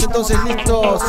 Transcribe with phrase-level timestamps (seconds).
[0.00, 1.02] Entonces listos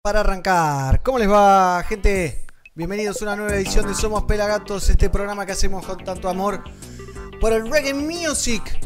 [0.00, 1.02] para arrancar.
[1.02, 2.46] ¿Cómo les va, gente?
[2.74, 6.64] Bienvenidos a una nueva edición de Somos Pelagatos, este programa que hacemos con tanto amor
[7.42, 8.80] por el reggae music.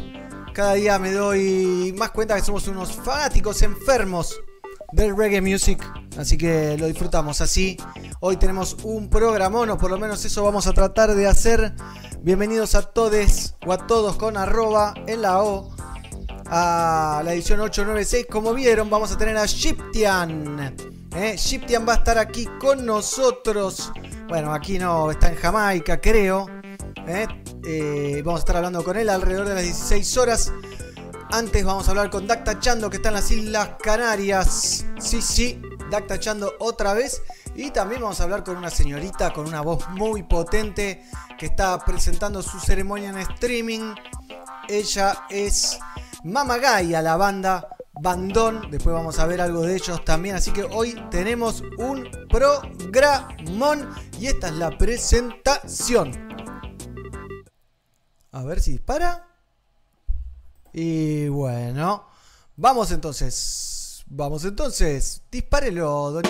[0.53, 4.41] Cada día me doy más cuenta que somos unos fanáticos enfermos
[4.91, 5.81] del reggae music,
[6.17, 7.77] así que lo disfrutamos así.
[8.19, 11.73] Hoy tenemos un programón, o por lo menos eso vamos a tratar de hacer.
[12.21, 15.72] Bienvenidos a todos o a todos con arroba en la O
[16.47, 18.27] a la edición 896.
[18.29, 20.75] Como vieron, vamos a tener a Shiptian.
[21.15, 21.35] ¿eh?
[21.37, 23.91] Shiptian va a estar aquí con nosotros.
[24.27, 26.47] Bueno, aquí no, está en Jamaica, creo.
[27.07, 27.27] ¿eh?
[27.65, 30.51] Eh, vamos a estar hablando con él alrededor de las 16 horas.
[31.31, 34.85] Antes vamos a hablar con Dacta Chando, que está en las Islas Canarias.
[34.99, 37.21] Sí, sí, Dacta Chando otra vez.
[37.55, 41.03] Y también vamos a hablar con una señorita con una voz muy potente
[41.37, 43.93] que está presentando su ceremonia en streaming.
[44.67, 45.77] Ella es
[46.23, 47.67] Mama Gaia, la banda
[48.01, 48.71] Bandón.
[48.71, 50.35] Después vamos a ver algo de ellos también.
[50.35, 56.11] Así que hoy tenemos un programón y esta es la presentación.
[58.31, 59.27] A ver si dispara.
[60.71, 62.07] Y bueno,
[62.55, 64.03] vamos entonces.
[64.07, 65.23] Vamos entonces.
[65.29, 66.23] Dispárelo, don.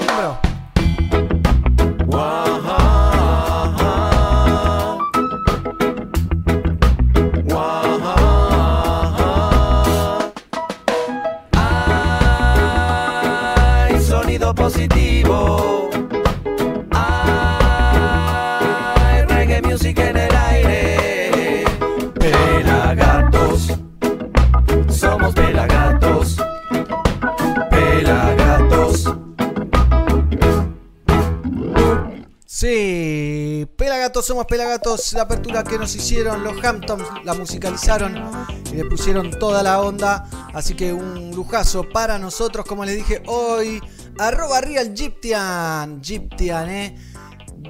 [34.11, 35.13] Somos Pelagatos.
[35.13, 38.21] La apertura que nos hicieron los Hamptons, la musicalizaron
[38.69, 40.25] y le pusieron toda la onda.
[40.53, 43.81] Así que un lujazo para nosotros, como les dije hoy.
[44.19, 46.01] Arroba Real Gyptian.
[46.01, 46.97] Gyptian, eh.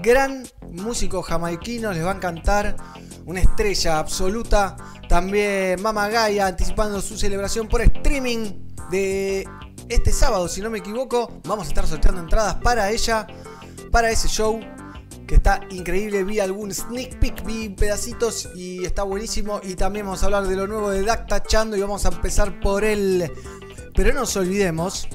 [0.01, 2.75] Gran músico jamaiquino, les va a encantar.
[3.27, 4.75] Una estrella absoluta.
[5.07, 9.47] También Mama Gaia anticipando su celebración por streaming de
[9.87, 11.41] este sábado, si no me equivoco.
[11.43, 13.27] Vamos a estar sorteando entradas para ella,
[13.91, 14.59] para ese show
[15.27, 16.23] que está increíble.
[16.23, 19.59] Vi algún sneak peek, vi pedacitos y está buenísimo.
[19.63, 22.59] Y también vamos a hablar de lo nuevo de Dacta Chando y vamos a empezar
[22.59, 23.31] por él.
[23.95, 25.07] Pero no nos olvidemos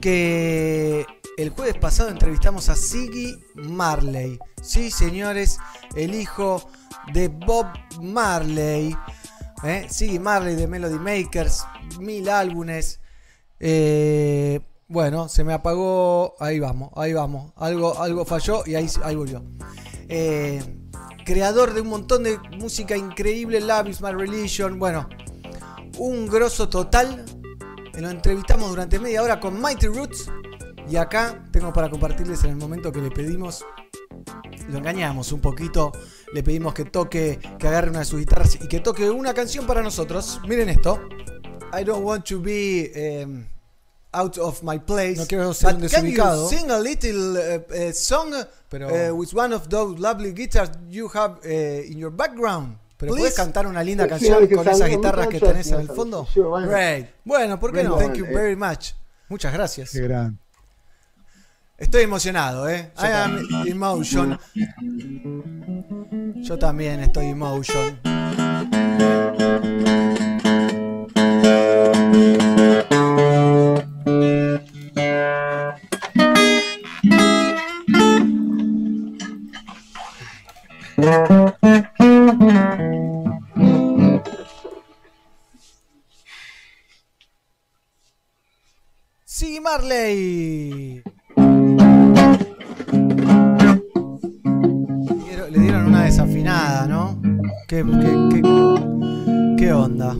[0.00, 1.04] que
[1.36, 4.38] el jueves pasado entrevistamos a Siggy Marley.
[4.62, 5.58] Sí, señores,
[5.94, 6.68] el hijo
[7.12, 7.66] de Bob
[8.00, 8.96] Marley.
[9.64, 9.86] ¿eh?
[9.90, 11.64] Siggy Marley de Melody Makers,
[12.00, 13.00] mil álbumes.
[13.58, 16.34] Eh, bueno, se me apagó.
[16.38, 17.52] Ahí vamos, ahí vamos.
[17.56, 19.42] Algo, algo falló y ahí, ahí volvió.
[20.08, 20.62] Eh,
[21.24, 24.78] creador de un montón de música increíble, Love is My Religion.
[24.78, 25.08] Bueno,
[25.98, 27.24] un grosso total.
[27.94, 30.30] Lo entrevistamos durante media hora con Mighty Roots.
[30.88, 33.64] Y acá tengo para compartirles en el momento que le pedimos.
[34.68, 35.90] Lo engañamos un poquito.
[36.32, 39.66] Le pedimos que toque, que agarre una de sus guitarras y que toque una canción
[39.66, 40.40] para nosotros.
[40.46, 41.00] Miren esto.
[41.76, 43.44] I don't want to be um,
[44.16, 45.16] out of my place.
[45.16, 46.48] No quiero ser un but can you desubicado.
[46.48, 48.32] sing a little uh, uh, song
[48.68, 52.78] Pero- uh, with one of those lovely guitars you have uh, in your background?
[52.96, 53.20] Pero Please?
[53.20, 56.26] puedes cantar una linda canción con esas guitarras que tenés en el fondo.
[56.66, 57.08] Great.
[57.24, 57.96] Bueno, ¿por qué no?
[57.96, 58.92] Thank you eh, very much.
[59.28, 59.90] Muchas gracias.
[59.90, 60.38] Qué gran.
[61.76, 62.90] Estoy emocionado, ¿eh?
[62.96, 64.38] Yo I am emotion.
[66.42, 68.00] Yo también estoy emotion.
[89.24, 91.02] Sí, Marley.
[95.50, 97.20] Le dieron una desafinada, ¿no?
[97.68, 98.42] ¿Qué, qué, qué,
[99.58, 100.16] qué onda?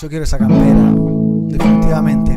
[0.00, 0.94] Yo quiero esa campera,
[1.46, 2.36] definitivamente.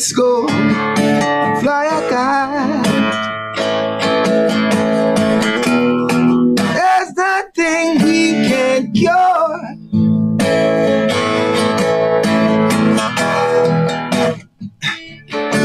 [0.00, 0.48] Let's go
[1.60, 2.86] fly a kite.
[6.56, 9.60] There's nothing we can't cure.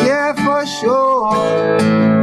[0.04, 2.15] Yeah, for sure.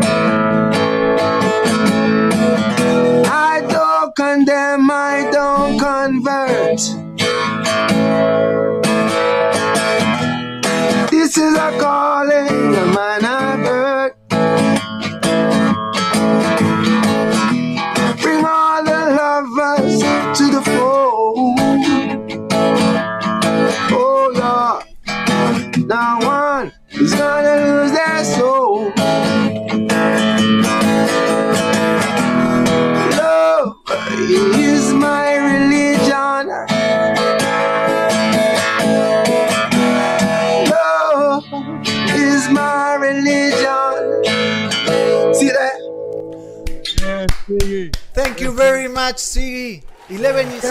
[49.06, 49.82] Much, Siggy.
[50.10, 50.64] 11 years,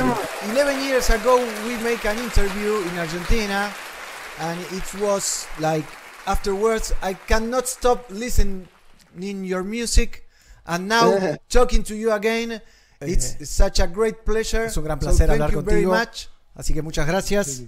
[0.52, 3.72] 11 years ago, we make an interview in Argentina,
[4.40, 5.86] and it was like
[6.28, 8.68] afterwards, I cannot stop listening
[9.18, 10.24] your music,
[10.68, 12.62] and now talking to you again,
[13.02, 14.66] it's such a great pleasure.
[14.66, 15.92] Es un gran So placer thank hablar you very contigo.
[15.98, 16.30] much.
[16.56, 17.62] Así que muchas gracias.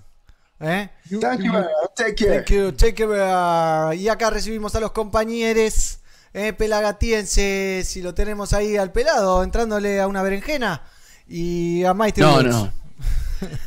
[0.59, 0.89] ¿Eh?
[1.09, 1.65] You- Thank you, you- man.
[1.95, 2.43] Take care.
[2.43, 3.95] Thank you, take care.
[3.97, 5.99] Y acá recibimos a los compañeros
[6.33, 10.83] eh, pelagatiense, si lo tenemos ahí al pelado, entrándole a una berenjena.
[11.27, 12.49] Y a Mighty No, Roots.
[12.49, 12.73] no.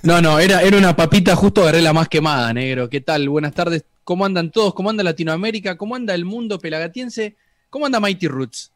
[0.02, 2.88] No, no, era, era una papita, justo agarré la más quemada, negro.
[2.88, 3.28] ¿Qué tal?
[3.28, 3.84] Buenas tardes.
[4.04, 4.72] ¿Cómo andan todos?
[4.72, 5.76] ¿Cómo anda Latinoamérica?
[5.76, 7.36] ¿Cómo anda el mundo pelagatiense?
[7.68, 8.72] ¿Cómo anda Mighty Roots?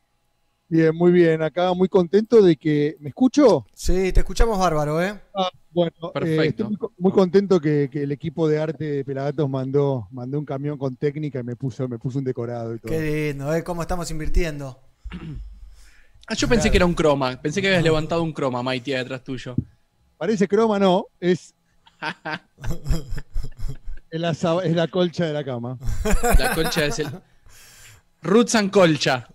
[0.71, 1.43] Bien, muy bien.
[1.43, 2.97] Acá muy contento de que.
[3.01, 3.67] ¿Me escucho?
[3.75, 5.21] Sí, te escuchamos bárbaro, ¿eh?
[5.35, 6.43] Ah, bueno, eh, Perfecto.
[6.49, 10.39] estoy muy, co- muy contento que, que el equipo de arte de Pelagatos mandó, mandó
[10.39, 12.93] un camión con técnica y me puso, me puso un decorado y todo.
[12.93, 13.65] Qué lindo, ¿eh?
[13.65, 14.79] Cómo estamos invirtiendo.
[16.29, 17.43] Ah, yo pensé que era un croma.
[17.43, 19.57] Pensé que habías levantado un croma, ahí detrás tuyo.
[20.17, 21.53] Parece croma, no, es.
[24.11, 25.77] es, la, es la colcha de la cama.
[26.39, 27.09] La colcha es el.
[28.23, 29.29] Roots and colcha.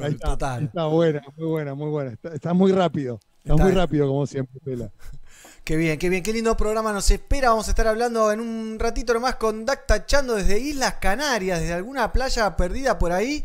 [0.00, 0.64] Ahí está, Total.
[0.64, 2.12] Está buena, muy buena, muy buena.
[2.12, 3.20] Está, está muy rápido.
[3.38, 4.90] Está, Está muy rápido, como siempre, Pela.
[5.64, 7.50] Qué bien, qué bien, qué lindo programa nos espera.
[7.50, 11.74] Vamos a estar hablando en un ratito nomás con Dac Tachando desde Islas Canarias, desde
[11.74, 13.44] alguna playa perdida por ahí.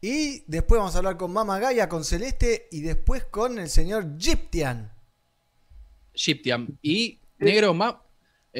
[0.00, 4.16] Y después vamos a hablar con Mama Gaia, con Celeste y después con el señor
[4.16, 4.92] Gyptian.
[6.14, 6.78] Gyptiam.
[6.80, 8.02] Y, negro, ma,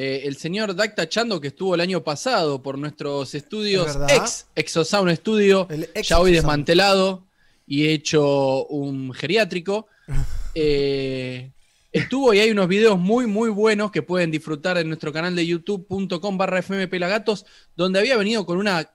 [0.01, 5.13] eh, el señor Dacta Chando, que estuvo el año pasado por nuestros estudios ex Exosound
[5.17, 7.25] Studio, ex ya hoy desmantelado
[7.67, 9.87] y hecho un geriátrico.
[10.55, 11.51] Eh,
[11.91, 15.45] estuvo y hay unos videos muy, muy buenos que pueden disfrutar en nuestro canal de
[15.45, 18.89] youtube.com barra fmpelagatos, donde había venido con una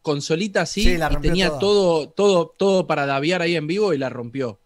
[0.00, 1.60] consolita así Sí, y tenía toda.
[1.60, 4.60] todo, todo, todo para daviar ahí en vivo y la rompió.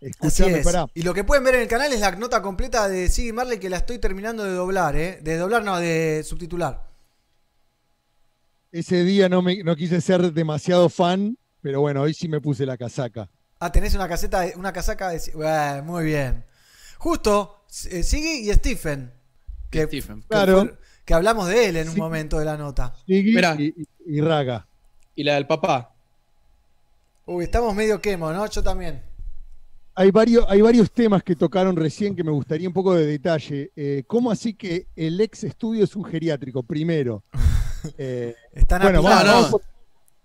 [0.00, 0.64] Escuchame, es.
[0.64, 0.86] pará.
[0.94, 3.58] Y lo que pueden ver en el canal es la nota completa de Siggy Marley
[3.58, 5.18] que la estoy terminando de doblar, ¿eh?
[5.22, 6.88] De doblar, no, de subtitular.
[8.72, 12.64] Ese día no, me, no quise ser demasiado fan, pero bueno, hoy sí me puse
[12.64, 13.28] la casaca.
[13.58, 15.20] Ah, tenés una caseta, una casaca de...
[15.34, 16.44] Bueno, muy bien.
[16.98, 19.12] Justo, eh, Siggy y Stephen.
[19.70, 20.22] Que, Stephen.
[20.22, 20.78] que Claro.
[21.04, 22.00] que hablamos de él en un Sí.
[22.00, 22.94] momento de la nota.
[23.06, 23.54] Siggy Mirá.
[23.58, 24.66] y, y- y Raga.
[25.14, 25.92] Y la del papá.
[27.26, 28.46] Uy, estamos medio quemo, ¿no?
[28.46, 29.02] Yo también.
[30.00, 33.70] Hay varios, hay varios temas que tocaron recién que me gustaría un poco de detalle.
[33.76, 36.62] Eh, ¿Cómo así que el ex estudio es un geriátrico?
[36.62, 37.22] Primero.
[37.98, 39.32] Eh, Están bueno, vamos, no.
[39.32, 39.62] vamos por-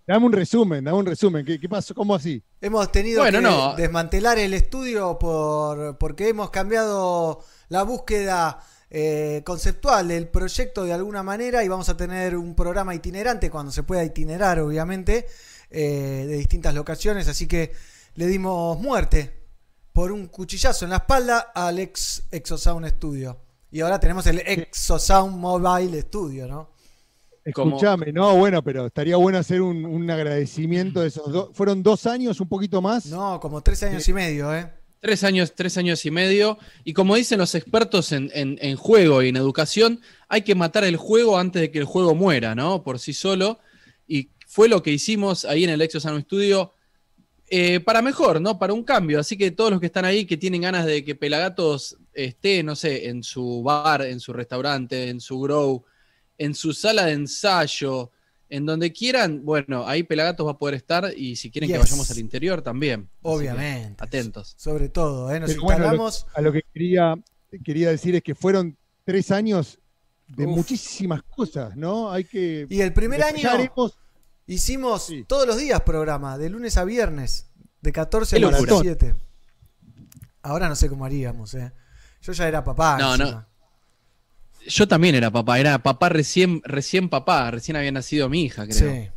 [0.07, 1.45] dame un resumen, dame un resumen.
[1.45, 1.93] ¿Qué, qué pasó?
[1.93, 2.41] ¿Cómo así?
[2.61, 3.75] Hemos tenido Bueno, que no.
[3.75, 11.21] desmantelar el estudio por, porque hemos cambiado la búsqueda eh, conceptual del proyecto de alguna
[11.23, 15.25] manera y vamos a tener un programa itinerante cuando se pueda itinerar, obviamente,
[15.69, 17.27] eh, de distintas locaciones.
[17.29, 17.71] Así que
[18.15, 19.44] le dimos muerte
[19.95, 23.39] por un cuchillazo en la espalda al ex Exosound Studio.
[23.71, 26.69] Y ahora tenemos el Exosound Mobile Studio, ¿no?
[27.45, 31.49] Escuchame, no, bueno, pero estaría bueno hacer un, un agradecimiento de esos dos.
[31.53, 33.05] ¿Fueron dos años, un poquito más?
[33.05, 34.69] No, como tres años y medio, ¿eh?
[34.99, 36.57] Tres años, tres años y medio.
[36.83, 40.83] Y como dicen los expertos en, en- en juego y en educación, hay que matar
[40.83, 42.83] el juego antes de que el juego muera, ¿no?
[42.83, 43.59] Por sí solo.
[44.07, 46.73] Y fue lo que hicimos ahí en el Exosano Studio.
[47.47, 48.57] Eh, para mejor, ¿no?
[48.57, 49.19] Para un cambio.
[49.19, 52.75] Así que todos los que están ahí, que tienen ganas de que Pelagatos esté, no
[52.75, 55.83] sé, en su bar, en su restaurante, en su grow,
[56.37, 58.11] en su sala de ensayo,
[58.49, 62.09] en donde quieran, bueno, ahí Pelagatos va a poder estar y si quieren que vayamos
[62.11, 63.09] al interior también.
[63.21, 64.03] Obviamente.
[64.03, 64.53] atentos.
[64.57, 65.39] Sobre todo, ¿eh?
[65.39, 66.27] Nos Pero bueno, lo- instalamos.
[66.33, 67.15] A lo que quería,
[67.63, 69.79] quería decir es que fueron tres años
[70.27, 70.55] de Uf.
[70.57, 72.11] muchísimas cosas, ¿no?
[72.11, 72.65] Hay que.
[72.69, 73.97] Y el primer año haremos-
[74.47, 75.25] hicimos Sí.
[75.27, 77.47] todos los días programa, de lunes a viernes,
[77.81, 78.73] de 14 a Qué locura.
[78.81, 79.15] 17.
[80.41, 81.71] Ahora no sé cómo haríamos, ¿eh?
[82.21, 82.97] Yo ya era papá.
[82.99, 83.47] No, encima.
[84.67, 88.91] Yo también era papá, era papá recién, recién papá, recién había nacido mi hija, creo.
[88.93, 89.09] Sí.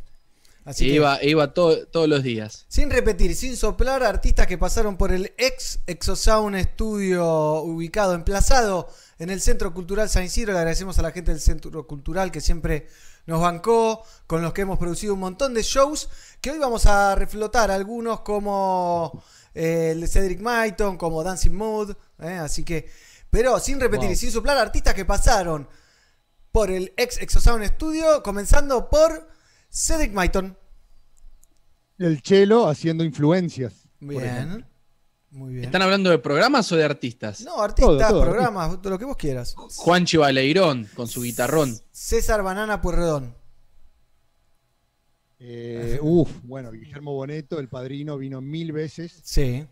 [0.65, 2.65] Así que, iba, iba todo- todos los días.
[2.67, 9.31] sin repetir, sin soplar, artistas que pasaron por el ex Exosound Estudio ubicado, emplazado en
[9.31, 10.53] el Centro Cultural San Isidro.
[10.53, 12.87] Le agradecemos a la gente del Centro Cultural que siempre
[13.29, 16.09] nos bancó, con los que hemos producido un montón de shows,
[16.41, 21.91] que hoy vamos a reflotar algunos como eh, el de Cedric Maiton, como Dancing Mood,
[22.19, 22.39] ¿eh?
[22.39, 22.89] así que,
[23.29, 24.13] pero sin repetir Wow.
[24.13, 25.69] y sin soplar, artistas que pasaron
[26.51, 29.29] por el ex Exosound Studio, comenzando por
[29.71, 30.57] Cedric Maiton.
[31.99, 33.87] el chelo haciendo influencias.
[33.99, 34.65] Bien.
[35.31, 35.65] Muy bien.
[35.65, 37.41] ¿Están hablando de programas o de artistas?
[37.41, 39.53] No, artistas, Todo, todo, programas, todo lo que vos quieras.
[39.55, 41.77] Juanchi Baleirón con su guitarrón.
[41.91, 43.35] César Banana Puerredón.
[45.39, 49.19] Eh, uf, bueno, Guillermo Boneto, el padrino, vino mil veces.
[49.23, 49.65] Sí,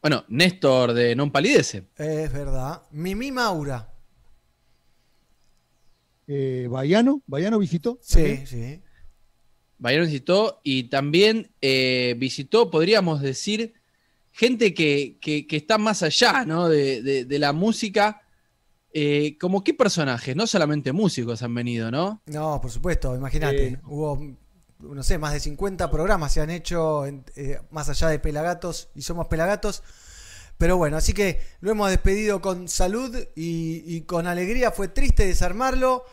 [0.00, 1.88] Bueno, Néstor de Non Palidece.
[1.96, 2.82] es verdad.
[2.92, 3.92] Mimi Maura.
[6.28, 7.98] Eh, Baiano, Baiano visitó.
[8.00, 8.46] Sí, también.
[8.46, 8.82] sí.
[9.80, 13.74] Bayern visitó y también eh, visitó, podríamos decir,
[14.38, 16.68] gente que, que- que está más allá ¿no?
[16.68, 18.22] de, de- de la música.
[18.94, 22.22] Eh, como qué personajes, no solamente músicos han venido, ¿no?
[22.26, 23.66] No, por supuesto, imagínate.
[23.66, 23.80] Eh.
[23.84, 24.18] Hubo,
[24.78, 28.88] no sé, más de 50 programas se han hecho en- eh, más allá de Pelagatos
[28.94, 29.82] y Somos Pelagatos.
[30.56, 34.70] Pero bueno, así que lo hemos despedido con salud y, y con alegría.
[34.70, 36.04] Fue triste desarmarlo,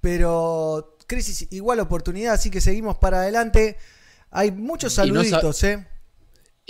[0.00, 3.76] pero crisis igual oportunidad, así que seguimos para adelante.
[4.30, 5.86] Hay muchos Y no sa- saluditos, ¿eh?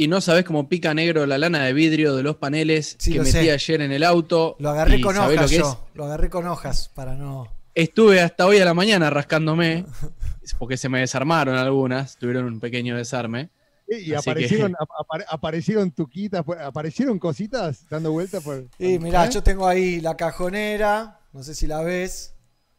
[0.03, 3.19] Y no sabés cómo pica negro la lana de vidrio de los paneles Sí, que
[3.19, 3.51] lo metí sé.
[3.51, 4.57] ayer en el auto.
[4.59, 5.87] Lo agarré con ¿sabés hojas lo que yo.
[5.93, 7.45] Lo agarré con hojas para no.
[7.45, 7.51] es?
[7.89, 9.85] Estuve hasta hoy a la mañana rascándome,
[10.59, 13.51] porque se me desarmaron algunas, tuvieron un pequeño desarme.
[13.89, 18.65] Y Así aparecieron, ap- apare- aparecieron tuquitas, pues, aparecieron cositas dando vueltas por.
[18.79, 19.31] Y mirá, ¿Eh?
[19.31, 22.35] yo tengo ahí la cajonera, no sé si la ves,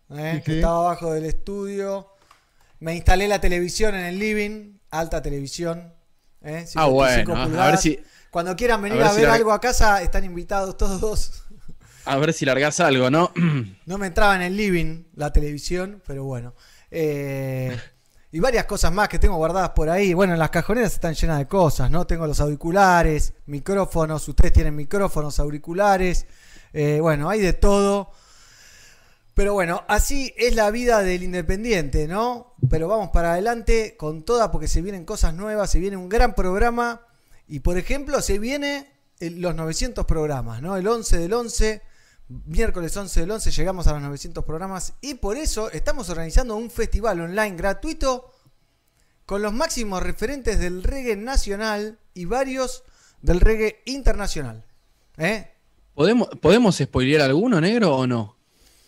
[0.10, 0.34] ¿eh?
[0.38, 0.58] Sí, que sí.
[0.58, 2.08] estaba abajo del estudio.
[2.80, 5.94] Me instalé la televisión en el living, alta televisión.
[6.44, 6.64] ¿Eh?
[6.76, 9.52] Ah, 55 bueno, a ver si, Cuando quieran venir ver a si ver la- algo
[9.52, 11.44] a casa, están invitados todos.
[12.06, 13.32] a ver si largás algo, ¿no?
[13.86, 16.54] No me entraba en el living la televisión, pero bueno.
[16.90, 17.78] Eh,
[18.34, 20.14] y varias cosas más que tengo guardadas por ahí.
[20.14, 22.08] Bueno, las cajoneras están llenas de cosas, ¿no?
[22.08, 26.26] Tengo los auriculares, micrófonos, ustedes tienen micrófonos, auriculares.
[26.74, 28.12] eh, bueno, hay de todo.
[29.42, 32.54] Pero bueno, así es la vida del independiente, ¿no?
[32.70, 36.36] Pero vamos para adelante con toda porque se vienen cosas nuevas, se viene un gran
[36.36, 37.08] programa.
[37.48, 40.78] Y por ejemplo, se viene los 900 programas, ¿no?
[40.78, 41.82] El 11 del 11
[42.46, 46.70] miércoles 11 del 11 llegamos a los 900 programas y por eso estamos organizando un
[46.70, 48.32] festival online gratuito
[49.26, 52.84] con los máximos referentes del reggae nacional y varios
[53.24, 54.64] del reggae internacional.
[55.18, 55.52] ¿Eh?
[55.96, 58.40] ¿Podemos, ¿Podemos spoilear alguno, negro, o no?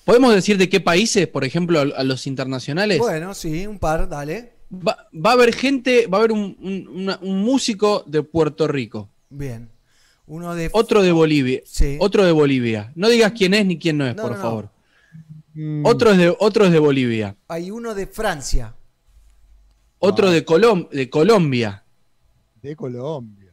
[0.05, 2.99] ¿Podemos decir de qué países, por ejemplo, a a los internacionales?
[2.99, 4.53] Bueno, sí, un par, dale.
[4.71, 8.67] Va, va a haber gente, va a haber un, un- una- un músico de Puerto
[8.67, 9.69] Rico, Bien.
[10.25, 10.69] Uno de...
[10.73, 11.97] otro de Bolivia, Sí.
[11.99, 12.91] otro de Bolivia.
[12.95, 14.69] No digas quién es ni quién no es, No, por no, favor.
[15.53, 18.73] Mm, Otro es de, otro es de Bolivia, Hay uno de Francia.
[19.99, 20.31] otro Ah.
[20.31, 21.83] de, Colom- de Colombia,
[22.61, 23.51] de Colombia.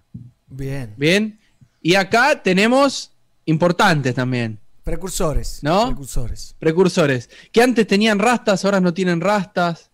[0.49, 0.95] Bien.
[0.97, 1.39] ¿bien?
[1.83, 3.13] Y acá tenemos
[3.45, 5.61] importantes también, Precursores.
[5.63, 5.87] ¿No?
[5.87, 6.55] Precursores.
[6.59, 9.91] precursores, que antes tenían rastas, ahora no tienen rastas,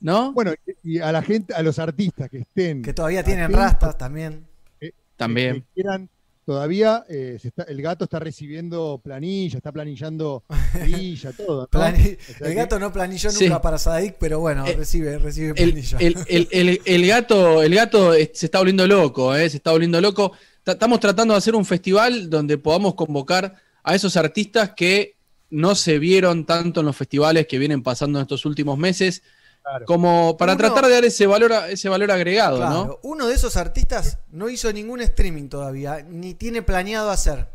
[0.00, 0.32] ¿no?
[0.32, 2.82] Bueno, y a la gente, a los artistas que estén.
[2.82, 4.46] Que todavía tienen rastas también.
[4.80, 5.60] que- También.
[5.62, 6.08] que quieran,
[6.46, 11.62] todavía eh, se está- el gato está recibiendo planilla, está planillando planilla, todo.
[11.62, 11.68] ¿no?
[11.80, 13.44] Plani- O sea el que- gato no planilló Sí.
[13.44, 15.98] nunca para Sadik, pero bueno, Eh, recibe, recibe El, planilla.
[15.98, 19.70] el- el- el- el gato, el gato eh, se está volviendo loco, eh, se está
[19.72, 20.32] volviendo loco.
[20.62, 25.16] Ta- Estamos tratando de hacer un festival donde podamos convocar a esos artistas que
[25.50, 29.22] no se vieron tanto en los festivales que vienen pasando en estos últimos meses,
[29.62, 29.84] Claro.
[29.84, 32.98] como para Uno- tratar de dar ese valor, ese valor agregado, ¿no?
[33.02, 37.48] Uno de esos artistas no hizo ningún streaming todavía, ni tiene planeado hacer.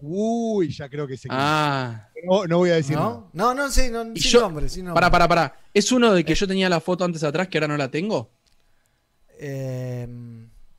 [0.00, 3.08] Uy, ya creo que se Ah, no, no voy a decir nada.
[3.10, 3.30] ¿No?
[3.32, 4.94] No, no, sí, no, sin yo- nombre, sin nombre.
[5.00, 5.56] para, para, para.
[5.72, 8.30] ¿Es uno de que yo tenía la foto antes atrás que ahora no la tengo?
[9.38, 10.06] Eh,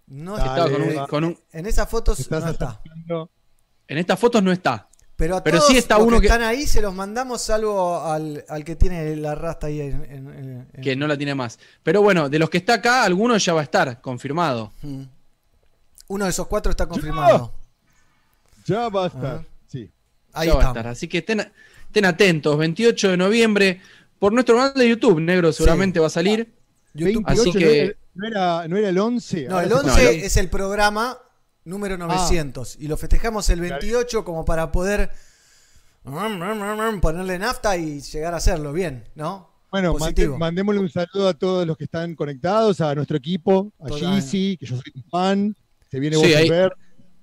[0.07, 1.07] no Dale, Estaba con un- va.
[1.07, 2.81] con un- En esas fotos no está.
[3.87, 4.87] En estas fotos no está.
[5.15, 7.41] Pero a Pero todos sí está los uno que que- están ahí se los mandamos
[7.41, 10.03] salvo al, al que tiene la rasta ahí en,
[10.73, 11.59] en- que no la tiene más.
[11.83, 14.71] Pero bueno, de los que está acá, alguno ya va a estar confirmado.
[14.81, 15.03] Mm.
[16.07, 17.53] Uno de esos cuatro está confirmado.
[18.65, 19.43] Ya va a estar.
[19.67, 19.89] Sí.
[20.33, 20.87] Ahí ya va a estar.
[20.87, 21.51] Así que estén,
[21.85, 22.57] estén atentos.
[22.57, 23.81] 28 de noviembre
[24.19, 26.53] por nuestro canal de YouTube, negro, seguramente va a salir.
[26.93, 27.23] YouTube.
[27.25, 29.45] 28, Así ¿no que- era- no, era, no era el 11.
[29.47, 31.17] No, el se- 11 No, es el programa
[31.65, 35.09] número 900 y lo festejamos el 28 como para poder
[37.01, 39.49] ponerle nafta y llegar a hacerlo bien, ¿no?
[39.71, 43.89] Bueno, mande- mandémosle un saludo a todos los que están conectados, a nuestro equipo, a.
[43.89, 45.55] Gizzy, que yo soy un fan,
[45.89, 46.73] se viene Sí, vos a ver.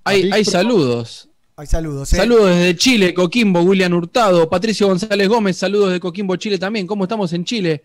[0.03, 1.29] Hay, hay saludos.
[1.55, 2.17] Hay saludos, ¿eh?
[2.17, 6.87] Saludos desde Chile, Coquimbo, William Hurtado, Patricio González Gómez, saludos de Coquimbo, Chile también.
[6.87, 7.83] ¿Cómo estamos en Chile?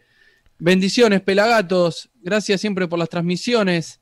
[0.59, 2.09] Bendiciones, Pelagatos.
[2.23, 4.01] Gracias siempre por las transmisiones.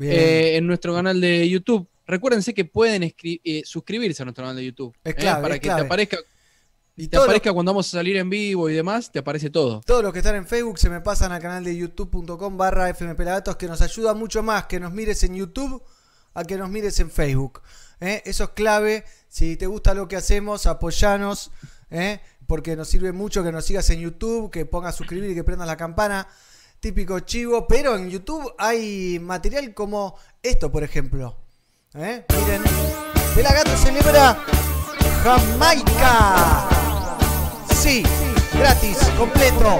[0.00, 1.88] Eh, en nuestro canal de YouTube.
[2.06, 4.94] Recuérdense que pueden eh, suscribirse a nuestro canal de YouTube.
[5.04, 5.80] Es eh, clave, para es que clave.
[5.82, 6.16] te aparezca,
[6.96, 9.80] y te lo- aparezca cuando vamos a salir en vivo y demás, te aparece todo.
[9.86, 13.56] Todos los que están en Facebook se me pasan al canal de youtube.com barra fmpelagatos
[13.56, 15.82] que nos ayuda mucho más que nos mires en YouTube
[16.34, 17.62] a que nos mires en Facebook.
[18.00, 18.22] ¿eh?
[18.24, 19.04] Eso es clave.
[19.28, 21.50] Si te gusta lo que hacemos, apoyanos.
[21.90, 22.20] ¿eh?
[22.46, 25.68] Porque nos sirve mucho que nos sigas en YouTube, que pongas suscribir y que prendas
[25.68, 26.26] la campana.
[26.80, 27.66] Típico chivo.
[27.68, 31.36] Pero en YouTube hay material como esto, por ejemplo.
[31.94, 32.24] ¿eh?
[32.30, 32.62] Miren.
[33.34, 34.36] Pelagato celebra
[35.22, 36.68] Jamaica.
[37.74, 38.02] Sí,
[38.58, 39.78] gratis, completo.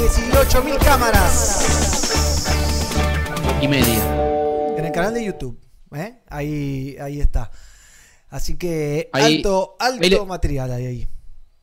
[0.00, 1.66] 18.000 cámaras
[3.60, 4.74] Y media.
[4.78, 5.60] en el canal de YouTube.
[5.94, 6.22] ¿eh?
[6.28, 7.50] Ahí, ahí está.
[8.30, 11.08] Así que Ahí- alto, alto ahí le- material hay ahí.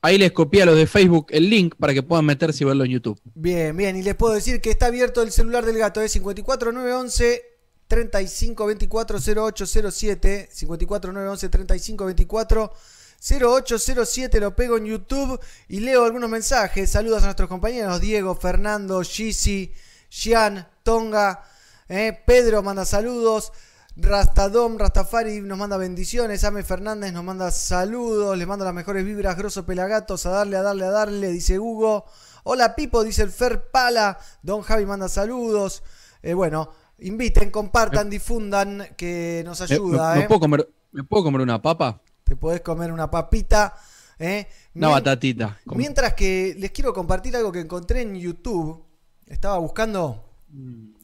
[0.08, 2.86] Ahí les copié a los de Facebook el link para que puedan meterse y verlo
[2.86, 3.20] en YouTube.
[3.36, 3.98] Bien, bien.
[3.98, 6.00] Y les puedo decir que está abierto el celular del gato.
[6.00, 7.44] Es 54911
[7.90, 10.50] 3524 0807.
[10.54, 12.74] 54911 3524
[13.20, 14.40] 0807.
[14.40, 16.90] Lo pego en YouTube y leo algunos mensajes.
[16.90, 19.74] Saludos a nuestros compañeros Diego, Fernando, Gisi,
[20.10, 21.44] Gian, Tonga.
[21.90, 23.52] eh, Pedro manda saludos.
[24.00, 26.44] Rastadom, Rastafari nos manda bendiciones.
[26.44, 28.38] Ame Fernández nos manda saludos.
[28.38, 29.36] Les mando las mejores vibras.
[29.36, 30.26] Grosso Pelagatos.
[30.28, 31.30] A darle, a darle, a darle.
[31.32, 32.06] Dice Hugo.
[32.44, 34.18] Hola Pipo, dice el Fer Pala.
[34.44, 35.82] Don Javi manda saludos.
[36.22, 40.12] Eh, bueno, inviten, compartan, difundan, que nos ¿Me, ayuda.
[40.14, 40.28] me- me eh.
[40.28, 42.02] puedo comer, ¿Me puedo comer una papa?
[42.24, 43.76] Te podés comer una papita.
[44.20, 44.48] eh.
[44.76, 45.60] Una batatita.
[45.66, 48.84] Mientras que les quiero compartir algo que encontré en YouTube.
[49.26, 50.24] Estaba buscando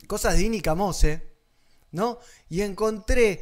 [0.08, 1.33] cosas de Ini Camose,
[1.94, 2.20] ¿no?
[2.50, 3.42] Y encontré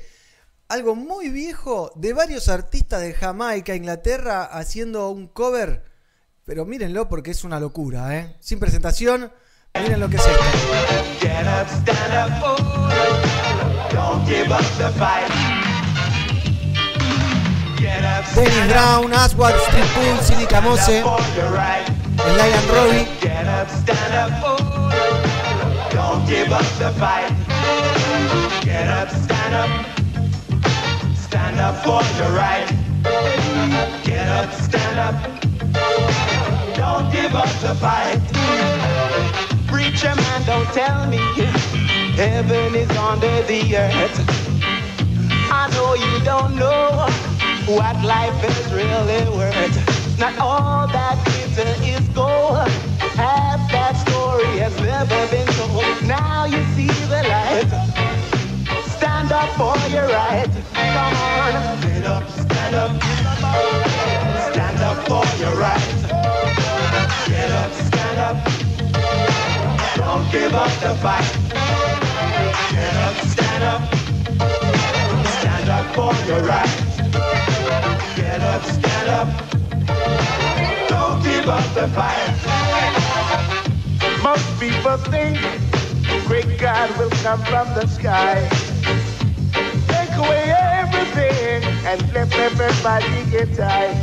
[0.67, 5.83] algo muy viejo de varios artistas de Jamaica, Inglaterra, haciendo un cover.
[6.45, 8.35] Pero mírenlo porque es una locura, ¿eh?
[8.39, 9.31] Sin presentación,
[9.73, 10.43] miren lo que es esto.
[11.19, 12.57] Get up, stand up, oh,
[13.91, 15.29] don't give up the fight.
[17.77, 21.03] Get up, Dennis stand Brown, Aswad, Street Pulse, Ini Camose.
[22.37, 23.07] Lion Robbie.
[23.21, 27.40] Get up, stand up, oh, don't give up the fight.
[28.63, 29.71] Get up, stand up,
[31.15, 32.67] stand up for your right.
[34.03, 35.15] Get up, stand up,
[36.75, 38.21] don't give up the fight.
[39.67, 41.19] Preacher man, don't tell me
[42.15, 44.17] heaven is under the earth.
[45.51, 47.07] I know you don't know
[47.75, 50.19] what life is really worth.
[50.19, 52.69] Not all that glitter is gold.
[53.13, 53.70] Story
[54.61, 56.03] has never been told.
[56.05, 57.65] Now you see the light.
[58.95, 60.51] Stand up for your right.
[60.73, 61.81] Come on.
[61.81, 62.91] Get up, stand up.
[64.53, 65.89] Stand up for your right.
[67.25, 68.37] Get up, stand up.
[69.97, 71.29] Don't give up the fight.
[72.69, 73.81] Get up, stand up.
[75.39, 76.73] Stand up for your right.
[78.15, 79.29] Get up, stand up.
[80.87, 82.70] Don't give up the fight.
[84.31, 85.37] Most people think
[86.25, 88.39] great God will come from the sky.
[89.91, 93.97] Take away everything and let everybody get tired.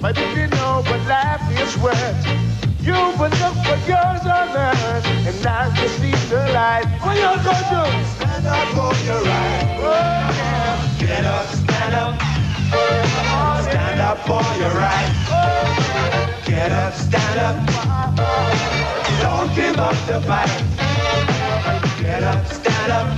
[0.00, 2.26] But if you know what life is worth,
[2.80, 6.86] you will look for yours on earth and not receive the light.
[7.02, 7.82] What you do?
[8.16, 9.78] Stand up for your right.
[9.78, 10.96] Oh, yeah.
[10.98, 12.37] Get up, stand up.
[12.70, 15.12] Stand up for your right.
[16.44, 17.56] Get up, stand up.
[19.22, 20.52] Don't give up the fight.
[22.00, 23.08] Get up, stand up.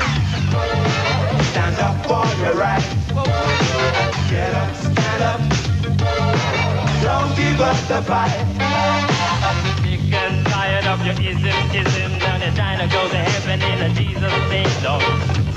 [1.50, 2.84] Stand up for your right.
[4.30, 5.40] Get up, stand up.
[7.02, 8.30] Don't give up the fight.
[9.82, 12.18] Sick and tired of your ism, ism.
[12.18, 15.02] Now they're trying to go to heaven in a Jesus name, Lord.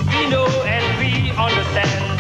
[0.09, 2.12] We know and we understand.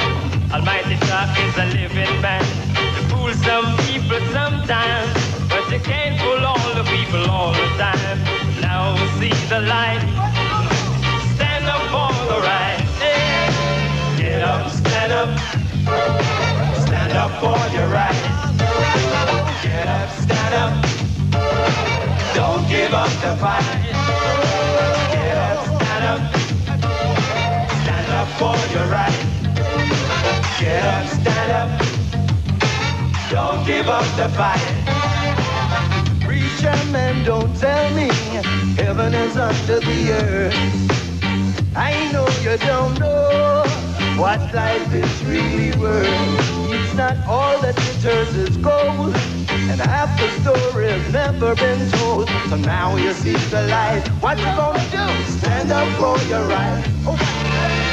[0.53, 2.45] Almighty God is a living man.
[2.75, 5.11] To fool some people sometimes,
[5.49, 8.19] but you can't fool all the people all the time.
[8.61, 10.03] Now see the light.
[11.33, 12.77] Stand up for the right.
[13.01, 14.17] Yeah.
[14.19, 15.29] Get up, stand up.
[16.85, 18.21] Stand up for your right.
[19.63, 20.73] Get up, stand up.
[22.35, 23.65] Don't give up the fight.
[25.13, 26.21] Get up, stand up.
[27.81, 29.32] Stand up for your right.
[30.63, 31.69] Get up, stand up.
[33.29, 34.63] Don't give up the fight.
[36.21, 38.07] Preacher man, don't tell me
[38.77, 40.55] heaven is under the earth.
[41.75, 43.65] I know you don't know
[44.15, 46.07] what life is really worth.
[46.71, 49.13] It's not all that glitters is gold,
[49.69, 52.29] and half the story has never been told.
[52.47, 54.07] So now you see the light.
[54.21, 55.23] What you gonna do?
[55.39, 56.85] Stand up for your right.
[57.05, 57.92] Oh,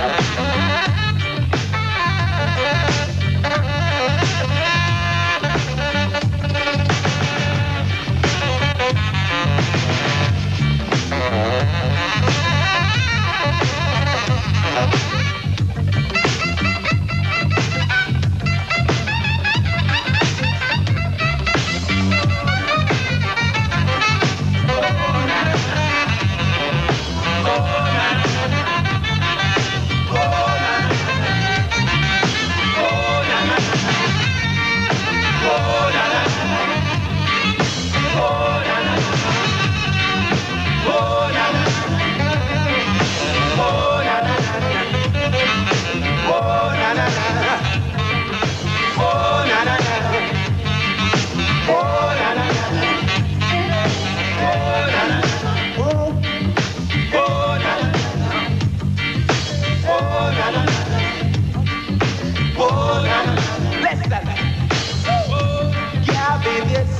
[0.00, 0.49] Listen.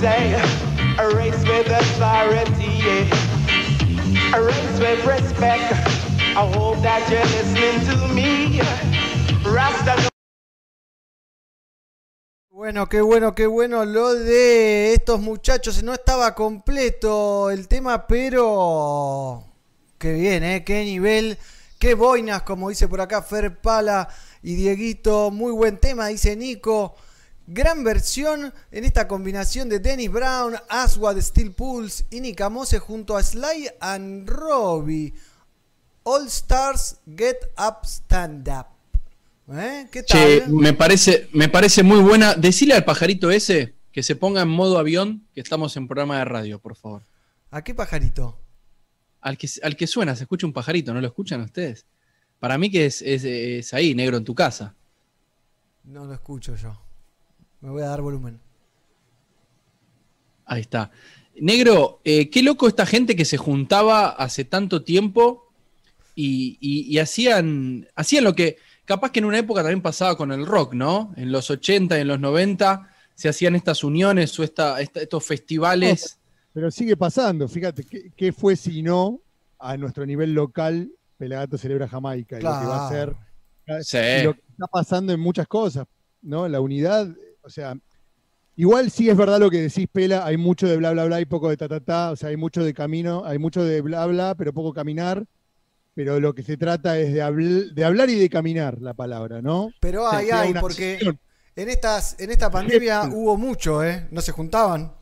[0.03, 2.81] A race with authority,
[4.33, 5.75] a race with respect.
[9.45, 10.09] Rasta no
[12.51, 15.83] Bueno, qué bueno, qué bueno lo de estos muchachos.
[15.83, 19.45] No estaba completo el tema, pero
[19.99, 20.65] qué bien, ¿eh?
[20.65, 21.37] Qué nivel,
[21.79, 24.09] qué boinas, como dice por acá Fer Pala
[24.43, 25.31] y Dieguito.
[25.31, 26.97] Muy buen tema, dice Nico.
[27.53, 33.17] Gran versión en esta combinación de Dennis Brown, Aswad, Steel Pulse y Nick Amose junto
[33.17, 35.13] a Sly and Robbie.
[36.05, 38.67] All Stars Get Up Stand Up.
[39.53, 39.89] ¿Eh?
[39.91, 40.21] ¿Qué tal?
[40.21, 42.35] Che, me parece, me parece muy buena.
[42.35, 46.27] Decile al pajarito ese que se ponga en modo avión, que estamos en programa de
[46.27, 47.03] radio, por favor.
[47.51, 48.39] ¿A qué pajarito?
[49.23, 51.85] Al que, al que suena, se escucha un pajarito, ¿no lo escuchan ustedes?
[52.39, 54.77] Para mí que es, es- es ahí, negro, en tu casa.
[55.83, 56.81] No lo escucho yo.
[57.61, 58.41] Me voy a dar volumen.
[60.47, 60.91] Ahí está.
[61.41, 65.53] Negro, eh, qué loco esta gente que se juntaba hace tanto tiempo
[66.15, 70.33] y, y- y hacían, hacían lo que capaz que en una época también pasaba con
[70.33, 71.15] el rock, ¿no?
[71.17, 75.25] En los 80 y en los 90 se hacían estas uniones o esta- esta- estos
[75.25, 76.19] festivales.
[76.53, 79.21] Pero sigue pasando, fíjate, ¿qué, qué fue si no
[79.59, 82.39] a nuestro nivel local Pelagato celebra Jamaica?
[82.41, 83.15] Y lo que va a ser
[83.83, 83.99] Sí.
[83.99, 85.87] y lo que está pasando en muchas cosas,
[86.23, 86.49] ¿no?
[86.49, 87.09] La unidad,
[87.43, 87.77] o sea,
[88.57, 91.25] igual sí es verdad lo que decís, Pela, hay mucho de bla, bla, bla y
[91.27, 94.07] poco de ta, ta, ta, o sea, hay mucho de camino, hay mucho de bla,
[94.07, 95.25] bla, pero poco caminar,
[95.95, 99.43] pero lo que se trata es de, habl- de hablar y de caminar la palabra,
[99.43, 99.71] ¿no?
[99.81, 101.19] Pero O sea, hay, hay, porque acción.
[101.57, 104.07] en, estas, en esta pandemia hubo mucho, ¿eh?
[104.11, 104.95] No se juntaban.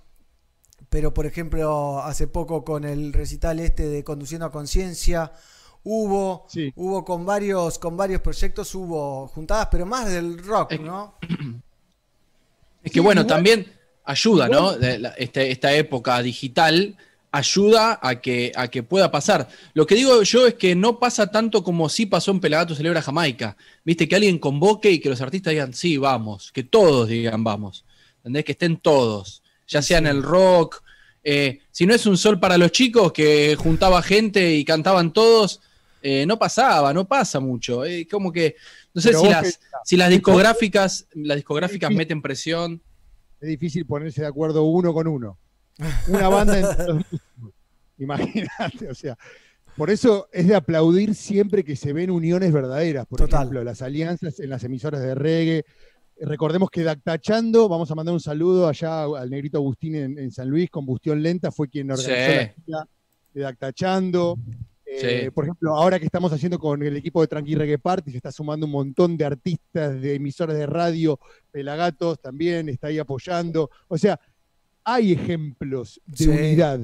[0.90, 5.32] Pero, por ejemplo, hace poco con el recital este de Conduciendo a Conciencia,
[5.82, 6.72] hubo, Sí.
[6.76, 11.16] hubo con varios, con varios proyectos, hubo juntadas, pero más del rock, ¿no?
[12.82, 13.66] Es que Sí, bueno, igual- también
[14.04, 14.58] ayuda, ¿no?
[14.72, 16.96] igual- De la- este- esta época digital
[17.30, 19.48] ayuda a que, a que pueda pasar.
[19.74, 23.02] Lo que digo yo es que no pasa tanto como sí pasó en Pelagato Celebra
[23.02, 23.56] Jamaica.
[23.84, 27.84] Viste, que alguien convoque y que los artistas digan, sí, vamos, que todos digan, vamos.
[28.18, 28.44] ¿Entendés?
[28.44, 30.82] Que estén todos, ya sea en el rock.
[31.30, 35.60] eh, si no es un sol para los chicos que juntaba gente y cantaban todos,
[36.00, 37.84] eh, no pasaba, no pasa mucho.
[37.84, 38.56] Eh, como que,
[38.98, 41.98] no sé si las, si las discográficas, las discográficas difícil.
[41.98, 42.82] meten presión.
[43.40, 45.38] Es difícil ponerse de acuerdo uno con uno.
[46.08, 46.54] Una banda
[46.94, 47.04] músicos.
[47.98, 49.16] Imagínate, o sea,
[49.76, 53.06] Por eso es de aplaudir siempre que se ven uniones verdaderas.
[53.06, 53.40] Por Total.
[53.42, 55.64] ejemplo, las alianzas en las emisoras de reggae.
[56.20, 60.48] Recordemos que Dactachando, vamos a mandar un saludo allá al negrito Agustín en, en San
[60.48, 62.36] Luis, Combustión Lenta, fue quien organizó Sí.
[62.36, 62.88] la gira
[63.34, 64.36] de Dactachando.
[64.90, 65.30] Eh, Sí.
[65.30, 68.32] Por ejemplo, ahora que estamos haciendo con el equipo de Tranqui Reggae Party, se está
[68.32, 71.18] sumando un montón de artistas de emisoras de radio,
[71.50, 73.70] Pelagatos también está ahí apoyando.
[73.88, 74.18] O sea,
[74.84, 76.28] hay ejemplos de Sí.
[76.28, 76.80] unidad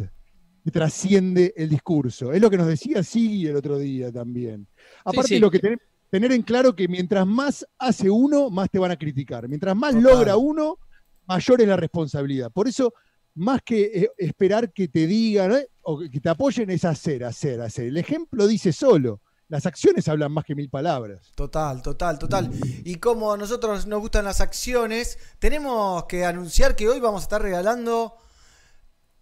[0.65, 2.33] que trasciende el discurso.
[2.33, 4.67] Es lo que nos decía Sigui el otro día también.
[5.05, 5.39] Aparte, sí.
[5.39, 8.97] lo que ten- tener en claro que mientras más hace uno, más te van a
[8.97, 9.49] criticar.
[9.49, 10.03] Mientras más Total.
[10.13, 10.79] logra uno,
[11.27, 12.51] mayor es la responsabilidad.
[12.53, 12.93] Por eso,
[13.35, 15.67] más que eh, esperar que te digan ¿eh?
[15.85, 17.87] O que te apoyen, es hacer, hacer, hacer.
[17.87, 19.21] El ejemplo dice solo.
[19.49, 21.31] Las acciones hablan más que mil palabras.
[21.35, 22.51] Total, total, total.
[22.83, 27.25] Y como a nosotros nos gustan las acciones, tenemos que anunciar que hoy vamos a
[27.25, 28.17] estar regalando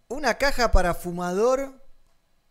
[0.07, 1.83] una caja para fumador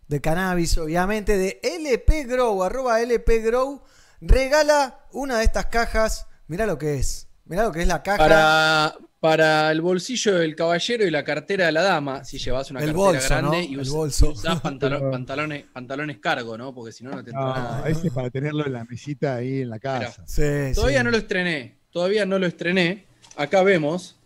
[0.07, 3.83] de cannabis, obviamente, de LP Grow, arroba LP Grow.
[4.21, 6.27] Regala una de estas cajas.
[6.49, 7.29] Mirá lo que es.
[7.47, 8.19] Mirá lo que es la caja.
[8.19, 12.81] Para, para el bolsillo del caballero y la cartera de la dama, si llevas una
[12.81, 13.63] El cartera bolso, grande ¿no?
[13.63, 14.31] y El usas, bolso.
[14.31, 14.61] usás
[15.13, 16.75] pantalones, pantalones cargo, ¿no?
[16.75, 17.89] Porque si no, no te entra No, nada.
[17.89, 20.25] ese es para tenerlo en la mesita ahí en la casa.
[20.27, 21.05] Sí, Todavía sí.
[21.05, 23.07] no lo estrené, todavía no lo estrené.
[23.37, 24.17] Acá vemos,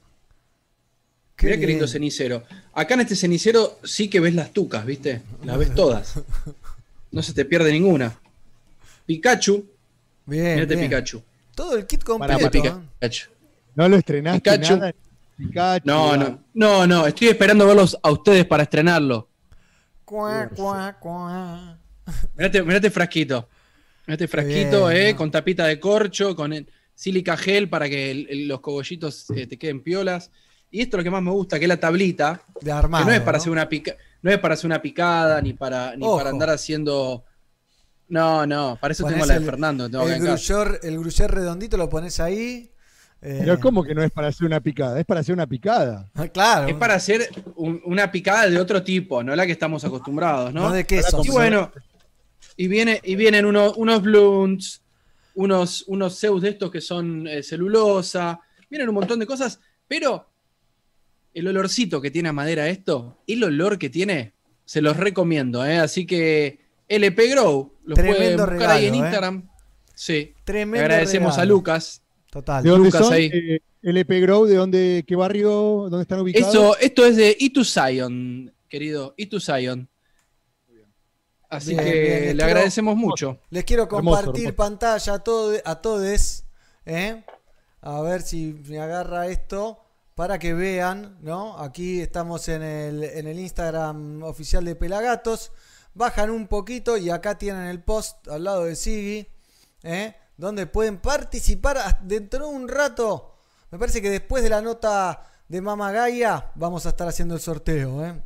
[1.36, 2.42] Qué mirá qué lindo cenicero.
[2.72, 5.20] Acá en este cenicero sí que ves las tucas, ¿viste?
[5.44, 6.14] Las ves todas.
[7.12, 8.18] No se te pierde ninguna.
[9.04, 9.62] Pikachu,
[10.24, 10.88] Bien, mirate bien.
[10.88, 11.22] Pikachu.
[11.54, 12.66] Todo el kit Para, completo.
[12.66, 12.72] ¿eh?
[12.98, 13.28] Pikachu.
[13.76, 14.76] No lo estrenaste Pikachu.
[14.76, 14.94] nada.
[15.36, 19.28] Pikachu, No, no, no, no, estoy esperando verlos a ustedes para estrenarlo.
[20.04, 21.78] Cuá, cuá, cuá.
[22.36, 23.48] Mirate, mirate frasquito.
[24.06, 25.18] Mirate frasquito, bien, eh, ¿no?
[25.18, 29.46] con tapita de corcho, con el sílica gel para que el- el- los cogollitos eh,
[29.46, 30.30] te queden piolas.
[30.70, 33.04] Y esto es lo que más me gusta, que es la tablita, De armado.
[33.04, 33.42] que no es para ¿no?
[33.42, 36.16] hacer una pica, no es para hacer una picada, ni para, ni Ojo.
[36.18, 37.24] para andar haciendo.
[38.08, 41.30] No, no, para eso Ponés tengo la de el- Fernando, tengo El gruyer, el gruyer
[41.30, 42.70] redondito lo pones ahí.
[43.22, 44.98] Eh, Pero ¿cómo que no es para hacer una picada?
[45.00, 46.08] Es para hacer una picada.
[46.14, 46.68] ah, Claro.
[46.68, 50.62] Es para hacer un- una picada de otro tipo, no la que estamos acostumbrados, ¿no?
[50.68, 51.22] No de queso.
[51.24, 51.72] Y bueno,
[52.56, 54.82] y, viene, y vienen unos, unos blunts,
[55.34, 60.28] unos, unos Zeus de estos que son eh, celulosa, vienen un montón de cosas, pero
[61.34, 64.32] el olorcito que tiene a madera esto, el olor que tiene,
[64.64, 65.78] se los recomiendo, ¿eh?
[65.78, 68.98] Así que LP Grow, lo Tremendo pueden buscar ahí en ¿eh?
[68.98, 69.48] Instagram.
[69.94, 70.32] Sí.
[70.44, 71.44] Tremendo Le agradecemos a.
[71.44, 72.02] Lucas.
[72.36, 72.62] Total.
[72.62, 73.12] ¿De dónde Lucas son?
[73.14, 73.30] ahí.
[73.32, 76.48] Eh, LP Grow, ¿de dónde, qué barrio, dónde están ubicados?
[76.54, 79.14] Esto, esto es de Itu Zion, querido.
[79.16, 79.88] Itu Zion.
[81.48, 83.38] Así Bien, que bien, le quiero- agradecemos mucho.
[83.50, 84.56] Les quiero compartir hermoso.
[84.56, 86.44] pantalla a, todo, a todos.
[86.84, 87.24] ¿eh?
[87.80, 89.78] A ver si me agarra esto
[90.14, 91.56] para que vean, ¿no?
[91.58, 95.52] Aquí estamos en el, en el Instagram oficial de Pelagatos.
[95.94, 99.28] Bajan un poquito y acá tienen el post al lado de Sigui,
[99.84, 100.14] ¿eh?
[100.36, 103.34] Donde pueden participar dentro de un rato.
[103.70, 107.40] Me parece que después de la nota de Mama Gaia vamos a estar haciendo el
[107.40, 108.04] sorteo.
[108.04, 108.22] ¿eh?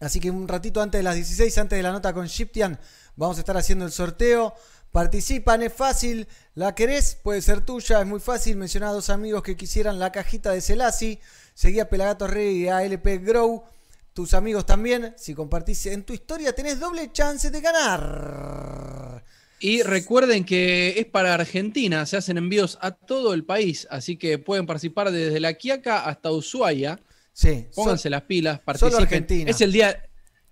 [0.00, 2.78] Así que un ratito antes de las 16, antes de la nota con Shiptian,
[3.16, 4.54] vamos a estar haciendo el sorteo.
[4.90, 6.28] Participan, es fácil.
[6.54, 7.14] ¿La querés?
[7.14, 8.56] Puede ser tuya, es muy fácil.
[8.56, 11.18] Menciona a dos amigos que quisieran la cajita de Celasi.
[11.54, 13.64] Seguí a Pelagatos Rey y a LP Grow.
[14.12, 15.14] Tus amigos también.
[15.16, 19.24] Si compartís en tu historia, tenés doble chance de ganar.
[19.62, 24.38] Y recuerden que es para Argentina, se hacen envíos a todo el país, así que
[24.38, 26.98] pueden participar desde La Quiaca hasta Ushuaia.
[27.32, 29.02] Sí, Pónganse las pilas, participen.
[29.02, 29.50] Argentina.
[29.50, 30.02] Es el día,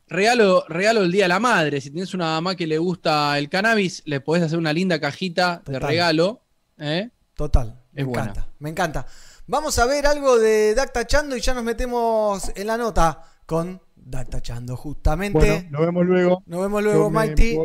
[0.06, 1.80] regalo, regalo el Día de la Madre.
[1.80, 5.62] Si tienes una mamá que le gusta el cannabis, le podés hacer una linda cajita
[5.66, 6.42] de regalo.
[6.78, 7.10] ¿eh?
[7.34, 7.82] Total.
[7.92, 8.22] Me Es buena.
[8.30, 8.48] encanta.
[8.60, 9.06] Me encanta.
[9.46, 13.82] Vamos a ver algo de Dacta Chando y ya nos metemos en la nota con
[13.96, 15.36] Dacta Chando, justamente.
[15.38, 16.42] Bueno, nos vemos luego.
[16.46, 17.58] Nos vemos luego, me- Mighty.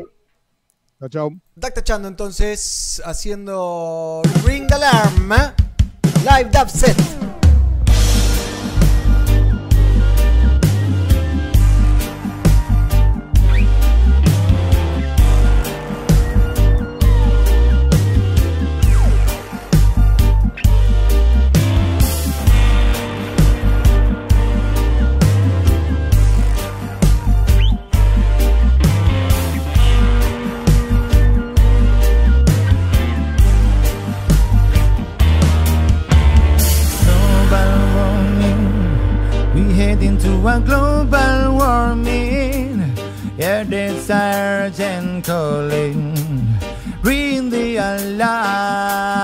[1.10, 2.08] Chao, chao.
[2.08, 5.34] Entonces haciendo Ring Alarm.
[5.34, 5.54] ¿eh?
[6.24, 7.25] Live Dub Set.
[45.26, 46.14] Calling.
[47.02, 49.15] Ring the alarm.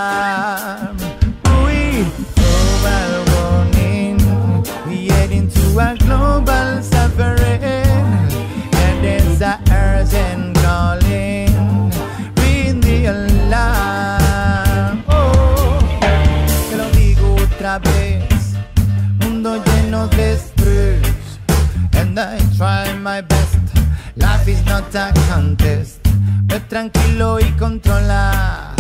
[24.72, 26.00] Is not a contest.
[26.46, 28.74] Ve tranquilo y controla.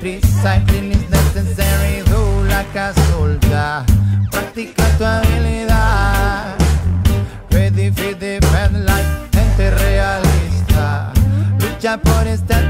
[0.00, 3.84] Recycling is necessary, do la casulta.
[4.30, 6.56] Practica tu habilidad.
[7.50, 11.12] Ready for the bad life, gente realista.
[11.58, 12.60] Lucha por esta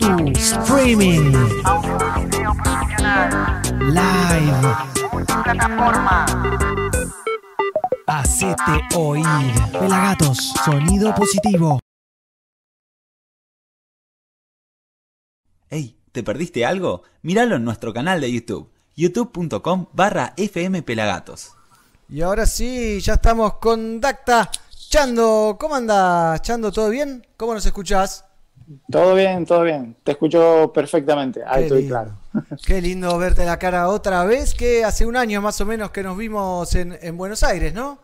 [0.00, 1.32] Streaming.
[3.80, 4.66] Live.
[8.06, 9.24] Hacete oír.
[9.72, 11.78] Pelagatos, sonido positivo.
[15.68, 17.02] Hey, ¿te perdiste algo?
[17.22, 21.52] Míralo en nuestro canal de YouTube, youtube.com barra fmpelagatos.
[22.08, 24.50] Y ahora sí, ya estamos con Dacta.
[24.88, 26.40] Chando, ¿cómo andas?
[26.42, 27.24] Chando, ¿todo bien?
[27.36, 28.24] ¿Cómo nos escuchás?
[28.90, 29.96] Todo bien, todo bien.
[30.04, 31.94] Te escucho perfectamente, alto y lindo.
[31.94, 32.12] claro.
[32.66, 36.02] Qué lindo verte la cara otra vez, que hace un año más o menos que
[36.02, 37.98] nos vimos en, en Buenos Aires, ¿no?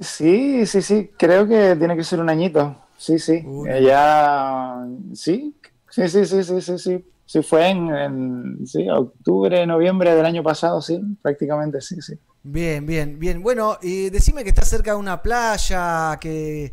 [0.00, 2.76] Sí, sí, sí, creo que tiene que ser un añito.
[2.96, 3.44] Sí, sí.
[3.68, 4.84] Eh, ya,
[5.14, 5.54] sí,
[5.90, 7.04] sí, sí, sí, sí, sí, sí.
[7.26, 12.14] Sí, fue en, en, sí, octubre, noviembre del año pasado, sí, prácticamente, sí, sí.
[12.42, 13.42] Bien, bien, bien.
[13.42, 16.72] Bueno, y decime que estás cerca de una playa, que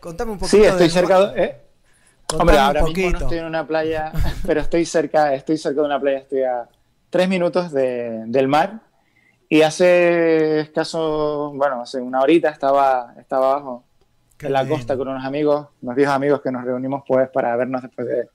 [0.00, 0.56] contame un poquito.
[0.56, 1.61] Sí, estoy de- cerca de...
[2.40, 3.10] Hombre, un ahora mismo poquito.
[3.12, 4.12] no estoy en una playa,
[4.46, 6.68] pero estoy cerca, estoy cerca de una playa, estoy a
[7.10, 8.80] tres minutos de- del mar.
[9.48, 13.84] Y hace escaso, bueno, hace una horita estaba, estaba abajo
[14.38, 14.76] Qué en la lindo.
[14.76, 18.28] costa con unos amigos, unos viejos amigos que nos reunimos pues para vernos después de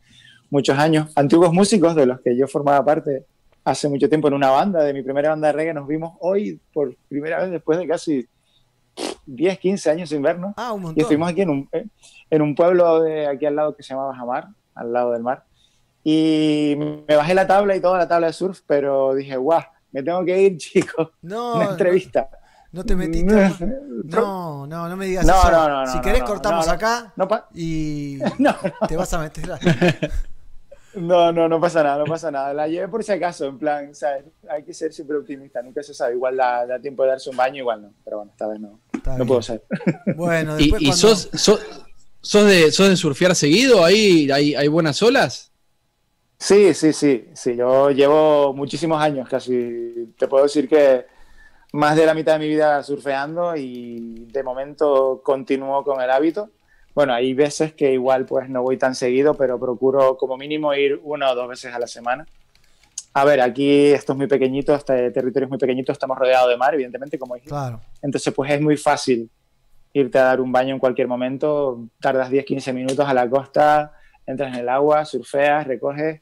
[0.51, 1.11] muchos años.
[1.15, 3.25] Antiguos músicos de los que yo formaba parte
[3.65, 6.61] hace mucho tiempo en una banda, de mi primera banda de reggae, nos vimos hoy
[6.71, 8.27] por primera vez después de casi
[9.25, 10.53] 10, 15 años sin vernos.
[10.57, 11.01] Ah, un Y montón.
[11.01, 11.85] estuvimos aquí en un, eh,
[12.29, 15.43] en un pueblo de aquí al lado que se llamaba Jamar, al lado del mar.
[16.03, 16.75] Y
[17.07, 20.23] me bajé la tabla y toda la tabla de surf, pero dije, guau, me tengo
[20.23, 21.09] que ir, chicos.
[21.21, 22.29] No, Una entrevista.
[22.71, 23.33] No te metiste.
[24.05, 25.51] No, no, no me digas No, eso.
[25.51, 26.75] no, no, si no, querés no, cortamos no, no.
[26.75, 28.53] acá No, y no,
[28.87, 29.51] te vas a meter.
[29.51, 29.59] a-
[30.97, 32.53] no, no, no pasa nada, no pasa nada.
[32.53, 34.25] La llevé por si acaso, en plan, ¿sabes?
[34.49, 36.15] Hay que ser siempre optimista, nunca se sabe.
[36.15, 37.93] Igual da, da tiempo de darse un baño, igual no.
[38.03, 39.27] Pero bueno, esta vez no, Está no bien.
[39.27, 39.63] puedo ser.
[40.15, 41.61] Bueno, ¿Y, después y cuando- sos, sos,
[42.21, 43.83] sos de, sos de surfear seguido?
[43.85, 45.51] ¿Ahí hay, hay buenas olas?
[46.39, 47.55] Sí, sí, sí, sí.
[47.55, 51.05] Yo llevo muchísimos años, casi te puedo decir que
[51.73, 56.49] más de la mitad de mi vida surfeando y de momento continúo con el hábito.
[56.97, 60.99] Bueno, hay veces que igual pues no voy tan seguido, pero procuro como mínimo ir
[61.03, 62.25] una o dos veces a la semana.
[63.13, 66.57] A ver, aquí esto es muy pequeñito, este territorio es muy pequeñito, estamos rodeados de
[66.57, 67.51] mar, evidentemente, como dijiste.
[67.51, 67.81] Claro.
[68.01, 69.29] Entonces, pues es muy fácil
[69.93, 71.85] irte a dar un baño en cualquier momento.
[72.01, 73.93] Tardas 10, 15 minutos a la costa,
[74.25, 76.19] entras en el agua, surfeas, recoges,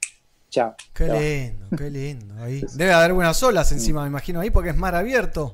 [0.49, 0.75] chao.
[0.93, 2.35] Qué lindo, qué lindo.
[2.43, 2.65] Ahí.
[2.75, 5.53] Debe haber buenas olas encima, me imagino ahí, porque es mar abierto.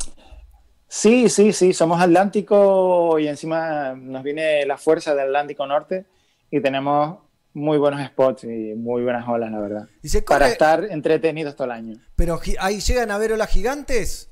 [0.94, 6.06] Sí, sí, sí, somos Atlántico y encima nos viene la fuerza del Atlántico Norte
[6.50, 7.18] y tenemos
[7.54, 9.88] muy buenos spots y muy buenas olas, la verdad.
[10.04, 11.96] Y se Para estar entretenidos todo el año.
[12.18, 14.32] pero ahí llegan a ver olas gigantes.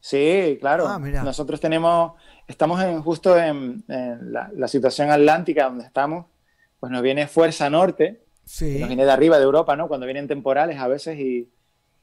[0.00, 0.86] Sí, claro.
[0.88, 1.22] Ah, mira.
[1.22, 2.12] Nosotros tenemos,
[2.48, 6.24] estamos en, justo en, en la, la situación atlántica donde estamos,
[6.80, 8.78] pues nos viene fuerza norte, Sí.
[8.78, 9.88] nos viene de arriba de Europa, ¿no?
[9.88, 11.50] Cuando vienen temporales a veces y,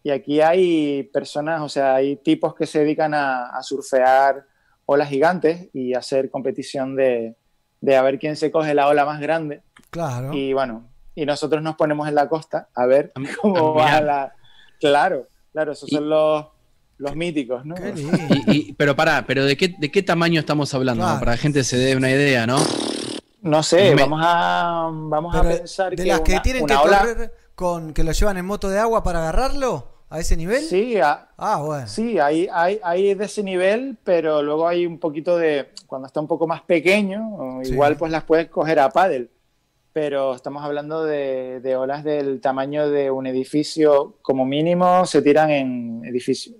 [0.04, 4.46] y aquí hay personas, o sea, hay tipos que se dedican a, a surfear
[4.86, 7.36] olas gigantes y hacer competición de,
[7.82, 9.62] de a ver quién se coge la ola más grande.
[9.90, 10.34] Claro.
[10.34, 14.34] Y bueno, y nosotros nos ponemos en la costa a ver cómo a va la...
[14.80, 16.48] Claro, claro, esos Y- son los,
[16.98, 17.76] los míticos, ¿no?
[17.96, 21.04] Y, y- pero pará, pero ¿de qué, ¿de qué tamaño estamos hablando?
[21.06, 21.20] Claro.
[21.20, 22.58] Para que la gente se dé una idea, ¿no?
[23.42, 26.76] No sé, Me- vamos a, vamos a pensar de que las que una- tienen que
[26.76, 30.62] ola- correr con que lo llevan en moto de agua para agarrarlo a ese nivel.
[30.62, 31.88] Sí, a- Ah, bueno.
[31.88, 36.20] Sí, hay, hay, hay de ese nivel, pero luego hay un poquito de, cuando está
[36.20, 37.72] un poco más pequeño, Sí.
[37.74, 39.32] igual pues las puedes coger a pádel,
[39.92, 45.50] pero estamos hablando de, de olas del tamaño de un edificio, como mínimo se tiran
[45.50, 46.56] en edificios,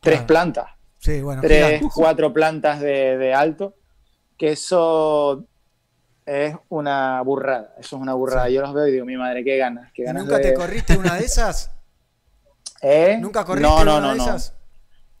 [0.00, 0.26] tres Claro.
[0.26, 0.66] plantas,
[0.98, 1.42] Sí, bueno.
[1.42, 3.74] tres, cuatro plantas de, de alto,
[4.38, 5.44] que eso
[6.24, 8.48] es una burrada, eso es una burrada.
[8.48, 10.54] Yo los veo y digo, mi madre, qué ganas, qué ¿Y ganas ¿Nunca de- te
[10.54, 11.70] corriste una de esas?
[12.82, 13.16] ¿Eh?
[13.20, 14.24] ¿Nunca corriste no, no, una no, de no.
[14.24, 14.54] esas?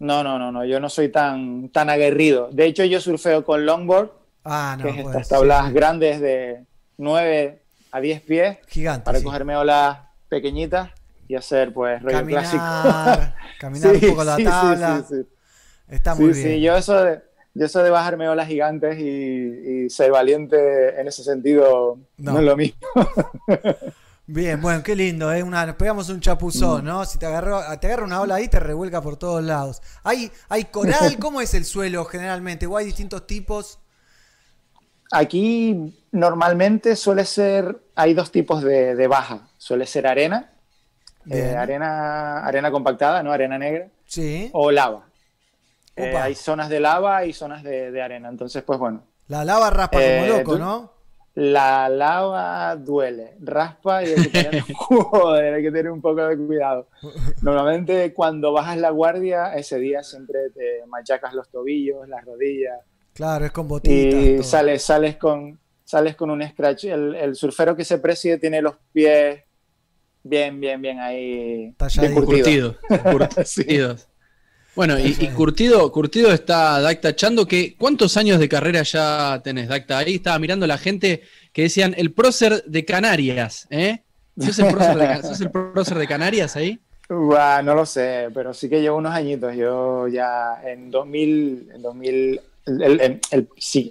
[0.00, 2.48] No, no, no, no, yo no soy tan, tan aguerrido.
[2.50, 4.10] De hecho, yo surfeo con longboard,
[4.44, 4.82] Ah, no.
[4.84, 5.72] que es pues, estas sí, tablas sí.
[5.72, 6.64] grandes de
[6.98, 9.04] 9 a 10 pies, Gigantes.
[9.04, 9.24] para sí.
[9.24, 9.98] cogerme olas
[10.28, 10.90] pequeñitas
[11.28, 12.62] y hacer, pues, rollo clásico.
[12.64, 15.04] Caminar, caminar un poco la sí, sí, tabla.
[15.08, 15.28] sí, sí.
[15.88, 16.60] Está Sí, muy sí, bien.
[16.62, 17.20] yo eso de,
[17.54, 19.04] yo eso de bajarme olas gigantes y,
[19.84, 22.32] y ser valiente en ese sentido No.
[22.32, 22.78] no, es lo mismo.
[24.26, 25.42] Bien, bueno, qué lindo, ¿eh?
[25.42, 27.04] Una, nos pegamos un chapuzón, ¿no?
[27.04, 29.82] Si te agarró, te agarra una ola ahí, te revuelca por todos lados.
[30.04, 31.18] ¿Hay, hay coral?
[31.18, 32.66] ¿Cómo es el suelo generalmente?
[32.66, 33.78] ¿O hay distintos tipos?
[35.10, 39.48] Aquí normalmente suele ser, hay dos tipos de, de baja.
[39.58, 40.52] Suele ser arena,
[41.28, 43.32] eh, arena, arena compactada, ¿no?
[43.32, 44.48] Arena negra, Sí.
[44.54, 45.06] o lava.
[45.96, 48.30] Eh, hay zonas de lava y zonas de, de arena.
[48.30, 50.92] Entonces, pues bueno, La lava raspa como loco, tú- ¿no?
[51.34, 56.36] La lava duele, raspa y hay que tener, joder, hay que tener un poco de
[56.36, 56.88] cuidado.
[57.40, 62.78] Normalmente cuando bajas la guardia, ese día siempre te machacas los tobillos, las rodillas,
[63.14, 63.96] Claro, es con botitas.
[64.22, 64.42] y todo.
[64.42, 66.84] sales, sales con sales con un scratch.
[66.84, 69.42] El, el surfero que se preside tiene los pies
[70.22, 71.74] bien, bien, bien ahí.
[72.00, 72.76] Bien curtidos.
[74.74, 79.98] Bueno, y, Curtido, Curtido está Dacta Chando, que ¿cuántos años de carrera ya tenés, Dacta?
[79.98, 84.02] Ahí estaba mirando la gente que decían el prócer de Canarias, ¿eh?
[84.38, 86.80] ¿Sos el prócer de, el prócer de Canarias ahí?
[87.10, 89.54] No lo sé, pero sí que llevo unos añitos.
[89.54, 93.48] Yo ya en 2000, en 2000 el, el-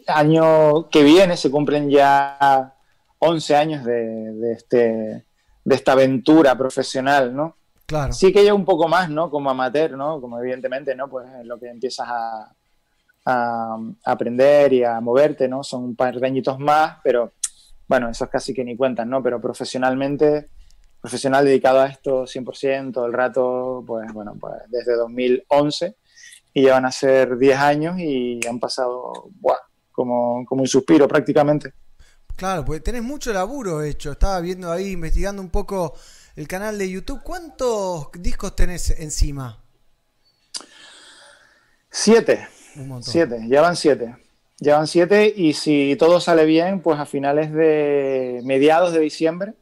[0.07, 2.73] año que viene se cumplen ya
[3.19, 3.93] 11 años de,
[4.33, 5.23] de este,
[5.63, 7.57] de esta aventura profesional, ¿no?
[7.91, 8.13] Claro.
[8.13, 9.29] Sí que lleva un poco más, ¿no?
[9.29, 10.21] Como amateur, ¿no?
[10.21, 11.09] Como evidentemente, ¿no?
[11.09, 12.55] Pues es lo que empiezas a,
[13.25, 15.61] a aprender y a moverte, ¿no?
[15.61, 17.33] Son un par de añitos más, pero
[17.89, 19.21] bueno, eso es casi que ni cuentan, ¿no?
[19.21, 20.47] Pero profesionalmente,
[21.01, 25.97] profesional dedicado a esto 100% todo el rato, pues bueno, pues desde 2011
[26.53, 29.11] y ya van a ser 10 años y han pasado,
[29.41, 29.57] ¡buah!
[29.91, 31.73] Como, como un suspiro prácticamente.
[32.37, 34.13] Claro, pues tenés mucho laburo hecho.
[34.13, 35.93] Estaba viendo ahí, investigando un poco
[36.35, 37.21] el canal de YouTube.
[37.23, 39.61] ¿Cuántos discos tenés encima?
[41.89, 42.47] Siete.
[42.75, 43.11] Un montón.
[43.11, 44.15] Siete, ya van siete.
[44.59, 49.53] Ya van siete y si todo sale bien, pues a finales de mediados de diciembre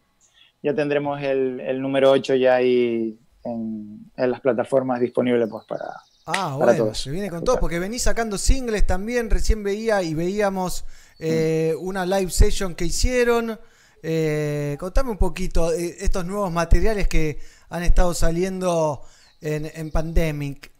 [0.61, 5.85] ya tendremos el, el número 8 ya ahí en, en las plataformas disponibles pues para,
[6.25, 6.99] Ah, para bueno, todos.
[6.99, 9.29] se viene con todo, porque venís sacando singles también.
[9.29, 10.83] Recién veía y veíamos
[11.17, 13.57] eh, una live session que hicieron.
[14.01, 17.39] Eh, contame un poquito eh, estos nuevos materiales que
[17.69, 19.01] han estado saliendo
[19.41, 20.71] en, en Pandemic.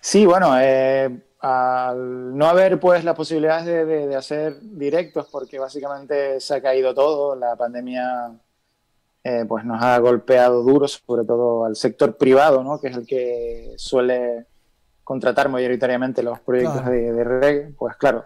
[0.00, 5.58] Sí, bueno, eh, al no haber pues las posibilidades de, de- de hacer directos, porque
[5.58, 8.32] básicamente se ha caído todo, la pandemia
[9.24, 12.80] eh, pues nos ha golpeado duro, sobre todo al sector privado, ¿no?
[12.80, 14.46] que es el que suele
[15.04, 16.90] contratar mayoritariamente los proyectos Claro.
[16.90, 18.24] de, de reggae, pues claro,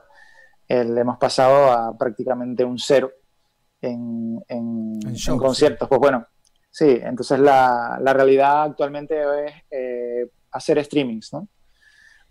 [0.69, 3.11] le hemos pasado a prácticamente un cero
[3.87, 5.89] en, en- En en shows, conciertos.
[5.89, 6.27] Pues bueno,
[6.71, 11.49] sí, entonces la, la realidad actualmente es eh, hacer streamings, ¿no?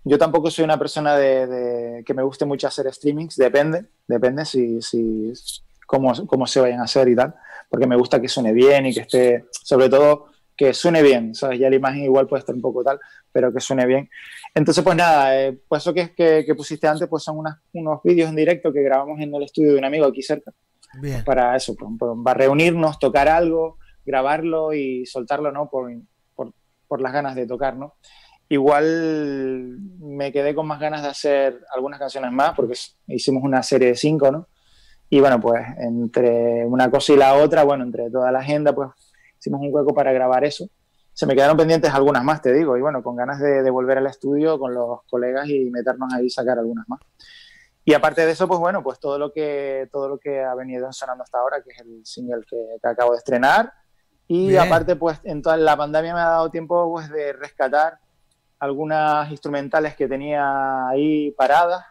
[0.07, 4.45] Yo tampoco soy una persona de, de- que me guste mucho hacer streamings, depende, depende
[4.45, 5.33] si, si
[5.87, 7.33] cómo, cómo se vayan a hacer y tal,
[7.69, 11.59] porque me gusta que suene bien y que esté, sobre todo, que suene bien, ¿sabes?
[11.59, 12.99] Ya la imagen igual puede estar un poco tal,
[13.31, 14.07] pero que suene bien.
[14.53, 17.99] Entonces, pues nada, eh, pues eso que, que, que pusiste antes, pues son unas- unos
[18.03, 20.51] vídeos en directo que grabamos en el estudio de un amigo aquí cerca,
[21.25, 21.75] Para eso,
[22.23, 25.69] para reunirnos, tocar algo, grabarlo y soltarlo, ¿no?
[25.69, 25.91] Por,
[26.87, 27.95] por, las ganas de tocar, ¿no?
[28.47, 32.75] Igual me quedé con más ganas de hacer algunas canciones más, porque
[33.07, 34.47] hicimos una serie de cinco, ¿no?
[35.09, 38.89] Y bueno, pues entre una cosa y la otra, bueno, entre toda la agenda, pues
[39.39, 40.67] hicimos un hueco para grabar eso.
[41.13, 43.97] Se me quedaron pendientes algunas más, te digo, y bueno, con ganas de, de volver
[43.97, 46.99] al estudio con los colegas y meternos ahí y sacar algunas más.
[47.87, 50.91] Y aparte de eso, pues bueno, pues todo lo que, todo lo que ha venido
[50.91, 53.71] sonando hasta ahora, que es el single que, que acabo de estrenar.
[54.27, 54.61] Y Bien.
[54.61, 57.99] aparte, pues en toda la pandemia me ha dado tiempo pues, de rescatar
[58.59, 61.83] algunas instrumentales que tenía ahí paradas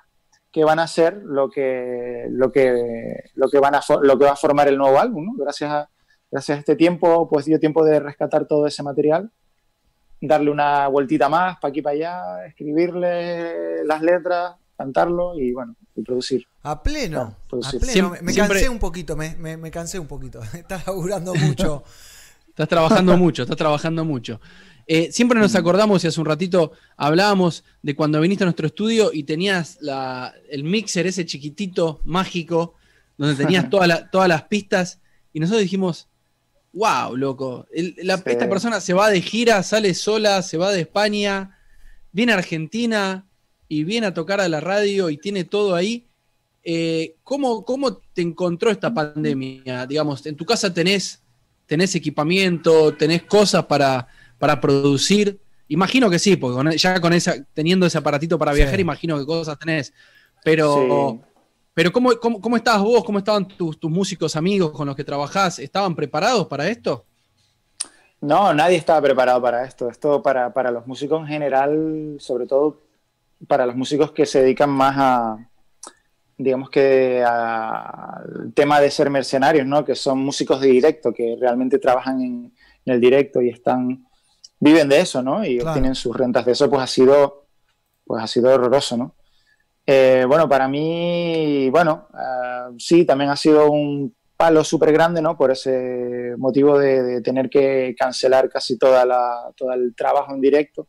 [0.51, 4.33] que van a ser lo que lo que lo que van a lo que va
[4.33, 5.33] a formar el nuevo álbum ¿no?
[5.37, 5.91] gracias a
[6.31, 9.31] gracias a este tiempo pues dio tiempo de rescatar todo ese material
[10.21, 16.03] darle una vueltita más para aquí para allá escribirle las letras cantarlo y bueno y
[16.03, 17.21] producir A pleno.
[17.23, 17.71] A pleno.
[17.85, 20.41] Siempre- me siempre- cansé un poquito, me, me- me cansé un poquito.
[20.55, 21.85] Estás laburando mucho.
[22.49, 24.41] Estás trabajando mucho, estás trabajando mucho.
[24.87, 29.11] Eh, siempre nos acordamos, y hace un ratito hablábamos de cuando viniste a nuestro estudio
[29.13, 32.75] y tenías la- el mixer ese chiquitito, mágico,
[33.19, 35.01] donde tenías toda la- todas las pistas,
[35.33, 36.07] y nosotros dijimos,
[36.73, 38.23] wow, loco, el- la- Sí.
[38.27, 41.59] esta persona se va de gira, sale sola, se va de España,
[42.13, 43.27] viene a Argentina
[43.69, 46.07] y viene a tocar a la radio y tiene todo ahí.
[46.63, 49.87] Eh, ¿cómo, ¿Cómo te encontró esta pandemia?
[49.87, 51.23] Digamos, en tu casa tenés,
[51.67, 54.07] tenés equipamiento, tenés cosas para,
[54.39, 55.39] para producir.
[55.69, 58.59] Imagino que sí, porque con- ya con esa, teniendo ese aparatito para Sí.
[58.59, 59.93] viajar, imagino que cosas tenés.
[60.43, 61.21] Pero, Sí.
[61.75, 63.05] pero ¿cómo, cómo, cómo estabas vos?
[63.05, 65.59] ¿Cómo estaban tus, tus músicos amigos con los que trabajás?
[65.59, 67.05] ¿Estaban preparados para esto?
[68.21, 69.91] No, nadie estaba preparado para esto.
[69.91, 72.79] Esto para, para los músicos en general, sobre todo
[73.49, 75.37] para los músicos que se dedican más a,
[76.37, 79.85] digamos que al tema de ser mercenarios, ¿no?
[79.85, 82.53] Que son músicos de directo, que realmente trabajan en,
[82.85, 84.07] en el directo y están,
[84.59, 85.45] viven de eso, ¿no?
[85.45, 85.71] Y Claro.
[85.71, 87.47] obtienen sus rentas de eso, pues ha sido,
[88.05, 89.15] pues ha sido horroroso, ¿no?
[89.87, 95.37] Eh, bueno, para mí, bueno, ah, sí, también ha sido un palo súper grande, ¿no?
[95.37, 100.41] Por ese motivo de, de tener que cancelar casi toda la, todo el trabajo en
[100.41, 100.89] directo.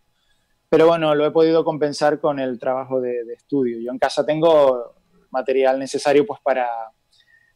[0.76, 3.80] Pero bueno, lo he podido compensar con el trabajo de, estudio.
[3.80, 4.96] Yo en casa tengo
[5.30, 6.68] material necesario pues para,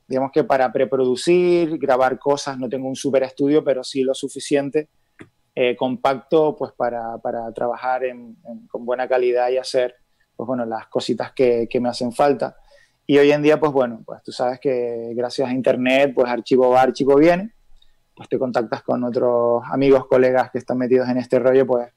[0.08, 2.58] digamos que para preproducir, grabar cosas.
[2.58, 4.88] No tengo un super estudio, pero sí lo suficiente,
[5.54, 8.04] eh, compacto, pues para, para trabajar
[8.70, 9.96] con buena calidad y hacer,
[10.34, 12.56] pues bueno, las cositas que, que me hacen falta.
[13.06, 16.70] Y hoy en día, pues bueno, pues tú sabes que gracias a Internet, pues archivo
[16.70, 17.54] va, archivo viene,
[18.16, 21.90] pues te contactas con otros amigos, colegas que están metidos en este rollo, pues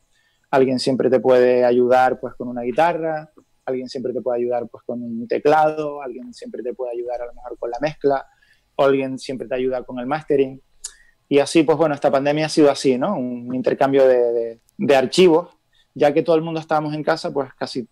[0.52, 3.32] alguien siempre te puede ayudar pues con una guitarra,
[3.64, 7.26] alguien siempre te puede ayudar pues con un teclado, alguien siempre te puede ayudar a
[7.26, 8.24] lo mejor con la mezcla,
[8.76, 10.60] alguien siempre te ayuda con el mastering.
[11.28, 13.16] Y así, pues bueno, esta pandemia ha sido así, ¿no?
[13.16, 15.48] Un intercambio de, de- archivos,
[15.94, 17.88] ya que todo el mundo estábamos en casa, pues casi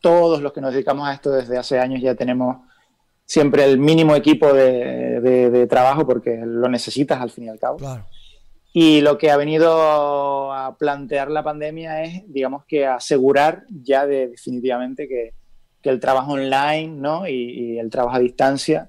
[0.00, 2.56] todos los que nos dedicamos a esto desde hace años ya tenemos
[3.24, 5.20] siempre el mínimo equipo de-
[5.50, 7.78] de trabajo porque lo necesitas al fin y al cabo.
[7.78, 8.04] Claro.
[8.72, 14.28] Y lo que ha venido a plantear la pandemia es, digamos que asegurar ya de,
[14.28, 15.34] definitivamente que,
[15.82, 17.26] que el trabajo online ¿no?
[17.28, 18.88] y, y el trabajo a distancia,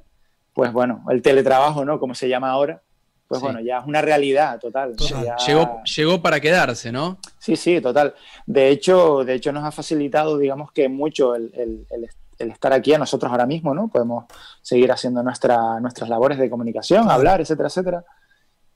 [0.54, 2.00] pues bueno, el teletrabajo, ¿no?
[2.00, 2.82] Como se llama ahora,
[3.28, 3.46] pues Sí.
[3.46, 4.96] bueno, ya es una realidad total.
[4.96, 5.26] Total.
[5.26, 7.18] Ya- Llegó, llegó para quedarse, ¿no?
[7.40, 8.14] Sí, sí, total.
[8.46, 12.10] De hecho, de hecho nos ha facilitado, digamos que mucho el, el- el-
[12.40, 13.88] el estar aquí a nosotros ahora mismo, ¿no?
[13.90, 14.26] Podemos
[14.62, 18.04] seguir haciendo nuestra, nuestras labores de comunicación, hablar, etcétera, etcétera.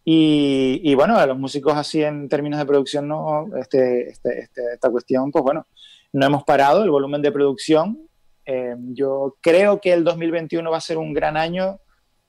[0.10, 4.74] Y, y bueno, a los músicos así en términos de producción, no, este, este- este-
[4.76, 5.68] esta cuestión, pues bueno,
[6.14, 8.08] no hemos parado el volumen de producción.
[8.46, 11.82] Eh, yo creo que el 2021 va a ser un gran año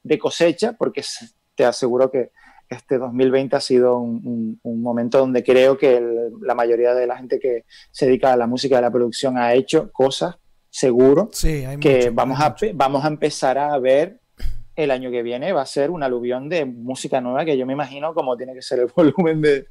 [0.02, 1.04] de cosecha, porque
[1.54, 2.32] te aseguro que
[2.68, 7.06] este 2020 ha sido un, un- un momento donde creo que el- la mayoría de
[7.06, 10.34] la gente que se dedica a la música y a la producción ha hecho cosas,
[10.68, 12.66] seguro, Sí, hay que mucho, vamos, hay a, mucho.
[12.74, 14.18] vamos a empezar a ver
[14.84, 17.72] el año que viene, va a ser un aluvión de música nueva que yo me
[17.72, 19.66] imagino como tiene que ser el volumen de,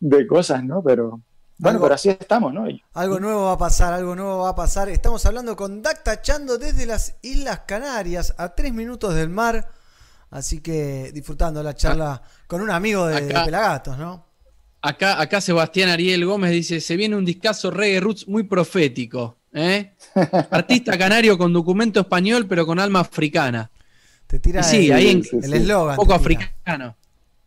[0.00, 0.82] de cosas, ¿no?
[0.82, 1.20] Pero
[1.58, 2.66] bueno, Algo- pero así estamos, ¿no?
[2.94, 4.88] Algo nuevo va a pasar, algo nuevo va a pasar.
[4.88, 9.68] Estamos hablando con Dac Tachando desde las Islas Canarias, a tres minutos del mar.
[10.30, 14.26] Así que disfrutando la charla con un amigo de, de Acá- Pelagatos, ¿no?
[14.82, 19.36] Acá, acá Sebastián Ariel Gómez dice, se viene un discazo reggae roots muy profético.
[19.52, 19.92] ¿eh?
[20.50, 23.70] Artista canario con documento español, pero con alma africana.
[24.30, 25.56] Te tira sí, el ahí en- sí, el sí.
[25.56, 25.98] eslogan.
[25.98, 26.96] Un poco africano.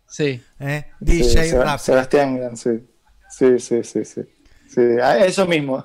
[0.05, 0.41] Sí.
[0.59, 0.85] ¿eh?
[0.99, 1.79] Sí, DJ Seba- Rap.
[1.79, 2.71] Sebastián, Gran, sí.
[3.29, 4.21] Sí, sí, sí, sí.
[4.67, 5.83] Sí, ah, eso mismo.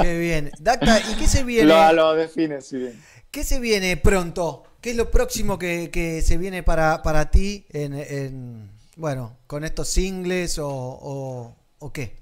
[0.00, 0.50] Qué bien.
[0.58, 1.66] Dacta, ¿y qué se viene?
[1.66, 2.78] lo, lo define, sí.
[2.78, 3.02] bien.
[3.30, 4.62] ¿Qué se viene pronto?
[4.80, 9.64] ¿Qué es lo próximo que, que se viene para, para ti en, en- bueno, con
[9.64, 12.16] estos singles o, o, o qué?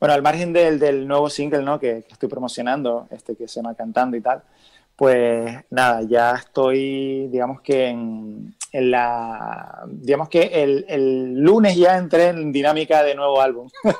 [0.00, 1.78] Bueno, al margen del, del nuevo single ¿no?
[1.78, 4.42] que, que estoy promocionando, este que se llama Cantando y tal,
[4.96, 9.84] pues nada, ya estoy, digamos que en, en la.
[9.88, 13.68] Digamos que el, el lunes ya entré en dinámica de nuevo álbum.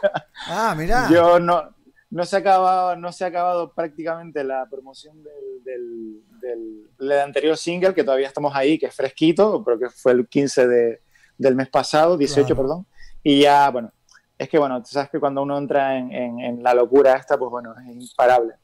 [0.49, 1.09] Ah, mirá.
[1.11, 1.75] Yo no,
[2.11, 7.19] no, se ha acabado, no se ha acabado prácticamente la promoción del, del, del- del
[7.21, 11.01] anterior single, que todavía estamos ahí, que es fresquito, pero que fue el 15 de,
[11.37, 12.63] del mes pasado, 18, Claro.
[12.63, 12.87] perdón.
[13.25, 13.93] Y ya, bueno,
[14.39, 17.37] es que bueno, tú sabes que cuando uno entra en, en- en la locura esta,
[17.37, 18.55] pues bueno, es imparable.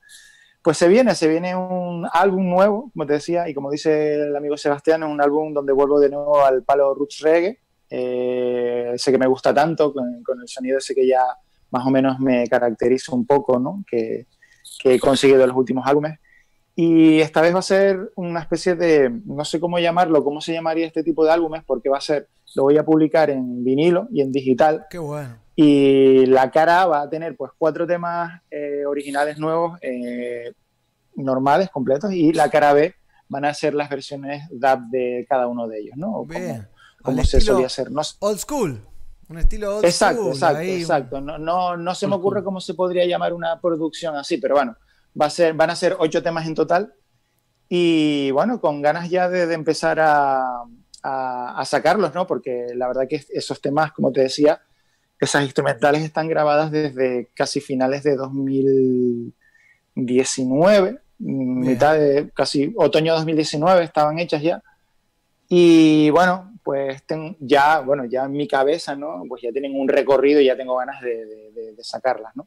[0.63, 4.37] Pues se viene, se viene un álbum nuevo, como te decía, y como dice el
[4.37, 7.59] amigo Sebastián, es un álbum donde vuelvo de nuevo al palo roots reggae,
[7.91, 11.23] eh, ese que me gusta tanto, con, con el sonido ese que ya
[11.71, 13.85] más o menos me caracteriza un poco, ¿no?
[13.91, 14.27] Que,
[14.81, 16.19] que he conseguido en los últimos álbumes.
[16.75, 20.53] Y esta vez va a ser una especie de, no sé cómo llamarlo, cómo se
[20.53, 24.09] llamaría este tipo de álbumes, porque va a ser, lo voy a publicar en vinilo
[24.11, 25.42] y en digital, Qué bueno.
[25.55, 30.53] Y la cara A va a tener pues cuatro temas eh, originales nuevos, eh,
[31.15, 32.95] normales, completos, y la cara B
[33.29, 36.13] van a ser las versiones DAB de cada uno de ellos, ¿no?
[36.13, 36.69] Como- Bien.
[37.03, 37.91] como se solía hacer.
[37.91, 38.81] No, Old school.
[39.29, 40.33] Un estilo old exacto, school.
[40.35, 41.21] exacto, ahí, exacto.
[41.21, 44.77] No, no, no se me ocurre cómo se podría llamar una producción así, pero bueno,
[45.19, 46.93] va a ser, van a ser ocho temas en total.
[47.69, 50.43] Y bueno, con ganas ya de, de empezar a,
[51.03, 52.27] a- a sacarlos, ¿no?
[52.27, 54.61] Porque la verdad que esos temas, como te decía,
[55.25, 64.19] esas instrumentales están grabadas desde casi finales de 2019, mitad de casi otoño 2019 estaban
[64.19, 64.63] hechas ya.
[65.49, 69.23] Y bueno, pues ten- ya, bueno, ya en mi cabeza, ¿no?
[69.29, 72.47] Pues ya tienen un recorrido y ya tengo ganas de, de- de- de sacarlas, ¿no?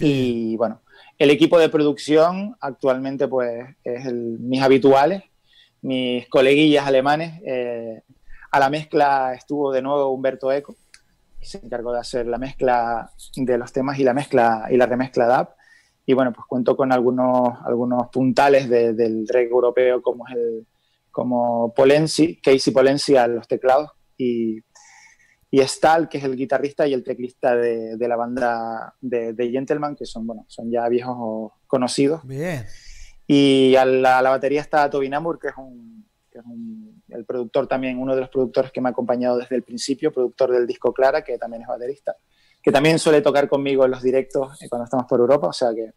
[0.00, 0.82] Y bueno,
[1.18, 3.50] el equipo de producción actualmente pues
[3.82, 5.22] es el- mis habituales,
[5.82, 7.40] mis coleguillas alemanes.
[7.46, 8.02] eh,
[8.52, 10.76] a la mezcla estuvo de nuevo Humberto Eco,
[11.46, 15.26] se encargó de hacer la mezcla de los temas y la mezcla y la remezcla
[15.26, 15.50] DAP.
[16.04, 20.66] Y bueno, pues cuento con algunos, algunos puntales de- del reggae europeo como es el
[21.10, 24.58] como Polenzi, Casey Polenzi a los teclados y,
[25.50, 29.50] y Stahl, que es el guitarrista y el teclista de, de la banda de, de
[29.50, 32.22] Gentleman, que son, bueno, son ya viejos conocidos.
[32.26, 32.66] Bien.
[33.26, 36.95] Y a la, a la batería está Tobin Amur, que es, un, que es un-
[37.16, 40.52] el productor también, uno de los productores que me ha acompañado desde el principio, productor
[40.52, 42.14] del disco Clara, que también es baterista,
[42.62, 45.48] que también suele tocar conmigo en los directos eh, cuando estamos por Europa.
[45.48, 45.92] O sea que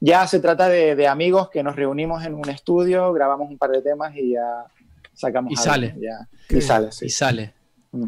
[0.00, 3.70] ya se trata de, de amigos que nos reunimos en un estudio, grabamos un par
[3.70, 4.64] de temas y ya
[5.14, 5.94] sacamos Y algo, sale.
[5.98, 6.28] ya.
[6.56, 7.06] Y sale, sí.
[7.06, 7.54] Y sale.
[7.92, 8.06] Mm.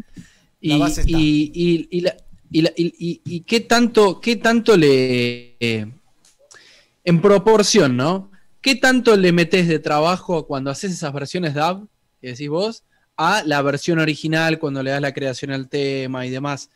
[0.61, 1.11] Y, La base está.
[1.17, 2.15] y- y- y la-
[2.51, 5.55] y la- y qué tanto, qué tanto le.
[5.59, 5.85] eh,
[7.05, 8.29] en proporción, ¿no?
[8.61, 11.87] ¿Qué tanto le metes de trabajo cuando haces esas versiones DAB,
[12.21, 12.83] que decís vos,
[13.17, 16.69] a la versión original cuando le das la creación al tema y demás.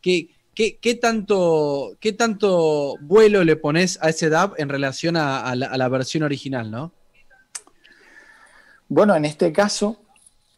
[0.00, 5.40] ¿Qué, qué, qué tanto, qué tanto vuelo le pones a ese dub en relación a,
[5.42, 6.92] a la, a la versión original, no?
[8.88, 10.00] Bueno, en este caso,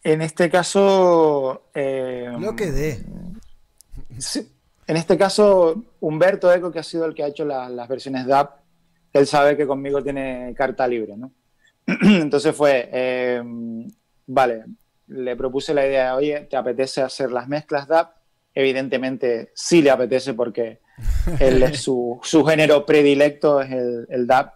[0.03, 1.65] en este caso.
[1.75, 3.05] eh, Lo que dé.
[4.19, 4.49] sí,
[4.87, 8.27] en este caso, Humberto Eco, que ha sido el que ha hecho la- las versiones
[8.27, 8.59] DAP,
[9.13, 11.33] él sabe que conmigo tiene carta libre, ¿no?
[11.87, 13.43] Entonces fue, eh,
[14.27, 14.65] vale,
[15.09, 18.15] le propuse la idea, oye, ¿te apetece hacer las mezclas DAP?
[18.55, 20.81] Evidentemente sí le apetece porque
[21.41, 24.55] él su, su género predilecto es el, el DAP.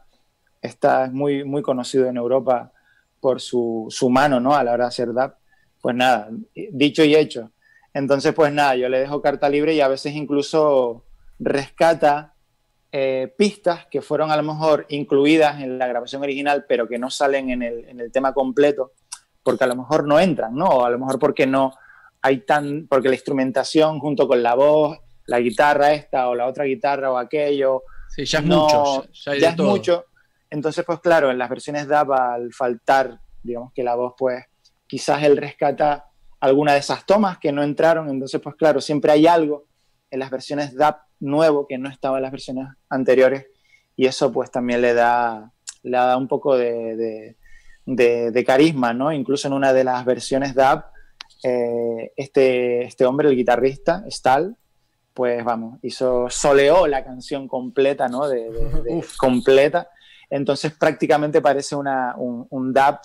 [0.63, 2.73] Está es muy, muy conocido en Europa
[3.21, 4.55] por su, su mano, ¿no?
[4.55, 5.37] A la hora de hacer DAP.
[5.81, 7.53] Pues nada, dicho y hecho.
[7.95, 11.05] Entonces, pues nada, yo le dejo carta libre y a veces incluso
[11.39, 12.35] rescata
[12.93, 17.11] eh, pistas que fueron a lo mejor incluidas en la grabación original, pero que no
[17.11, 18.93] salen en el, en el tema completo,
[19.47, 20.67] porque a lo mejor no entran, ¿no?
[20.67, 21.73] O a lo mejor porque no
[22.21, 26.65] hay tan, porque la instrumentación junto con la voz, la guitarra esta o la otra
[26.65, 29.07] guitarra o aquello, Sí, ya es no- mucho.
[29.25, 29.71] Ya, ya es todo.
[29.71, 30.05] mucho.
[30.51, 34.45] Entonces, pues claro, en las versiones DAB, al faltar, digamos que la voz, pues
[34.87, 36.07] quizás él rescata
[36.41, 38.09] alguna de esas tomas que no entraron.
[38.09, 39.67] Entonces, pues claro, siempre hay algo
[40.11, 43.47] en las versiones DAB nuevo que no estaba en las versiones anteriores.
[43.97, 45.51] Y eso, pues también le da,
[45.83, 47.37] le da un poco de, de-
[47.87, 49.13] de- de carisma, ¿no?
[49.13, 50.85] Incluso en una de las versiones DAB,
[51.45, 54.57] eh, este, este hombre, el guitarrista, Stahl,
[55.15, 58.29] pues vamos, hizo, soleó la canción completa, ¿no?
[58.29, 59.89] De, de- de- completa.
[60.29, 62.99] Entonces prácticamente parece una, un, un dub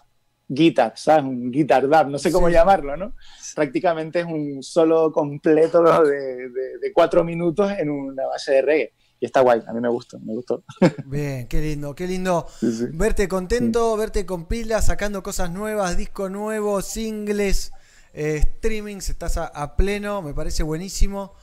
[0.48, 1.24] guitar, ¿sabes?
[1.24, 2.54] Un guitar dub, no sé cómo Sí.
[2.54, 3.14] llamarlo, ¿no?
[3.56, 8.94] Prácticamente es un solo completo de, de- de cuatro minutos en una base de reggae.
[9.22, 10.64] Y está guay, a mí me gustó, me gustó.
[11.06, 12.86] Bien, qué lindo, qué lindo Sí, sí.
[12.92, 17.72] verte contento, verte con pilas, sacando cosas nuevas, disco nuevo, singles,
[18.14, 21.34] eh, streamings, estás a, a pleno, me parece buenísimo.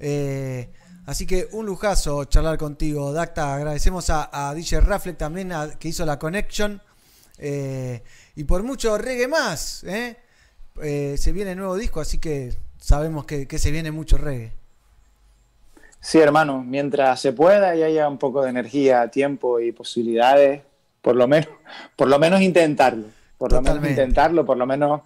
[0.00, 0.72] Eh,
[1.06, 3.54] así que un lujazo charlar contigo, Dacta.
[3.54, 6.82] Agradecemos a, a DJ Rafleck también a- que hizo la connection.
[7.38, 8.02] Eh,
[8.34, 13.70] y por mucho reggae más, se viene nuevo disco, así que sabemos que, que se
[13.70, 14.57] viene mucho reggae.
[16.08, 20.62] Sí, hermano, mientras se pueda y haya un poco de energía, tiempo y posibilidades,
[21.02, 21.50] por lo menos,
[21.96, 23.08] por lo menos intentarlo.
[23.36, 24.00] Por lo menos Totalmente.
[24.00, 25.02] intentarlo, por lo menos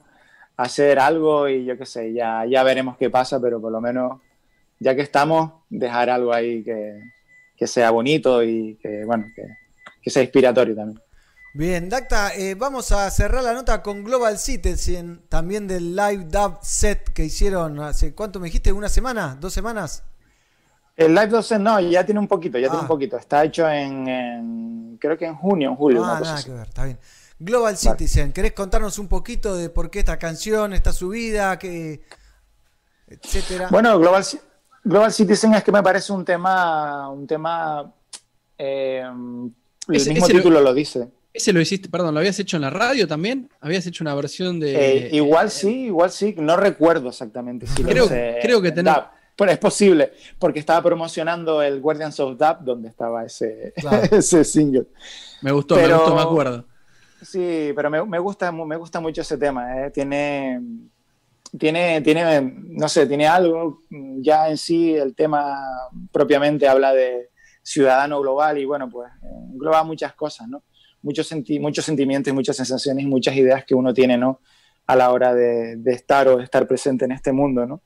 [0.56, 4.20] hacer algo y yo qué sé, ya, ya veremos qué pasa, pero por lo menos,
[4.78, 7.00] ya que estamos, dejar algo ahí que,
[7.56, 9.42] que sea bonito y que, bueno, que,
[10.00, 11.02] que sea inspiratorio también.
[11.54, 16.60] Bien, Dacta, eh, vamos a cerrar la nota con Global Citizen, también del live dub
[16.62, 18.70] set que hicieron hace, ¿cuánto me dijiste?
[18.72, 19.36] ¿Una semana?
[19.40, 20.04] ¿Dos semanas?
[20.96, 22.82] El Live 12 no, ya tiene un poquito, ya tiene Ah.
[22.82, 23.16] un poquito.
[23.16, 26.50] Está hecho en, en- creo que en junio, en julio, una ah, cosa nada así.
[26.50, 26.98] que ver, está bien.
[27.38, 32.02] Global Citizen, ¿querés contarnos un poquito de por qué esta canción está subida, qué,
[33.08, 33.68] etcétera?
[33.70, 34.24] Bueno, Global,
[34.84, 37.92] Global Citizen es que me parece un tema, un tema,
[38.58, 39.02] eh,
[39.88, 41.08] el Ese- mismo ese lo- título lo dice.
[41.34, 43.48] Ese lo hiciste, perdón, ¿lo habías hecho en la radio también?
[43.60, 45.06] ¿Habías hecho una versión de.
[45.06, 48.74] Eh, igual sí, igual sí, no recuerdo exactamente si lo Creo- hice creo que en
[48.74, 49.06] tenés-
[49.36, 54.02] pero es posible, porque estaba promocionando el Guardians of Dub, donde estaba ese, Claro.
[54.12, 54.86] ese single.
[55.42, 56.64] Me gustó, Pero- me gustó, me acuerdo.
[57.22, 59.78] Sí, pero me, me gusta, me gusta mucho ese tema.
[59.86, 59.90] ¿eh?
[59.92, 60.60] Tiene,
[61.58, 63.82] tiene, tiene, no sé, tiene algo.
[64.18, 65.56] Ya en sí el tema
[66.10, 67.30] propiamente habla de
[67.62, 70.64] ciudadano global y bueno, pues eh, engloba muchas cosas, ¿no?
[71.02, 74.40] Muchos, senti- muchos sentimientos muchas sensaciones y muchas ideas que uno tiene, ¿no?
[74.88, 77.82] A la hora de, de estar o de estar presente en este mundo, ¿no?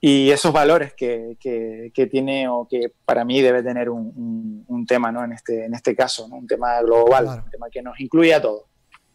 [0.00, 4.64] Y esos valores que, que- que tiene o que para mí debe tener un, un-
[4.68, 5.24] un tema, ¿no?
[5.24, 6.36] En este, en este caso, ¿no?
[6.36, 7.42] Un tema global, Claro.
[7.44, 8.62] un tema que nos incluye a todos.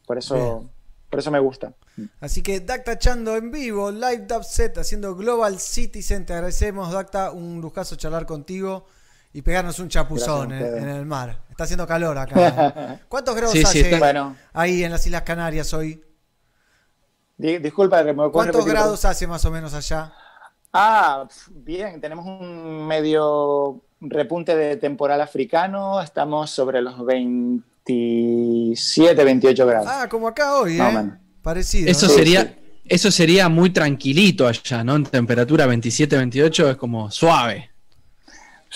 [0.06, 0.72] Por eso, Bien.
[1.10, 1.74] por eso me gusta.
[2.20, 6.26] Así que Dacta Chando en vivo, live dub set, haciendo Global Citizen.
[6.26, 8.86] Te agradecemos, Dacta, un lujazo charlar contigo
[9.32, 11.44] y pegarnos un chapuzón a en, el mar.
[11.50, 12.74] Está haciendo calor acá.
[12.96, 13.00] ¿eh?
[13.08, 16.04] ¿Cuántos grados Sí, sí, hace Bueno, ahí en las Islas Canarias hoy?
[17.38, 18.74] di- disculpa, ¿me ¿Cuántos repetir?
[18.74, 20.14] grados hace más o menos allá?
[20.74, 29.88] Ah, bien, tenemos un medio repunte de temporal africano, estamos sobre los 27, 28 grados.
[29.88, 31.12] Ah, como acá hoy, ¿eh?
[31.44, 31.92] Parecido.
[31.92, 32.14] Eso ¿no?
[32.14, 32.50] Sí, sería, sí.
[32.86, 34.96] eso sería muy tranquilito allá, ¿no?
[34.96, 37.70] En temperatura 27, 28 es como suave.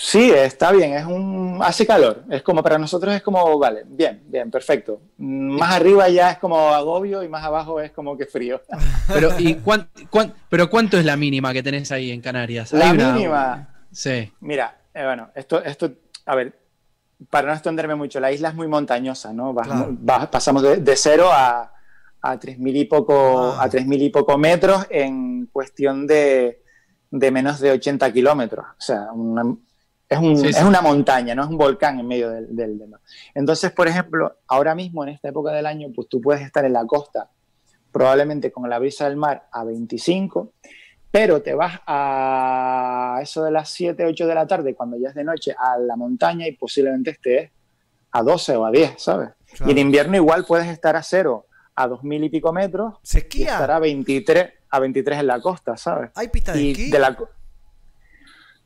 [0.00, 4.22] Sí, está bien, es un hace calor, es como para nosotros es como, vale, bien,
[4.26, 5.00] bien, perfecto.
[5.18, 8.62] Más arriba ya es como agobio y más abajo es como que frío.
[9.12, 12.72] Pero, ¿y cuán- cuán- pero cuánto es la mínima que tenés ahí en Canarias?
[12.72, 14.32] La una- mínima, Sí.
[14.40, 15.90] Mira, eh, bueno, esto, esto,
[16.26, 16.56] a ver,
[17.30, 19.52] para no extenderme mucho, la isla es muy montañosa, ¿no?
[19.54, 19.96] Claro.
[20.30, 21.72] pasamos de, de cero a,
[22.22, 23.64] a 3.000 y poco, Ah.
[23.64, 26.62] a 3.000 y poco metros en cuestión de,
[27.10, 28.64] de menos de 80 kilómetros.
[28.64, 29.56] O sea, una-
[30.08, 30.58] es, un- Sí, sí.
[30.58, 33.00] es una montaña, no es un volcán en medio del, del, del mar.
[33.34, 36.72] Entonces, por ejemplo, ahora mismo en esta época del año, pues tú puedes estar en
[36.72, 37.30] la costa,
[37.92, 40.52] probablemente con la brisa del mar a 25,
[41.10, 45.14] pero te vas a eso de las 7, 8 de la tarde, cuando ya es
[45.14, 47.50] de noche, a la montaña y posiblemente estés
[48.12, 49.30] a 12 o a 10, ¿sabes?
[49.54, 49.68] Claro.
[49.68, 53.20] Y en invierno igual puedes estar a cero, a 2.000 y pico metros, ¿Se y
[53.22, 53.74] estar esquía?
[53.76, 56.10] a 23, a 23 en la costa, ¿sabes?
[56.14, 56.90] ¿Hay pista de Y esquí?
[56.90, 57.16] de la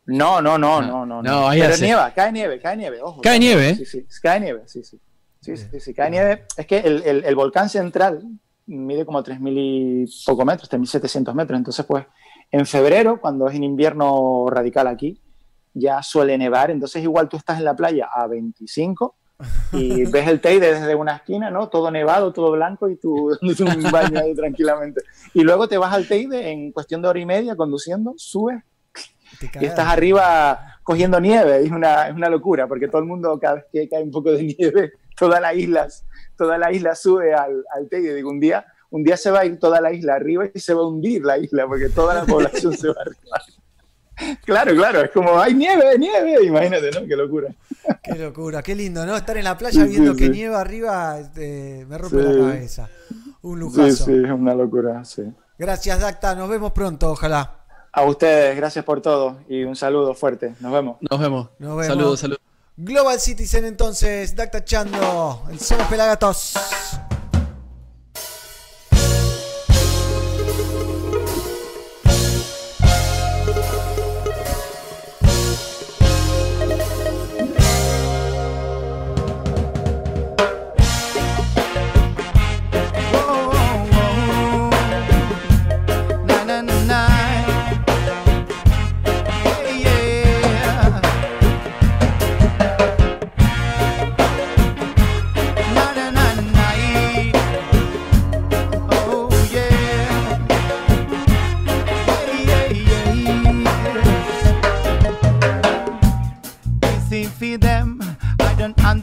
[0.07, 1.23] no, no, no, No, no, no.
[1.23, 3.21] no, Pero nieva, cae nieve, cae nieve, ojo.
[3.21, 3.75] Cae nieve, ¿eh?
[3.77, 5.01] Sí, sí, cae nieve, sí, sí.
[5.41, 6.45] Sí, sí, sí, cae nieve.
[6.57, 8.23] Es que el, el- el volcán central
[8.67, 11.59] mide como 3.000 y poco metros, 3.700 metros.
[11.59, 12.07] Entonces, pues,
[12.53, 15.21] en febrero, cuando es en invierno radical aquí,
[15.75, 16.71] ya suele nevar.
[16.71, 19.17] Entonces, igual tú estás en la playa a 25
[19.73, 21.69] y ves el Teide desde una esquina, ¿no?
[21.69, 25.01] Todo nevado, todo blanco y tú dándote un baño ahí tranquilamente.
[25.35, 28.63] Y luego te vas al Teide en cuestión de hora y media conduciendo, subes
[29.61, 31.65] y estás arriba cogiendo nieve.
[31.65, 34.33] Es una, es una locura porque todo el mundo, cada vez que cae un poco
[34.33, 35.87] de nieve, toda la isla,
[36.37, 38.15] toda la isla sube al, al Teide.
[38.15, 40.75] Digo, un día, un día se va a ir toda la isla arriba y se
[40.75, 43.19] va a hundir la isla porque toda la población se va arriba.
[44.45, 47.07] Claro, claro, es como, hay nieve, nieve, imagínate, ¿no?
[47.09, 47.49] Qué locura.
[48.05, 49.17] Qué locura, qué lindo, ¿no?
[49.17, 50.31] Estar en la playa Sí, viendo sí, que sí.
[50.31, 52.23] nieva arriba este, me rompe Sí.
[52.29, 52.89] la cabeza.
[53.41, 54.05] Un Sí, lujazo.
[54.05, 55.23] sí, es una locura, sí.
[55.59, 56.37] Gracias, Dacta.
[56.37, 57.62] Nos vemos pronto, ojalá.
[57.95, 60.55] A ustedes, gracias por todo y un saludo fuerte.
[60.61, 60.97] Nos vemos.
[61.03, 61.49] Nos vemos.
[61.59, 61.87] Nos vemos.
[61.87, 62.41] Saludos, saludos.
[62.75, 66.55] Global Citizen entonces, Dacta Chando, el Somos Pelagatos.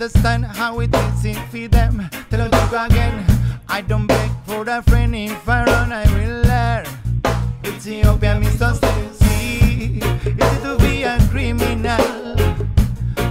[0.02, 2.10] Understand how it is easy for them.
[2.30, 3.26] Tell you again.
[3.68, 6.86] I don't beg for a friend if I run, I will learn.
[7.66, 8.74] Ethiopia, Mr.
[8.78, 10.00] Stacy.
[10.00, 12.36] Is it to be a criminal?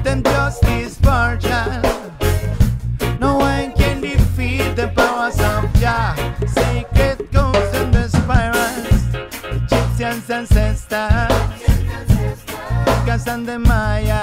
[0.04, 1.80] Then justice partial.
[3.18, 6.14] No one can defeat the powers of Jah.
[6.46, 9.04] Sacred codes and the spirals.
[9.56, 11.32] Egyptians ancestors.
[12.86, 14.17] Incas and the Mayas.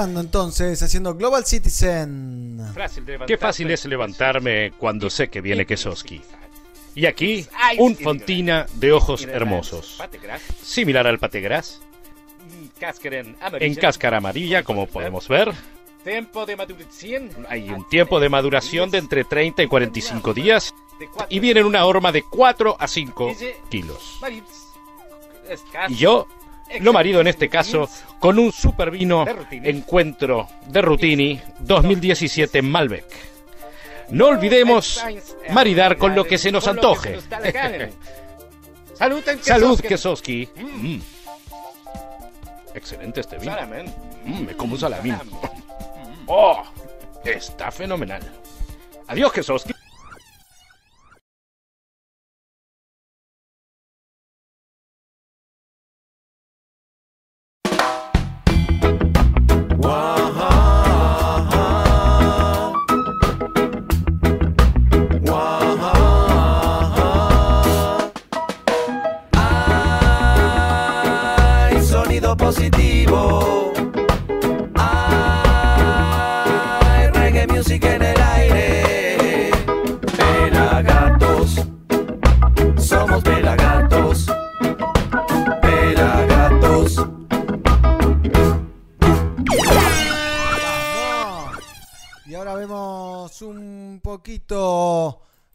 [0.00, 2.58] Tachando entonces, haciendo Global Citizen.
[3.26, 6.22] Qué fácil es levantarme cuando sé que viene Kesoski.
[6.94, 7.46] Y aquí,
[7.78, 10.02] un fontina de ojos hermosos.
[10.62, 11.80] Similar al pategras,
[13.60, 15.52] en cáscara amarilla, como podemos ver.
[17.48, 20.74] Hay un tiempo de maduración de entre 30 y 45 días
[21.28, 23.36] y viene en una horma de 4 a 5
[23.68, 24.18] kilos.
[25.88, 26.26] Y yo
[26.80, 33.04] lo marido en este caso con un super vino encuentro de Rutini 2017 Malbec.
[34.10, 35.02] No olvidemos
[35.50, 37.18] maridar con lo que se nos antoje.
[39.42, 40.48] Salud, Kesoski.
[40.56, 41.00] Mm.
[42.74, 43.56] Excelente este vino.
[44.24, 45.16] Mm, me como un salamín.
[46.26, 46.62] Oh,
[47.24, 48.20] está fenomenal.
[49.08, 49.72] Adiós, Kesoski.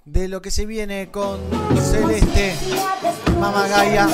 [0.05, 1.39] De lo que se viene con
[1.79, 2.55] Celeste,
[3.39, 4.07] Mama Gaia.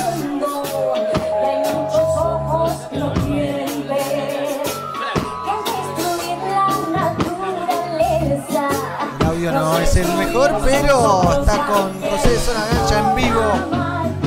[9.20, 13.42] El audio no es el mejor, pero está con José de Zona Gancha en vivo.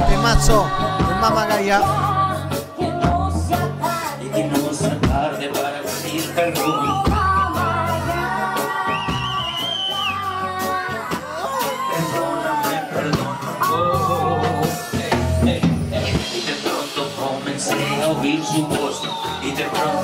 [0.08, 0.64] Temazo
[1.08, 1.48] de Mama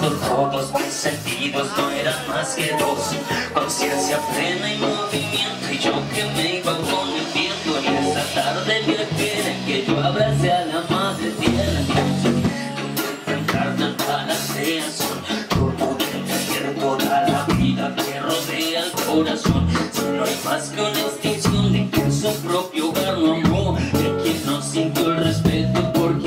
[0.02, 3.16] pronto todos mis sentidos no eran más que dos.
[3.54, 8.82] Conciencia plena y movimiento Y yo que me iba con el viento Y esa tarde
[8.86, 11.82] viajera en que yo abracé a la madre tierra
[13.28, 19.68] Encarna para creación Todo debe ser toda la vida que rodea el corazón.
[19.91, 24.24] Si no hay más que una extinción de que su propio hogar no amó De
[24.24, 26.22] quien no sintió el respeto por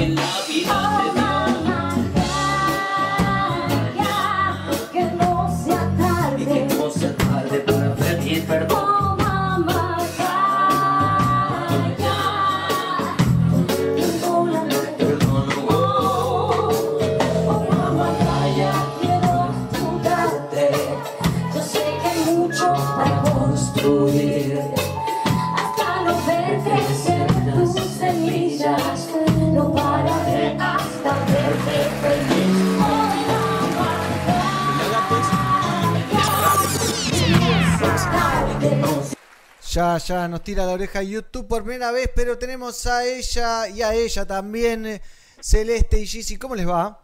[39.95, 43.83] Ya, ya nos tira la oreja YouTube por primera vez, pero tenemos a ella y
[43.83, 45.03] a ella también, eh,
[45.41, 46.37] Celeste y Gizzy.
[46.37, 47.01] ¿Cómo les va?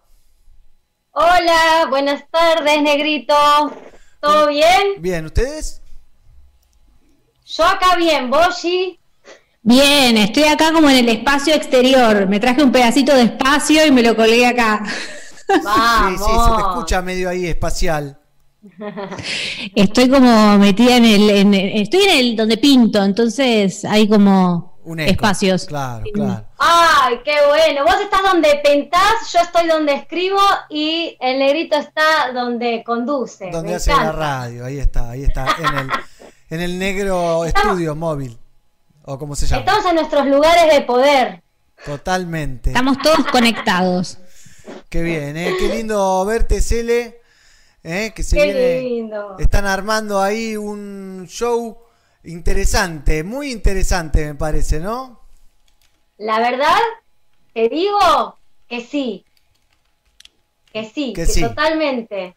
[1.12, 3.34] Hola, buenas tardes, negrito.
[4.20, 4.94] ¿Todo bien?
[4.98, 5.82] Bien, ¿ustedes?
[7.44, 8.98] Yo acá bien, Boshi.
[9.62, 12.28] Bien, estoy acá como en el espacio exterior.
[12.28, 14.82] Me traje un pedacito de espacio y me lo colgué acá.
[14.86, 18.19] Sí, sí, se te escucha medio ahí espacial.
[19.74, 24.78] Estoy como metida en el, en el- estoy en el donde pinto, entonces hay como
[24.84, 25.10] Un eco.
[25.12, 25.64] espacios.
[25.66, 26.44] Claro, claro.
[26.58, 27.84] Ay, qué bueno.
[27.84, 33.50] Vos estás donde pentás, yo estoy donde escribo y el negrito está donde conduce.
[33.50, 35.90] Donde Me hace la radio, ahí está, ahí está, en el,
[36.50, 38.38] en el negro estudio móvil,
[39.04, 39.60] o como se llama.
[39.60, 41.42] Estamos en nuestros lugares de poder.
[41.84, 42.70] Totalmente.
[42.70, 44.18] Estamos todos conectados.
[44.90, 45.54] Qué bien, ¿eh?
[45.58, 47.19] qué lindo verte, Cele.
[47.82, 48.12] ¿Eh?
[48.14, 48.80] Que se Qué viene.
[48.80, 49.36] lindo.
[49.38, 51.78] Están armando ahí un show
[52.24, 55.20] interesante, muy interesante, me parece, ¿no?
[56.18, 56.78] La verdad,
[57.54, 58.36] te digo
[58.68, 59.24] que sí.
[60.72, 61.40] Que sí, Que que, sí.
[61.42, 62.36] totalmente.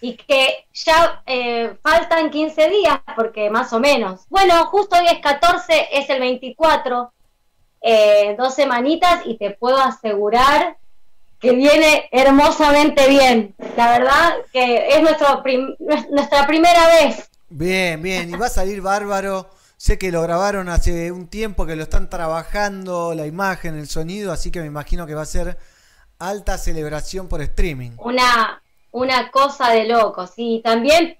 [0.00, 4.22] Y que ya eh, faltan 15 días, porque más o menos.
[4.28, 7.12] Bueno, justo hoy es 14, es el 24,
[7.80, 10.76] eh, dos semanitas, y te puedo asegurar
[11.44, 13.54] que viene hermosamente bien.
[13.76, 15.76] La verdad que es nuestro prim-
[16.10, 17.28] nuestra primera vez.
[17.50, 19.50] Bien, bien, y va a salir bárbaro.
[19.76, 24.32] Sé que lo grabaron hace un tiempo, que lo están trabajando, la imagen, el sonido,
[24.32, 25.58] así que me imagino que va a ser
[26.18, 27.90] alta celebración por streaming.
[27.98, 30.32] Una, una cosa de locos.
[30.36, 31.18] Y también,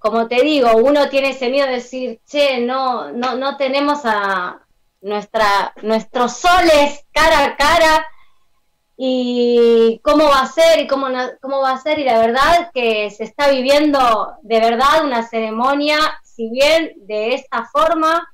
[0.00, 4.58] como te digo, uno tiene ese miedo de decir, che, no, no, no tenemos a
[5.02, 8.06] nuestra, nuestros soles cara a cara
[8.96, 11.98] y cómo va a ser y cómo, no- cómo va a ser.
[11.98, 17.34] Y la verdad es que se está viviendo de verdad una ceremonia, si bien de
[17.34, 18.26] esta forma,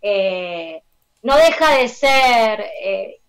[0.00, 0.82] eh,
[1.22, 3.20] no deja de ser eh,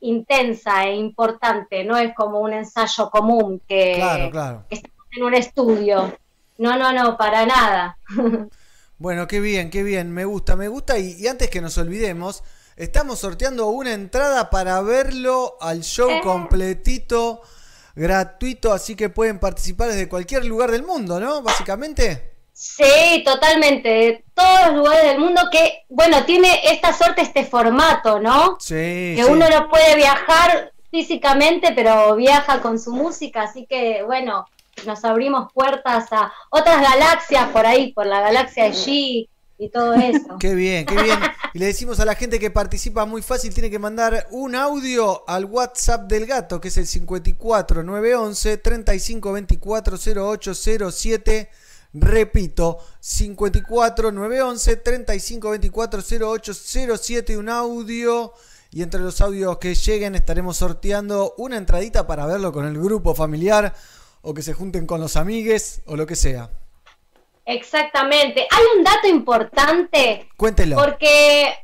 [0.00, 4.64] intensa e importante, no es como un ensayo común que, Claro, claro.
[4.68, 6.18] que estamos en un estudio.
[6.58, 7.96] No, no, no, para nada.
[8.96, 10.96] Bueno, qué bien, qué bien, me gusta, me gusta.
[10.98, 12.44] Y, y antes que nos olvidemos,
[12.76, 16.20] estamos sorteando una entrada para verlo al show Eh.
[16.22, 17.42] completito,
[17.94, 21.42] gratuito, así que pueden participar desde cualquier lugar del mundo, ¿no?
[21.42, 22.32] Básicamente.
[22.52, 23.88] Sí, totalmente.
[23.88, 28.56] De todos los lugares del mundo que, bueno, tiene esta suerte, este formato, ¿no?
[28.60, 28.74] Sí.
[29.16, 29.30] que sí.
[29.30, 34.46] uno no puede viajar físicamente, pero viaja con su música, así que bueno,
[34.86, 39.94] nos abrimos puertas a otras galaxias por ahí, por la galaxia de G y todo
[39.94, 40.36] eso.
[40.38, 41.18] Qué bien, qué bien.
[41.52, 45.28] Y le decimos a la gente que participa muy fácil, tiene que mandar un audio
[45.28, 51.50] al WhatsApp del gato, que es el 54 911 35 24 0807.
[51.96, 57.38] Repito, 54 911 35 24 0807.
[57.38, 58.32] Un audio.
[58.72, 63.14] Y entre los audios que lleguen estaremos sorteando una entradita para verlo con el grupo
[63.14, 63.72] familiar
[64.22, 66.50] o que se junten con los amigues o lo que sea.
[67.44, 68.46] Exactamente.
[68.50, 70.76] Hay un dato importante Cuéntelo.
[70.76, 71.54] porque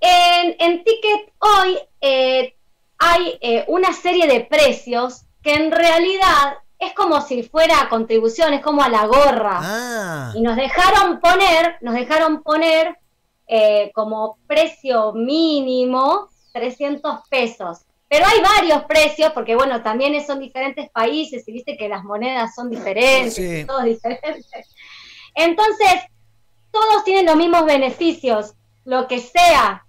[0.00, 2.54] en, en Ticket hoy eh,
[2.98, 8.62] hay eh, una serie de precios que en realidad es como si fuera contribución, es
[8.62, 9.58] como a la gorra.
[9.62, 10.32] Ah.
[10.34, 12.96] Y nos dejaron poner, nos dejaron poner
[13.46, 17.80] eh, como precio mínimo 300 pesos.
[18.08, 22.54] Pero hay varios precios, porque bueno, también son diferentes países y viste que las monedas
[22.54, 23.60] son diferentes, Sí.
[23.60, 24.64] y todo es diferente.
[25.36, 25.94] Entonces,
[26.72, 29.84] todos tienen los mismos beneficios, lo que sea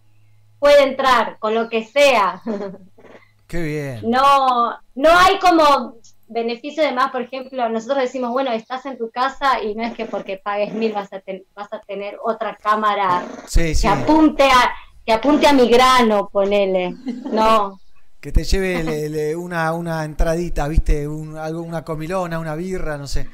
[0.60, 2.42] puede entrar, con lo que sea.
[3.48, 4.10] Qué bien.
[4.10, 5.96] No, no hay como
[6.28, 9.94] beneficio de más, por ejemplo, nosotros decimos, bueno, estás en tu casa y no es
[9.96, 13.84] que porque pagues mil vas a, ten- vas a tener otra cámara Sí, sí.
[13.84, 14.74] que apunte a
[15.06, 16.94] que apunte a mi grano, ponele.
[17.32, 17.80] No.
[18.20, 21.08] Que te lleve le- le- una, una entradita, ¿viste?
[21.08, 23.30] Un, algo, una comilona, una birra, no sé.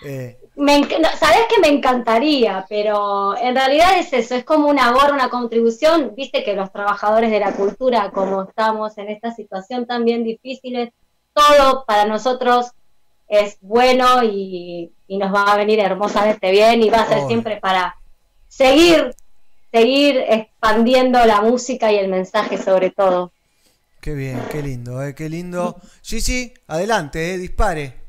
[0.00, 4.68] Eh, Me enc- no, Sabes que me encantaría, pero en realidad es eso, es como
[4.68, 6.14] una gorra, una contribución.
[6.16, 10.92] Viste que los trabajadores de la cultura, como estamos en esta situación tan bien difícil,
[11.34, 12.70] todo para nosotros
[13.28, 17.58] es bueno y, y nos va a venir hermosamente bien y va a ser siempre
[17.58, 17.96] para
[18.48, 19.14] seguir,
[19.72, 23.32] seguir expandiendo la música y el mensaje sobre todo.
[24.00, 25.76] qué bien, qué lindo, eh, qué lindo.
[26.00, 28.05] Sí, sí, adelante, eh, dispare.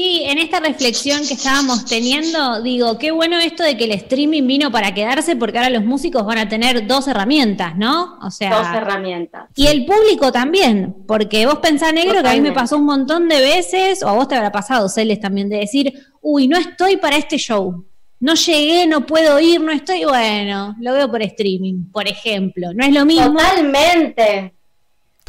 [0.00, 4.46] Sí, en esta reflexión que estábamos teniendo, digo, qué bueno esto de que el streaming
[4.46, 8.16] vino para quedarse porque ahora los músicos van a tener dos herramientas, ¿no?
[8.22, 9.50] O sea, Dos herramientas.
[9.54, 13.28] y el público también, porque vos pensás negro que a mí me pasó un montón
[13.28, 16.96] de veces, o a vos te habrá pasado, Celes, también, de decir, uy, no estoy
[16.96, 17.84] para este show.
[18.20, 22.72] No llegué, no puedo ir, no estoy, bueno, lo veo por streaming, por ejemplo.
[22.72, 23.34] No es lo mismo.
[23.34, 24.54] Totalmente.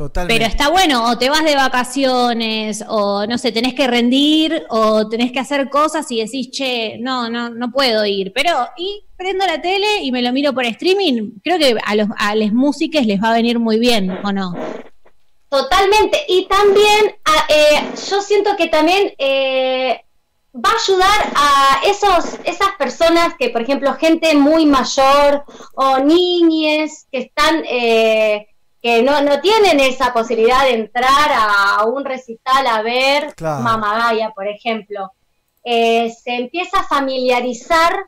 [0.01, 0.39] Totalmente.
[0.39, 5.07] Pero está bueno, o te vas de vacaciones, o no sé, tenés que rendir, o
[5.07, 8.31] tenés que hacer cosas y decís, che, no, no, no puedo ir.
[8.33, 12.07] Pero, y prendo la tele y me lo miro por streaming, creo que a los
[12.17, 14.55] a les músicos les va a venir muy bien, ¿o no?
[15.49, 16.17] Totalmente.
[16.27, 20.01] Y también a- eh, yo siento que también eh,
[20.55, 25.43] va a ayudar a esos, esas personas que, por ejemplo, gente muy mayor
[25.75, 28.47] o niñes que están, eh,
[28.81, 33.61] que no, no tienen esa posibilidad de entrar a un recital a ver Claro.
[33.63, 35.11] Mamagaya, por ejemplo.
[35.63, 38.05] Eh, se empieza a familiarizar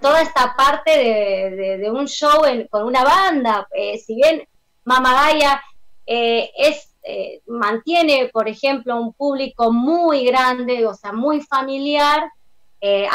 [0.00, 3.68] toda esta parte de, de- de un show en- con una banda.
[3.72, 4.46] Eh, si bien
[4.84, 5.62] Mamagaya
[6.06, 12.30] eh, es, eh, mantiene, por ejemplo, un público muy grande, o sea, muy familiar,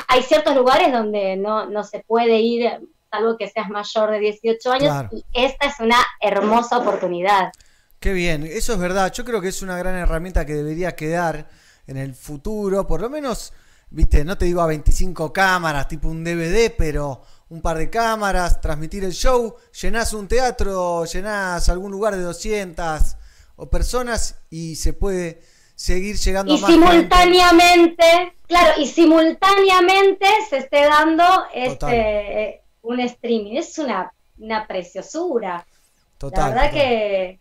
[0.08, 2.70] hay ciertos lugares donde no, no se puede ir,
[3.16, 5.10] salvo que seas mayor de 18 años, Claro.
[5.12, 7.52] y esta es una hermosa oportunidad.
[8.00, 9.12] Qué bien, eso es verdad.
[9.14, 11.48] Yo creo que es una gran herramienta que debería quedar
[11.88, 13.54] en el futuro, por lo menos,
[13.90, 18.60] viste, no te digo a 25 cámaras, tipo un DVD, pero un par de cámaras,
[18.60, 23.16] transmitir el show, llenás un teatro, llenás algún lugar de 200
[23.58, 25.42] o personas y se puede
[25.76, 26.88] seguir llegando Y a más gente.
[26.88, 31.50] simultáneamente, claro, y simultáneamente se esté dando Total.
[31.54, 33.56] este eh, un streaming.
[33.58, 35.66] Es una, una preciosura.
[36.18, 36.82] Total, La verdad total.
[36.82, 37.40] que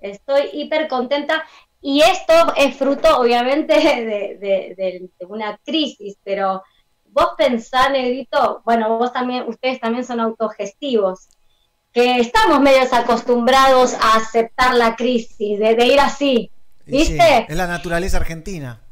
[0.00, 1.44] estoy hiper contenta.
[1.80, 4.04] y esto es fruto, obviamente, de,
[4.38, 6.62] de- de- de una crisis, pero
[7.06, 11.28] vos pensás, Negrito, bueno, vos también, ustedes también son autogestivos,
[11.92, 16.50] que estamos medios acostumbrados a aceptar la crisis, de, ir así,
[16.84, 17.46] sí, ¿viste?
[17.48, 18.82] es la naturaleza argentina.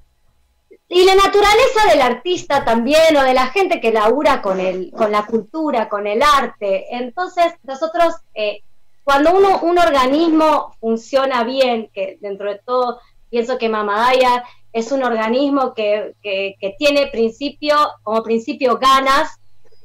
[0.94, 5.10] Y la naturaleza del artista también, o de la gente que labura con, el, con
[5.10, 6.86] la cultura, con el arte.
[6.94, 8.62] Entonces, nosotros, eh,
[9.02, 15.02] cuando uno, un organismo funciona bien, que dentro de todo pienso que Mamadaya es un
[15.02, 19.36] organismo que, que- que tiene principio, como principio ganas,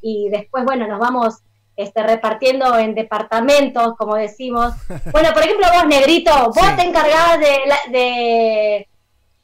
[0.01, 1.39] y después, bueno, nos vamos
[1.75, 4.73] este, repartiendo en departamentos, como decimos.
[5.11, 7.57] Bueno, por ejemplo, vos, Negrito, vos te encargás de,
[7.91, 8.87] de,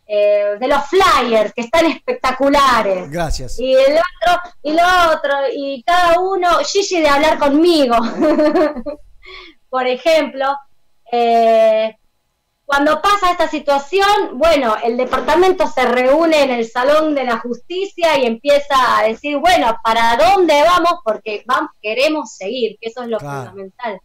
[0.07, 3.09] eh, de los flyers, que están espectaculares.
[3.09, 3.59] Gracias.
[3.59, 4.83] Y el otro, y lo
[5.13, 7.95] otro, y cada uno, Gigi de hablar conmigo.
[9.69, 10.55] Por ejemplo,
[11.11, 11.95] eh,
[12.65, 18.17] cuando pasa esta situación, bueno, el departamento se reúne en el Salón de la Justicia
[18.17, 20.99] y empieza a decir, bueno, ¿para dónde vamos?
[21.03, 23.49] Porque vamos, queremos seguir, que eso es lo Claro.
[23.51, 23.99] fundamental.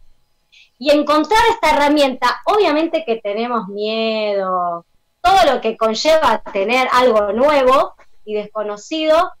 [0.77, 4.85] Y encontrar esta herramienta, obviamente que tenemos miedo,
[5.21, 7.93] todo lo que conlleva tener algo nuevo
[8.25, 9.31] y desconocido,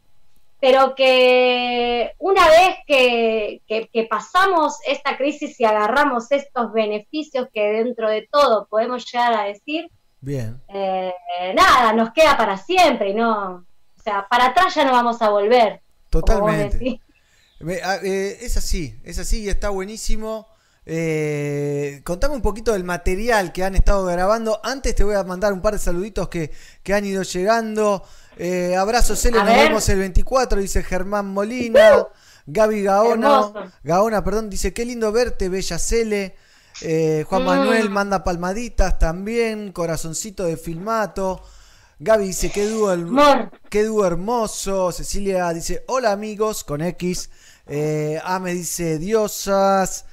[0.59, 7.63] pero que una vez que, que- que pasamos esta crisis y agarramos estos beneficios que
[7.63, 9.89] dentro de todo podemos llegar a decir,
[10.19, 10.61] Bien.
[10.67, 11.13] eh,
[11.55, 13.65] nada, nos queda para siempre y no,
[13.97, 15.81] o sea, para atrás ya no vamos a volver.
[16.11, 16.99] Totalmente.
[17.83, 20.47] ah, eh, es así, es así y está buenísimo.
[20.85, 24.59] Eh, contame un poquito del material que han estado grabando.
[24.63, 26.51] Antes te voy a mandar un par de saluditos que,
[26.83, 28.03] que han ido llegando.
[28.37, 29.67] Eh, abrazo, Cele, nos ver.
[29.69, 32.07] vemos el 24, dice Germán Molina.
[32.47, 33.71] Gaby Gaona.
[33.83, 36.35] Gaona, perdón, dice, qué lindo verte, Bella Cele.
[36.81, 37.45] Eh, Juan Mm.
[37.45, 41.43] Manuel manda palmaditas también, corazoncito de filmato.
[41.99, 43.07] Gaby dice, qué dúo, el-
[43.69, 44.91] qué dúo hermoso.
[44.91, 47.29] Cecilia dice, hola amigos, con X.
[47.67, 50.05] Eh, Ame dice, diosas.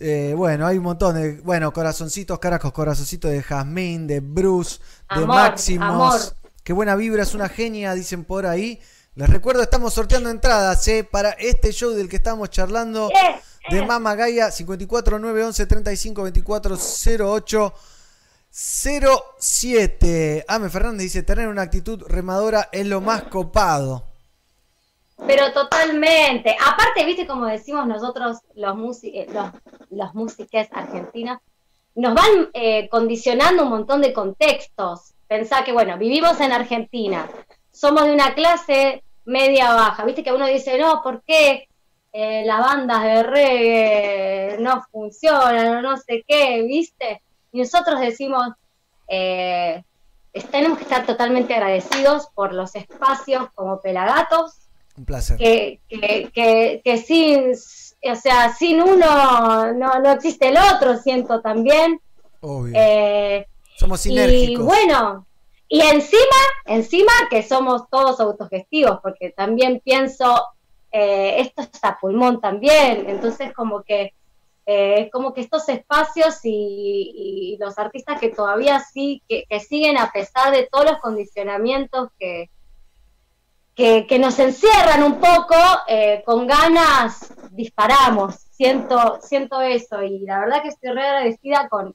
[0.00, 1.40] Eh, bueno, hay un montón de.
[1.40, 4.78] Bueno, corazoncitos, carajos, corazoncitos de Jazmín, de Bruce,
[5.14, 6.36] de Máximos.
[6.62, 8.80] Qué buena vibra, es una genia, dicen por ahí.
[9.16, 13.10] Les recuerdo, estamos sorteando entradas eh, para este show del que estamos charlando.
[13.70, 16.76] De Mama Gaia 54 911 35 24
[17.18, 17.74] 08
[18.50, 20.44] 07.
[20.46, 24.13] Ame Fernández dice: tener una actitud remadora es lo más copado.
[25.26, 26.56] Pero totalmente.
[26.60, 29.46] Aparte, viste, como decimos nosotros, los, músi- eh, los,
[29.90, 31.38] los músicos argentinos,
[31.94, 35.14] nos van eh, condicionando un montón de contextos.
[35.28, 37.28] Pensá que, bueno, vivimos en Argentina,
[37.70, 40.04] somos de una clase media baja.
[40.04, 41.68] Viste que uno dice, no, ¿por qué
[42.12, 46.62] eh, las bandas de reggae no funcionan o no sé qué?
[46.62, 47.22] ¿Viste?
[47.52, 48.48] Y nosotros decimos,
[49.06, 49.82] eh,
[50.50, 54.63] tenemos que estar totalmente agradecidos por los espacios como Pelagatos,
[54.96, 55.36] Un placer.
[55.36, 61.40] que, que, que, que sin, o sea, sin uno no, no existe el otro, siento
[61.40, 62.00] también.
[62.40, 62.74] Obvio.
[62.76, 63.46] Eh,
[63.76, 64.64] Somos y sinérgicos.
[64.64, 65.26] bueno,
[65.68, 70.46] y encima, encima que somos todos autogestivos, porque también pienso,
[70.92, 74.12] eh, esto es a pulmón también, entonces como que
[74.66, 79.98] eh, como que estos espacios y, y los artistas que todavía sí, que, que siguen
[79.98, 82.48] a pesar de todos los condicionamientos que,
[83.74, 85.56] que, que nos encierran un poco,
[85.88, 91.94] eh, con ganas disparamos, siento, siento eso y la verdad que estoy re agradecida con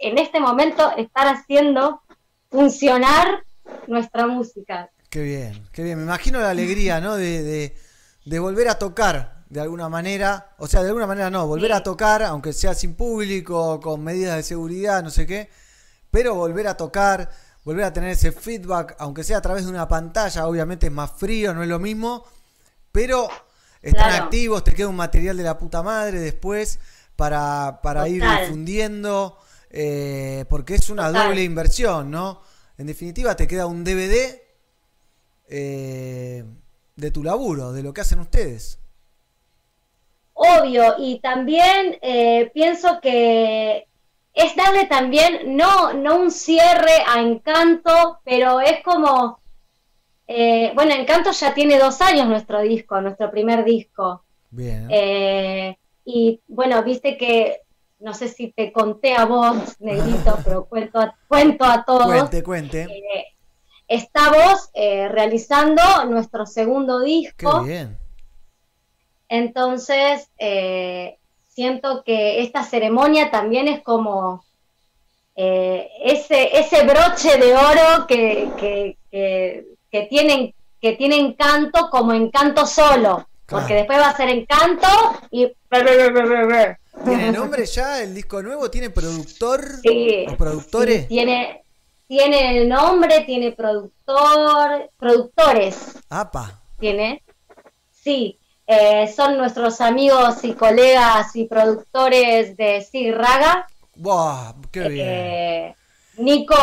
[0.00, 2.02] en este momento estar haciendo
[2.50, 3.44] funcionar
[3.86, 4.90] nuestra música.
[5.10, 5.98] Qué bien, qué bien.
[5.98, 7.16] Me imagino la alegría, ¿no?
[7.16, 7.76] De, de-
[8.24, 10.50] de volver a tocar de alguna manera.
[10.58, 14.36] O sea, de alguna manera no, volver a tocar, aunque sea sin público, con medidas
[14.36, 15.48] de seguridad, no sé qué.
[16.10, 17.30] Pero volver a tocar,
[17.66, 21.10] volver a tener ese feedback, aunque sea a través de una pantalla, obviamente es más
[21.12, 22.24] frío, no es lo mismo.
[22.92, 23.28] Pero
[23.82, 24.24] están Claro.
[24.26, 26.78] activos, te queda un material de la puta madre después
[27.16, 29.38] para, para ir difundiendo.
[29.70, 31.26] eh, porque es una Total.
[31.28, 32.40] doble inversión, ¿no?
[32.78, 34.40] En definitiva, te queda un DVD
[35.48, 36.44] eh,
[36.96, 38.78] de tu laburo, de lo que hacen ustedes.
[40.34, 43.88] Obvio, y también eh, pienso que
[44.36, 49.40] es darle también, no, no un cierre a Encanto, pero es como,
[50.28, 54.22] eh, bueno, Encanto ya tiene dos años nuestro disco, nuestro primer disco.
[54.50, 54.88] Bien.
[54.90, 57.62] Eh, y bueno, viste que,
[57.98, 62.04] no sé si te conté a vos, Negrito, pero cuento a, cuento a todos.
[62.04, 62.82] Cuente, cuente.
[62.82, 63.24] Eh,
[63.88, 67.62] estamos eh, realizando nuestro segundo Qué disco.
[67.62, 67.96] bien.
[69.30, 71.18] Entonces, eh,
[71.56, 74.44] siento que esta ceremonia también es como,
[75.34, 82.12] eh, ese, ese broche de oro que, que, que, que tienen, que tiene encanto como
[82.12, 83.26] encanto solo.
[83.46, 84.86] Porque después va a ser encanto
[85.30, 85.50] y...
[87.04, 88.70] ¿Tiene nombre ya el disco nuevo?
[88.70, 91.02] ¿Tiene productor Sí, o productores?
[91.02, 91.62] sí, tiene,
[92.06, 96.60] tiene el nombre, tiene productor, productores, Apa.
[96.78, 97.22] tiene.
[97.92, 103.66] Sí, eh, son nuestros amigos y colegas y productores de Sig Raga.
[103.94, 105.08] Buah, qué bien.
[105.08, 105.74] Eh,
[106.18, 106.56] Nico,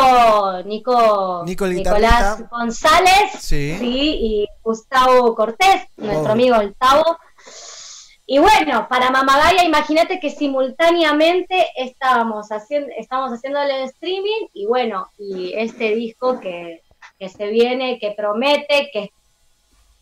[0.65, 2.43] Nico, Nico Nicolás.
[2.49, 3.77] González Sí.
[3.81, 6.34] y Gustavo Cortés, nuestro Oh.
[6.34, 7.17] amigo el Tavo.
[8.25, 15.07] Y bueno, para Mamagaya, imagínate que simultáneamente estábamos haciendo, estábamos haciendo el streaming y bueno,
[15.19, 16.81] y este disco que,
[17.19, 19.11] que se viene, que promete, que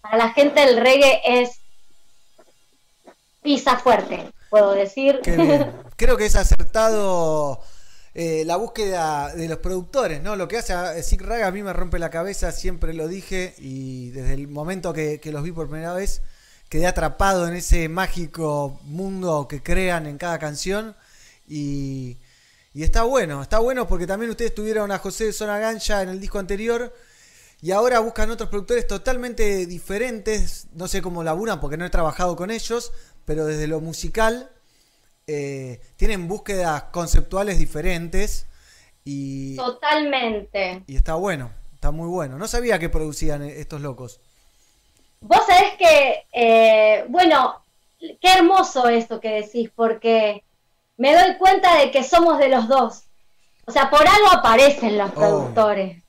[0.02, 1.61] para la gente el reggae es
[3.42, 5.20] pisa fuerte, puedo decir.
[5.24, 5.72] Qué bien.
[5.96, 7.62] Creo que es acertado
[8.14, 10.36] eh, la búsqueda de los productores, ¿no?
[10.36, 13.56] Lo que hace a Sig Raga a mí me rompe la cabeza, siempre lo dije,
[13.58, 16.22] y desde el momento que, que los vi por primera vez,
[16.70, 20.96] quedé atrapado en ese mágico mundo que crean en cada canción.
[21.48, 22.18] Y,
[22.74, 26.10] y está bueno, está bueno porque también ustedes tuvieron a José de Zona Gancha en
[26.10, 26.94] el disco anterior.
[27.64, 30.68] Y ahora buscan otros productores totalmente diferentes.
[30.74, 32.92] No sé cómo laburan porque no he trabajado con ellos.
[33.26, 34.49] Pero desde lo musical
[35.27, 38.48] eh, tienen búsquedas conceptuales diferentes.
[39.03, 40.84] Y, Totalmente.
[40.88, 42.38] y está bueno, está muy bueno.
[42.38, 44.19] No sabía que producían eh, estos locos.
[45.22, 47.61] Vos sabés que, eh, bueno,
[47.99, 50.43] qué hermoso esto que decís, porque
[50.98, 53.03] me doy cuenta de que somos de los dos.
[53.65, 56.03] O sea, por algo aparecen los productores.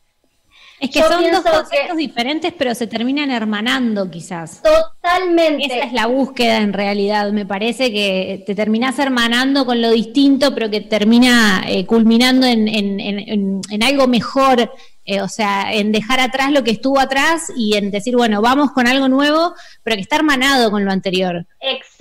[0.82, 4.60] Es que Yo son dos conceptos diferentes, pero se terminan hermanando quizás.
[4.62, 5.64] Totalmente.
[5.64, 7.30] Esa es la búsqueda en realidad.
[7.30, 12.66] Me parece que te terminás hermanando con lo distinto, pero que termina eh, culminando en,
[12.66, 14.72] en- en- en- en algo mejor.
[15.04, 18.70] eh, o sea, en dejar atrás lo que estuvo atrás y en decir, bueno, vamos
[18.70, 19.52] con algo nuevo,
[19.82, 21.44] pero que está hermanado con lo anterior.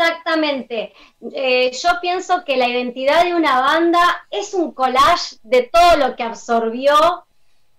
[0.05, 0.93] Exactamente.
[1.33, 3.99] Eh, yo pienso que la identidad de una banda
[4.29, 6.93] es un collage de todo lo que absorbió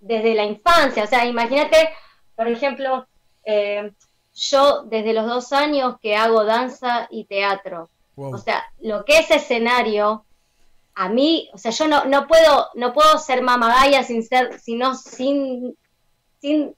[0.03, 1.03] desde la infancia.
[1.03, 1.89] O sea, imagínate,
[2.35, 3.07] por ejemplo,
[3.45, 3.91] eh,
[4.33, 7.89] yo desde los dos años que hago danza y teatro.
[8.15, 8.35] Wow.
[8.35, 10.25] O sea, lo que es escenario,
[10.95, 14.95] a mí, o sea, yo no, no puedo, no puedo ser mamagaya sin ser, sino
[14.95, 15.75] sin,
[16.39, 16.75] sin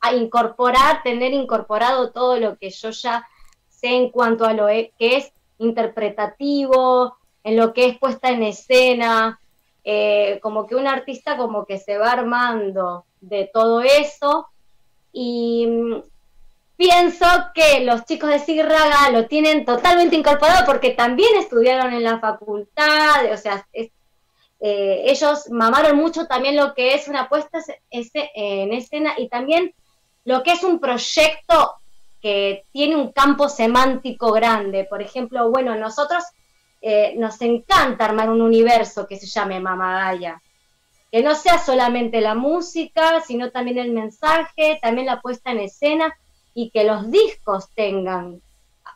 [0.00, 3.26] a incorporar, tener incorporado todo lo que yo ya
[3.68, 8.42] sé en cuanto a lo e- que es interpretativo, en lo que es puesta en
[8.42, 9.40] escena,
[9.84, 14.48] eh, como que un artista como que se va armando de todo eso
[15.12, 16.02] y mm,
[16.76, 22.18] pienso que los chicos de Sigraga lo tienen totalmente incorporado porque también estudiaron en la
[22.18, 23.90] facultad, o sea, es-
[24.60, 27.58] eh, ellos mamaron mucho también lo que es una puesta
[27.90, 29.74] en escena y también
[30.24, 31.74] lo que es un proyecto
[32.22, 34.84] que tiene un campo semántico grande.
[34.84, 36.24] Por ejemplo, bueno, nosotros
[36.86, 40.42] eh, nos encanta armar un universo que se llame Mamagaya.
[41.10, 46.14] Que no sea solamente la música, sino también el mensaje, también la puesta en escena
[46.52, 48.42] y que los discos tengan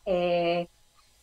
[0.05, 0.69] eh,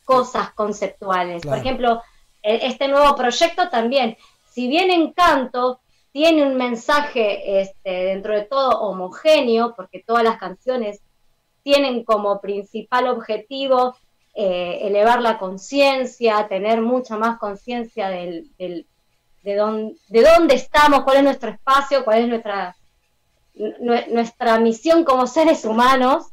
[0.05, 1.43] cosas conceptuales.
[1.43, 1.55] Claro.
[1.55, 2.01] Por ejemplo,
[2.41, 4.17] e- este nuevo proyecto también,
[4.49, 5.81] si bien Encanto
[6.11, 10.99] tiene un mensaje este, dentro de todo homogéneo, porque todas las canciones
[11.61, 13.95] tienen como principal objetivo
[14.35, 18.85] eh, elevar la conciencia, tener mucha más conciencia del, del-
[19.43, 22.75] de, dónde, de dónde estamos, cuál es nuestro espacio, cuál es nuestra,
[23.55, 26.27] nue- nuestra misión como seres humanos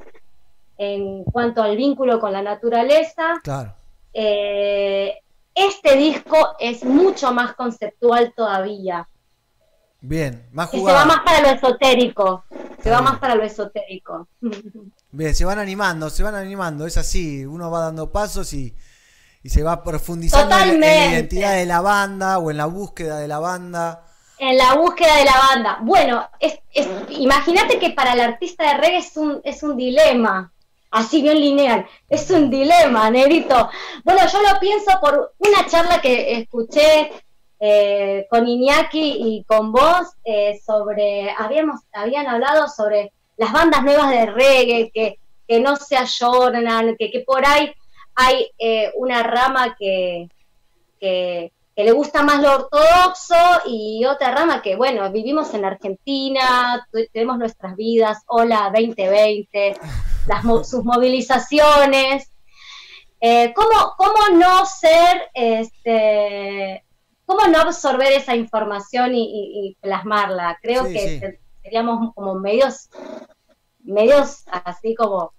[0.78, 3.40] en cuanto al vínculo con la naturaleza.
[3.44, 3.74] Claro.
[4.14, 5.18] Eh,
[5.54, 9.06] este disco es mucho más conceptual todavía,
[10.00, 11.06] Bien, más que se va jugado.
[11.06, 12.44] más para lo esotérico,
[12.82, 14.26] se va más para lo esotérico.
[15.12, 18.74] Bien, se van animando, se van animando, es así, uno va dando pasos y,
[19.42, 23.18] y se va profundizando en, en la identidad de la banda o en la búsqueda
[23.18, 24.06] de la banda.
[24.38, 25.78] En la búsqueda de la banda.
[25.82, 30.50] Bueno, es, es- imagínate que para el artista de reggae es un, es un dilema,
[30.90, 33.68] así bien lineal, es un dilema, Negrito.
[34.04, 37.12] Bueno, yo lo pienso por una charla que escuché
[37.60, 43.12] eh, con Iñaki y con vos eh, sobre, habíamos, habían hablado sobre
[43.42, 47.72] las bandas nuevas de reggae, que, que no se ayornan, que, que por ahí
[48.14, 50.28] hay eh, una rama que,
[51.00, 53.34] que, que le gusta más lo ortodoxo
[53.66, 59.76] y otra rama que, bueno, vivimos en Argentina, tenemos nuestras vidas, hola 2020,
[60.26, 62.30] las, sus movilizaciones.
[63.20, 66.84] Eh, ¿cómo, ¿Cómo no ser, este,
[67.24, 70.58] ¿cómo no absorber esa información y, y- y plasmarla?
[70.60, 71.20] Creo Sí, que sí.
[71.62, 72.88] Se- seríamos como medios,
[73.84, 75.32] medios así como...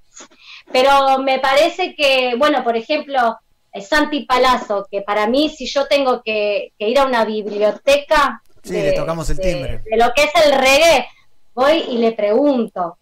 [0.72, 3.38] Pero me parece que, bueno, por ejemplo,
[3.82, 8.74] Santi Palazzo, que para mí si yo tengo que, que ir a una biblioteca Sí,
[8.74, 9.82] le tocamos el de- timbre.
[9.90, 11.08] de lo que es el reggae,
[11.54, 12.98] voy y le pregunto.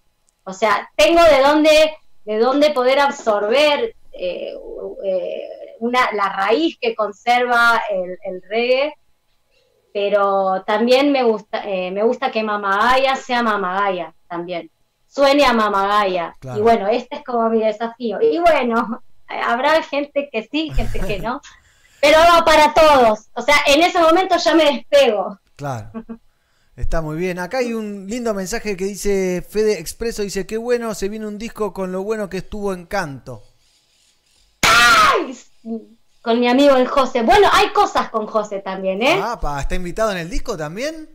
[0.45, 1.93] O sea, tengo de dónde,
[2.25, 4.53] de dónde poder absorber eh,
[5.03, 5.47] eh,
[5.79, 8.95] una, la raíz que conserva el, el reggae,
[9.93, 14.69] pero también me gusta, eh, me gusta que Mamagaya sea Mamagaya también.
[15.07, 16.35] Suene a Mamagaya.
[16.39, 16.59] Claro.
[16.59, 18.19] Y bueno, este es como mi desafío.
[18.21, 21.41] Y bueno, habrá gente que sí, gente que no.
[22.01, 23.27] Pero no para todos.
[23.33, 25.39] O sea, en ese momento ya me despego.
[25.55, 25.91] Claro.
[26.75, 27.37] Está muy bien.
[27.37, 31.37] Acá hay un lindo mensaje que dice Fede Expreso, dice, qué bueno, se viene un
[31.37, 33.43] disco con lo bueno que estuvo en canto.
[34.63, 35.37] ¡Ay!
[36.21, 37.23] Con mi amigo el José.
[37.23, 39.19] Bueno, hay cosas con José también, ¿eh?
[39.21, 41.09] Ah, pa, ¿está invitado en el disco también?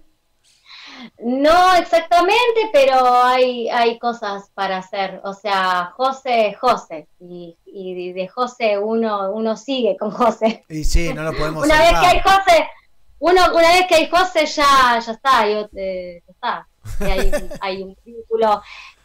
[1.19, 5.21] No exactamente, pero hay, hay cosas para hacer.
[5.25, 7.07] O sea, José es José.
[7.21, 10.65] Y, y de José uno, uno sigue con José.
[10.69, 12.21] Y sí, no lo podemos Una vez que hay.
[12.21, 12.69] José,
[13.19, 16.69] uno, una vez que hay José ya, ya está, yo, eh, ya está.
[17.01, 18.63] Y hay, hay un vínculo.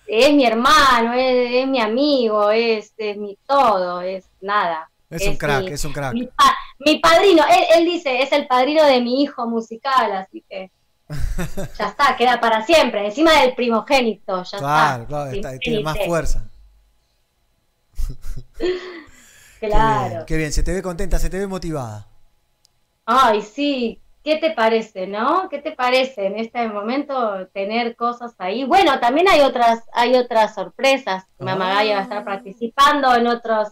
[0.07, 4.89] Es mi hermano, es, es mi amigo, es, es mi todo, es nada.
[5.11, 6.13] Es un crack, mi- es un crack.
[6.13, 10.43] Mi, pa- mi padrino, él, él dice, es el padrino de mi hijo musical, así
[10.49, 10.71] que
[11.77, 13.05] ya está, queda para siempre.
[13.05, 15.07] Encima del primogénito, ya Claro, está.
[15.07, 16.45] claro, está- tiene más fuerza.
[19.59, 20.09] Qué Claro.
[20.09, 22.07] bien, qué bien, se te ve contenta, se te ve motivada.
[23.05, 23.99] Ay, sí.
[24.23, 25.49] ¿Qué te parece, no?
[25.49, 28.63] ¿Qué te parece en este momento tener cosas ahí?
[28.63, 31.23] Bueno, también hay otras, hay otras sorpresas.
[31.39, 33.69] Mamá Gaya va a estar participando en otros,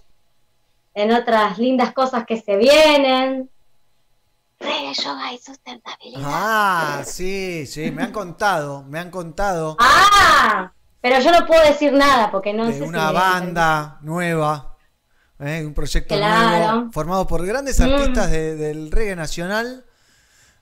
[0.99, 3.49] en otras lindas cosas que se vienen.
[4.59, 6.21] Reggae, yoga y sustentabilidad.
[6.25, 11.93] Ah, sí, sí, me han contado, me han contado Ah, pero yo no puedo decir
[11.93, 14.75] nada porque no sé de si una me- banda nueva,
[15.39, 16.73] eh, un proyecto Claro.
[16.75, 17.83] nuevo, formado por grandes Mm.
[17.83, 19.85] artistas de- del reggae nacional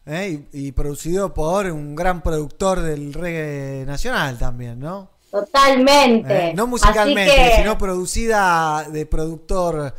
[0.05, 5.09] eh, y, y producido por un gran productor del reggae nacional también, ¿no?
[5.31, 6.49] Totalmente.
[6.49, 9.93] Eh, no musicalmente, que, sino producida de productor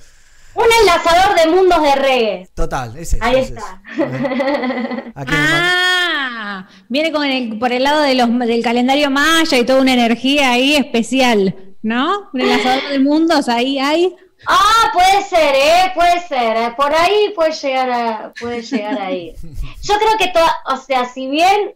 [0.59, 2.49] Un enlazador de mundos de reggae.
[2.55, 3.83] total, es eso, Ahí es está.
[5.15, 9.93] Ah, viene con el- por el lado de los, del calendario maya y toda una
[9.95, 12.31] energía ahí especial, ¿no?
[12.33, 14.15] Un enlazador de mundos ahí hay.
[14.47, 15.93] Ah, puede ser, ¿eh?
[15.95, 16.57] Puede ser.
[16.57, 19.35] eh, Por ahí puede llegar a, puede llegar a ir.
[19.83, 21.75] Yo creo que, toda, o sea, si bien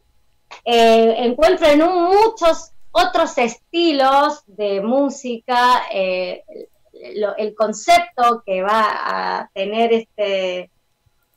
[0.64, 6.44] eh, encuentro en un- muchos otros estilos de música eh,
[7.14, 10.70] lo- el concepto que va a tener este,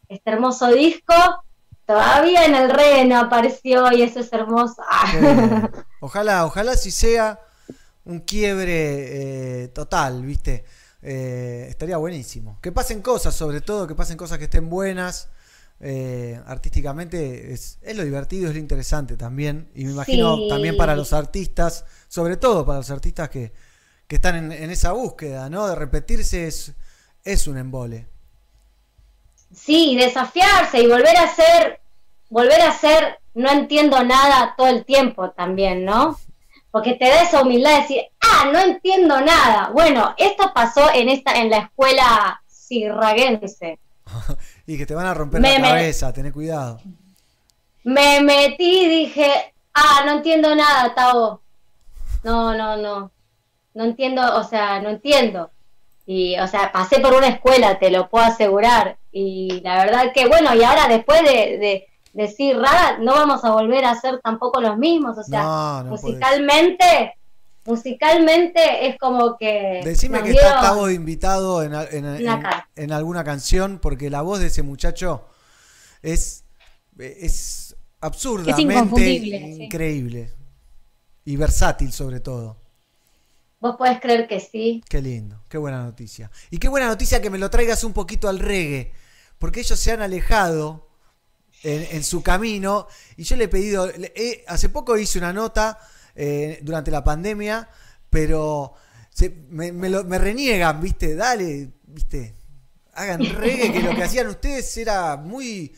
[0.09, 1.13] este hermoso disco,
[1.85, 4.81] todavía en el reggae no apareció y eso es hermoso.
[5.99, 7.39] Ojalá, ojalá si sea
[8.05, 10.65] un quiebre eh, total, ¿viste?
[11.01, 12.59] Eh, estaría buenísimo.
[12.61, 15.29] Que pasen cosas, sobre todo, que pasen cosas que estén buenas.
[15.81, 19.69] eh, artísticamente es, es lo divertido, es lo interesante también.
[19.75, 20.47] Y me imagino Sí.
[20.49, 23.51] también para los artistas, sobre todo para los artistas que,
[24.07, 25.67] que están en, en esa búsqueda, ¿no?
[25.67, 26.73] De repetirse es,
[27.23, 28.07] es un embole.
[29.53, 31.79] Sí, desafiarse y volver a ser,
[32.29, 36.19] volver a ser, no entiendo nada todo el tiempo también, ¿no?
[36.71, 39.69] Porque te da esa humildad de decir, ah, no entiendo nada.
[39.73, 43.79] Bueno, esto pasó en esta, en la escuela cirraguense.
[44.67, 46.81] Y que te van a romper Me- la me- cabeza, tené cuidado.
[47.83, 51.41] Me metí y dije, ah, no entiendo nada, Tavo.
[52.23, 53.11] No, no, no.
[53.75, 55.51] No entiendo, o sea, no entiendo.
[56.07, 58.97] Y, o sea, pasé por una escuela, te lo puedo asegurar.
[59.11, 63.51] Y la verdad que, bueno, y ahora después de, de decir rara, no vamos a
[63.51, 65.17] volver a hacer tampoco los mismos.
[65.17, 66.03] O sea, No, no podés.
[66.03, 67.15] musicalmente,
[67.65, 69.81] musicalmente es como que.
[69.83, 74.39] Decime que está Tavo invitado en, en- en- Una en alguna canción, porque la voz
[74.39, 75.25] de ese muchacho
[76.01, 76.43] es,
[76.99, 79.63] es absurdamente inconfundible, sí.
[79.63, 80.31] increíble.
[81.25, 82.57] Y versátil sobre todo.
[83.65, 84.83] Vos podés creer que sí.
[84.87, 86.29] Qué lindo, qué buena noticia.
[86.51, 88.91] Y qué buena noticia que me lo traigas un poquito al reggae,
[89.39, 90.87] porque ellos se han alejado
[91.63, 92.85] en, en su camino
[93.17, 95.79] y yo le he pedido, he- hace poco hice una nota
[96.13, 97.67] eh, durante la pandemia,
[98.11, 98.75] pero
[99.09, 102.35] se- me, me lo- me reniegan, viste, dale, viste,
[102.93, 105.73] hagan reggae, que lo que hacían ustedes era muy,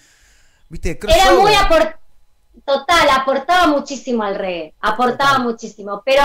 [0.68, 2.00] viste, Era muy crossover.
[2.66, 6.22] Total, aportaba muchísimo al reggae, aportaba muchísimo, pero,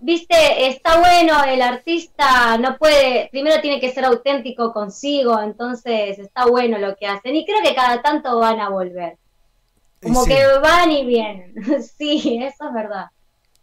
[0.00, 6.46] viste, está bueno, el artista no puede, primero tiene que ser auténtico consigo, entonces está
[6.46, 7.34] bueno lo que hacen.
[7.36, 9.18] Y creo que cada tanto van a volver,
[10.02, 11.54] como sí, que van y vienen,
[11.96, 13.06] sí, eso es verdad.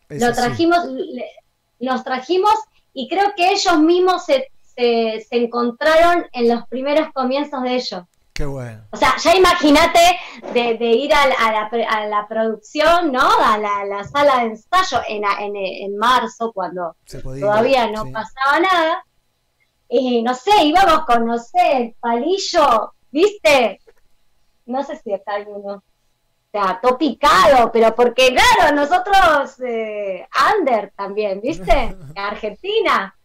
[0.10, 1.30] es Lo trajimos, le-
[1.80, 2.54] los trajimos
[2.94, 8.04] y creo que ellos mismos se, se, se encontraron en los primeros comienzos de ellos.
[8.34, 8.82] Qué bueno.
[8.92, 10.00] O sea, ya imagínate
[10.54, 13.22] de, de ir a, la- a la, a la producción, ¿no?
[13.22, 17.42] A la, la sala de ensayo en, en, en marzo, cuando podía.
[17.46, 18.12] todavía no sí.
[18.12, 19.06] pasaba nada.
[19.88, 23.80] Y no sé, íbamos con, no sé, el palillo, ¿viste?
[24.66, 25.74] No sé si está alguno.
[25.76, 25.84] O
[26.52, 30.28] sea, todo picado, pero porque, claro, nosotros, eh,
[30.58, 31.96] under también, ¿viste?
[32.16, 33.16] Argentina.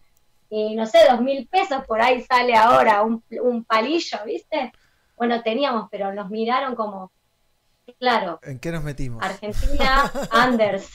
[0.50, 4.72] Y no sé, dos mil pesos por ahí sale ahora un, un palillo, ¿viste?
[5.18, 7.10] Bueno, teníamos, pero nos miraron como,
[7.98, 9.22] claro, ¿En qué nos metimos?
[9.22, 10.88] Argentina, Anders.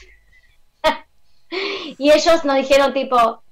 [1.98, 3.42] y ellos nos dijeron tipo,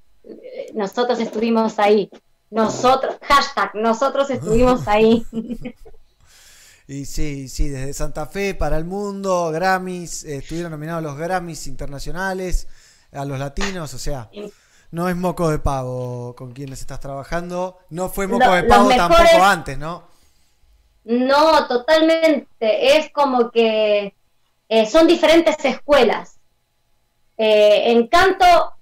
[0.74, 2.10] nosotros estuvimos ahí.
[2.50, 5.24] Nosotros, hashtag, nosotros estuvimos ahí.
[6.88, 11.68] Y sí, sí, desde Santa Fe para el mundo, Grammys, eh, estuvieron nominados los Grammys
[11.68, 12.66] internacionales,
[13.12, 14.28] a los latinos, o sea,
[14.90, 18.88] no es moco de pavo con quienes estás trabajando, no fue moco Lo- de pavo
[18.88, 20.02] mejores- tampoco antes, ¿no?
[21.04, 22.96] No, totalmente.
[22.96, 24.14] Es como que
[24.68, 26.38] eh, son diferentes escuelas.
[27.36, 28.72] Eh, en canto,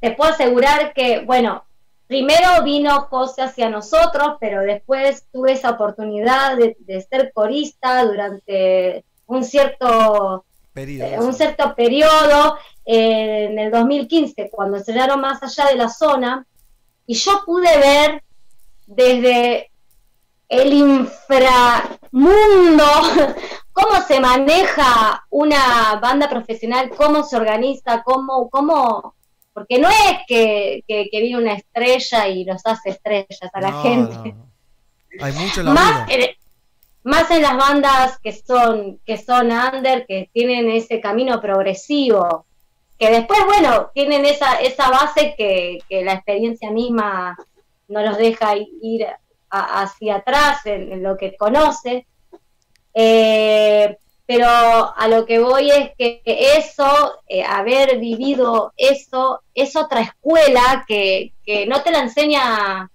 [0.00, 1.64] te puedo asegurar que, bueno,
[2.06, 9.04] primero vino José hacia nosotros, pero después tuve esa oportunidad de, de ser corista durante
[9.26, 11.10] un cierto, Periodo.
[11.10, 16.46] eh, un cierto periodo eh, en el 2015, cuando estrenaron más allá de la zona,
[17.06, 18.22] y yo pude ver
[18.86, 19.70] desde
[20.48, 22.84] el inframundo,
[23.72, 29.14] cómo se maneja una banda profesional, cómo se organiza, cómo, cómo,
[29.52, 33.70] porque no es que, que, que viene una estrella y los hace estrellas a la
[33.70, 34.34] No, gente.
[34.34, 34.46] no.
[35.20, 36.30] Hay mucho Más, en-
[37.04, 42.46] más en las bandas que son, que son under, que tienen ese camino progresivo,
[42.98, 47.36] que después, bueno, tienen esa, esa base que, que la experiencia misma
[47.88, 49.06] no los deja ir
[49.60, 52.06] hacia atrás en, en lo que conoce.
[52.94, 60.00] Eh, pero a lo que voy es que eso, eh, haber vivido eso, es otra
[60.00, 62.90] escuela que, que no te la enseña,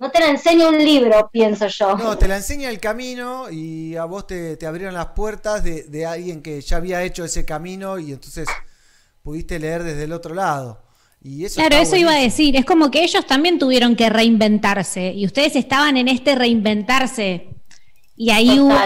[0.00, 1.96] no te la enseña un libro, pienso yo.
[1.96, 5.84] No, te la enseña el camino y a vos te, te abrieron las puertas de,
[5.84, 8.48] de alguien que ya había hecho ese camino y entonces
[9.22, 10.83] pudiste leer desde el otro lado.
[11.24, 12.54] Y eso Claro, eso iba a decir.
[12.54, 17.48] Es como que ellos también tuvieron que reinventarse y ustedes estaban en este reinventarse.
[18.14, 18.76] Y ahí hubo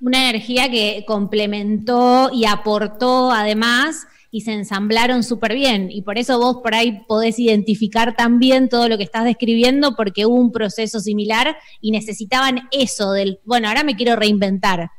[0.00, 5.90] una energía que complementó y aportó además y se ensamblaron súper bien.
[5.90, 10.24] Y por eso vos por ahí podés identificar también todo lo que estás describiendo porque
[10.24, 14.90] hubo un proceso similar y necesitaban eso del, bueno, ahora me quiero reinventar.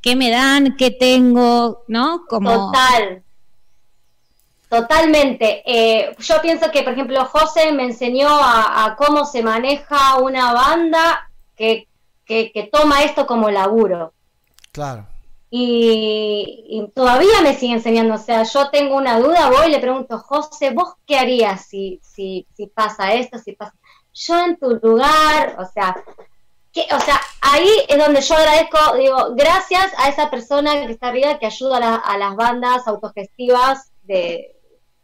[0.00, 0.76] ¿Qué me dan?
[0.76, 1.82] ¿Qué tengo?
[1.88, 2.22] ¿No?
[2.28, 2.50] Como...
[2.72, 3.24] Total.
[4.70, 5.62] Totalmente.
[5.66, 10.52] Eh, yo pienso que, por ejemplo, José me enseñó a, a cómo se maneja una
[10.52, 11.88] banda que,
[12.24, 14.12] que, que toma esto como laburo.
[14.70, 15.06] Claro.
[15.50, 18.14] Y, y todavía me sigue enseñando.
[18.14, 22.00] O sea, yo tengo una duda, voy y le pregunto, José, ¿vos qué harías si,
[22.04, 23.38] si, si pasa esto?
[23.38, 23.74] Si pasa...
[24.14, 25.96] Yo en tu lugar, o sea,
[26.72, 31.08] que, o sea, ahí es donde yo agradezco, digo, gracias a esa persona que está
[31.08, 34.56] arriba que ayuda a, la- a las bandas autogestivas de,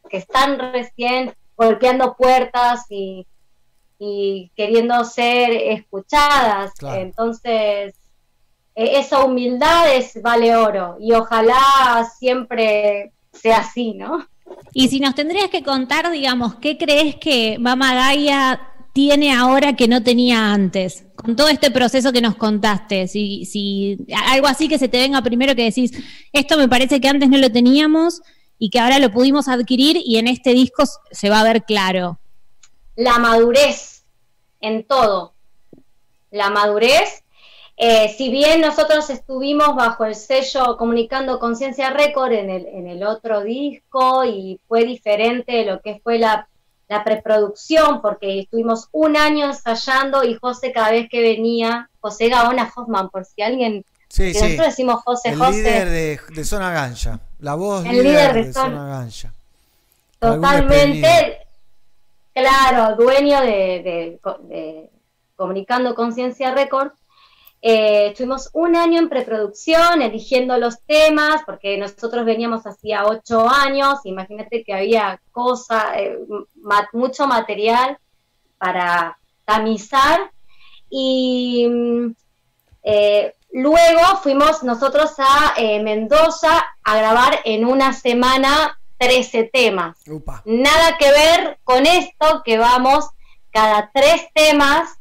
[0.09, 3.27] que están recién golpeando puertas y,
[3.99, 6.73] y queriendo ser escuchadas.
[6.75, 7.01] Claro.
[7.01, 7.95] Entonces,
[8.75, 14.27] eh, esa humildad es vale oro y ojalá siempre sea así, ¿no?
[14.73, 18.61] Y si nos tendrías que contar, digamos, ¿qué crees que Mama Gaia
[18.93, 21.05] tiene ahora que no tenía antes?
[21.17, 23.97] Con todo este proceso que nos contaste, si, si
[24.29, 25.93] algo así que se te venga primero que decís,
[26.33, 28.23] esto me parece que antes no lo teníamos
[28.59, 32.19] y que ahora lo pudimos adquirir y en este disco se va a ver claro.
[32.97, 34.05] la madurez
[34.61, 35.33] en todo.
[36.31, 37.23] La madurez.
[37.79, 43.03] Eh, si bien nosotros estuvimos bajo el sello Comunicando Conciencia Record en el, en el
[43.05, 46.49] otro disco y fue diferente lo que fue la,
[46.89, 52.73] la preproducción, porque estuvimos un año ensayando y José cada vez que venía, José Gaona
[52.75, 54.41] Hoffman, por si alguien, Sí, que sí.
[54.43, 55.53] nosotros decimos José El José.
[55.59, 57.21] líder de, de Zona Gancha.
[57.47, 59.09] La voz El líder, líder de Zona-.
[60.19, 61.47] Totalmente,
[62.35, 63.47] claro, dueño de,
[63.87, 64.91] de- de
[65.37, 66.91] Comunicando Conciencia Record.
[67.63, 74.01] Eh, estuvimos un año en preproducción, eligiendo los temas, porque nosotros veníamos hacía ocho años,
[74.05, 76.19] imagínate que había cosa, eh,
[76.95, 77.97] mucho material
[78.59, 80.33] para tamizar.
[80.91, 82.11] Y mm,
[82.83, 89.97] eh, luego fuimos nosotros a eh, Mendoza a grabar en una semana 13 temas.
[90.07, 90.43] Upa.
[90.45, 93.09] Nada que ver con esto que vamos
[93.51, 94.99] cada tres temas,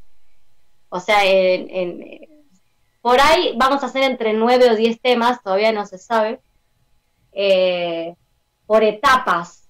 [0.89, 2.29] o sea, en, en-
[3.01, 6.39] por ahí vamos a hacer entre nueve o diez temas, todavía no se sabe,
[7.33, 8.15] eh,
[8.65, 9.63] por etapas.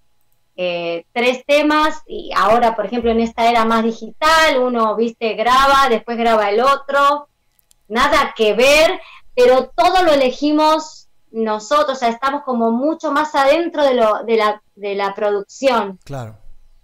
[0.57, 5.89] Eh, tres temas y ahora, por ejemplo, en esta era más digital, uno, viste, graba,
[5.89, 7.27] después graba el otro,
[7.87, 8.99] nada que ver,
[9.35, 14.37] pero todo lo elegimos nosotros, o sea, estamos como mucho más adentro de, lo, de,
[14.37, 16.37] la, de la producción Claro.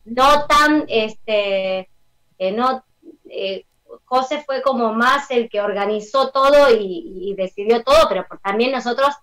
[0.04, 1.90] no tan, este,
[2.38, 2.84] eh, no,
[3.30, 3.66] eh,
[4.06, 9.16] José fue como más el que organizó todo y, y decidió todo, pero también nosotros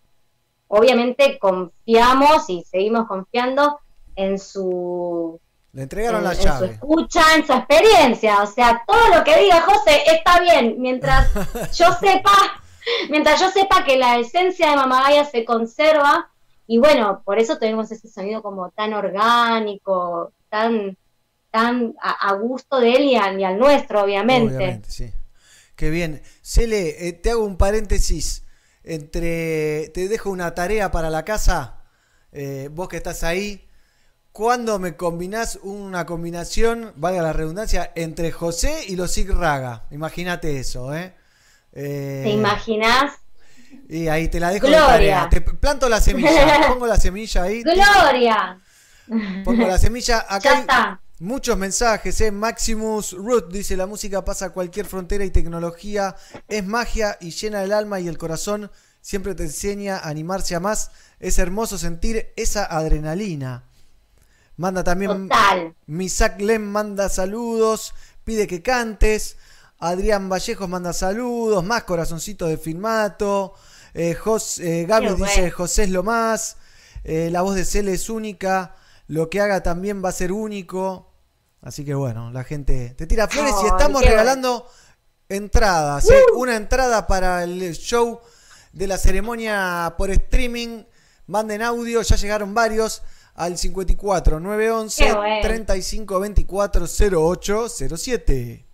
[0.68, 3.80] obviamente confiamos y seguimos confiando
[4.16, 5.40] en su,
[5.78, 6.66] Le entregaron en- la su llave.
[6.72, 11.28] escucha, en su experiencia, o sea, todo lo que diga José está bien, mientras
[11.78, 12.32] yo sepa,
[13.10, 16.30] mientras yo sepa que la esencia de Mamagaya se conserva,
[16.66, 20.96] y bueno, por eso tenemos ese sonido como tan orgánico, tan,
[21.50, 24.55] tan a, a gusto de él y, al- y al nuestro, obviamente.
[24.56, 25.12] Obviamente, sí.
[25.76, 26.20] Qué bien.
[26.42, 28.42] Cele, eh, te hago un paréntesis.
[28.82, 29.90] Entre.
[29.94, 31.76] Te dejo una tarea para la casa.
[32.32, 33.67] eh, vos que estás ahí.
[34.39, 39.86] ¿Cuándo me combinás una combinación, valga la redundancia, entre José y los Sig Raga?
[39.90, 41.12] Imagínate eso, ¿eh?
[41.73, 43.15] Eh, ¿Te imaginas?
[43.89, 44.86] Y ahí te la dejo de Gloria.
[44.93, 45.28] tarea.
[45.28, 46.69] Te planto la semilla.
[46.69, 47.65] Pongo la semilla ahí.
[47.65, 48.60] ¡Gloria!
[49.44, 50.24] Pongo la semilla.
[50.28, 51.01] Acá Ya está.
[51.19, 52.20] muchos mensajes.
[52.20, 52.31] ¿eh?
[52.31, 56.15] Maximus Root dice: La música pasa cualquier frontera y tecnología.
[56.47, 58.70] Es magia y llena el alma y el corazón.
[59.01, 60.93] Siempre te enseña a animarse a más.
[61.19, 63.65] Es hermoso sentir esa adrenalina.
[64.59, 65.28] Manda también.
[65.28, 65.74] Total.
[65.86, 67.94] Misak Lem manda saludos.
[68.24, 69.36] Pide que cantes.
[69.78, 71.64] Adrián Vallejos manda saludos.
[71.64, 73.55] Más corazoncitos de filmato.
[73.94, 74.86] Eh, Jos- eh,
[75.16, 75.51] dice.
[75.51, 76.56] José es lo más.
[77.05, 78.74] Eh, la voz de Cele es única.
[79.06, 81.10] Lo que haga también va a ser único.
[81.62, 84.68] Así que bueno, la gente te tira flores y estamos regalando
[85.28, 86.09] entradas.
[86.10, 86.22] ¿eh?
[86.36, 88.20] Una entrada para el show
[88.72, 90.85] de la ceremonia por streaming.
[91.26, 93.02] Manden audio, ya llegaron varios
[93.39, 95.43] al 54 911 Qué bueno.
[95.43, 98.65] 35 24 08 07.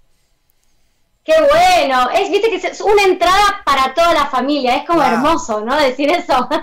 [1.23, 2.11] ¡Qué bueno!
[2.11, 5.77] Es, viste que es una entrada para toda la familia, es como hermoso, ¿no?
[5.77, 6.49] Decir eso.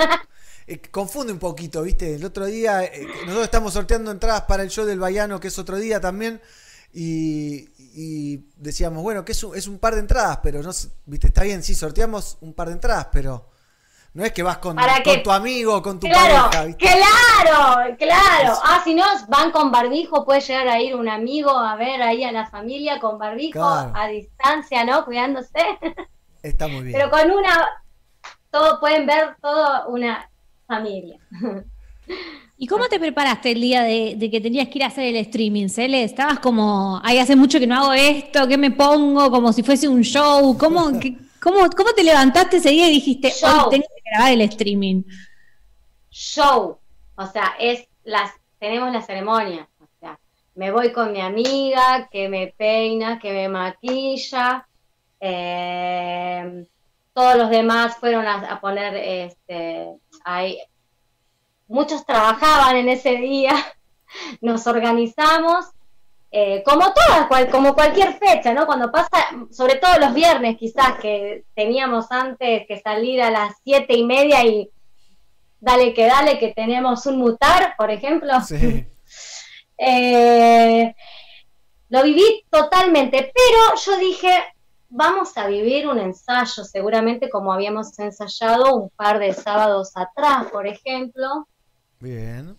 [0.67, 2.15] Eh, confunde un poquito, ¿viste?
[2.15, 5.57] El otro día, eh, nosotros estamos sorteando entradas para el show del Baiano, que es
[5.57, 6.39] otro día también,
[6.93, 10.69] y, y decíamos, bueno, que es un, es un par de entradas, pero no
[11.07, 11.27] ¿viste?
[11.27, 13.50] Está bien, sí, sorteamos un par de entradas, pero
[14.13, 16.85] no es que vas con, Para con tu amigo, con tu claro, pareja, ¿viste?
[16.85, 18.53] claro, claro.
[18.63, 22.23] Ah, si no, van con barbijo, puede llegar a ir un amigo a ver ahí
[22.23, 23.91] a la familia con barbijo Claro.
[23.95, 25.05] a distancia, ¿no?
[25.05, 25.51] Cuidándose.
[26.43, 26.93] Está muy bien.
[26.97, 27.69] Pero con una,
[28.49, 30.29] todo pueden ver toda una
[30.67, 31.17] familia.
[32.57, 35.15] ¿Y cómo te preparaste el día de, de que tenías que ir a hacer el
[35.17, 36.03] streaming, Cele?
[36.03, 39.31] Estabas como, ay, hace mucho que no hago esto, ¿qué me pongo?
[39.31, 40.55] Como si fuese un show.
[40.57, 43.49] ¿Cómo, qué- cómo, cómo te levantaste ese día y dijiste, Show.
[43.65, 45.03] hoy tengo que grabar el streaming?
[46.09, 46.77] show.
[47.15, 49.67] O sea, es las tenemos la ceremonia.
[49.79, 50.19] O sea,
[50.55, 54.67] me voy con mi amiga que me peina, que me maquilla.
[55.19, 56.65] eh,
[57.13, 59.89] todos los demás fueron a, a poner este
[60.23, 60.59] ahí.
[61.67, 63.53] Muchos trabajaban en ese día.
[64.41, 65.65] Nos organizamos.
[66.31, 68.65] Eh, como todas, cual- como cualquier fecha, ¿no?
[68.65, 69.09] Cuando pasa,
[69.51, 74.43] sobre todo los viernes quizás, que teníamos antes que salir a las siete y media
[74.45, 74.69] y
[75.59, 78.31] dale que dale, que tenemos un mutar, por ejemplo.
[78.41, 78.87] Sí.
[79.83, 80.93] Eh,
[81.89, 84.31] lo viví totalmente, pero yo dije,
[84.89, 90.67] vamos a vivir un ensayo, seguramente como habíamos ensayado un par de sábados atrás, por
[90.67, 91.47] ejemplo.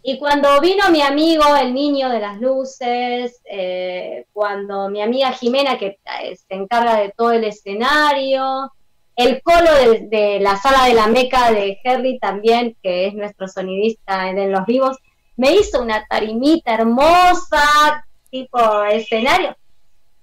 [0.02, 5.78] Y cuando vino mi amigo, el niño de las luces, eh, cuando mi amiga Jimena,
[5.78, 8.72] que eh, se encarga de todo el escenario,
[9.16, 13.48] el colo de, de la sala de la Meca de Harry también, que es nuestro
[13.48, 14.96] sonidista en los vivos,
[15.36, 19.56] me hizo una tarimita hermosa, tipo escenario,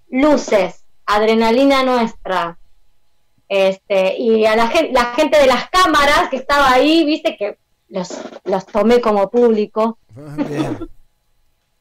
[0.09, 2.57] luces, adrenalina nuestra.
[3.47, 7.57] Este, y a la gente, la gente de las cámaras que estaba ahí, viste que
[7.89, 8.09] los,
[8.45, 9.97] los tomé como público.
[10.15, 10.89] Bien.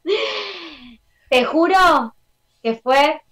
[1.31, 2.15] Te juro
[2.63, 3.29] que fue un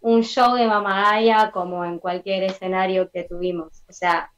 [0.00, 3.82] un show de Mamagaya como en cualquier escenario que tuvimos.
[3.88, 4.32] O sea,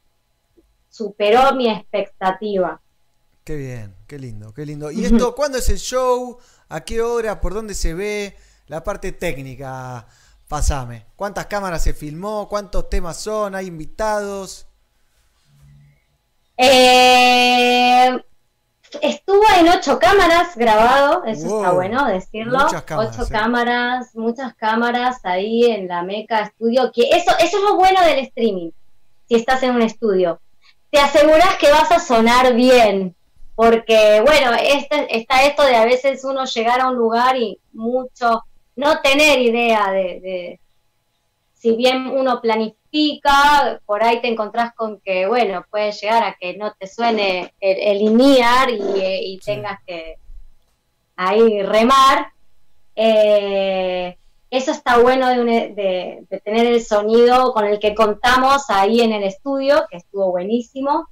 [0.89, 2.81] superó mi expectativa.
[3.45, 4.91] Qué bien, qué lindo, qué lindo.
[4.91, 6.39] ¿Y esto cuándo es el show?
[6.69, 7.41] ¿A qué hora?
[7.41, 8.37] ¿Por dónde se ve?
[8.67, 10.07] La parte técnica,
[10.49, 11.07] pasame.
[11.17, 12.49] ¿Cuántas cámaras se filmó?
[12.49, 13.55] ¿Cuántos temas son?
[13.55, 14.67] ¿Hay invitados?
[16.63, 18.23] Eh,
[19.01, 22.59] estuvo en ocho cámaras grabado, eso Wow, está bueno decirlo.
[22.59, 27.63] muchas cámaras, ocho cámaras, muchas cámaras ahí en la Meca Estudio, que eso, eso es
[27.63, 28.71] lo bueno del streaming,
[29.29, 30.41] si estás en un estudio.
[30.91, 33.15] Te aseguras que vas a sonar bien,
[33.55, 38.45] porque bueno, este, está esto de a veces uno llegar a un lugar y mucho,
[38.77, 40.61] no tener idea de, de-
[41.55, 42.80] si bien uno planifica,
[43.87, 47.79] por ahí te encontrás con que, bueno, puede llegar a que no te suene el,
[47.79, 50.17] el INIAR y, eh, y tengas que
[51.17, 52.33] ahí remar.
[52.97, 54.17] Eh,
[54.51, 55.47] eso está bueno de, un-
[55.77, 60.31] de- de tener el sonido con el que contamos ahí en el estudio, que estuvo
[60.33, 61.09] buenísimo.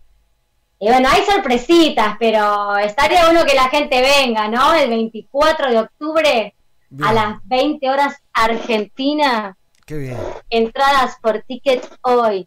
[0.80, 4.74] Y bueno, hay sorpresitas, pero estaría bueno que la gente venga, ¿no?
[4.74, 6.54] El 24 de octubre
[7.02, 9.56] a las 20 horas Argentina,
[9.88, 10.16] Qué bien.
[10.50, 12.46] entradas por ticket hoy.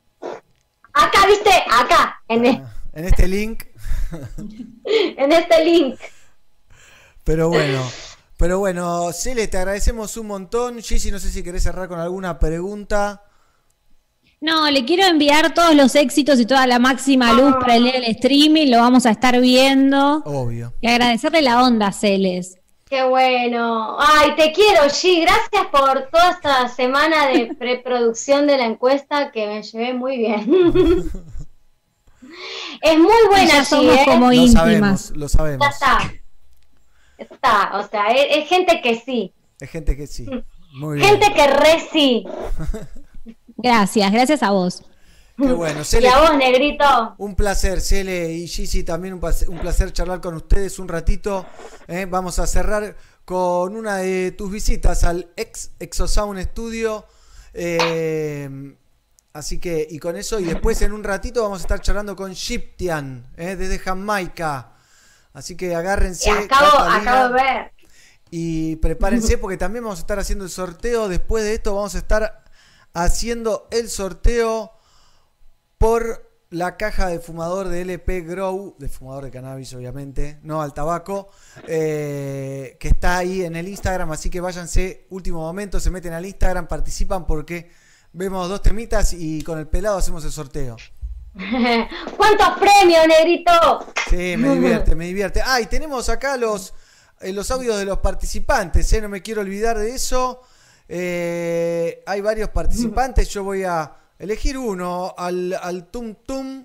[0.93, 2.63] Acá, viste, acá, en, e-
[2.93, 3.63] En este link,
[4.85, 5.99] en este link.
[7.23, 7.81] pero bueno.
[8.37, 10.81] Pero bueno, Cele, te agradecemos un montón.
[10.81, 13.23] Gigi, no sé si querés cerrar con alguna pregunta.
[14.39, 18.71] No, le quiero enviar todos los éxitos y toda la máxima luz para el streaming,
[18.71, 20.23] lo vamos a estar viendo.
[20.25, 20.73] Obvio.
[20.81, 22.57] Y agradecerle la onda, Celes.
[22.91, 23.95] Qué bueno.
[24.01, 25.21] Ay, te quiero, G.
[25.21, 30.41] Gracias por toda esta semana de preproducción de la encuesta que me llevé muy bien.
[32.81, 34.01] es muy buena, G, somos ¿eh?
[34.03, 34.51] como Lo íntimas.
[34.51, 35.65] sabemos, lo sabemos.
[35.65, 36.13] Ya está.
[37.17, 39.33] Está, o sea, es, es gente que sí.
[39.61, 40.27] Es gente que sí.
[40.73, 41.11] Muy bien.
[41.11, 42.25] Gente que re sí.
[43.55, 44.83] Gracias, gracias a vos.
[45.37, 45.81] Qué bueno.
[45.81, 47.15] Y Cele, a vos, negrito.
[47.17, 51.45] un placer, Cele y Gigi, también un placer, un placer charlar con ustedes un ratito.
[51.87, 52.05] ¿eh?
[52.09, 52.95] Vamos a cerrar
[53.25, 57.05] con una de tus visitas al ex Exosound Studio.
[57.53, 58.75] eh,
[59.33, 62.33] así que, y con eso, y después en un ratito vamos a estar charlando con
[62.33, 63.55] Shiptian, ¿eh?
[63.55, 64.73] desde Jamaica.
[65.33, 66.29] Así que agárrense.
[66.29, 67.71] Y acabo, acabo de ver.
[68.31, 71.07] Y prepárense porque también vamos a estar haciendo el sorteo.
[71.07, 72.43] Después de esto vamos a estar
[72.93, 74.73] haciendo el sorteo
[75.81, 80.75] por la caja de fumador de LP Grow, de fumador de cannabis obviamente, no al
[80.75, 81.29] tabaco,
[81.67, 84.11] eh, que está ahí en el Instagram.
[84.11, 87.71] Así que váyanse, último momento, se meten al Instagram, participan porque
[88.13, 90.77] vemos dos temitas y con el pelado hacemos el sorteo.
[91.33, 93.51] ¿Cuántos premios, negrito?
[94.07, 95.41] Sí, me divierte, me divierte.
[95.43, 96.75] Ah, y tenemos acá los,
[97.21, 99.01] eh, los audios de los participantes, ¿eh?
[99.01, 100.43] no me quiero olvidar de eso.
[100.87, 106.63] Hay varios participantes, yo voy a elegir uno al, al Tum Tum.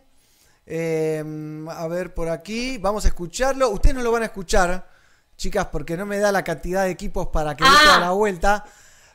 [0.66, 1.23] Eh,
[1.70, 3.70] a ver por aquí, vamos a escucharlo.
[3.70, 4.87] Ustedes no lo van a escuchar,
[5.37, 8.65] chicas, porque no me da la cantidad de equipos para que dé toda la vuelta.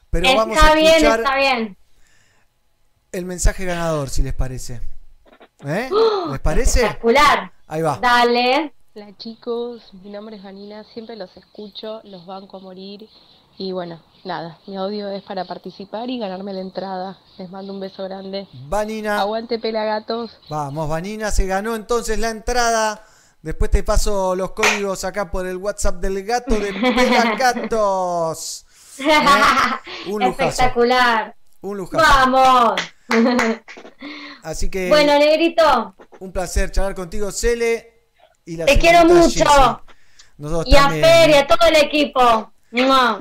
[0.10, 1.78] Pero vamos está a bien, escuchar está bien.
[3.12, 4.82] el mensaje ganador, si les parece.
[5.66, 5.90] ¿Eh?
[6.32, 6.82] ¿Les parece?
[6.82, 7.52] Espectacular.
[7.68, 7.98] Ahí va.
[8.00, 8.74] Dale.
[8.94, 13.08] Hola chicos, mi nombre es Vanina, siempre los escucho, los banco a morir
[13.58, 17.20] y bueno, nada, mi audio es para participar y ganarme la entrada.
[17.38, 18.48] Les mando un beso grande.
[18.68, 19.20] Vanina.
[19.20, 20.38] Aguante pelagatos.
[20.50, 23.06] Vamos, Vanina se ganó entonces la entrada.
[23.42, 28.66] Después te paso los códigos acá por el WhatsApp del gato de Pelagatos.
[29.00, 29.04] ¿Eh?
[30.08, 30.50] Un lujazo.
[30.50, 31.36] Espectacular.
[31.62, 32.04] Un lujazo.
[32.06, 32.82] Vamos.
[34.44, 37.88] Así que Bueno, negrito, un placer charlar contigo, Cele.
[38.46, 39.44] Y la te quiero mucho.
[40.38, 41.04] Nosotros Y a también.
[41.04, 42.52] Fer y a todo el equipo.
[42.72, 43.20] Mua.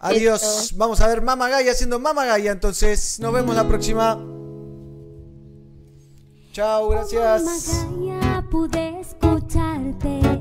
[0.00, 0.72] Adiós.
[0.76, 2.52] Vamos a ver Mama Gaia haciendo Mama Gaia.
[2.52, 4.18] Entonces, nos vemos la próxima.
[6.52, 7.86] Chao, gracias.
[8.04, 10.40] Ya pude escucharte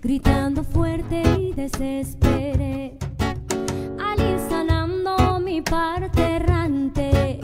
[0.00, 2.98] gritando fuerte y desesperé.
[3.98, 7.40] Al ir sanando mi parte errante,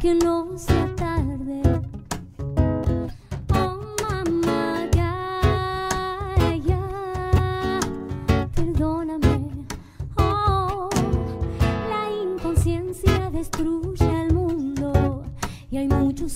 [0.00, 0.89] que no sea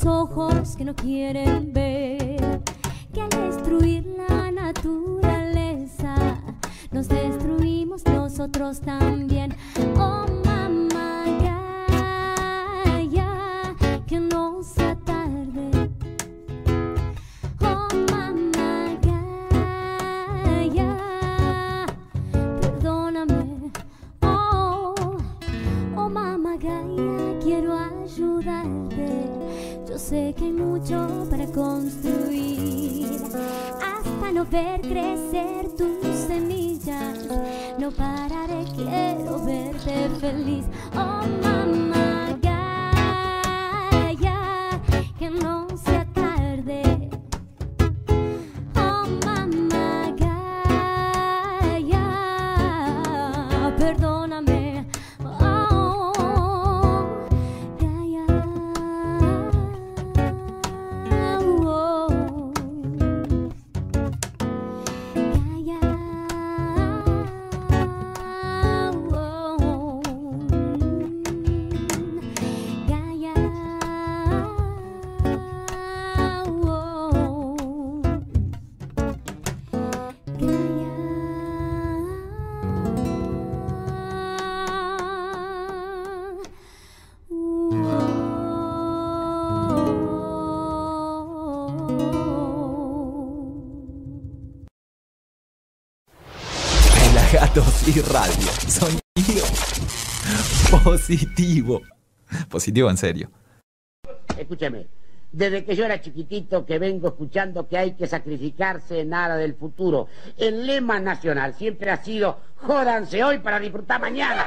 [0.05, 2.61] ojos que no quieren ver
[3.13, 6.15] que al destruir la naturaleza
[6.91, 9.55] nos destruimos nosotros también.
[9.97, 10.44] Oh
[31.31, 33.07] para construir
[33.83, 37.27] hasta no ver crecer tus semillas.
[37.79, 40.67] No pararé, quiero verte feliz.
[40.95, 41.84] Oh mamá.
[98.03, 98.49] Radio.
[98.67, 99.45] Sonido
[100.83, 101.81] positivo.
[102.49, 103.31] Positivo en serio.
[104.37, 104.89] Escúcheme,
[105.31, 109.55] desde que yo era chiquitito que vengo escuchando que hay que sacrificarse en aras del
[109.55, 110.09] futuro.
[110.37, 114.45] El lema nacional siempre ha sido jódanse hoy para disfrutar mañana.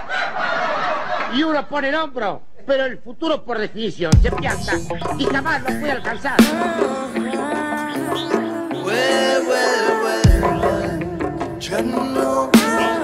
[1.34, 4.74] Y uno pone el hombro, pero el futuro por definición se pianta
[5.18, 6.38] y jamás lo puede alcanzar.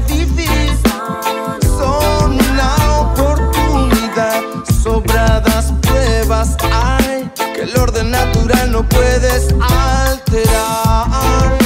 [0.00, 0.72] vivir
[1.62, 4.42] son una oportunidad.
[4.82, 11.61] Sobradas pruebas hay que el orden natural no puedes alterar.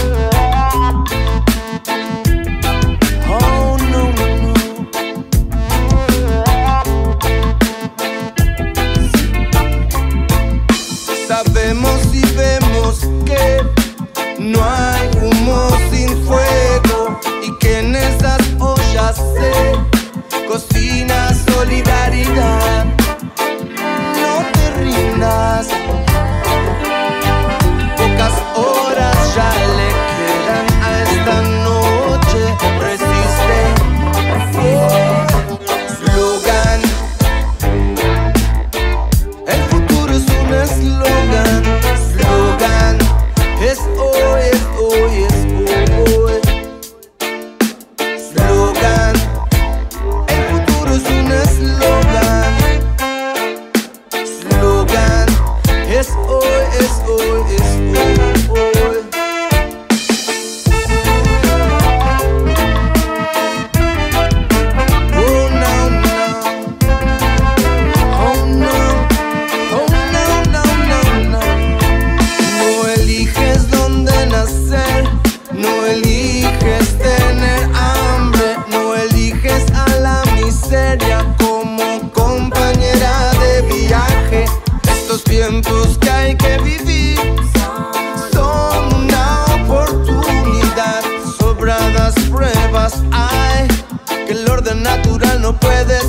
[95.46, 96.05] No puedes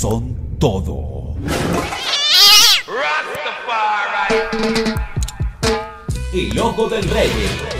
[0.00, 1.34] son todo.
[6.32, 7.30] El ojo del rey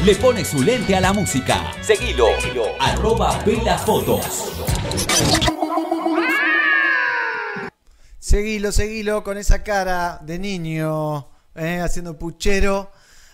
[0.04, 1.72] le pone su lente a la música.
[1.80, 2.26] Seguilo,
[2.78, 3.42] arroba
[3.78, 4.52] Fotos.
[8.18, 12.90] Seguilo, seguilo con esa cara de niño, eh, haciendo puchero.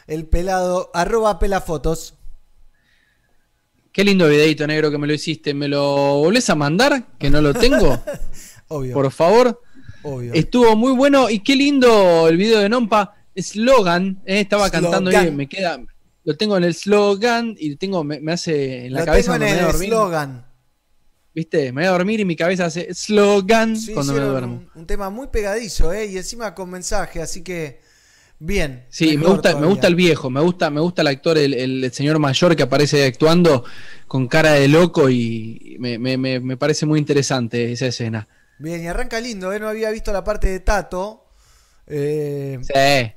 [0.06, 2.14] El pelado, arroba pelafotos.
[3.90, 5.54] Qué lindo videito negro que me lo hiciste.
[5.54, 7.08] ¿Me lo volvés a mandar?
[7.18, 8.00] Que no lo tengo.
[8.68, 8.94] Obvio.
[8.94, 9.60] Por favor.
[10.02, 10.32] Obvio.
[10.34, 13.14] Estuvo muy bueno y qué lindo el video de Nompa.
[13.36, 15.28] Slogan, eh, estaba cantando Slogan.
[15.28, 15.80] y me queda.
[16.24, 19.44] Lo tengo en el slogan y tengo, me, me hace en la Lo cabeza tengo
[19.46, 20.46] en me voy a eslogan.
[21.34, 21.70] ¿Viste?
[21.72, 24.54] Me voy a dormir y mi cabeza hace slogan Sí, cuando me duermo.
[24.54, 26.06] un, un tema muy pegadizo, ¿eh?
[26.06, 27.80] Y encima con mensaje, así que
[28.38, 28.86] bien.
[28.88, 31.84] Sí, me gusta, me gusta el viejo, me gusta, me gusta el actor, el, el-
[31.84, 33.64] el señor mayor que aparece actuando
[34.08, 38.26] con cara de loco y me, me- me- me parece muy interesante esa escena.
[38.58, 39.60] Bien, y arranca lindo, ¿eh?
[39.60, 41.26] No había visto la parte de Tato.
[41.86, 43.12] Eh, Sí.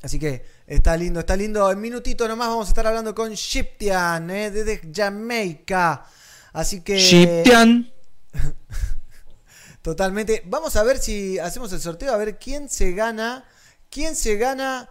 [0.00, 1.70] Así que está lindo, está lindo.
[1.70, 4.50] En minutito nomás vamos a estar hablando con Shiptian, ¿eh?
[4.50, 6.06] Desde Jamaica.
[6.52, 6.98] Así que...
[6.98, 7.90] Shiptian.
[9.82, 10.42] Totalmente.
[10.46, 13.44] Vamos a ver si hacemos el sorteo, a ver quién se gana.
[13.90, 14.88] ¿Quién se gana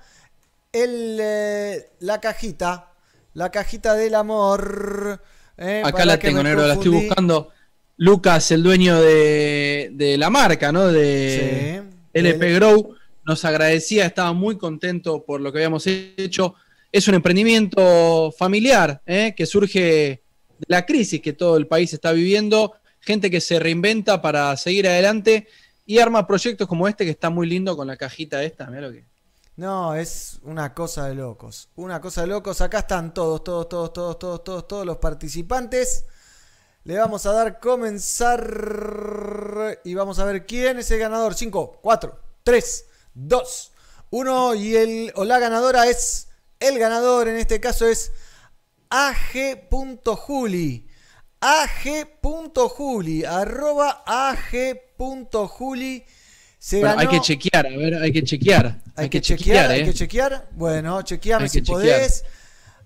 [0.73, 2.91] el, eh, la cajita?
[3.33, 5.21] La cajita del amor.
[5.57, 5.83] ¿eh?
[5.85, 7.51] Acá la tengo, negro, la estoy buscando.
[7.97, 10.87] Lucas, el dueño de, de la marca, ¿no?
[10.87, 11.97] De Sí.
[12.13, 12.95] LP Grow,
[13.25, 16.55] nos agradecía, estaba muy contento por lo que habíamos hecho.
[16.91, 19.33] Es un emprendimiento familiar ¿eh?
[19.35, 24.21] que surge de la crisis que todo el país está viviendo, gente que se reinventa
[24.21, 25.47] para seguir adelante
[25.85, 28.91] y arma proyectos como este que está muy lindo con la cajita esta, mirá lo
[28.93, 29.03] que.
[29.57, 31.67] No, es una cosa de locos.
[31.75, 32.61] Una cosa de locos.
[32.61, 36.05] Acá están todos, todos, todos, todos, todos, todos, todos los participantes.
[36.87, 38.39] Le vamos a dar comenzar
[39.83, 41.35] y vamos a ver quién es el ganador.
[41.35, 43.71] 5, 4, 3, 2,
[44.11, 46.29] 1 y el o la ganadora es
[46.61, 48.13] el ganador en este caso es
[48.89, 50.87] ag.juli.
[51.41, 56.05] ag.juli arroba ag.juli
[56.57, 58.81] se Bueno, hay ganó- que chequear, a ver, hay que chequear.
[58.95, 59.85] hay que chequear, hay ¿eh?
[59.85, 60.47] que chequear.
[60.53, 61.75] Bueno, chequeame si chequear.
[61.99, 62.23] podés.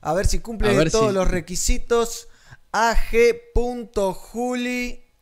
[0.02, 2.28] A ver si cumple ver todos si- los requisitos.
[2.72, 4.64] ag.juli,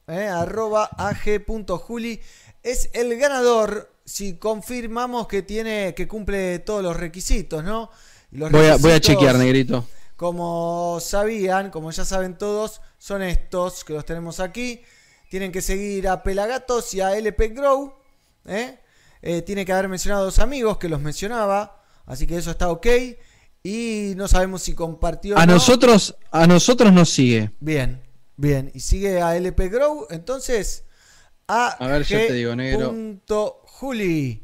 [0.07, 2.21] eh, arroba ag.juli
[2.63, 7.89] es el ganador si confirmamos que tiene que cumple todos los requisitos, ¿no?
[8.31, 9.85] Los Voy a, voy a requisitos, chequear, negrito.
[10.15, 14.81] Como sabían, como ya saben todos, son estos que los tenemos aquí.
[15.29, 17.93] Tienen que seguir a Pelagatos y a LP Grow.
[18.45, 18.79] ¿eh?
[19.21, 21.83] Eh, tiene que haber mencionado a dos amigos que los mencionaba.
[22.05, 22.87] Así que eso está ok.
[23.69, 25.35] Y no sabemos si compartió.
[25.35, 25.53] o A no.
[25.53, 27.51] nosotros, a nosotros nos sigue.
[27.59, 28.01] Bien,
[28.35, 28.71] bien.
[28.73, 30.07] Y sigue a LP Grow.
[30.09, 30.85] Entonces,
[31.47, 32.89] a, A ver, ya te digo, negro.
[32.89, 34.43] punto Juli,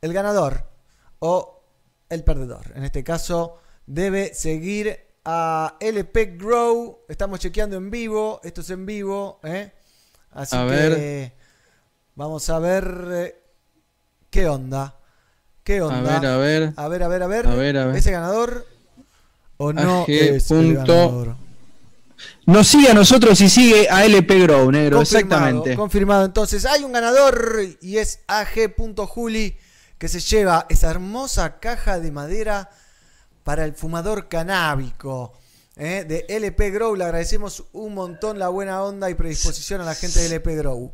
[0.00, 0.70] el ganador
[1.18, 1.64] o
[2.08, 2.72] el perdedor.
[2.76, 7.00] En este caso, debe seguir a LP Grow.
[7.08, 8.40] Estamos chequeando en vivo.
[8.44, 9.40] Esto es en vivo.
[9.42, 9.72] ¿eh?
[10.30, 11.32] Así A que ver.
[12.14, 13.42] vamos a ver eh,
[14.30, 15.00] qué onda.
[15.64, 16.20] ¿Qué onda?
[16.20, 16.72] ver, a ver.
[16.76, 17.46] A ver, a ver, a ver.
[17.46, 17.96] A ver, a ver.
[17.96, 18.66] ¿Ese ganador
[19.56, 21.36] o no AG es el punto- ganador?
[22.46, 25.76] Nos sigue a nosotros y sigue a LP Grow, negro, Confirmado, exactamente.
[25.76, 26.24] Confirmado.
[26.26, 29.56] Entonces, hay un ganador y es AG.Juli
[29.98, 32.70] que se lleva esa hermosa caja de madera
[33.42, 35.32] para el fumador canábico.
[35.76, 36.04] ¿eh?
[36.06, 36.94] De LP Grow.
[36.94, 40.92] Le agradecemos un montón la buena onda y predisposición a la gente de LP Grow.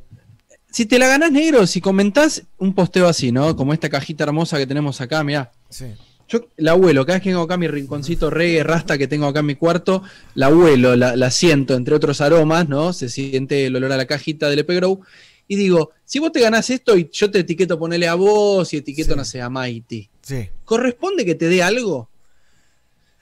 [0.72, 3.56] Si te la ganás, negro, si comentás un posteo así, ¿no?
[3.56, 5.50] Como esta cajita hermosa que tenemos acá, mirá.
[5.68, 5.86] Sí.
[6.28, 9.40] Yo la abuelo, cada vez que tengo acá mi rinconcito reggae, rasta que tengo acá
[9.40, 12.92] en mi cuarto, la abuelo, la, la siento, entre otros aromas, ¿no?
[12.92, 15.00] Se siente el olor a la cajita del EP Grow.
[15.48, 18.76] Y digo, si vos te ganás esto y yo te etiqueto ponerle a vos y
[18.76, 19.16] etiqueto, Sí.
[19.16, 20.48] no sé, a Mighty, Sí.
[20.64, 22.08] ¿corresponde que te dé algo?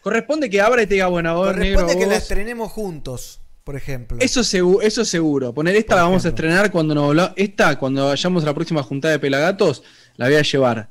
[0.02, 2.22] ¿Corresponde que abra y te diga, bueno, vos, negro, Corresponde que la vos?
[2.22, 4.16] estrenemos juntos, por ejemplo.
[4.18, 5.52] Eso, segu- eso seguro.
[5.52, 9.12] Poner esta la vamos a estrenar cuando nos Esta, cuando vayamos a la próxima juntada
[9.12, 9.82] de pelagatos,
[10.16, 10.88] la voy a llevar.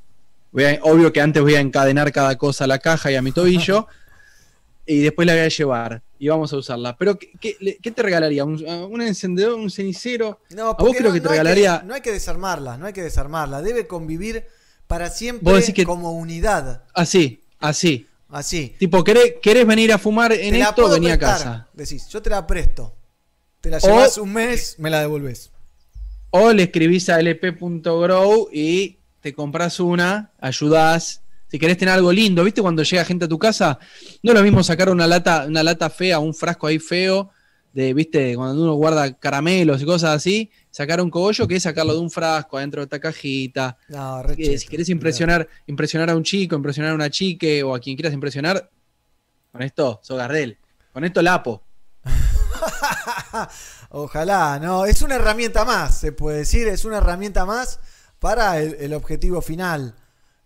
[0.52, 3.24] Voy a- obvio que antes voy a encadenar cada cosa a la caja y a
[3.24, 3.88] mi tobillo.
[4.86, 6.04] y después la voy a llevar.
[6.20, 6.96] Y vamos a usarla.
[6.98, 8.46] Pero, ¿qué, qué- qué te regalaría?
[8.46, 9.56] ¿Un, un encendedor?
[9.56, 10.42] ¿Un cenicero?
[10.52, 11.82] No, a vos creo no- que te no hay regalaría.
[11.84, 13.64] no hay que desarmarla, no hay que desarmarla.
[13.64, 14.44] Debe convivir
[14.86, 16.84] para siempre que- como unidad.
[16.94, 18.06] Así, así.
[18.30, 18.76] Así.
[18.78, 20.90] Tipo, ¿querés, querés venir a fumar en Te esto?
[20.90, 21.68] Vení a casa.
[21.74, 22.94] Decís, yo te la presto.
[23.62, 25.52] Te la llevas un mes, me la devolvés.
[26.30, 31.22] O le escribís a lp.grow y te compras una, ayudás.
[31.50, 32.62] Si querés tener algo lindo, ¿viste?
[32.62, 33.80] Cuando llega gente a tu casa,
[34.22, 37.32] no es lo mismo sacar una lata, una lata fea, un frasco ahí feo,
[37.78, 38.36] de, ¿viste?
[38.36, 42.10] Cuando uno guarda caramelos y cosas así, sacar un cogollo que es sacarlo de un
[42.10, 43.78] frasco adentro de esta cajita.
[43.90, 47.76] No, re Eh, si querés impresionar, impresionar a un chico, impresionar a una chique o
[47.76, 48.72] a quien quieras impresionar,
[49.52, 50.58] con esto, sos Gardel.
[50.92, 51.64] Con esto lapo.
[53.90, 57.80] Ojalá, no, es una herramienta más, se puede decir, es una herramienta más
[58.18, 59.94] para el, el objetivo final,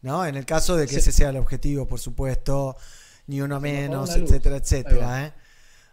[0.02, 0.26] ¿no?
[0.26, 0.99] En el caso de que Sí.
[0.99, 2.76] ese sea el objetivo, por supuesto,
[3.28, 5.26] ni uno menos, etcétera, etcétera.
[5.28, 5.34] ¿eh?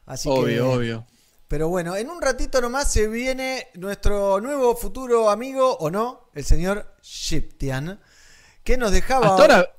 [0.07, 1.07] Así obvio, que, obvio.
[1.49, 6.45] Pero bueno, en un ratito nomás se viene nuestro nuevo futuro amigo, o no, el
[6.45, 7.99] señor Shiptian,
[8.63, 9.75] que nos dejaba Hasta ahora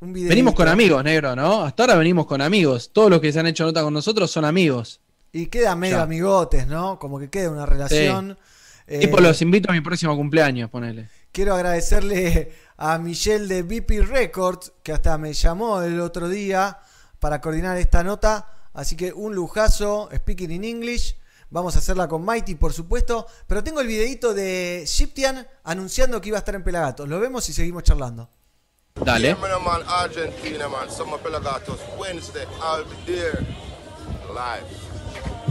[0.00, 0.28] un video.
[0.28, 1.62] venimos con amigos, negro, ¿no?
[1.62, 2.90] Hasta ahora venimos con amigos.
[2.92, 5.00] Todos los que se han hecho nota con nosotros son amigos.
[5.32, 6.02] Y queda medio Ya.
[6.02, 6.98] amigotes, ¿no?
[6.98, 8.36] Como que queda una relación.
[8.88, 11.08] Eh, tipo, los invito a mi próximo cumpleaños, ponele.
[11.30, 16.78] Quiero agradecerle a Michelle de BP Records, que hasta me llamó el otro día
[17.20, 18.48] para coordinar esta nota.
[18.74, 21.16] Así que un lujazo, speaking in English.
[21.50, 23.26] Vamos a hacerla con Mighty, por supuesto.
[23.46, 27.08] Pero tengo el videito de Shiptian anunciando que iba a estar en Pelagatos.
[27.08, 28.28] Lo vemos y seguimos charlando.
[29.04, 29.28] Dale.
[29.28, 30.90] Yeah, man, man, Argentina, man.
[30.90, 32.46] Summer Pelagatos, Wednesday.
[32.60, 33.44] I'll be there
[34.32, 34.66] live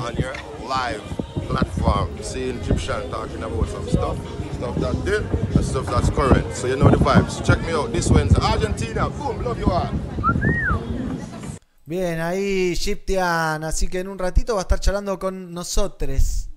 [0.01, 0.33] on your
[0.67, 1.01] live
[1.47, 2.09] platform.
[2.21, 4.17] Seeing Egyptian talking about some stuff,
[4.53, 5.23] stuff that did,
[5.55, 6.53] and stuff that's current.
[6.53, 7.45] So you know the vibes.
[7.45, 8.41] Check me out this Wednesday.
[8.41, 9.89] Argentina, boom, love you all.
[11.85, 13.63] Bien, ahí Shiptian.
[13.63, 16.49] Así que en un ratito va a estar charlando con nosotros.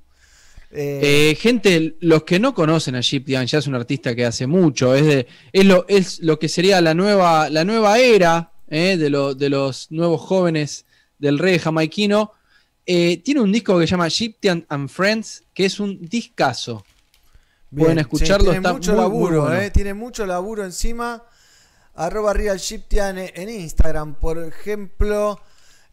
[0.71, 4.47] Eh, Eh, gente, los que no conocen a Shiptian, ya es un artista que hace
[4.47, 8.97] mucho, es, de, es, lo, es lo que sería la nueva, la nueva era eh,
[8.97, 10.85] de, lo- de los nuevos jóvenes
[11.19, 12.33] del reggae jamaiquino.
[12.85, 16.85] Tiene un disco que se llama Shiptian and Friends, que es un discazo.
[17.71, 19.73] Bien, Pueden sí, escucharlo, tiene está mucho muy, laburo, bueno.
[19.73, 21.25] tiene mucho laburo encima.
[21.97, 22.61] Arroba Real
[23.35, 25.41] en Instagram, por ejemplo.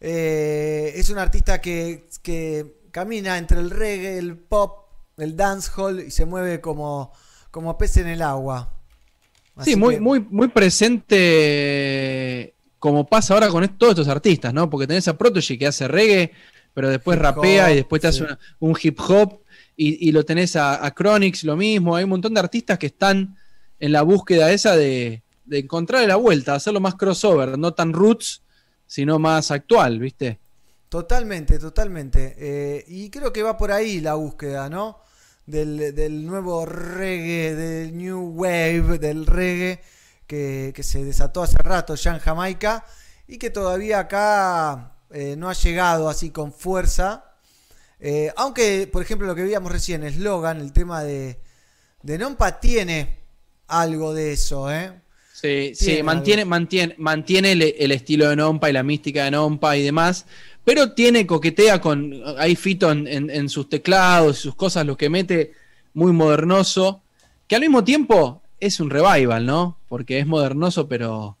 [0.00, 6.10] eh, es un artista que, que camina entre el reggae, el pop, el dancehall y
[6.10, 7.12] se mueve como,
[7.50, 8.70] como pez en el agua.
[9.56, 14.68] Así Sí, muy, que- muy, muy presente como pasa ahora con todos estos artistas, ¿no?
[14.68, 16.32] Porque tenés a Protege que hace reggae,
[16.74, 19.40] pero después Hip rapea hop, y después te hace una- un hip hop
[19.76, 21.96] y, y lo tenés a, a Chronix, lo mismo.
[21.96, 23.36] Hay un montón de artistas que están
[23.80, 28.42] en la búsqueda esa de, de encontrar la vuelta, hacerlo más crossover, no tan roots,
[28.86, 30.38] sino más actual, ¿viste?
[30.88, 32.34] Totalmente, totalmente.
[32.38, 35.00] Eh, y creo que va por ahí la búsqueda, ¿no?
[35.46, 39.80] Del, del nuevo reggae, del new wave del reggae
[40.26, 42.86] que, que se desató hace rato ya en Jamaica
[43.28, 47.34] y que todavía acá eh, no ha llegado así con fuerza.
[48.00, 51.40] Eh, aunque, por ejemplo, lo que veíamos recién, Slogan, el tema de,
[52.02, 53.18] de Nompa tiene
[53.66, 55.03] algo de eso, ¿eh?
[55.44, 59.30] Sí, sí, Tiene mantiene, mantiene, mantiene el, el estilo de Nompa y la mística de
[59.32, 60.26] Nompa y demás,
[60.64, 65.10] pero tiene, coquetea con, hay Fito en, en- en sus teclados, sus cosas, lo que
[65.10, 65.52] mete
[65.92, 67.02] muy modernoso,
[67.46, 69.76] que al mismo tiempo es un revival, ¿no?
[69.88, 71.36] Porque es modernoso, pero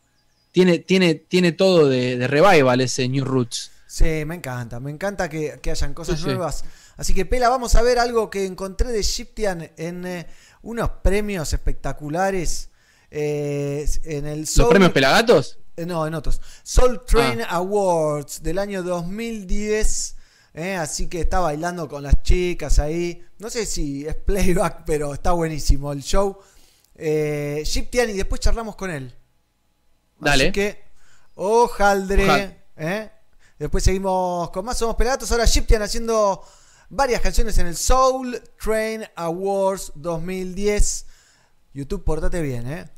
[0.52, 3.70] tiene, tiene, tiene todo de, de revival ese New Roots.
[3.86, 6.24] Sí, me encanta, me encanta que, que hayan cosas Sí, sí.
[6.26, 6.64] nuevas.
[6.96, 10.26] Así que, Pela, vamos a ver algo que encontré de Shiptian en eh,
[10.62, 12.70] unos premios espectaculares.
[13.16, 15.58] Eh, en el ¿Los Soul- premios Pelagatos?
[15.76, 16.40] eh, no, en otros.
[16.62, 20.16] Soul Train Awards del año 2010.
[20.54, 23.24] eh, así que está bailando con las chicas ahí.
[23.38, 26.38] No sé si es playback, pero está buenísimo el show.
[26.96, 29.14] Eh, Shiptian y después charlamos con él.
[30.20, 30.44] Dale.
[30.44, 30.82] Así que,
[31.34, 32.26] ojaldre.
[32.26, 33.10] Ojal- ¿eh?
[33.58, 35.30] Después seguimos con más Somos Pelagatos.
[35.32, 36.42] Ahora Shiptian haciendo
[36.88, 41.06] varias canciones en el Soul Train Awards 2010.
[41.72, 42.88] YouTube, portate bien, ¿eh?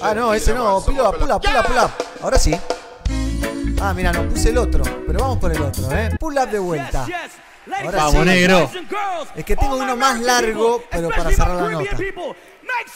[0.00, 0.80] Ah, no, ese no.
[0.80, 0.82] man.
[0.82, 1.90] Pull up, pull up, pull up, pull up.
[2.22, 2.54] Ahora sí.
[3.80, 4.82] Ah, mira, no, puse el otro.
[5.06, 6.16] Pero vamos por el otro, ¿eh?
[6.18, 7.06] Pull up de vuelta.
[7.84, 8.28] Ahora Vamos, sí.
[8.28, 8.70] negro.
[9.36, 11.96] Es que tengo uno más largo, pero para cerrar la nota.
[11.96, 12.90] Make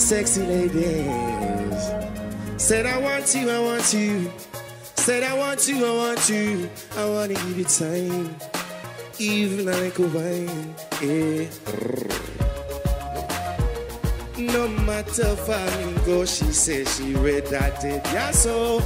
[0.00, 1.92] sexy ladies
[2.56, 4.32] said I want you, I want you,
[4.96, 8.34] said I want you, I want you, I wanna give you time,
[9.18, 11.48] even like a wine, yeah.
[14.38, 18.82] No matter far me go, she say she read that it, yeah so.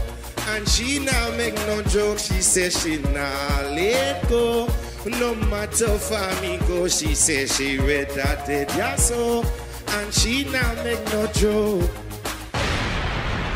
[0.49, 4.69] And she now make no joke, she say she now let go.
[5.07, 9.45] No matter far me go, she say she read that it, yeah so.
[9.97, 11.89] And she now make no joke.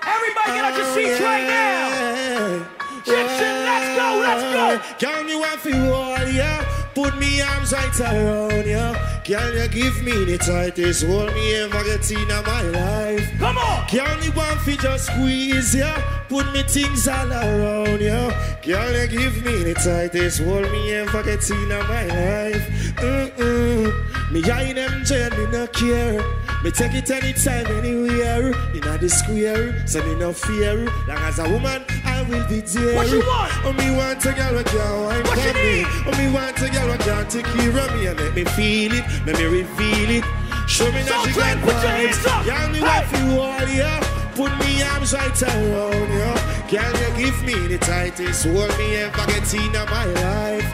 [0.04, 2.68] Everybody get out your seats right oh, now!
[3.00, 4.66] Egyptian, let's go, let's go!
[5.00, 6.81] Can you want to hold ya?
[6.94, 8.94] Put me arms right around ya.
[9.24, 13.32] Can you give me the tightest hold me ever get in my life?
[13.40, 13.88] Come on!
[13.88, 15.96] Can you want fi just squeeze ya?
[16.28, 18.30] Put me things all around ya.
[18.62, 22.68] Can you give me the tightest hold me ever get in my life?
[22.98, 24.32] Mm-mm.
[24.32, 26.22] Me eye them jail, me no care.
[26.64, 28.52] Me take it anytime, anywhere.
[28.76, 30.86] In a the square, so me no fear.
[31.08, 32.96] Long as a woman, I will be there.
[32.96, 33.52] What you want?
[33.66, 35.84] Oh, me want a girl who can wine What you for me.
[36.06, 38.94] Oh, me want a girl who can take care of me and make me feel
[38.94, 40.26] it, make me reveal it.
[40.70, 42.22] Show me that Train, got put your vibes.
[42.22, 42.46] hands up.
[42.46, 44.00] Girl, me want you all, yeah.
[44.38, 46.34] Put me arms right around you.
[46.70, 50.70] Can you give me the tightest hold me ever get in my life?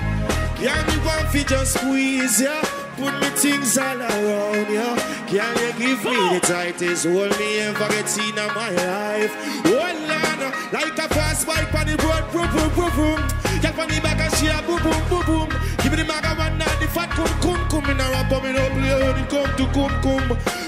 [0.60, 2.62] Can you want fi just squeeze ya?
[2.98, 4.96] Put me things all around ya.
[5.30, 9.34] Can you give me the tightest hold me ever get in my life?
[9.70, 10.40] Hold on,
[10.74, 13.22] like a fast bike on the road, boom boom boom boom.
[13.62, 15.50] Get on the back and she a boom boom boom boom.
[15.84, 18.52] Give me the maga one night, the fat cum cum cum in a rap, me
[18.52, 20.26] no play when it come to cum cum.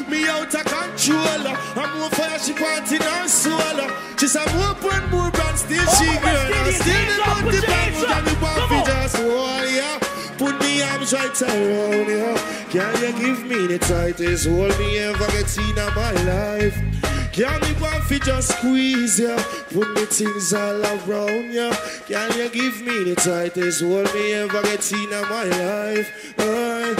[0.09, 1.45] Me out of control,
[1.81, 3.89] I'm more fire she want in her soul.
[4.19, 7.25] She's a more burn more brand, still she All girl, West and Indians, still the
[7.25, 8.69] up, money put your bang, hands and the on.
[8.69, 10.18] fi just hold ya.
[10.39, 12.37] Put me arms right around you.
[12.69, 16.75] Can you give me the tightest hold me ever get in my life?
[17.33, 19.35] Can you want fi just squeeze ya?
[19.69, 21.75] Put me things all around ya.
[22.07, 26.33] Can you give me the tightest hold me ever get in my life?
[26.39, 26.95] Aye.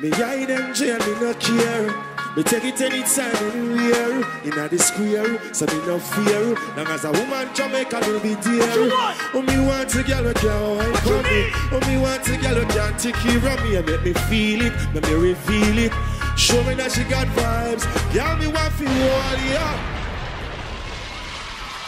[0.00, 2.15] Me hide them jail, me no care.
[2.36, 4.20] Me take it anytime, anywhere.
[4.44, 6.54] In a the square, so me no fear.
[6.76, 8.90] Long as a woman Jamaica will be there.
[9.32, 11.48] Oh, me want a girl who can wine for me.
[11.72, 14.60] Oh, me want a girl who can take care of me and make me feel
[14.66, 15.92] it, make me reveal it.
[16.36, 17.84] Show me that she got vibes.
[18.12, 19.96] Girl, me want feel all yeah.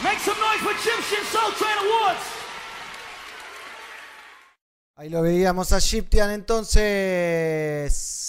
[0.01, 2.25] Make some noise for Egyptian Soul Train Awards.
[4.95, 8.19] Ahí lo veíamos a Shiptian entonces.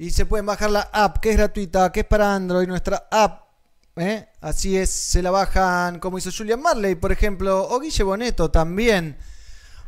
[0.00, 3.50] Y se pueden bajar la app, que es gratuita, que es para Android, nuestra app.
[3.96, 4.30] ¿eh?
[4.40, 9.18] Así es, se la bajan como hizo Julian Marley, por ejemplo, o Guille Boneto también.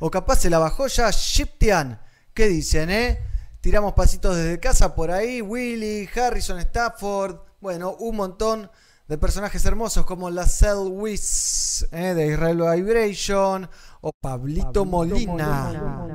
[0.01, 1.99] O capaz se la bajó ya Shiptian.
[2.35, 3.21] ¿Qué dicen, eh?
[3.63, 5.41] Tiramos pasitos desde casa por ahí.
[5.41, 7.39] Willy, Harrison, Stafford.
[7.63, 8.71] Bueno, un montón
[9.09, 12.13] de personajes hermosos como la Cell Wiz ¿eh?
[12.13, 13.67] de Israel Vibration.
[14.03, 16.12] O Pablito, Molina.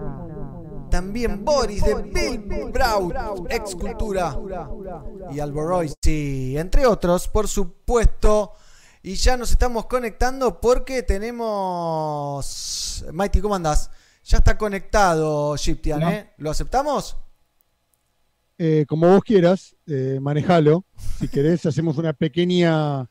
[0.89, 3.13] También Boris de Bill Brown,
[3.49, 4.37] ex cultura.
[5.31, 8.53] Y Alboroisi, entre otros, por supuesto.
[9.03, 13.05] Y ya nos estamos conectando porque tenemos.
[13.13, 13.89] Mighty, ¿cómo andás?
[14.23, 16.13] Ya está conectado, Shiptian, Hola.
[16.15, 16.33] ¿eh?
[16.37, 17.17] ¿Lo aceptamos?
[18.57, 20.83] Eh, como vos quieras, eh, manejalo.
[21.19, 23.07] Si querés, hacemos una pequeña.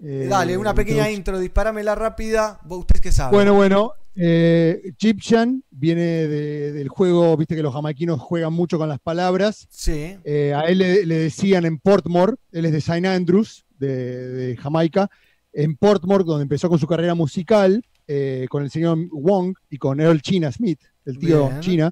[0.00, 1.18] eh, Dale, una pequeña introducción.
[1.18, 2.60] intro, disparámela rápida.
[2.64, 3.34] Vos- ¿Usted qué sabe?
[3.34, 3.92] Bueno, bueno.
[4.16, 9.66] Eh, Egyptian viene de- del juego, viste que los jamaiquinos juegan mucho con las palabras.
[9.70, 10.16] Sí.
[10.24, 13.06] Eh, a él le, le decían en Portmore, él es de St.
[13.08, 15.10] Andrews, de, de Jamaica,
[15.52, 20.00] en Portmore, donde empezó con su carrera musical, eh, con el señor Wong y con
[20.00, 21.60] Earl China Smith, el tío Bien.
[21.60, 21.90] China.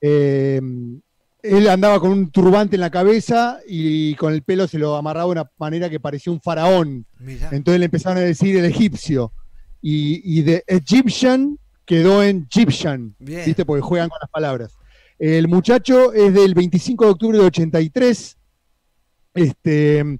[0.00, 0.60] Eh,
[1.42, 5.26] él andaba con un turbante en la cabeza y con el pelo se lo amarraba
[5.26, 7.06] de una manera que parecía un faraón.
[7.18, 7.48] Mirá.
[7.52, 9.32] Entonces le empezaron a decir el egipcio.
[9.82, 13.44] Y, y de Egyptian quedó en Egyptian, Bien.
[13.46, 13.64] ¿viste?
[13.64, 14.76] Porque juegan con las palabras.
[15.18, 18.36] El muchacho es del 25 de octubre de 83.
[19.34, 20.18] Este,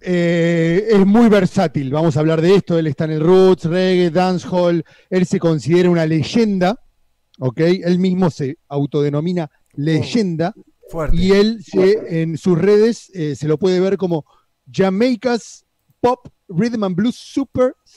[0.00, 2.78] eh, es muy versátil, vamos a hablar de esto.
[2.78, 4.84] Él está en el roots, reggae, dancehall.
[5.08, 6.78] Él se considera una leyenda,
[7.38, 7.60] ¿ok?
[7.60, 10.54] Él mismo se autodenomina leyenda.
[10.90, 11.16] Fuerte.
[11.16, 14.24] Y él se- en sus redes eh, se lo puede ver como
[14.70, 15.64] Jamaica's
[16.00, 17.16] Pop Rhythm and Blues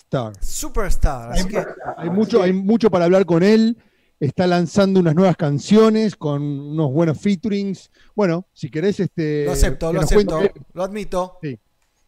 [0.10, 0.44] Superstar.
[0.44, 1.32] Superstar.
[1.34, 1.66] Así que
[1.98, 3.78] Hay mucho, hay mucho para hablar con él.
[4.20, 7.92] Está lanzando unas nuevas canciones con unos buenos featurings.
[8.16, 9.46] Bueno, si querés, este.
[9.46, 11.38] Lo acepto, lo acepto, cuente- lo admito.
[11.44, 11.60] Sí.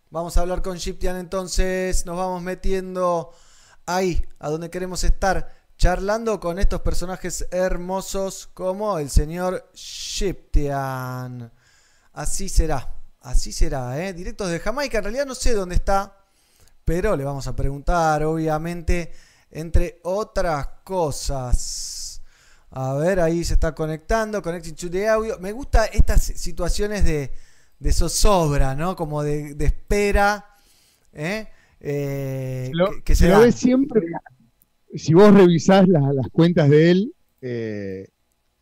[0.10, 3.30] Vamos a hablar con Shiptian entonces, nos vamos metiendo
[3.86, 11.52] ahí, a donde queremos estar, charlando con estos personajes hermosos como el señor Shiptian.
[12.14, 14.14] Así será, así será, ¿eh?
[14.14, 16.19] Directos de Jamaica, en realidad no sé dónde está,
[16.90, 19.11] pero le vamos a preguntar, obviamente,
[19.52, 22.20] entre otras cosas.
[22.72, 25.38] A ver, ahí se está conectando, connecting to the audio.
[25.38, 27.30] Me gusta estas situaciones de,
[27.78, 28.95] de zozobra, ¿no?
[28.95, 30.44] Como de, de espera,
[31.14, 31.48] ¿eh?
[31.80, 34.02] Eh, Lo- que, que se lo ves siempre.
[34.95, 37.14] Si vos revisás la- las cuentas de él,
[37.44, 38.07] eh,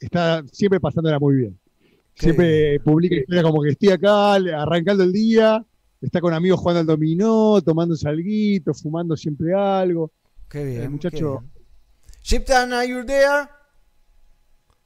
[0.02, 1.58] está siempre pasándola muy bien.
[2.14, 5.64] Siempre publica historias como que estoy acá, arrancando el día,
[6.02, 10.12] está con amigos jugando al dominó, tomando salguito, fumando siempre algo.
[10.50, 10.82] Qué bien.
[10.84, 11.44] El muchacho.
[12.24, 12.74] qué bien.
[12.74, 13.50] Are you there?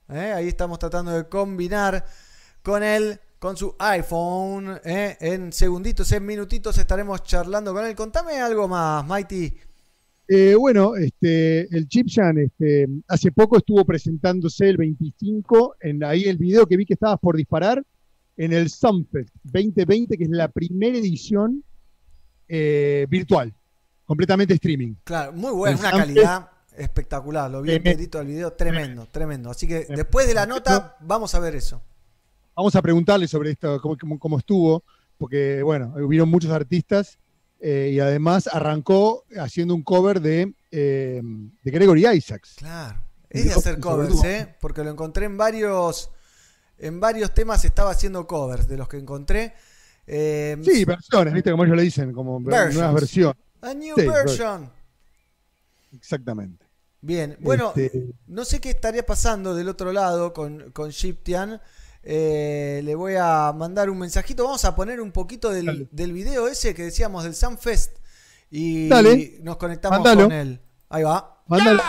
[0.10, 0.34] ¿eh?
[0.34, 2.06] Ahí estamos tratando de combinar
[2.62, 4.80] con él, con su iPhone.
[4.84, 5.18] ¿eh?
[5.20, 7.96] En segunditos, en minutitos estaremos charlando con él.
[7.96, 9.54] Contame algo más, Mighty.
[10.28, 16.38] Eh, bueno, este, el Chipchan este, hace poco estuvo presentándose el 25, en ahí el
[16.38, 17.84] video que vi que estabas por disparar,
[18.44, 21.64] en el Sunfest 2020, que es la primera edición
[22.48, 23.54] eh, virtual,
[24.06, 24.96] completamente streaming.
[25.04, 27.52] Claro, muy buena, El una Sunfest- calidad espectacular.
[27.52, 29.50] Lo vi enterito del video, tremendo, tremendo.
[29.52, 31.82] Así que después de la nota, vamos a ver eso.
[32.56, 34.84] Vamos a preguntarle sobre esto, cómo, cómo- cómo estuvo,
[35.18, 37.20] porque, bueno, hubieron muchos artistas
[37.60, 41.22] eh, y además arrancó haciendo un cover de, eh,
[41.64, 42.56] de Gregory Isaacs.
[42.58, 43.00] Claro.
[43.30, 44.56] Es de hacer covers, ¿eh?
[44.60, 46.10] Porque lo encontré en varios.
[46.82, 49.54] En varios temas estaba haciendo covers de los que encontré.
[50.08, 51.52] Eh, Sí, versiones, ¿viste?
[51.52, 52.76] Como ellos le dicen, como ver- Versions.
[52.76, 53.38] nuevas versiones.
[53.62, 54.72] A new Sí, version.
[55.94, 56.66] Exactamente.
[57.02, 61.60] Bien, bueno, Este- no sé qué estaría pasando del otro lado con, con Shiptian.
[62.04, 64.44] Eh, le voy a mandar un mensajito.
[64.44, 67.98] Vamos a poner un poquito del, del video ese que decíamos del Sunfest.
[68.50, 69.40] Y Dale.
[69.44, 70.60] nos conectamos con él.
[70.90, 71.44] Ahí va.
[71.48, 71.82] Mándalo.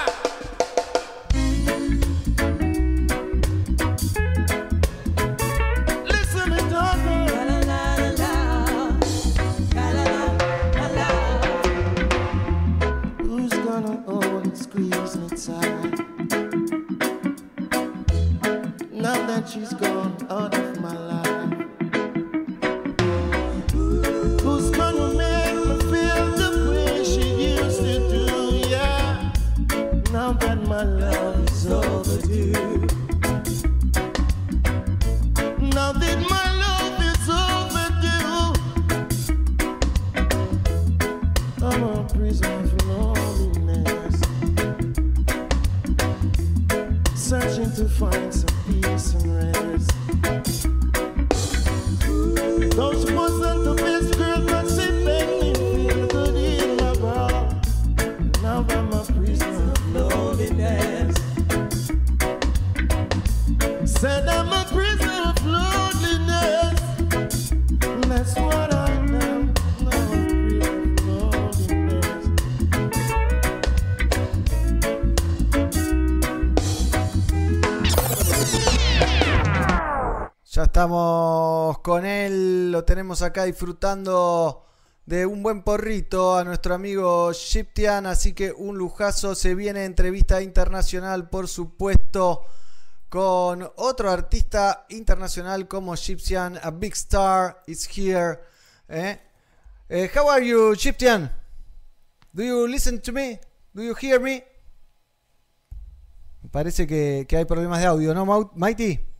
[19.53, 20.02] She's gone
[83.23, 84.65] acá disfrutando
[85.07, 90.43] de un buen porrito a nuestro amigo Shiptian, así que un lujazo, se viene entrevista
[90.43, 92.44] internacional por supuesto
[93.09, 98.39] con otro artista internacional como Shiptian, a big star is here.
[98.89, 99.20] ¿eh?
[99.89, 101.31] Eh, how are you Shiptian?
[102.32, 103.39] Do you listen to me?
[103.74, 104.44] Do you hear me?
[106.51, 109.12] Parece que, que hay problemas de audio, ¿no, Mighty?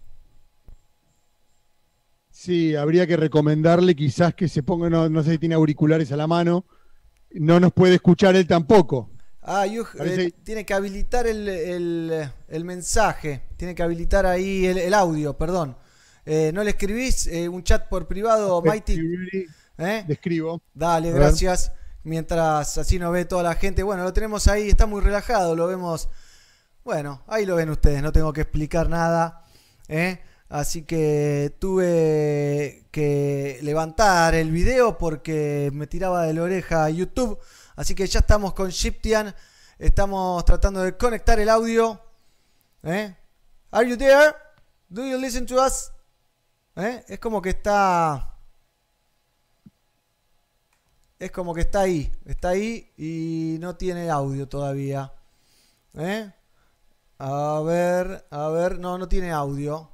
[2.45, 6.17] Sí, habría que recomendarle quizás que se ponga, no, no sé si tiene auriculares a
[6.17, 6.65] la mano,
[7.35, 9.11] no nos puede escuchar él tampoco.
[9.43, 14.67] Ah, you- Parece- eh, tiene que habilitar el, el- el mensaje, tiene que habilitar ahí
[14.67, 15.77] el, el audio, perdón.
[16.27, 18.97] Eh, ¿No le escribís eh, un chat por privado, Mighty?
[19.77, 20.61] Le escribo.
[20.75, 21.71] Dale, gracias.
[22.03, 23.85] Mientras así nos ve toda la gente.
[23.85, 26.09] Bueno, lo tenemos ahí, está muy relajado, lo vemos.
[26.85, 29.45] Bueno, ahí lo ven ustedes, no tengo que explicar nada.
[29.87, 30.21] ¿eh?
[30.53, 37.39] Así que tuve que levantar el video porque me tiraba de la oreja YouTube.
[37.75, 39.35] Así que ya estamos con Shiptian.
[39.79, 41.99] Estamos tratando de conectar el audio.
[42.83, 43.17] ¿eh?
[43.71, 44.35] Are you there?
[44.91, 45.91] Do you listen to us?
[46.77, 47.03] ¿Eh?
[47.09, 48.37] Es como que está.
[51.19, 52.13] Es como que está ahí.
[52.27, 55.15] Está ahí y no tiene audio todavía.
[55.95, 56.31] ¿Eh?
[57.19, 58.79] A ver, a ver.
[58.79, 59.92] No, no tiene audio.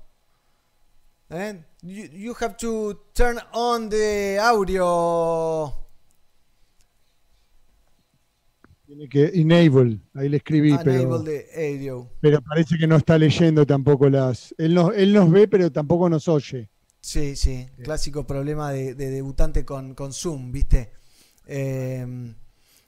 [1.30, 5.74] You, you have to turn on the audio.
[8.86, 12.10] Tiene que enable, ahí le escribí, pero, Enable the audio.
[12.22, 14.54] pero parece que no está leyendo tampoco las.
[14.56, 16.70] Él nos, él nos ve, pero tampoco nos oye.
[17.00, 20.92] Sí, sí, clásico problema de, de debutante con, con Zoom, ¿viste?
[21.46, 22.34] Eh,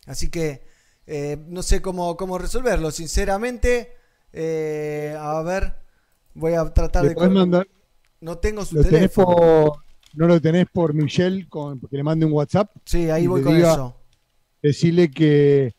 [0.06, 0.62] así que
[1.06, 3.92] eh, no sé cómo, cómo resolverlo, sinceramente.
[4.32, 5.74] Eh, a ver,
[6.34, 7.14] voy a tratar Le de...
[7.14, 7.68] podés mandar-
[8.20, 9.36] No tengo su teléfono.
[9.36, 9.72] por,
[10.14, 12.70] no lo tenés por Michelle, con, que le mande un WhatsApp.
[12.84, 13.96] Sí, ahí voy con diga- eso.
[14.62, 15.74] Decirle que,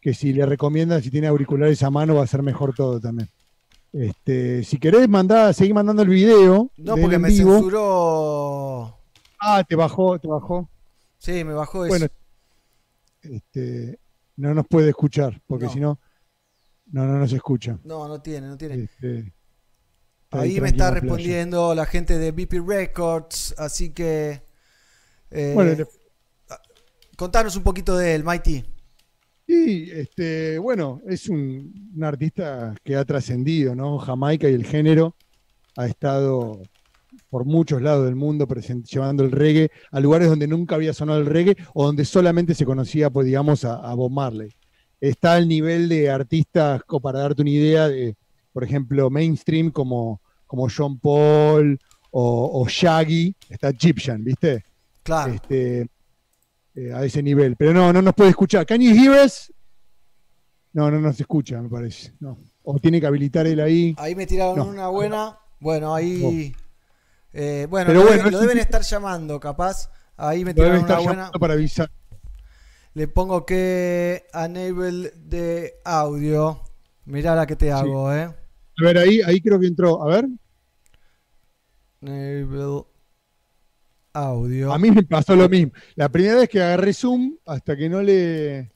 [0.00, 3.28] que si le recomiendan, si tiene auriculares a mano, va a ser mejor todo también.
[3.92, 6.70] Este, si querés mandar, seguir mandando el video.
[6.76, 7.54] No, porque me vivo.
[7.54, 8.96] censuró.
[9.40, 10.68] Ah, te bajó, te bajó.
[11.18, 11.88] Sí, me bajó eso.
[11.92, 12.06] Bueno,
[13.22, 13.98] este,
[14.36, 15.98] no nos puede escuchar, porque si no,
[16.92, 17.78] no, no nos escucha.
[17.84, 18.84] No, no tiene, no tiene.
[18.84, 19.32] Este,
[20.30, 21.00] Ahí me está playa.
[21.00, 24.42] respondiendo la gente de BP Records, así que...
[25.30, 25.86] eh, Bueno, le-
[27.16, 28.64] contanos un poquito de él, Mighty.
[29.46, 33.98] Y este, bueno, es un, un artista que ha trascendido, ¿no?
[33.98, 35.16] Jamaica y el género
[35.76, 36.62] ha estado
[37.28, 38.46] por muchos lados del mundo
[38.84, 42.64] llevando el reggae a lugares donde nunca había sonado el reggae o donde solamente se
[42.64, 44.50] conocía, pues digamos, a, a Bob Marley.
[45.00, 48.14] Está al nivel de artistas, para darte una idea, de,
[48.52, 51.78] por ejemplo, mainstream como, como John Paul
[52.10, 54.64] o, o Shaggy, está Egyptian, ¿viste?
[55.02, 55.32] Claro.
[55.32, 55.88] Este,
[56.74, 57.56] eh, a ese nivel.
[57.56, 58.66] Pero no, no nos puede escuchar.
[58.66, 59.52] ¿Can you hear us?
[60.72, 62.12] No, no nos escucha, me parece.
[62.20, 62.38] No.
[62.62, 63.94] O tiene que habilitar él ahí.
[63.98, 64.66] Ahí me tiraron No.
[64.66, 65.38] una buena.
[65.58, 66.54] Bueno, ahí.
[67.32, 69.90] eh, bueno, Pero bueno, deben- lo deben estar llamando, capaz.
[70.16, 71.30] Ahí me tiraron una buena.
[71.32, 71.90] para avisar.
[72.94, 76.60] Le pongo que enable de audio.
[77.04, 78.32] Mirá la que te hago, eh.
[78.80, 80.02] A ver, ahí, ahí creo que entró.
[80.02, 80.28] A ver.
[82.00, 82.84] Enable
[84.12, 84.72] audio.
[84.72, 85.72] A mí me pasó lo mismo.
[85.94, 88.70] La primera vez que agarré Zoom, hasta que no le.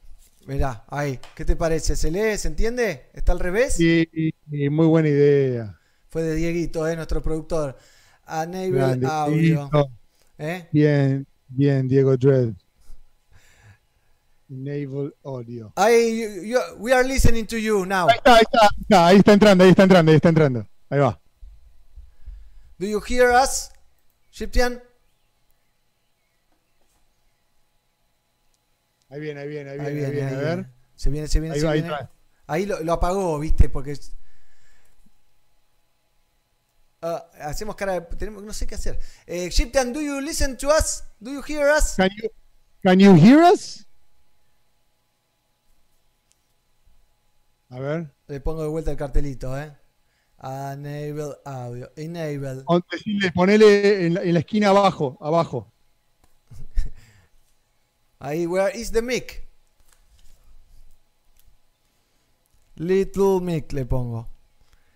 [0.47, 1.19] Mirá, ahí.
[1.35, 1.97] ¿Qué te parece?
[1.97, 2.37] ¿Se lee?
[2.37, 3.07] ¿Se entiende?
[3.15, 3.75] ¿Está al revés?
[3.75, 5.79] Sí, sí, muy buena idea.
[6.09, 7.77] Fue de Dieguito, eh, nuestro productor.
[8.29, 9.71] Enable Grande, audio.
[10.39, 10.69] ¿Eh?
[10.73, 12.55] Bien, bien, Diego Dredd.
[14.51, 15.73] Enable audio.
[15.77, 18.09] Ahí, you- you- we are listening to you now.
[18.09, 20.69] Ahí está, ahí está, ahí está, ahí está entrando, ahí está entrando, ahí está entrando.
[20.91, 21.21] Ahí va.
[22.79, 23.71] Do you hear us,
[24.31, 24.83] Shiptian?
[29.09, 30.57] Ahí viene, ahí viene, ahí viene, Ahí ahí viene, a ver.
[30.57, 30.71] viene.
[30.97, 31.91] Se viene, se viene, Ahí se va, viene.
[32.47, 33.97] Ahí lo, lo apagó, viste, porque
[37.07, 38.99] Ah, hacemos cara de, tenemos, no sé qué hacer.
[39.27, 41.05] Eh, Shiptian, do you listen to us?
[41.21, 41.97] Do you hear us?
[41.97, 42.31] Can you,
[42.83, 43.84] can you hear us?
[47.75, 48.15] A ver.
[48.29, 49.77] Le pongo de vuelta el cartelito, eh.
[50.41, 51.91] Enable audio.
[51.97, 52.63] Enable.
[52.89, 55.73] Decirle, ponele en la, en la esquina abajo, abajo.
[58.21, 59.45] Ahí, where is the mic?
[62.77, 64.29] Little mic le pongo.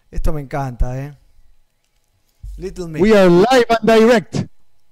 [0.09, 1.13] Esto me encanta, eh.
[2.59, 3.03] Little mic.
[3.03, 4.47] We are live and direct.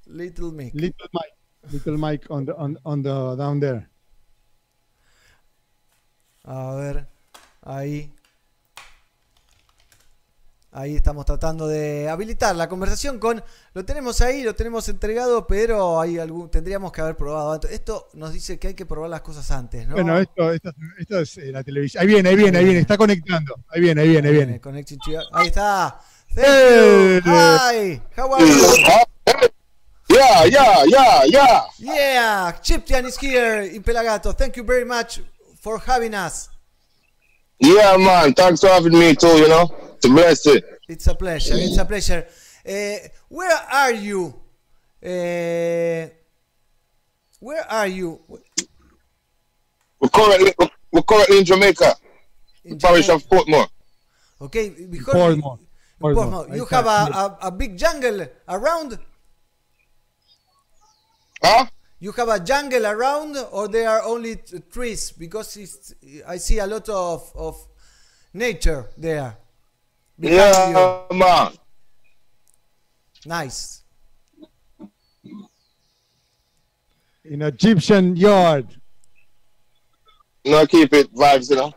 [0.06, 0.74] Little mic.
[0.74, 1.72] Little Mike.
[1.72, 3.88] Little Mike on the, on, on the down there.
[6.44, 7.08] A ver,
[7.66, 8.12] ahí.
[10.72, 13.42] Ahí estamos tratando de habilitar la conversación con.
[13.72, 17.70] Lo tenemos ahí, lo tenemos entregado, pero hay algún, tendríamos que haber probado antes.
[17.70, 19.94] Esto nos dice que hay que probar las cosas antes, ¿no?
[19.94, 22.02] Bueno, esto, esto, esto es eh, la televisión.
[22.02, 22.80] Ahí viene, ahí viene, ahí viene.
[22.80, 23.54] Está conectando.
[23.68, 24.60] Ahí viene, ahí viene, ahí viene.
[25.32, 25.98] Ahí está.
[26.34, 27.30] Thank Eh, you.
[27.32, 28.02] Hi.
[28.14, 28.76] How are you?
[30.08, 31.62] Yeah, yeah, yeah, yeah.
[31.78, 34.36] Yeah, Chiptian is here in Pelagato.
[34.36, 35.20] Thank you very much
[35.62, 36.50] for having us.
[37.58, 38.34] Yeah, man.
[38.34, 39.74] Thanks for having me too, you know.
[39.96, 40.60] It's a blessing.
[40.88, 41.54] It's a pleasure.
[41.54, 42.26] It's a pleasure.
[42.66, 44.34] Uh, where are you?
[45.02, 46.08] Uh,
[47.40, 48.20] where are you?
[50.00, 50.52] We're currently,
[50.92, 51.94] we're currently in Jamaica,
[52.64, 53.68] the parish of Portmore.
[54.40, 55.58] Okay, because Portmore.
[56.00, 58.98] Portmore, you have a, a, a big jungle around?
[61.42, 61.66] Huh?
[61.98, 65.12] You have a jungle around, or there are only t- trees?
[65.12, 65.94] Because it's,
[66.26, 67.56] I see a lot of, of
[68.34, 69.36] nature there.
[70.18, 71.52] behind Yeah, man.
[73.24, 73.82] Nice.
[77.24, 78.66] In Egyptian yard.
[80.44, 81.72] No, keep it vibes, you know.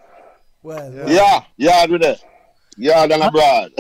[0.62, 2.20] Well, Yeah, yeah, do that.
[2.78, 3.72] Yeah, then abroad.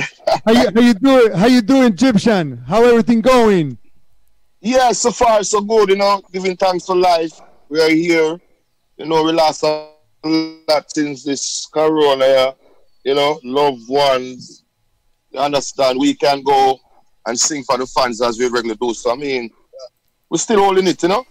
[0.45, 1.31] How you, how you doing?
[1.33, 2.57] How you doing, Egyptian?
[2.67, 3.77] How everything going?
[4.61, 6.21] Yeah, so far so good, you know.
[6.31, 7.39] Giving thanks for life.
[7.69, 8.39] We are here.
[8.97, 9.89] You know, we lost a
[10.23, 12.25] lot since this corona.
[12.25, 12.51] yeah.
[13.05, 14.63] You know, loved ones.
[15.31, 15.99] You understand?
[15.99, 16.79] We can go
[17.25, 18.93] and sing for the fans as we regularly do.
[18.93, 19.49] So I mean,
[20.29, 21.25] we're still holding it, you know.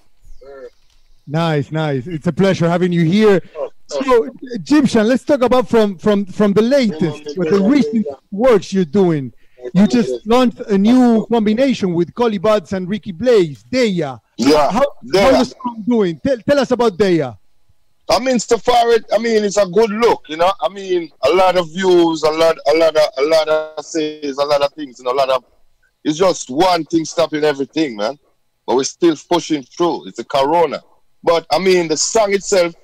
[1.27, 2.07] Nice, nice.
[2.07, 3.43] It's a pleasure having you here.
[3.89, 8.85] So, Egyptian, let's talk about from from from the latest, with the recent works you're
[8.85, 9.33] doing.
[9.75, 14.21] You just launched a new combination with Collie Buds and Ricky Blaze, Deya.
[14.37, 15.21] Yeah, How, Deya.
[15.21, 16.21] how the song doing?
[16.21, 17.37] Tell, tell us about Deya.
[18.11, 20.51] I mean, so far, it, I mean, it's a good look, you know.
[20.63, 24.39] I mean, a lot of views, a lot, a lot of, a lot of says,
[24.39, 25.45] a lot of things, and a lot of.
[26.05, 28.19] It's just one thing stopping everything, man.
[28.67, 30.07] But we're still pushing through.
[30.09, 30.81] It's a corona,
[31.23, 32.75] but I mean, the song itself,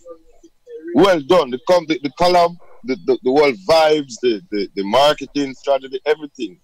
[0.95, 1.51] well done.
[1.51, 6.01] The com- the, the collab, the, the the whole vibes, the, the the marketing strategy,
[6.05, 6.61] everything.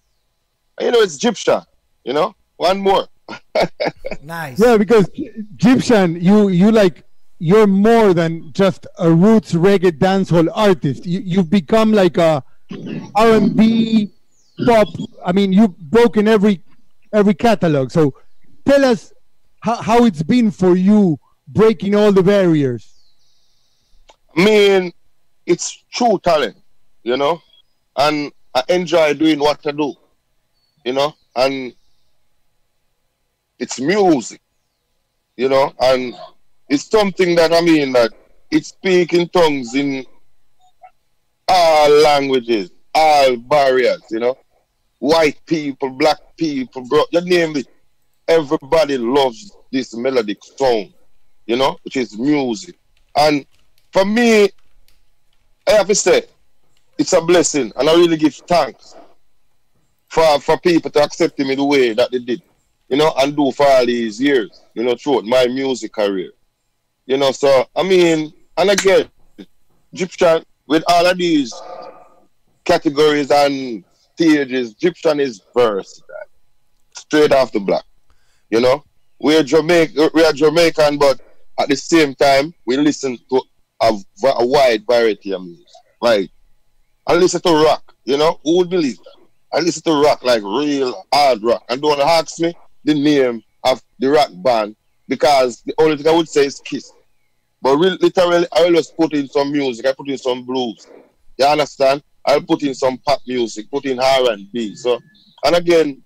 [0.77, 1.61] And, you know, it's Egyptian.
[2.03, 3.07] You know, one more.
[4.23, 4.59] Nice.
[4.59, 7.03] Yeah, because Egyptian, you you like
[7.39, 11.05] you're more than just a roots reggae dancehall artist.
[11.05, 12.43] You you've become like a
[13.15, 14.11] R&B
[14.65, 14.87] pop.
[15.25, 16.61] I mean, you've broken every
[17.11, 17.91] every catalog.
[17.91, 18.13] So
[18.65, 19.11] tell us
[19.61, 22.93] how, how it's been for you breaking all the barriers.
[24.35, 24.93] I mean,
[25.45, 26.57] it's true talent,
[27.03, 27.41] you know,
[27.97, 29.95] and I enjoy doing what I do,
[30.83, 31.73] you know, and
[33.59, 34.41] it's music,
[35.37, 36.15] you know, and
[36.69, 38.11] it's something that I mean that
[38.49, 40.05] it speaks in tongues in
[41.47, 44.37] all languages, all barriers, you know,
[44.99, 47.67] white people, black people, bro, you name it.
[48.27, 50.93] Everybody loves this melodic sound,
[51.45, 52.75] you know, which is music.
[53.15, 53.45] And
[53.91, 54.49] for me,
[55.67, 56.23] I have to say,
[56.97, 58.95] it's a blessing, and I really give thanks
[60.11, 62.41] for for people to accept me the way that they did,
[62.89, 66.31] you know, and do for all these years, you know, throughout my music career,
[67.05, 67.31] you know.
[67.31, 69.09] So I mean, and again,
[69.93, 71.53] Egyptian with all of these
[72.65, 76.27] categories and stages, Egyptian is versatile,
[76.91, 77.85] straight off the block,
[78.49, 78.83] you know.
[79.17, 81.21] We're Jamaican, we are Jamaican, but
[81.57, 83.41] at the same time, we listen to
[83.81, 83.93] a,
[84.25, 85.65] a wide variety of music.
[86.01, 86.31] Like,
[87.07, 89.20] I listen to rock, you know, who would believe that?
[89.53, 91.63] I listen to rock, like real hard rock.
[91.69, 92.53] And don't ask me
[92.83, 94.75] the name of the rock band
[95.07, 96.91] because the only thing I would say is Kiss.
[97.61, 100.87] But real, literally, I always put in some music, I put in some blues.
[101.37, 102.01] You understand?
[102.25, 104.75] I'll put in some pop music, put in R&B.
[104.75, 104.99] So,
[105.43, 106.01] and again,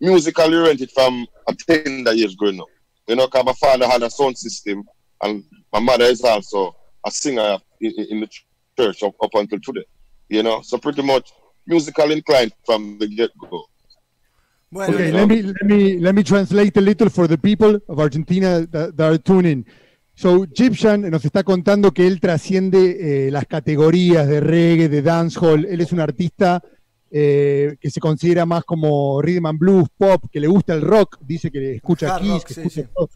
[0.00, 2.66] musically oriented from a tender years growing up.
[3.06, 4.84] You know, because my father had a sound system
[5.22, 6.76] and my mother is also
[7.06, 8.28] a singer in, in in the
[8.78, 9.84] church up, up until today.
[10.28, 11.32] You know, so pretty much
[11.68, 13.66] musical inclined from the get go.
[14.70, 17.98] Bueno, Okay, let me let me let me translate a little for the people of
[17.98, 19.64] Argentina that, that are tuning.
[20.14, 25.64] So Egyptian nos está contando que él trasciende eh, las categorías de reggae, de dancehall.
[25.64, 26.60] Él es un artista
[27.10, 31.18] eh, que se considera más como rhythm and blues, pop, que le gusta el rock.
[31.20, 32.88] Dice que escucha Hard Kiss, rock, que sí, escucha sí.
[32.94, 33.08] todo,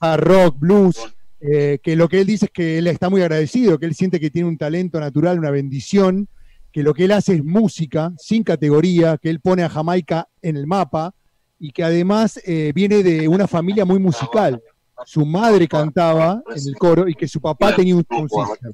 [0.00, 0.96] hard rock, blues.
[1.40, 4.20] eh, que lo que él dice es que él está muy agradecido, que él siente
[4.20, 6.28] que tiene un talento natural, una bendición,
[6.72, 10.56] que lo que él hace es música, sin categoría, que él pone a Jamaica en
[10.56, 11.14] el mapa
[11.58, 14.62] y que además eh, viene de una familia muy musical.
[15.04, 18.72] Su madre cantaba en el coro y que su papá tenía un sound system.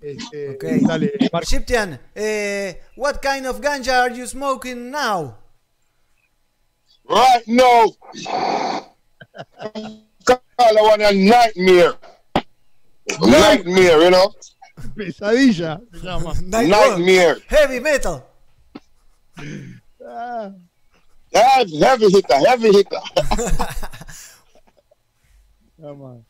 [0.00, 0.80] Este, Okay.
[0.80, 1.12] dale.
[1.42, 5.38] Egyptian, eh, what kind of ganja are you smoking now?
[7.08, 7.96] Right now,
[10.58, 11.94] I want a nightmare.
[13.20, 14.34] Nightmare, you know?
[14.96, 16.34] Pesadilla se llama.
[16.42, 17.36] Nightmare.
[17.46, 18.22] Heavy metal.
[20.06, 20.52] Ah.
[21.32, 23.00] Yeah, heavy hitter, heavy hitter.
[25.80, 26.24] Come on.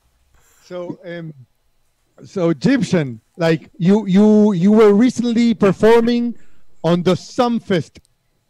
[0.65, 1.35] So, um,
[2.25, 6.39] so Egyptian, like you, you, you were recently performing
[6.83, 7.99] on the Sumfest,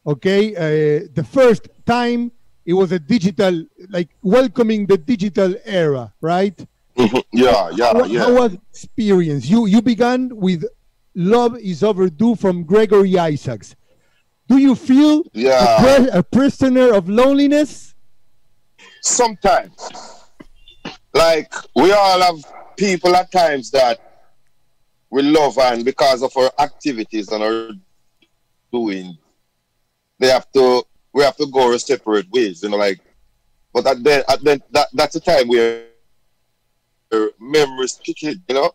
[0.07, 0.55] okay?
[0.55, 2.31] Uh, the first time
[2.65, 6.65] it was a digital, like welcoming the digital era, right?
[6.97, 7.23] Mhm.
[7.33, 8.21] Yeah, yeah, how, yeah.
[8.21, 9.49] how was experience?
[9.49, 10.65] You, you began with
[11.15, 13.75] "Love Is Overdue" from Gregory Isaacs.
[14.49, 15.83] Do you feel Yeah.
[16.15, 17.95] a, a prisoner of loneliness?
[19.01, 19.75] Sometimes.
[21.13, 22.45] Like, we all have
[22.77, 24.01] people at times that
[25.11, 27.71] we love, and because of our activities and our
[28.73, 29.17] doing,
[30.19, 33.01] they have to, we have to go our separate ways, you know, like,
[33.73, 35.85] but at then, at then that, that's the time where
[37.41, 38.71] memories you know,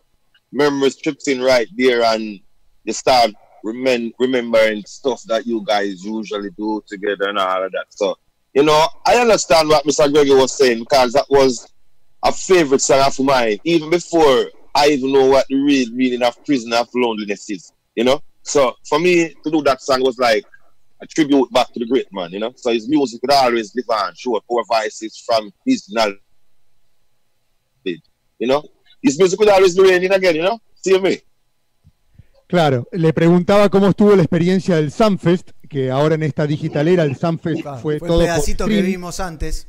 [0.52, 2.40] memories trips in right there, and
[2.84, 3.32] you start
[3.64, 7.86] remem- remembering stuff that you guys usually do together and all of that.
[7.90, 8.16] So,
[8.54, 10.12] you know, I understand what Mr.
[10.12, 11.72] Gregory was saying because that was
[12.22, 16.42] a favorite song of mine, even before I even know what the real meaning of
[16.44, 18.20] prison of loneliness is, you know.
[18.42, 20.44] So for me to do that song was like
[21.02, 22.52] a tribute back to the great man, you know.
[22.56, 26.18] So his music would always live on, show four voices from his knowledge,
[28.40, 28.64] you know.
[29.02, 30.60] His music would always be raining again, you know.
[30.82, 31.20] See me.
[32.48, 37.16] Claro, le preguntaba cómo estuvo la experiencia del Sunfest, que ahora en esta digitalera el
[37.16, 39.68] Sunfest fue, Fue el todo por pedacito que vimos antes.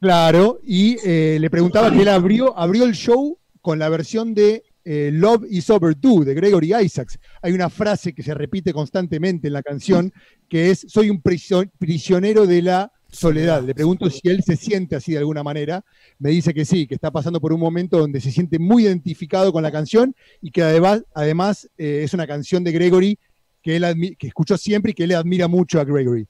[0.00, 4.64] Claro, y eh, le preguntaba que él abrió, abrió el show con la versión de
[4.84, 7.18] eh, Love is Overdue de Gregory Isaacs.
[7.42, 10.12] Hay una frase que se repite constantemente en la canción
[10.48, 13.62] que es soy un prisio- prisionero de la soledad.
[13.62, 15.84] Le pregunto si él se siente así de alguna manera.
[16.18, 19.52] Me dice que sí, que está pasando por un momento donde se siente muy identificado
[19.52, 23.18] con la canción y que además, además eh, es una canción de Gregory
[23.62, 26.26] que él que escuchó siempre y que él admira mucho a Gregory.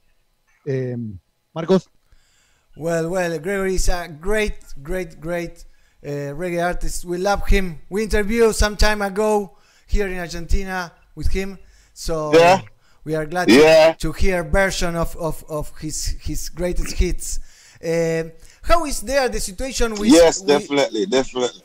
[0.66, 0.96] Eh,
[1.52, 1.90] Marcos.
[2.76, 5.64] Well, well, Gregory is a great, great, great
[6.04, 7.04] uh, reggae artist.
[7.04, 7.80] We love him.
[7.90, 9.56] We interviewed some time ago
[9.88, 11.58] here in Argentina with him.
[11.92, 12.62] So Yeah.
[13.08, 13.92] We are glad Yeah.
[13.92, 15.98] to, to hear version of, of, of his
[16.28, 17.40] his greatest hits.
[17.82, 18.24] Uh,
[18.60, 21.62] how is there the situation with yes, with- definitely, definitely.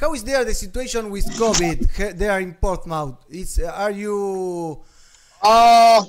[0.00, 3.16] How is there the situation with COVID he- there in Portsmouth?
[3.28, 4.82] Is are you?
[5.42, 6.02] Uh,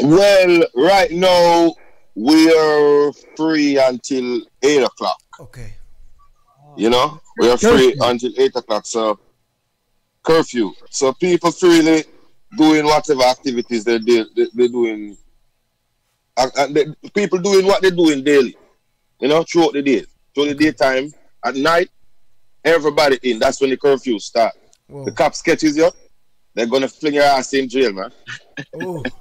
[0.00, 1.72] well, right now
[2.16, 5.20] we are free until eight o'clock.
[5.38, 5.74] Okay.
[6.76, 8.86] You know, we are free until eight o'clock.
[8.86, 9.20] So
[10.24, 10.72] curfew.
[10.90, 12.04] So people freely
[12.56, 15.16] doing whatever activities they do, they, they're doing.
[16.36, 18.56] Uh, uh, the- people doing what they're doing daily.
[19.20, 20.04] You know, throughout the day,
[20.34, 21.12] through the daytime,
[21.44, 21.90] at night,
[22.64, 23.38] everybody in.
[23.38, 24.54] That's when the curfew start.
[24.88, 25.04] Whoa.
[25.04, 25.90] The cops catches you,
[26.54, 28.10] they're gonna fling your ass in jail, man.
[28.82, 29.02] Oh,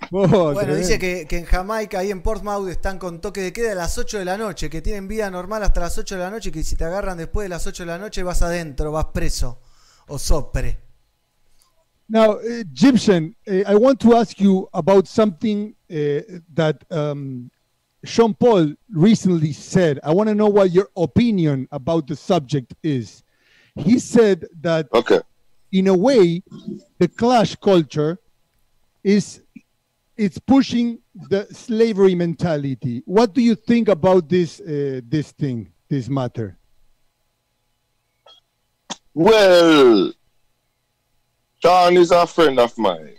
[0.10, 3.74] Bueno, dice que, que en Jamaica, ahí en Portsmouth, están con toque de queda a
[3.74, 6.52] las 8 de la noche, que tienen vida normal hasta las 8 de la noche
[6.52, 9.60] que si te agarran después de las 8 de la noche vas adentro, vas preso
[10.06, 10.78] o sopre.
[12.08, 15.94] Now, Egyptian, uh, I want to ask you about something uh,
[16.54, 17.50] that um,
[18.04, 20.00] Sean Paul recently said.
[20.02, 23.22] I want to know what your opinion about the subject is.
[23.76, 25.20] He said that, okay.
[25.70, 26.42] in a way,
[26.98, 28.18] the clash culture
[29.04, 29.42] is
[30.16, 30.98] it's pushing
[31.30, 33.02] the slavery mentality.
[33.04, 36.58] What do you think about this uh, this thing, this matter?
[39.14, 40.12] Well,
[41.62, 43.16] Sean is a friend of mine.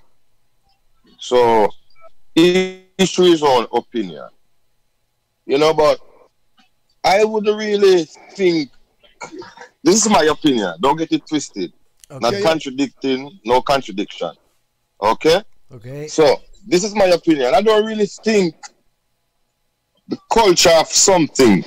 [1.19, 1.69] So
[2.35, 4.29] he issue his own opinion.
[5.45, 5.99] You know, but
[7.03, 8.69] I would really think
[9.83, 10.75] this is my opinion.
[10.79, 11.73] Don't get it twisted.
[12.09, 14.31] Not contradicting, no contradiction.
[15.01, 15.43] Okay?
[15.71, 16.07] Okay.
[16.07, 17.53] So this is my opinion.
[17.53, 18.55] I don't really think
[20.07, 21.63] the culture of something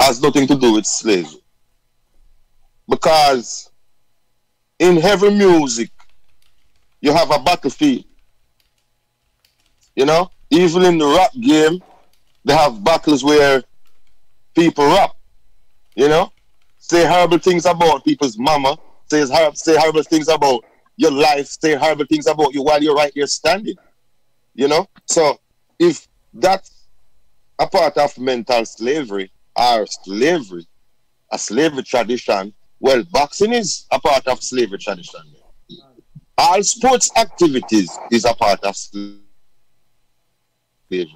[0.00, 1.42] has nothing to do with slavery.
[2.88, 3.70] Because
[4.78, 5.90] in heavy music,
[7.00, 8.04] you have a battlefield.
[9.94, 11.82] You know, even in the rap game,
[12.44, 13.62] they have battles where
[14.54, 15.12] people rap.
[15.94, 16.30] You know,
[16.78, 18.76] say horrible things about people's mama,
[19.10, 19.24] say
[19.54, 20.64] say horrible things about
[20.96, 23.76] your life, say horrible things about you while you're right here standing.
[24.54, 25.38] You know, so
[25.78, 26.86] if that's
[27.58, 30.66] a part of mental slavery or slavery,
[31.32, 32.52] a slavery tradition,
[32.86, 35.20] well, boxing is a part of slavery tradition.
[36.38, 39.22] All sports activities is a part of slavery.
[40.90, 41.06] You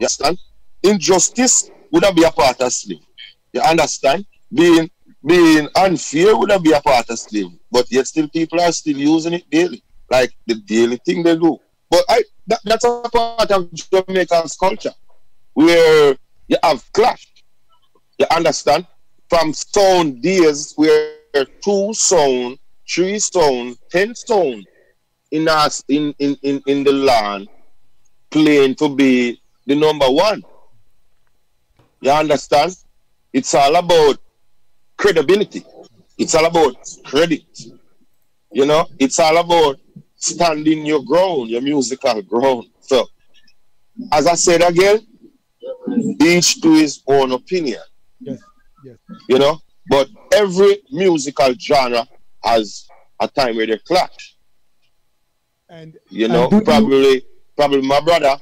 [0.00, 0.38] understand?
[0.82, 3.06] Injustice would be a part of slavery.
[3.52, 4.26] You understand?
[4.52, 4.90] Being
[5.24, 7.60] being unfair would be a part of slavery.
[7.70, 9.84] But yet still people are still using it daily.
[10.10, 11.60] Like the daily thing they do.
[11.88, 14.94] But I that, that's a part of Jamaican's culture
[15.52, 16.16] where
[16.48, 17.28] you have clash.
[18.18, 18.88] You understand?
[19.28, 21.16] From stone days where
[21.62, 22.56] two stone,
[22.88, 24.64] three stone, ten stone
[25.30, 27.48] in us in, in, in, in the land
[28.30, 30.42] playing to be the number one.
[32.00, 32.76] You understand?
[33.32, 34.18] It's all about
[34.96, 35.64] credibility.
[36.18, 37.42] It's all about credit.
[38.52, 39.80] You know, it's all about
[40.16, 42.66] standing your ground, your musical ground.
[42.80, 43.06] So,
[44.12, 45.06] as I said again,
[46.20, 47.82] each to his own opinion.
[48.20, 48.40] Yes,
[48.84, 48.96] yes.
[49.28, 52.06] You know, but every musical genre
[52.42, 52.86] has
[53.20, 54.36] a time where they clash.
[55.68, 57.24] And You and know, you- probably,
[57.56, 58.36] probably my brother,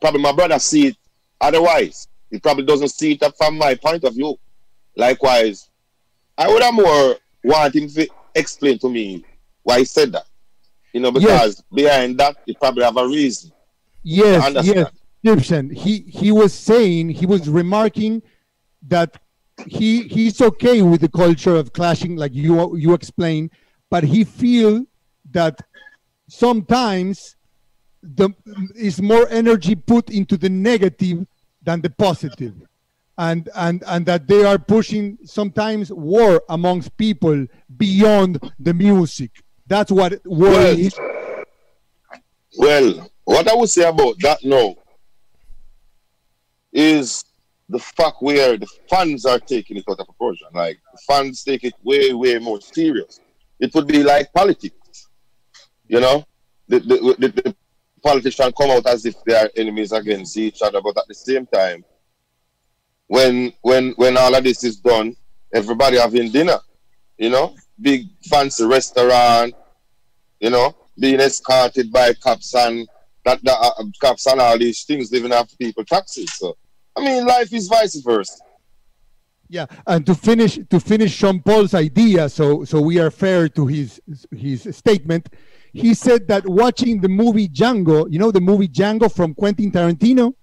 [0.00, 0.96] probably my brother see it
[1.40, 2.08] otherwise.
[2.30, 4.36] He probably doesn't see it from my point of view.
[4.96, 5.68] Likewise,
[6.38, 9.24] I would have more want him to explain to me
[9.62, 10.24] why he said that.
[10.92, 13.52] You know, because behind that, he probably have a reason.
[14.02, 14.88] Yes, yes,
[15.22, 15.70] Egyptian.
[15.70, 18.22] He he was saying he was remarking
[18.88, 19.18] that
[19.66, 23.50] he he's okay with the culture of clashing, like you you explain,
[23.90, 24.84] but he feel
[25.30, 25.60] that
[26.28, 27.36] sometimes
[28.02, 28.30] the
[28.74, 31.26] is more energy put into the negative
[31.62, 32.54] than the positive,
[33.18, 39.30] and and and that they are pushing sometimes war amongst people beyond the music.
[39.66, 40.98] That's what war Well, is.
[42.58, 44.76] Well, what I would say about that now
[46.72, 47.24] is
[47.68, 50.48] the fact where the fans are taking it out of proportion.
[50.54, 53.20] Like the fans take it way, way more serious.
[53.58, 55.08] It would be like politics.
[55.88, 56.24] You know?
[56.68, 57.56] The, the, the, the
[58.02, 61.46] politicians come out as if they are enemies against each other, but at the same
[61.46, 61.84] time,
[63.08, 65.14] when when when all of this is done,
[65.54, 66.58] everybody having dinner,
[67.18, 69.54] you know, big fancy restaurant,
[70.40, 72.88] you know, being escorted by cops and
[73.24, 76.32] that, that uh, cops and all these things living after people taxes.
[76.36, 76.56] So
[76.96, 78.42] I mean, life is vice versa.
[79.48, 83.66] Yeah, and to finish to finish Sean Paul's idea, so so we are fair to
[83.66, 84.00] his
[84.32, 85.28] his statement.
[85.72, 90.34] He said that watching the movie Django, you know the movie Django from Quentin Tarantino.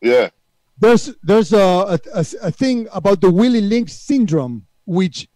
[0.00, 0.30] Yeah.
[0.78, 5.28] There's there's a a, a- thing about the Willie Lynch syndrome, which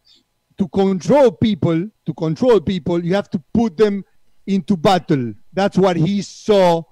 [0.56, 4.04] to control people, to control people, you have to put them
[4.48, 5.34] into battle.
[5.52, 6.82] That's what he saw.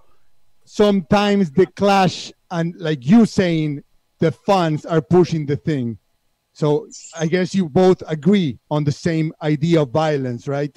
[0.66, 3.82] Sometimes the clash, and like you saying,
[4.18, 5.96] the fans are pushing the thing.
[6.52, 10.76] So I guess you both agree on the same idea of violence, right?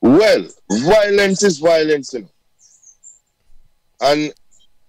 [0.00, 2.28] Well, violence is violence, you know.
[4.00, 4.32] And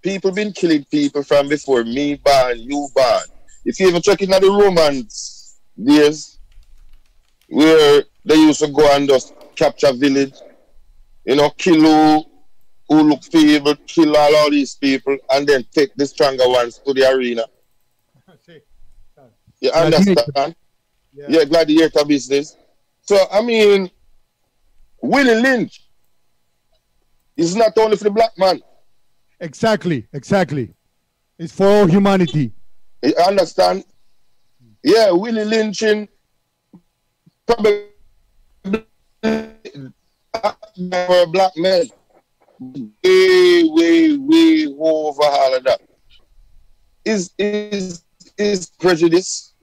[0.01, 3.23] people been killing people from before me born, you born.
[3.65, 6.37] If you even check in the Romans days,
[7.49, 10.35] where they used to go and just capture village,
[11.25, 12.25] you know, kill who,
[12.89, 16.93] who look feeble, kill all of these people, and then take the stronger ones to
[16.93, 17.43] the arena.
[19.59, 20.55] You understand?
[21.11, 21.43] Yeah.
[21.45, 22.55] gladiator business.
[23.01, 23.89] So I mean,
[25.01, 25.81] Willie Lynch
[27.35, 28.61] is not only for the black man.
[29.39, 30.75] Exactly, exactly.
[31.39, 32.51] It's for all humanity.
[33.03, 33.83] You understand?
[34.83, 36.07] Yeah, Willie lynching
[37.45, 37.85] probably
[39.21, 41.85] for black men.
[42.59, 45.81] Way, way, way over all of that.
[47.05, 48.03] Is is
[48.37, 49.53] is prejudice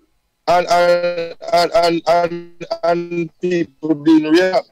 [0.46, 4.62] and and and and, and, people being real.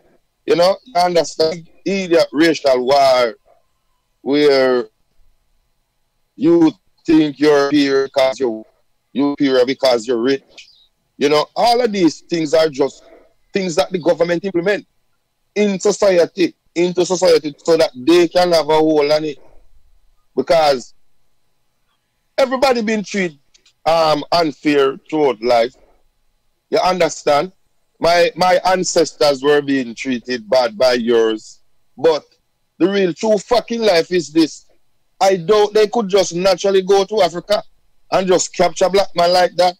[0.46, 3.34] You know, you understand idiot racial war
[4.22, 4.86] where
[6.36, 6.72] you
[7.06, 8.64] think you're here because you're
[9.12, 10.68] you here because you're rich.
[11.18, 13.04] You know, all of these things are just
[13.52, 14.86] things that the government implement
[15.54, 19.38] in society, into society, so that they can have a hold on it.
[20.34, 20.94] Because
[22.38, 23.38] everybody been treated
[23.84, 25.74] um, unfair throughout life.
[26.70, 27.52] You understand?
[28.00, 31.60] My my ancestors were being treated bad by yours,
[31.96, 32.24] but
[32.78, 34.66] the real true fucking life is this.
[35.20, 37.62] I doubt they could just naturally go to Africa
[38.10, 39.74] and just capture black man like that.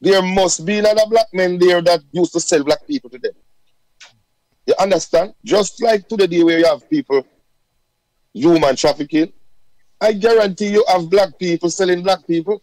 [0.00, 3.32] There must be another black men there that used to sell black people to them.
[4.66, 5.34] You understand?
[5.44, 7.26] Just like to the day where you have people
[8.32, 9.32] human trafficking,
[10.00, 12.62] I guarantee you have black people selling black people.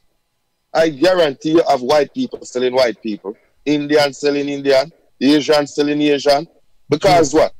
[0.73, 4.91] I guarantee you have white people selling white people, Indian selling Indian,
[5.21, 6.47] Asian selling Asian.
[6.89, 7.53] Because what?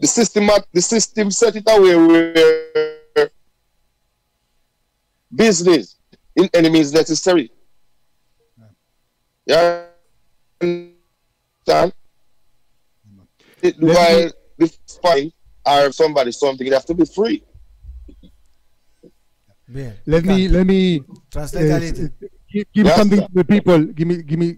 [0.00, 3.30] The system, the system set it away where
[5.34, 5.96] business
[6.36, 7.50] in any means necessary.
[9.46, 9.56] You
[10.60, 11.92] understand?
[13.78, 15.32] While the spy
[15.66, 17.42] or somebody something, it have to be free.
[19.66, 19.94] Bien.
[20.06, 22.08] Let me let me Translate a little.
[22.50, 23.26] give, give Yes, something sir.
[23.26, 23.84] to the people.
[23.94, 24.56] Give me give me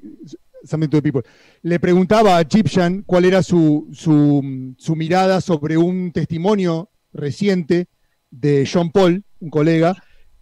[0.64, 1.22] something to the people.
[1.62, 7.86] Le preguntaba a Egyptian cuál era su, su, su mirada sobre un testimonio reciente
[8.30, 9.96] de John Paul, un colega,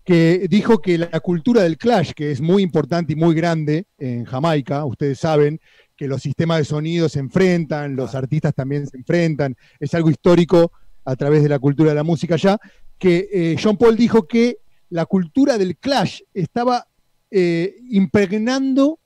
[0.05, 4.25] que dijo que la cultura del clash, que es muy importante y muy grande en
[4.27, 5.61] Jamaica, ustedes saben
[5.99, 10.71] que los sistemas de sonido se enfrentan, los artistas también se enfrentan, es algo histórico
[11.05, 12.57] a través de la cultura de la música allá,
[12.97, 14.59] que eh, John Paul dijo que
[14.91, 16.87] la cultura del clash estaba
[17.33, 19.01] eh, impregnando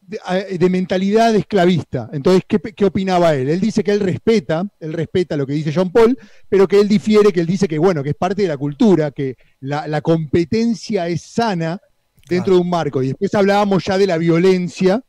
[0.00, 2.10] de, mentalidad esclavista.
[2.12, 3.48] Entonces, ¿qué, opinaba él?
[3.48, 6.88] Él dice que él respeta, él respeta lo que dice John Paul, pero que él
[6.88, 10.00] difiere, que él dice que, bueno, que es parte de la cultura, que la, la
[10.00, 11.80] competencia es sana
[12.28, 13.02] dentro de un marco.
[13.02, 15.02] Y después hablábamos ya de la violencia,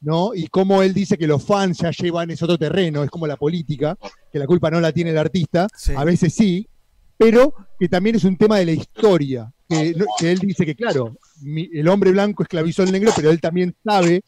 [0.00, 0.34] ¿no?
[0.34, 3.36] Y cómo él dice que los fans ya llevan ese otro terreno, es como la
[3.36, 3.96] política,
[4.32, 6.68] que la culpa no la tiene el artista, a veces sí,
[7.16, 11.68] pero que también es un tema de la historia, que, él dice que, claro, mi-
[11.72, 14.22] el hombre blanco esclavizó al negro, pero él también sabe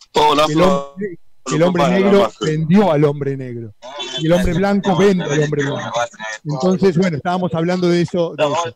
[0.46, 3.72] que el hombre, que el hombre negro vendió al hombre negro,
[4.20, 6.00] y el hombre blanco vende al hombre blanco.
[6.44, 8.34] Entonces, bueno, estábamos hablando de eso.
[8.36, 8.74] de eso.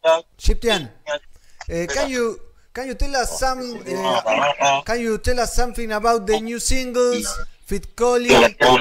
[1.69, 2.37] Eh, can you
[2.75, 7.41] can you tell us some uh, can you tell us something about the new singles
[7.65, 8.35] Fit Collie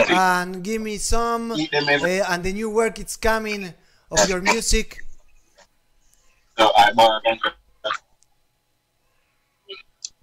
[0.10, 1.56] and give me some uh,
[2.30, 3.74] and the new work it's coming
[4.12, 5.04] of your music?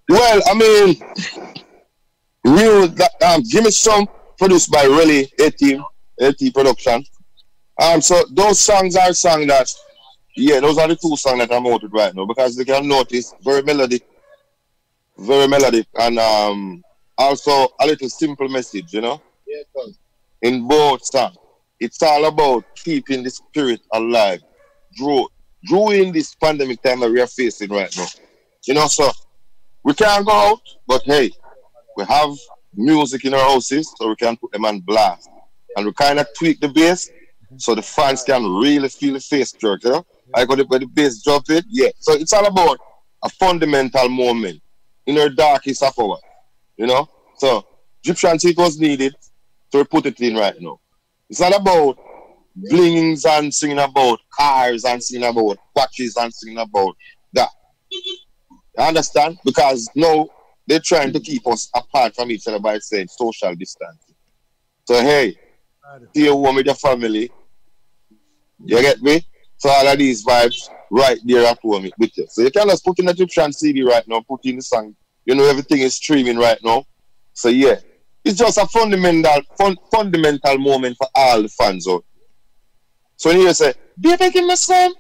[0.09, 0.99] Well, I mean,
[2.45, 5.85] that um, give me some produced by really A Team,
[6.21, 7.05] A Team Production.
[7.81, 9.69] Um, so those songs are songs that,
[10.37, 12.87] yeah, those are the two songs that I'm out with right now because they can
[12.87, 14.03] notice very melodic,
[15.19, 16.85] very melodic, and um,
[17.17, 19.21] also a little simple message, you know,
[20.43, 21.37] in both songs.
[21.81, 24.41] It's all about keeping the spirit alive,
[24.95, 25.29] drew,
[25.65, 28.07] during this pandemic time that we are facing right now.
[28.67, 29.11] You know, so
[29.85, 31.31] we can't go out, but hey,
[31.97, 32.31] we have
[32.75, 35.29] music in our houses, so we can put them on blast.
[35.77, 37.11] And we kind of tweak the bass
[37.57, 40.07] so the fans can really feel the face jerk, you know?
[40.35, 41.91] Like when the, when the bass drop it, yeah.
[41.99, 42.79] So it's all about
[43.25, 44.61] a fundamental moment
[45.07, 46.19] in our darkest of hour,
[46.77, 47.09] you know?
[47.37, 47.67] So
[48.03, 49.15] Egyptian seat was needed,
[49.73, 50.81] to put it in right now.
[51.29, 51.99] It's not about
[52.55, 56.97] blings and singing about cars and singing about watches and singing about
[57.35, 57.51] that.
[57.91, 59.39] You understand?
[59.45, 60.29] Because now
[60.67, 64.15] they're trying to keep us apart from each other by saying social distancing.
[64.87, 65.37] So hey,
[66.11, 67.31] stay home with your family.
[68.65, 69.23] You get me?
[69.59, 72.27] So all of these vibes right there at home with you.
[72.31, 74.95] So you can just put in the Egyptian CD right now, put in the song.
[75.27, 76.85] You know everything is streaming right now.
[77.35, 77.77] So yeah,
[78.25, 82.05] it's just a fundamental fun, fundamental moment for all the fans out.
[83.17, 84.95] So when you say, baby, give me some,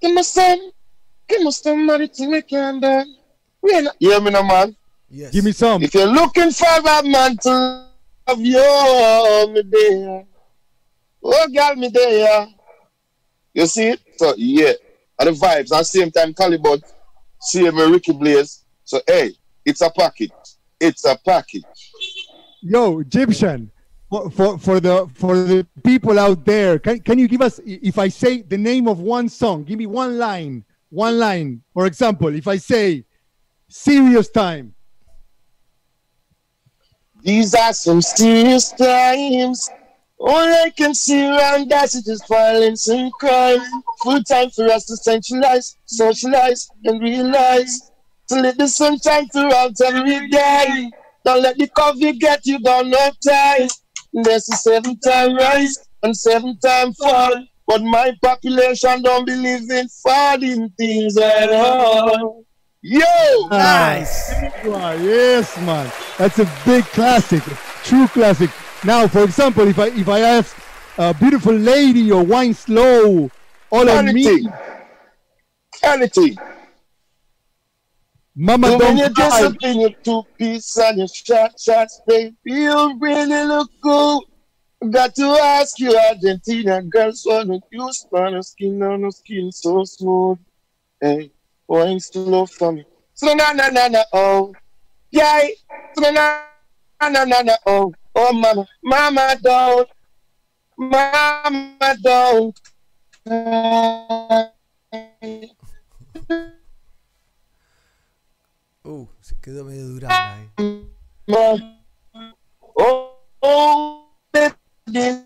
[0.00, 0.70] give me some,
[1.28, 3.16] give me some money to make can done.
[3.62, 4.76] We ain't- You hear me now, man?
[5.08, 5.32] Yes.
[5.32, 5.82] Give me some.
[5.82, 7.50] If you're looking for a man to
[8.28, 10.24] love you, me there.
[11.22, 12.46] Oh, girl, me there.
[13.54, 14.00] You see it?
[14.16, 14.72] So, yeah.
[15.18, 15.72] And the vibes.
[15.72, 16.82] At the same time, Calibut,
[17.40, 18.64] same Ricky Blaze.
[18.84, 19.32] So, hey,
[19.64, 20.32] it's a package.
[20.80, 21.62] It's a package.
[22.60, 23.70] Yo, Egyptian,
[24.10, 27.98] for, for, for the for the people out there, can, can you give us, if
[27.98, 31.62] I say the name of one song, give me one line, one line.
[31.72, 33.04] For example, if I say
[33.68, 34.74] serious time,
[37.24, 39.70] These are some serious times.
[40.18, 43.60] All I can see around us is just violence and crime.
[44.02, 47.90] Full time for us to centralize, socialize, and realize.
[48.28, 50.90] To let the sun shine throughout every day.
[51.24, 53.68] Don't let the coffee get you down no time.
[54.12, 57.44] There's a seven time rise and seven time fall.
[57.66, 62.44] But my population don't believe in falling things at all.
[62.82, 63.48] Yo!
[63.48, 64.32] Nice.
[64.66, 65.90] Ah, yes, man.
[66.18, 67.42] That's a big classic,
[67.82, 68.50] true classic.
[68.84, 70.56] Now, for example, if I if I ask
[70.98, 73.30] a beautiful lady or wine slow,
[73.70, 74.48] all on me, Quality.
[75.80, 76.38] Quality.
[78.36, 79.44] Mama So when don't you cry.
[79.44, 84.22] up in your two piece and your short shots, baby, you really look good.
[84.90, 90.38] Got to ask you, Argentina girls wanna use my skin on the skin so smooth.
[91.00, 91.30] Hey,
[91.66, 92.84] wine slow for me.
[93.14, 94.52] So na na na na oh,
[95.10, 95.46] yeah.
[95.96, 96.42] So na
[97.00, 99.88] na na na oh, oh mama, mama don't,
[100.76, 102.60] mama don't.
[108.86, 110.50] Uh, se quedó medio durana ahí.
[111.26, 111.58] Oh,
[113.42, 114.54] oh, this
[114.92, 115.24] is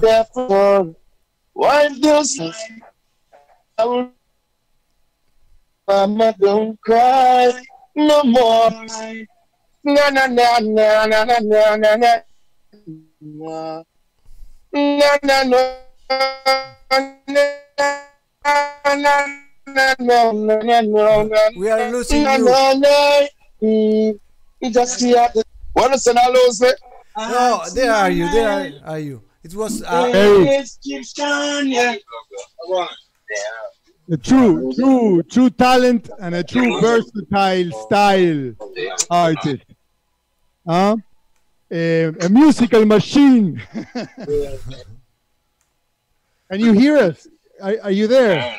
[0.00, 0.96] therefore
[1.52, 1.88] why
[3.78, 4.12] I
[5.88, 7.52] Mama don't cry
[7.94, 8.70] no more.
[9.84, 12.22] Na na na na na na na na na na
[14.72, 15.62] na na na na
[20.06, 22.44] no no no no no We are losing no you.
[22.44, 23.28] no no
[23.62, 24.18] Mm,
[24.60, 26.76] you just see at the what is an lose it?
[27.16, 28.28] No, there are you.
[28.30, 29.22] There are, are you.
[29.44, 29.82] It was.
[29.82, 30.10] Uh,
[34.10, 38.54] a true, true, true talent and a true versatile style
[39.10, 39.64] artist.
[40.66, 40.96] Huh?
[41.70, 43.60] Eh, a musical machine.
[46.50, 47.26] and you hear us?
[47.62, 48.56] Are, are you there?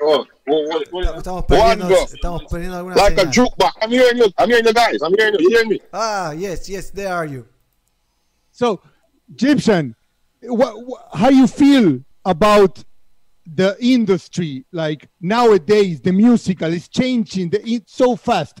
[0.00, 3.32] Estamos perdiendo, estamos perdiendo alguna Like a señal.
[3.32, 3.72] jukebox.
[3.82, 4.26] I'm hearing you.
[4.38, 5.00] I'm hearing you guys.
[5.02, 5.40] I'm hearing you.
[5.40, 5.80] You hearing me?
[5.92, 7.46] Ah, yes, yes, there are you.
[8.50, 8.80] So,
[9.32, 9.94] Egyptian,
[10.42, 12.82] wha- wha- how you feel about
[13.46, 14.64] the industry?
[14.72, 18.60] Like nowadays, the musical is changing the, it so fast.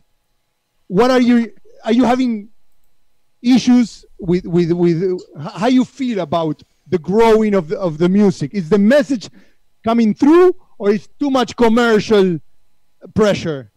[0.86, 1.52] What are you?
[1.84, 2.48] Are you having
[3.42, 8.54] issues with with with how you feel about the growing of the, of the music?
[8.54, 9.28] Is the message
[9.84, 12.38] coming through, or is too much commercial
[13.14, 13.70] pressure?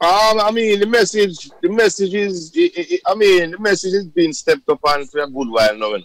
[0.00, 4.06] Um, I mean, the message, the message is, i i I mean, the message is
[4.06, 5.96] being stepped up on for a good while now.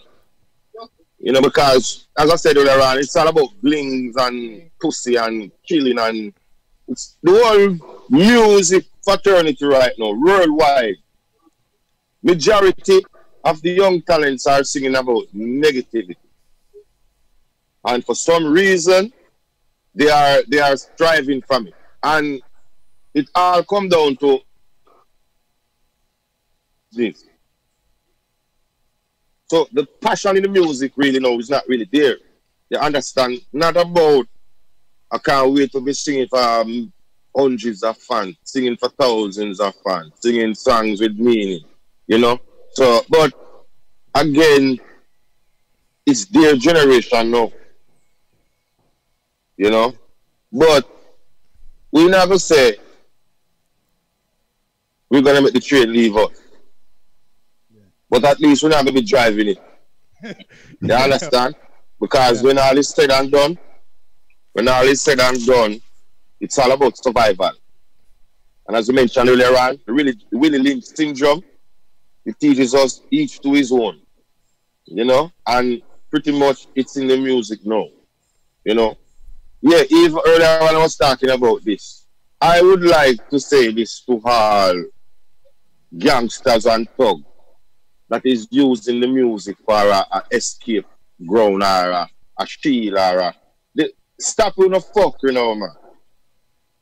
[1.18, 5.50] You know, because as I said earlier on, it's all about blings and pussy and
[5.68, 6.32] killing and
[7.22, 8.86] the whole music
[9.62, 10.96] right now, worldwide.
[12.22, 13.00] Majority
[13.44, 16.16] of the young talents are singing about negativity,
[17.84, 19.12] and for some reason,
[19.94, 22.42] they are they are striving from it, and
[23.14, 24.40] it all come down to
[26.92, 27.24] this.
[29.50, 32.18] So the passion in the music really now is not really there.
[32.68, 33.40] You understand?
[33.52, 34.26] Not about
[35.10, 36.92] I can't wait to be singing for um,
[37.36, 41.64] hundreds of fans, singing for thousands of fans, singing songs with meaning,
[42.06, 42.40] you know.
[42.72, 43.32] So, but
[44.14, 44.78] again,
[46.06, 47.52] it's their generation now,
[49.56, 49.94] you know.
[50.52, 50.88] But
[51.92, 52.76] we never say
[55.08, 56.30] we're gonna make the train leave us.
[58.08, 59.58] But at least we're not gonna be driving it.
[60.80, 61.54] You understand?
[62.00, 63.58] Because when all is said and done,
[64.52, 65.80] when all is said and done,
[66.40, 67.52] it's all about survival.
[68.66, 71.42] And as we mentioned earlier on, really Willie Lynch syndrome,
[72.24, 74.00] it teaches us each to his own.
[74.86, 75.32] You know?
[75.46, 77.86] And pretty much it's in the music now.
[78.64, 78.96] You know?
[79.60, 82.06] Yeah, even earlier when I was talking about this,
[82.40, 84.84] I would like to say this to all
[85.98, 87.24] gangsters and thugs
[88.08, 90.86] that is using the music for a, a escape
[91.26, 93.34] ground or a, a shield or a,
[93.74, 95.70] the, stop with the fuck, you know, man.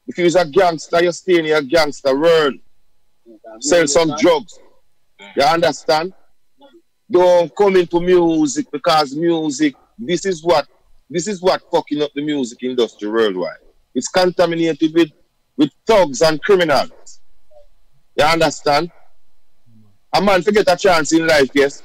[0.09, 2.55] If you're a gangster, you stay in your gangster world.
[3.61, 4.59] Sell some drugs.
[5.37, 6.15] You understand?
[7.11, 10.67] Don't come into music because music, this is what
[11.11, 13.57] this is what fucking up the music industry worldwide.
[13.95, 15.11] It's contaminated with,
[15.57, 17.21] with thugs and criminals.
[18.17, 18.91] You understand?
[20.15, 21.83] A man forget a chance in life, yes.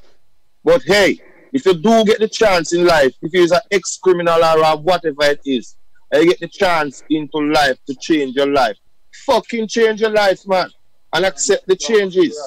[0.63, 1.19] But hey,
[1.53, 5.41] if you do get the chance in life, if you're an ex-criminal or whatever it
[5.45, 5.75] is,
[6.13, 8.77] and you get the chance into life to change your life,
[9.25, 10.69] fucking change your life, man.
[11.15, 12.39] And accept the changes.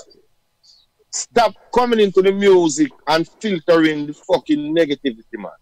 [1.10, 5.52] Stop coming into the music and filtering the fucking negativity, man.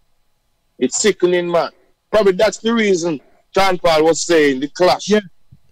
[0.78, 1.70] It's sickening, man.
[2.10, 3.20] Probably that's the reason
[3.54, 5.08] John Paul was saying the clash.
[5.08, 5.22] Yes,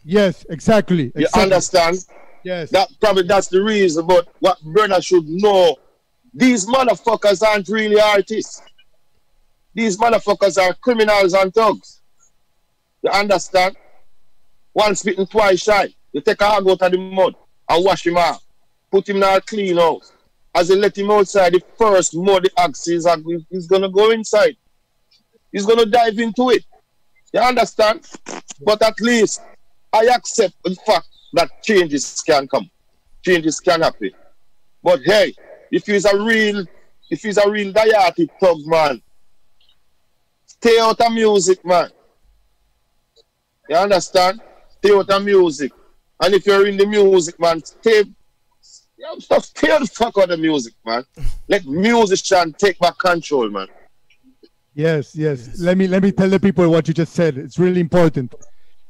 [0.04, 1.04] yes, exactly.
[1.04, 1.42] You exactly.
[1.42, 1.96] understand?
[2.44, 2.70] Yes.
[2.70, 4.06] That probably that's the reason.
[4.06, 5.76] But what brother should know,
[6.34, 8.62] these motherfuckers aren't really artists.
[9.74, 12.01] These motherfuckers are criminals and thugs.
[13.02, 13.76] You understand?
[14.72, 15.88] One spitting twice shy.
[16.12, 17.34] You take a hog out of the mud
[17.68, 18.40] and wash him out.
[18.90, 20.12] Put him in a clean house.
[20.54, 23.06] As you let him outside, the first muddy axis
[23.50, 24.56] he's gonna go inside.
[25.50, 26.64] He's gonna dive into it.
[27.32, 28.06] You understand?
[28.60, 29.40] But at least
[29.92, 32.70] I accept the fact that changes can come.
[33.24, 34.10] Changes can happen.
[34.82, 35.34] But hey,
[35.70, 36.64] if he's a real,
[37.10, 39.00] if he's a real diatic thug man,
[40.46, 41.90] stay out of music, man.
[43.68, 44.40] You understand?
[44.78, 45.72] Stay out of music.
[46.20, 48.04] And if you're in the music, man, stay
[49.18, 51.04] stop, stay the fuck out of the music, man.
[51.48, 53.66] Let musician take back control, man.
[54.74, 55.58] Yes, yes.
[55.60, 57.36] Let me let me tell the people what you just said.
[57.36, 58.34] It's really important.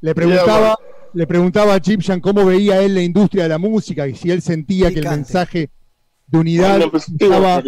[0.01, 0.77] Le preguntaba,
[1.13, 4.91] le preguntaba a cómo veía él la industria de la música y si él sentía
[4.91, 5.69] que el mensaje
[6.27, 7.63] de unidad estaba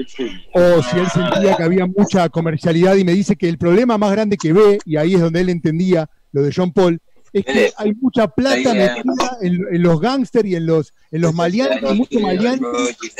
[0.53, 4.11] o si él sentía que había mucha comercialidad y me dice que el problema más
[4.11, 6.99] grande que ve y ahí es donde él entendía lo de John Paul
[7.31, 11.33] es que hay mucha plata metida en, en los gángsters y en los en los
[11.33, 12.65] maleantes, mucho maleante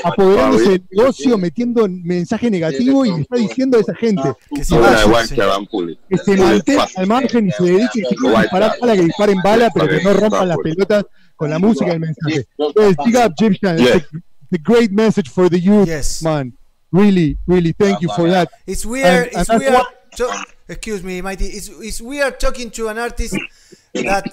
[0.04, 4.22] apoderándose del negocio, metiendo mensaje negativo y le está diciendo a esa gente
[6.10, 10.04] que se mantengan al margen y se dediquen a disparar que disparen bala, pero que
[10.04, 12.48] no rompan las pelotas con la música y el mensaje.
[12.58, 13.80] Entonces, big up, Egyptian.
[13.80, 15.88] It's, a, it's a great message for the youth,
[16.24, 16.54] man.
[16.92, 18.50] Really, really, thank you for that.
[18.66, 19.06] It's weird.
[19.06, 19.74] And- and it's weird.
[20.68, 21.46] Excuse me, Mighty.
[21.46, 23.38] It's, it's weird talking to an artist
[23.94, 24.26] that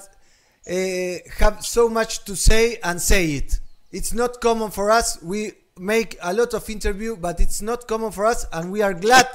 [0.69, 3.59] uh, have so much to say and say it.
[3.91, 5.21] It's not common for us.
[5.21, 8.93] We make a lot of interview, but it's not common for us, and we are
[8.93, 9.27] glad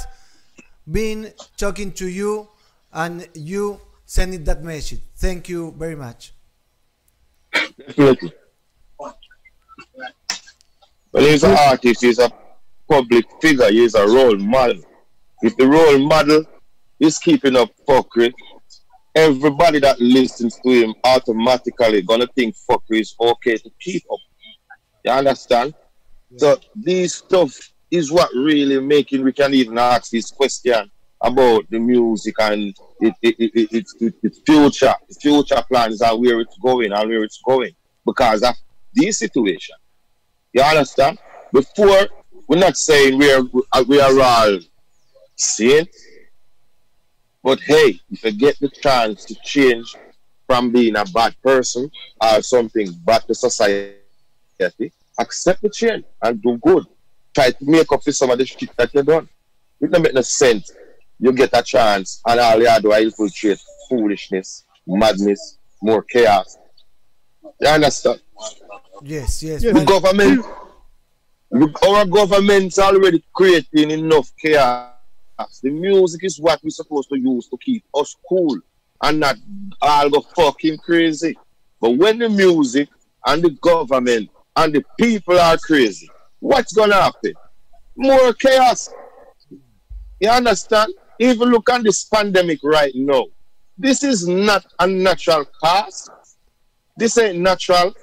[0.90, 2.48] being talking to you
[2.92, 5.00] and you sending that message.
[5.16, 6.32] Thank you very much.
[7.52, 8.32] Definitely.
[11.10, 12.30] Well, he's an artist, he's a
[12.88, 14.82] public figure, he's a role model.
[15.42, 16.44] If the role model
[16.98, 18.32] is keeping up fuckery,
[19.14, 24.18] everybody that listens to him automatically gonna think fuckery is okay to keep up.
[25.04, 25.74] You understand?
[26.36, 27.56] So these stuff
[27.90, 30.90] is what really making we can even ask this question
[31.22, 36.40] about the music and it, it, it, it, its it, future, future plans and where
[36.40, 37.72] it's going and where it's going
[38.04, 38.54] because of
[38.94, 39.74] this situation.
[40.52, 41.18] You understand?
[41.52, 42.08] Before,
[42.46, 43.42] we're not saying we are
[43.86, 44.58] we are all
[45.38, 46.04] saints,
[47.42, 49.94] but hey, if you get the chance to change
[50.46, 53.94] from being a bad person or something bad to society,
[55.18, 56.84] accept the change and do good.
[57.34, 59.28] Try to make up for some of the shit that you done.
[59.80, 60.72] It don't make no sense.
[61.20, 66.56] You get a chance and all you do is infiltrate foolishness, madness, more chaos.
[67.60, 68.20] You understand?
[69.02, 69.62] Yes, yes.
[69.62, 70.44] The government,
[71.86, 74.94] our government's already creating enough chaos.
[75.62, 78.58] The music is what we're supposed to use to keep us cool.
[79.02, 79.36] and not
[79.80, 81.38] all go fucking crazy.
[81.80, 82.88] But when the music
[83.24, 86.10] and the government and the people are crazy,
[86.40, 87.34] what's gonna happen?
[87.96, 88.90] More chaos.
[90.20, 90.92] You understand?
[91.20, 93.26] Even look at this pandemic right now.
[93.76, 96.10] This is not a natural cause.
[96.96, 97.94] This ain't natural.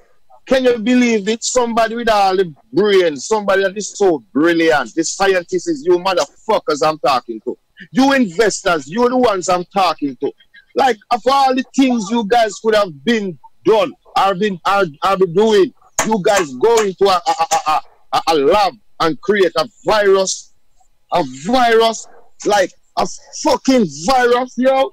[0.47, 1.43] Can you believe it?
[1.43, 4.93] Somebody with all the brain, somebody that is so brilliant.
[4.93, 7.57] The scientists is you motherfuckers I'm talking to.
[7.91, 10.31] You investors, you're the ones I'm talking to.
[10.75, 14.85] Like of all the things you guys could have been done, are been are
[15.17, 15.73] been doing,
[16.05, 17.81] you guys go into a, a, a,
[18.13, 20.53] a, a lab and create a virus,
[21.11, 22.07] a virus
[22.45, 23.07] like a
[23.43, 24.91] fucking virus, yo.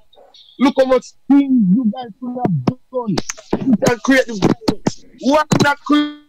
[0.63, 3.15] Look how much things you guys could have done.
[3.67, 5.05] You can create this virus.
[5.21, 6.23] Why not create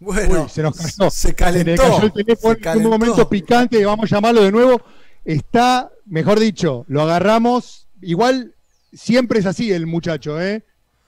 [0.00, 1.10] Bueno, Uy, se nos cayó.
[1.10, 1.82] se le calentó.
[1.82, 2.90] cayó el teléfono se en un calentó.
[2.90, 4.80] momento picante, vamos a llamarlo de nuevo.
[5.24, 7.88] Está, mejor dicho, lo agarramos.
[8.02, 8.54] Igual
[8.92, 10.62] siempre es así el muchacho, ¿eh?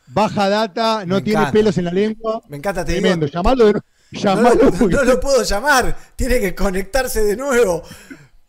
[0.08, 1.52] Baja data, no Me tiene encanta.
[1.52, 2.42] pelos en la lengua.
[2.48, 3.26] Me encanta, te Tremendo.
[3.26, 3.34] digo.
[3.36, 3.86] Llamarlo de nuevo.
[4.12, 7.82] No, no lo puedo llamar, tiene que conectarse de nuevo.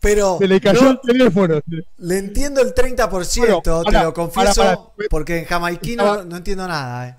[0.00, 1.60] Pero se le cayó no- el teléfono.
[1.98, 6.68] le entiendo el 30%, Bueno, te pará, lo confieso, porque en jamaiquino Estaba- no entiendo
[6.68, 7.08] nada.
[7.08, 7.16] eh.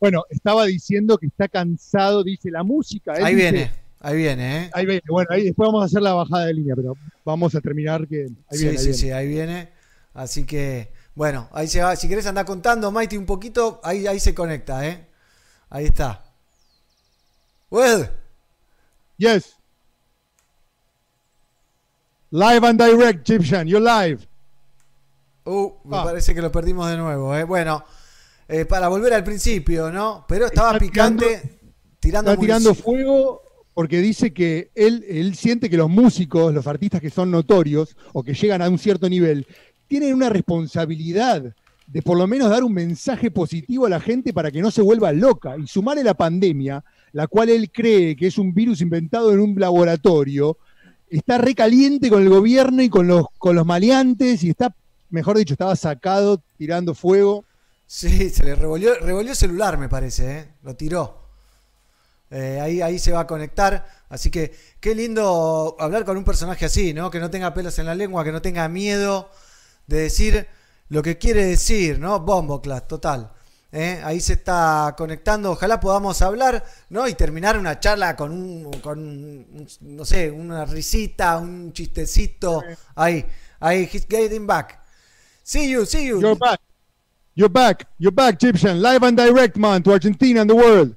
[0.00, 3.12] Bueno, estaba diciendo que está cansado, dice la música.
[3.14, 4.64] él Ahí dice- viene, ahí viene.
[4.64, 4.70] ¿eh?
[4.74, 5.02] Ahí viene.
[5.08, 8.24] Bueno, ahí después vamos a hacer la bajada de línea, pero vamos a terminar que.
[8.50, 8.98] Ahí sí, viene, ahí sí, viene.
[8.98, 9.72] sí, ahí viene.
[10.12, 11.94] Así que, bueno, ahí se va.
[11.96, 15.06] Si querés andar contando, Mighty, un poquito, ahí, ahí se conecta, ¿eh?
[15.70, 16.24] Ahí está.
[17.70, 18.10] Well,
[19.18, 19.55] Yes.
[22.30, 23.66] Live and direct, Egyptian.
[23.68, 24.26] You're live.
[25.44, 26.04] uh, me Ah.
[26.04, 27.44] parece que lo perdimos de nuevo, ¿eh?
[27.44, 27.84] Bueno,
[28.48, 30.24] eh, para volver al principio, ¿no?
[30.28, 31.60] Pero estaba Está picante,
[32.00, 37.00] tirando, Está tirando fuego porque dice que él, él siente que los músicos, los artistas
[37.00, 39.46] que son notorios o que llegan a un cierto nivel,
[39.86, 41.54] tienen una responsabilidad
[41.86, 44.82] de por lo menos dar un mensaje positivo a la gente para que no se
[44.82, 46.82] vuelva loca y sumarle la pandemia,
[47.12, 50.58] la cual él cree que es un virus inventado en un laboratorio,
[51.08, 54.74] está recaliente con el gobierno y con los, con los maleantes y está,
[55.10, 57.44] mejor dicho, estaba sacado tirando fuego.
[57.86, 60.48] Sí, se le revolvió, revolvió el celular, me parece, ¿eh?
[60.62, 61.26] Lo tiró.
[62.30, 63.86] Eh, ahí, ahí se va a conectar.
[64.08, 67.10] Así que qué lindo hablar con un personaje así, ¿no?
[67.10, 69.30] Que no tenga pelos en la lengua, que no tenga miedo
[69.86, 70.48] de decir
[70.88, 72.20] lo que quiere decir, ¿no?
[72.20, 73.32] Bomboclat, total.
[73.76, 74.00] ¿Eh?
[74.02, 75.50] Ahí se está conectando.
[75.52, 77.06] Ojalá podamos hablar, ¿no?
[77.06, 82.62] Y terminar una charla con un, con un- no sé, una risita, un chistecito.
[82.94, 83.24] Ahí,
[83.60, 84.80] ahí, he's getting back.
[85.42, 86.20] See you, see you.
[86.20, 86.60] You're back.
[87.34, 87.86] You're back.
[87.98, 88.80] You're back, Egyptian.
[88.80, 90.96] Live and direct, man, to Argentina and the world.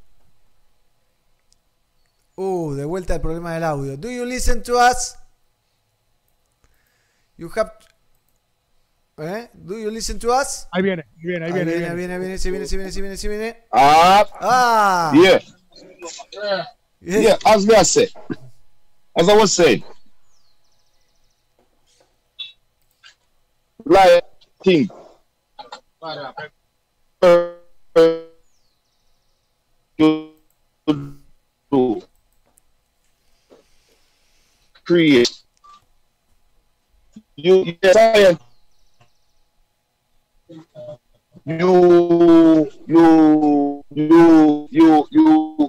[2.38, 3.98] Uh, de vuelta el problema del audio.
[3.98, 5.18] Do you listen to us?
[7.38, 7.72] You have.
[9.22, 9.50] ¿Eh?
[9.54, 10.68] Do you listen to us?
[10.72, 11.72] Ahí viene, ahí viene, ahí Ahí viene.
[11.72, 11.96] ahí viene, viene.
[11.96, 13.64] viene, viene, sí viene, sí viene, sí viene, sí viene.
[13.72, 15.12] Ah, Ah.
[15.14, 15.40] yeah.
[17.02, 17.22] Yeah.
[17.22, 18.08] Yeah, as me I say,
[19.18, 19.84] as I was saying,
[23.86, 24.24] like
[24.64, 24.92] think,
[29.98, 30.34] to
[31.72, 32.02] do,
[34.84, 35.42] create.
[37.36, 38.40] You, you science,
[41.50, 45.08] you, you, you, you, you,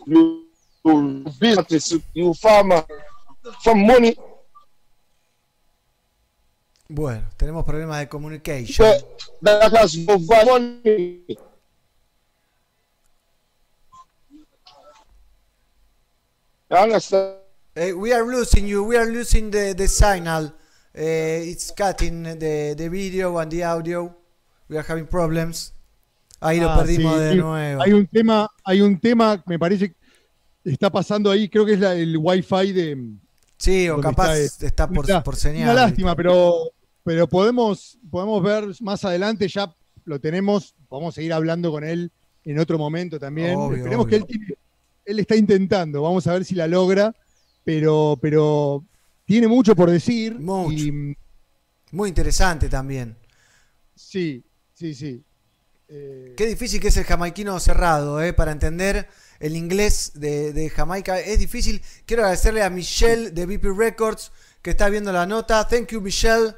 [0.07, 0.47] you,
[0.85, 2.85] you business, you farmer,
[3.63, 4.17] from money.
[6.89, 8.87] Bueno, tenemos problemas de communication.
[9.41, 9.97] that has
[10.47, 11.25] money.
[17.77, 18.85] Eh, we are losing you.
[18.85, 20.53] We are losing the, the signal.
[20.95, 24.20] Eh, it's cutting the, the video and the audio.
[24.71, 25.75] We are having problems.
[26.41, 27.37] Ahí lo Ah, perdimos sí, de sí.
[27.39, 27.83] nuevo.
[27.83, 31.81] Hay un tema, hay un tema, me parece, que está pasando ahí, creo que es
[31.81, 33.05] la- el wifi de.
[33.59, 35.65] Sí, o capaz está, está, por, Una- por señal.
[35.65, 36.71] Una lástima, pero,
[37.05, 39.75] pero podemos, podemos ver más adelante, ya
[40.07, 42.11] lo tenemos, podemos seguir hablando con él
[42.45, 43.57] en otro momento también.
[43.57, 44.55] Obvio, Esperemos que él, tiene-
[45.05, 47.15] él está intentando, vamos a ver si la logra,
[47.65, 48.83] pero, pero
[49.27, 50.39] tiene mucho por decir.
[50.71, 51.15] Y,
[51.93, 53.15] Muy interesante también.
[53.95, 54.43] sí,
[54.81, 55.23] sí, sí.
[55.89, 58.33] Eh, Qué difícil que es el jamaiquino cerrado, ¿eh?
[58.33, 59.07] Para entender
[59.41, 61.21] el inglés de, de Jamaica.
[61.21, 61.83] Es difícil.
[62.07, 65.67] Quiero agradecerle a Michelle de BP Records que está viendo la nota.
[65.69, 66.55] Thank you, Michelle,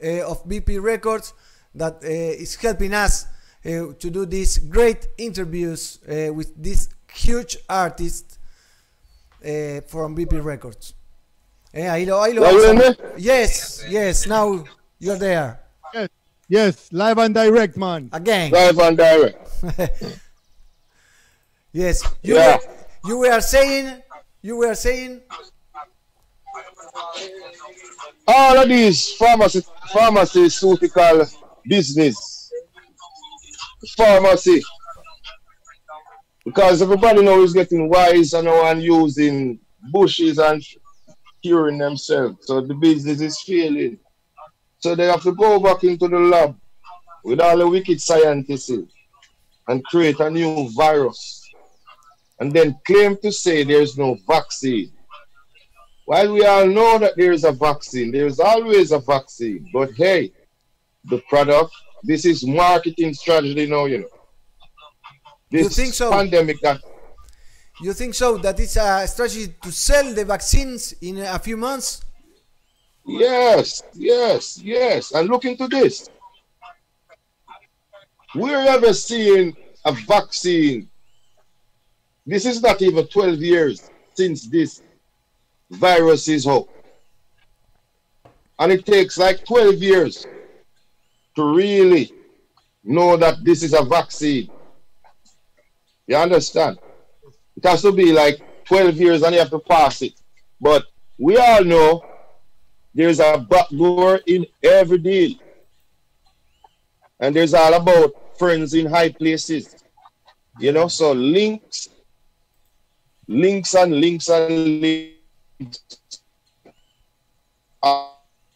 [0.00, 1.34] eh, of BP Records,
[1.76, 3.26] that eh, is helping us
[3.64, 8.38] eh, to do these great interviews eh, with this huge artist
[9.42, 10.94] eh, from BP Records.
[11.72, 13.18] Eh, ahí lo, ahí lo vamos a-?
[13.18, 14.64] Yes, yes, now
[14.98, 15.58] you're there.
[16.48, 18.08] Yes, Yes, live and direct, man.
[18.12, 18.50] Again.
[18.50, 19.48] Live and direct.
[21.70, 22.02] Yes.
[22.22, 22.56] You, Yeah.
[22.56, 22.62] were,
[23.04, 24.02] you were saying,
[24.40, 25.20] you were saying,
[28.26, 29.62] all of these pharmacy,
[29.92, 31.26] pharmaceutical
[31.68, 32.50] business,
[33.96, 34.62] pharmacy,
[36.44, 39.60] because everybody now is getting wise and now and using
[39.92, 40.64] bushes and
[41.42, 42.38] curing themselves.
[42.46, 43.98] So the business is failing.
[44.80, 46.56] So they have to go back into the lab
[47.24, 48.70] with all the wicked scientists
[49.68, 51.44] and create a new virus
[52.40, 54.92] and then claim to say there's no vaccine.
[56.06, 59.68] While we all know that there is a vaccine, there is always a vaccine.
[59.72, 60.32] But hey,
[61.04, 61.72] the product,
[62.04, 64.08] this is marketing strategy now, you know.
[65.50, 66.10] This You think so?
[66.10, 66.80] pandemic that
[67.80, 72.02] you think so that it's a strategy to sell the vaccines in a few months?
[73.08, 75.12] Yes, yes, yes.
[75.12, 76.10] And look into this.
[78.34, 79.56] We're ever seeing
[79.86, 80.90] a vaccine.
[82.26, 84.82] This is not even 12 years since this
[85.70, 86.68] virus is out.
[88.58, 90.26] And it takes like 12 years
[91.36, 92.12] to really
[92.84, 94.50] know that this is a vaccine.
[96.06, 96.78] You understand?
[97.56, 100.20] It has to be like 12 years and you have to pass it.
[100.60, 100.84] But
[101.16, 102.07] we all know
[102.94, 105.38] there's a backdoor in every deal.
[107.20, 109.76] And there's all about friends in high places.
[110.58, 111.88] You know, so links,
[113.26, 115.18] links and links and links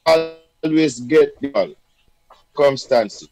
[0.05, 1.77] always get the
[2.55, 3.29] circumstances.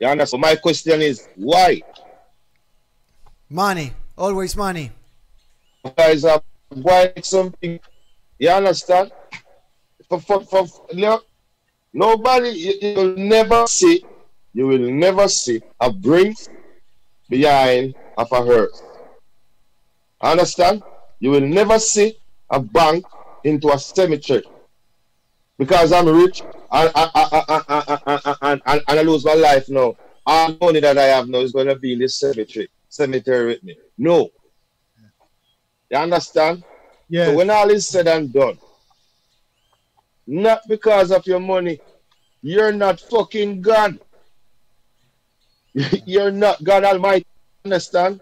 [0.00, 0.28] You understand?
[0.28, 1.82] So my question is why?
[3.48, 4.90] Money, always money.
[5.96, 7.78] guys have why something
[8.38, 9.12] you understand
[10.18, 11.26] for, for, for look,
[11.92, 14.04] nobody you, will never see
[14.52, 16.36] you will never see a brink
[17.28, 18.82] behind of a hearse
[20.20, 20.82] understand
[21.20, 22.16] you will never see
[22.50, 23.04] a bank
[23.44, 24.44] into a cemetery
[25.58, 29.94] because i'm rich and, and, and, and, and, and, and i lose my life now
[30.26, 33.46] all the money that i have now is going to be in this cemetery cemetery
[33.46, 34.30] with me no
[35.94, 36.64] you understand?
[37.08, 37.26] Yeah.
[37.26, 38.58] So when all is said and done,
[40.26, 41.80] not because of your money,
[42.42, 43.98] you're not fucking God.
[46.06, 47.26] you're not God Almighty.
[47.64, 48.20] Understand?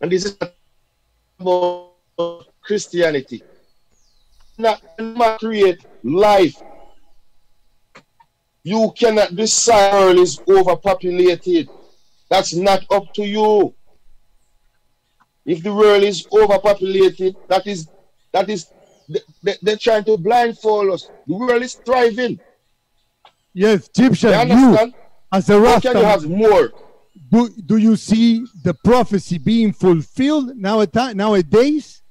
[0.00, 0.36] And this is
[1.40, 3.42] about Christianity.
[4.58, 4.82] Not,
[5.40, 6.60] create life.
[8.64, 11.68] You cannot decide world is overpopulated.
[12.28, 13.74] That's not up to you.
[15.44, 17.88] If the world is overpopulated, that is
[18.32, 18.68] that is
[19.42, 21.10] they, they're trying to blindfold us.
[21.26, 22.40] The world is thriving.
[23.54, 24.92] Yes, Egyptian, You
[25.32, 26.72] as a can you have more?
[27.30, 31.14] do, do you see the prophecy being fulfilled nowadays?
[31.14, 32.02] nowadays?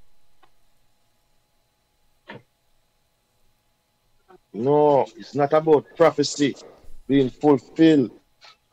[4.54, 6.56] No, it's not about prophecy
[7.08, 8.12] being fulfilled.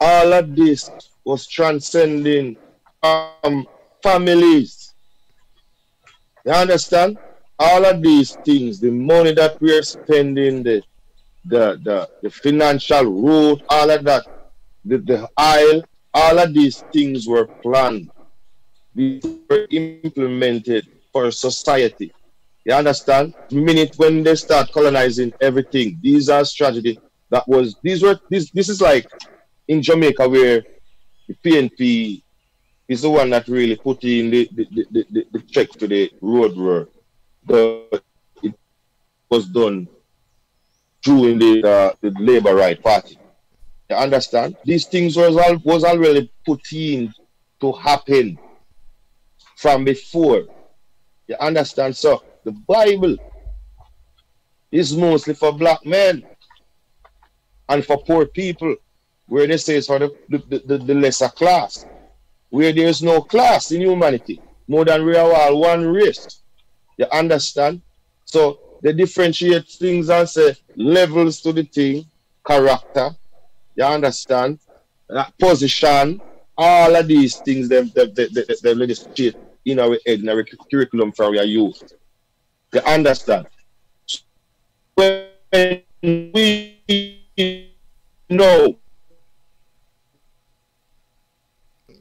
[0.00, 0.90] All of this
[1.24, 2.56] was transcending
[3.02, 3.66] um,
[4.02, 4.94] families.
[6.44, 7.18] You understand?
[7.58, 10.82] All of these things, the money that we are spending, the
[11.44, 14.24] the the, the financial route, all of that,
[14.84, 15.82] the, the oil,
[16.14, 18.10] all of these things were planned.
[18.94, 22.12] These were implemented for society.
[22.64, 23.34] You understand?
[23.50, 26.98] Minute when they start colonizing everything, these are strategy
[27.30, 29.06] that was these were this this is like
[29.68, 30.64] in Jamaica where
[31.28, 32.22] the PNP
[32.88, 36.10] is the one that really put in the the, the, the, the check to the
[36.20, 36.90] road work.
[37.48, 38.02] The,
[38.42, 38.54] it
[39.30, 39.88] was done
[41.02, 43.18] during the uh, the Labour Right Party.
[43.88, 44.56] You understand?
[44.64, 47.12] These things was all was already put in
[47.60, 48.38] to happen
[49.56, 50.44] from before.
[51.26, 51.96] You understand?
[51.96, 53.16] So the Bible
[54.70, 56.22] is mostly for black men
[57.70, 58.76] and for poor people,
[59.26, 61.86] where they say it's for the, the, the, the lesser class,
[62.50, 66.42] where there is no class in humanity, more than we are all one race.
[66.98, 67.80] You understand?
[68.24, 72.04] So they differentiate things and say levels to the thing,
[72.46, 73.10] character,
[73.74, 74.58] you understand?
[75.08, 76.20] Uh, position,
[76.56, 80.44] all of these things them they, they, they, they legislate in our head, in our
[80.70, 81.80] curriculum for our youth.
[82.74, 83.46] You understand?
[84.94, 85.28] When
[86.02, 87.74] we
[88.28, 88.76] know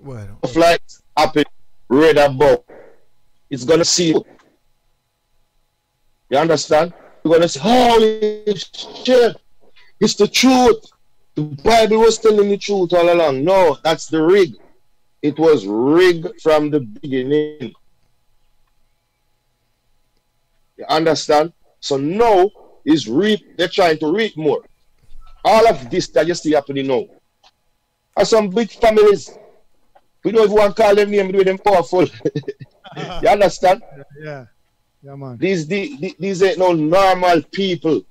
[0.01, 0.39] Bueno.
[0.43, 0.81] of like
[1.15, 1.45] happen,
[1.89, 2.65] read about,
[3.49, 4.25] it's gonna see you.
[6.29, 6.93] You understand?
[7.23, 8.55] You're gonna say, holy
[9.03, 9.37] shit,
[9.99, 10.85] it's the truth.
[11.35, 13.43] The Bible was telling the truth all along.
[13.43, 14.55] No, that's the rig.
[15.21, 17.73] It was rigged from the beginning.
[20.77, 21.53] You understand?
[21.79, 22.49] So now
[22.85, 23.57] is reap.
[23.57, 24.63] They're trying to reap more.
[25.43, 27.05] All of this that you see happening now.
[28.15, 29.31] And some big families.
[30.23, 32.05] We don't even want to call them name, do them powerful.
[33.21, 33.81] you understand?
[34.19, 34.45] Yeah.
[35.07, 35.37] Yeah, man.
[35.37, 38.01] These, these, these ain't no normal people.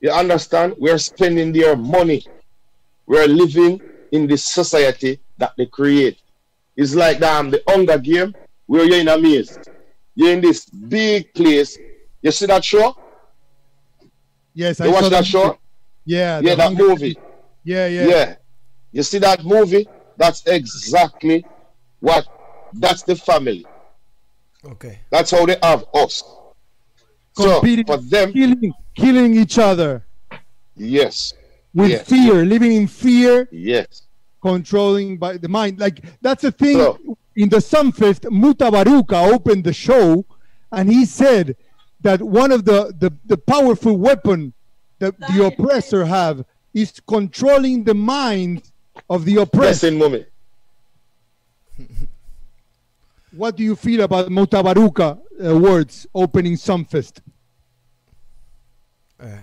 [0.00, 0.74] You understand?
[0.78, 2.26] We're spending their money.
[3.06, 6.18] We're living in this society that they create.
[6.76, 8.34] It's like damn the Hunger Game
[8.66, 9.56] where you're in a maze.
[10.16, 11.78] You're in this big place.
[12.20, 12.96] You see that show?
[14.54, 15.58] Yes, You I watch saw that show?
[16.04, 17.16] Yeah, Yeah, that Hunger movie.
[17.62, 18.06] Yeah, yeah.
[18.06, 18.34] Yeah.
[18.90, 19.86] You see that movie?
[20.16, 21.46] That's exactly
[22.00, 22.26] what
[22.72, 23.64] that's the family.
[24.66, 24.98] Okay.
[25.10, 26.22] That's how they have us.
[27.32, 30.04] So for them, killing, killing each other
[30.76, 31.34] yes.
[31.74, 32.08] with yes.
[32.08, 34.02] fear, living in fear, Yes.
[34.40, 35.80] controlling by the mind.
[35.80, 36.78] Like that's the thing.
[36.78, 36.98] So-
[37.36, 40.24] in the Sunfest, Mutabaruka opened the show,
[40.70, 41.56] and he said
[42.00, 44.52] that one of the the, the powerful weapon
[45.00, 48.70] that the oppressor have is controlling the mind
[49.10, 49.82] of the oppressed.
[49.82, 50.24] Listen, mommy.
[53.36, 57.20] What do you feel about Mutabaruka uh, words opening Sunfest?
[59.20, 59.40] Eh,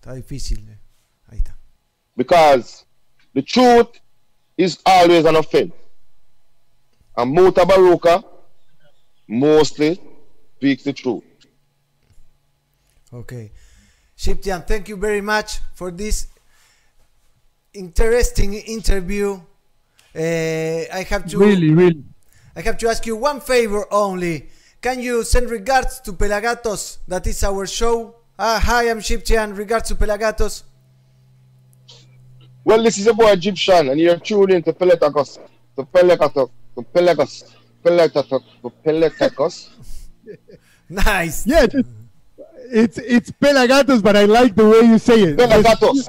[0.00, 0.58] está difícil.
[0.70, 0.78] eh.
[2.16, 2.84] Because
[3.34, 3.88] the truth
[4.56, 5.72] is always an offense.
[7.16, 8.22] And Muta Baruka
[9.26, 10.00] mostly
[10.56, 11.24] speaks the truth.
[13.12, 13.50] Okay.
[14.16, 16.28] Shiptian, thank you very much for this
[17.72, 19.40] interesting interview.
[20.14, 22.04] Eh, I have to Really, really.
[22.56, 24.48] I have to ask you one favor only.
[24.80, 26.98] Can you send regards to Pelagatos?
[27.08, 28.16] That is our show.
[28.38, 29.56] Ah, hi, I'm Shiptian.
[29.56, 30.62] Regards to Pelagatos.
[32.64, 35.38] Well, this is your boy Egyptian, and you're tuned in to Pelagatos.
[35.76, 36.50] to Pelagatos.
[36.76, 37.54] to Pelagatos.
[37.84, 39.68] Pelekatok, to Peletakos.
[40.88, 41.46] Nice.
[41.46, 41.88] Yeah, just,
[42.70, 45.38] it's it's Pelagatos, but I like the way you say it.
[45.38, 46.08] Pelagatos.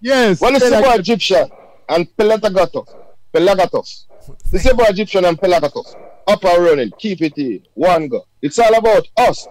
[0.00, 0.40] Yes.
[0.40, 1.48] Well, this is your boy Egyptian
[1.88, 2.88] and Pelagatos.
[3.32, 4.06] Pelagatos.
[4.50, 5.94] This is your boy Egyptian and Pelagatos.
[6.26, 8.26] Up and running, keep it in, one go.
[8.40, 9.46] It's all about us.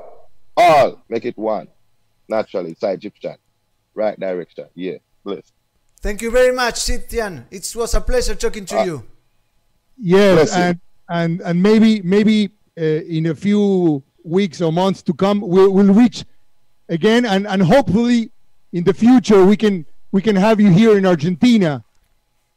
[0.57, 1.67] All make it one.
[2.27, 3.35] Naturally, it's Egyptian.
[3.93, 4.65] Right direction.
[4.73, 5.51] Yeah, bless.
[6.01, 7.45] Thank you very much, Shiptian.
[7.51, 8.83] It was a pleasure talking to Ah.
[8.83, 9.03] you.
[9.97, 10.79] Yes, and
[11.09, 12.83] and and maybe maybe uh,
[13.17, 16.25] in a few weeks or months to come, we'll, we'll reach
[16.89, 18.31] again, and and hopefully
[18.71, 21.83] in the future we can we can have you here in Argentina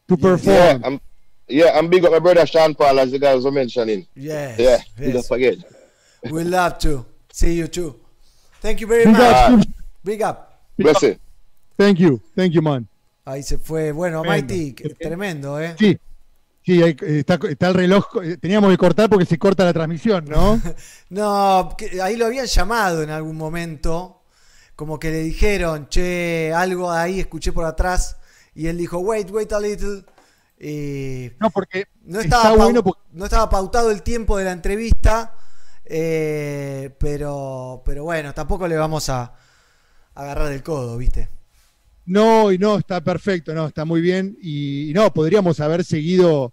[0.09, 0.83] to Yeah, perform.
[0.85, 1.01] I'm,
[1.49, 4.07] yeah, I'm big up my brother Sean Paul, as the guys were mentioning.
[4.15, 5.13] Yes, Yeah, yes.
[5.13, 5.57] don't forget.
[6.31, 7.95] We love to see you too.
[8.61, 9.23] Thank you very Big much.
[9.23, 9.61] up,
[10.05, 10.61] Big up.
[10.79, 11.17] Bless you.
[11.79, 12.89] Thank you, thank you, man.
[13.25, 13.93] Ahí se fue.
[13.93, 14.47] Bueno, Tremendo.
[14.55, 15.75] Mighty, que- tremendo, ¿eh?
[15.79, 15.99] Sí,
[16.65, 18.07] sí, está, está el reloj.
[18.41, 20.61] Teníamos que cortar porque se corta la transmisión, ¿no?
[21.11, 24.23] No, que- ahí lo habían llamado en algún momento.
[24.75, 28.17] Como que le dijeron, che, algo ahí escuché por atrás.
[28.55, 30.05] Y él dijo, wait, wait a little.
[30.59, 34.53] Y No, porque no estaba, pau- bueno porque- no estaba pautado el tiempo de la
[34.53, 35.35] entrevista.
[35.85, 39.35] eh, pero, pero bueno, tampoco le vamos a, a
[40.15, 41.29] agarrar el codo, ¿viste?
[42.07, 44.37] No, y no, está perfecto, no, está muy bien.
[44.41, 46.53] Y, y no, podríamos haber seguido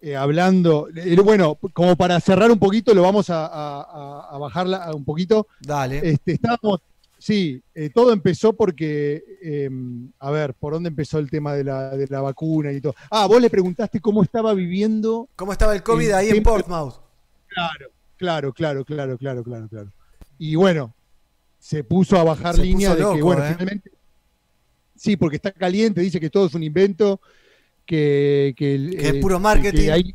[0.00, 0.88] eh, hablando.
[0.94, 5.46] Eh, bueno, como para cerrar un poquito, lo vamos a, a- bajarla un poquito.
[5.60, 6.00] Dale.
[6.02, 6.80] Este, estábamos,
[7.18, 9.70] sí, eh, todo empezó porque, eh,
[10.18, 12.94] a ver, ¿por dónde empezó el tema de la, de la vacuna y todo?
[13.10, 15.28] Ah, vos le preguntaste cómo estaba viviendo.
[15.36, 16.94] ¿Cómo estaba el COVID el ahí en Portsmouth?
[17.48, 19.92] Claro, claro, claro, claro, claro, claro, claro.
[20.38, 20.94] Y bueno,
[21.58, 23.52] se puso a bajar Se línea de que, bueno, ¿eh?
[23.52, 23.90] finalmente.
[24.94, 27.20] Sí, porque está caliente, dice que todo es un invento,
[27.84, 28.54] que.
[28.56, 29.78] Que, es eh, puro marketing.
[29.78, 30.14] que hay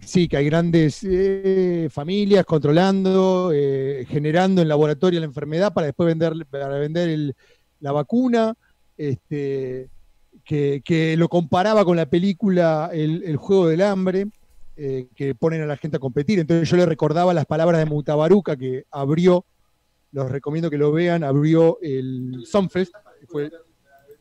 [0.00, 6.06] sí, que hay grandes eh, familias controlando, eh, generando en laboratorio la enfermedad para después
[6.06, 7.34] vender, para vender el-
[7.80, 8.54] la vacuna.
[8.96, 9.88] Este,
[10.44, 14.26] que, lo comparaba con la película El, Juego del Hambre,
[14.76, 16.38] eh, que ponen a la gente a competir.
[16.38, 19.44] Entonces yo le recordaba las palabras de Mutabaruca que abrió,
[20.12, 22.94] los recomiendo que lo vean, abrió el Sunfest,
[23.28, 23.50] fue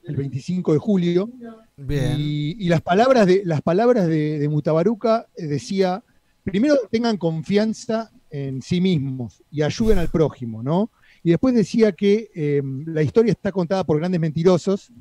[0.07, 1.29] el 25 de julio.
[1.75, 2.15] Bien.
[2.17, 6.03] Y, y las palabras de, las palabras de, de Mutabaruca eh, decía,
[6.43, 10.89] primero tengan confianza en sí mismos y ayuden al prójimo, ¿no?
[11.23, 14.91] Y después decía que eh, la historia está contada por grandes mentirosos,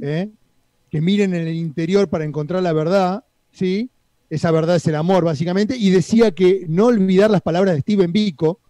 [0.00, 0.30] ¿eh?
[0.90, 3.90] que miren en el interior para encontrar la verdad, ¿sí?
[4.30, 5.76] Esa verdad es el amor, básicamente.
[5.76, 8.60] Y decía que no olvidar las palabras de Steven Biko,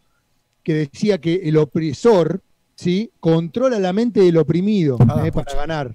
[0.62, 2.42] que decía que el opresor,
[2.74, 3.10] ¿sí?
[3.20, 5.32] Controla la mente del oprimido Ah, ¿eh?
[5.32, 5.94] para ganar.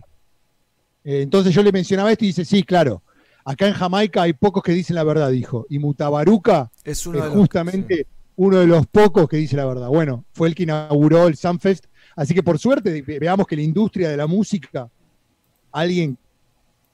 [1.03, 3.01] Eh, entonces yo le mencionaba esto y dice, sí, claro,
[3.45, 5.65] acá en Jamaica hay pocos que dicen la verdad, dijo.
[5.69, 9.87] Y Mutabaruca Es es, los- justamente uno de los pocos que dice la verdad.
[9.89, 11.85] Bueno, fue el que inauguró el Sunfest.
[12.15, 14.89] Así que por suerte ve- veamos que la industria de la música,
[15.71, 16.17] alguien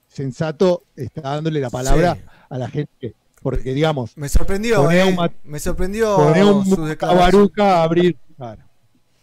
[0.08, 2.22] sensato está dándole la palabra Sí.
[2.50, 3.16] a la gente.
[3.42, 6.64] Porque digamos, Me sorprendió, eh, un me sorprendió poné un.
[6.68, 8.64] Mutabaruca a abrir, claro,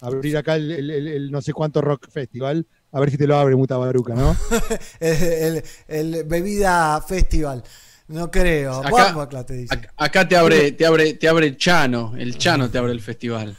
[0.02, 2.66] abrir acá el, el- el- el no sé cuánto rock festival.
[2.92, 4.36] A ver si te lo abre Mutabaruca, ¿no?
[5.00, 7.62] el, el- el bebida festival.
[8.08, 8.74] No creo.
[8.84, 9.80] Acá- te dice.
[9.96, 13.56] Acá, te abre, te abre, te abre Chano, el Chano te abre el festival.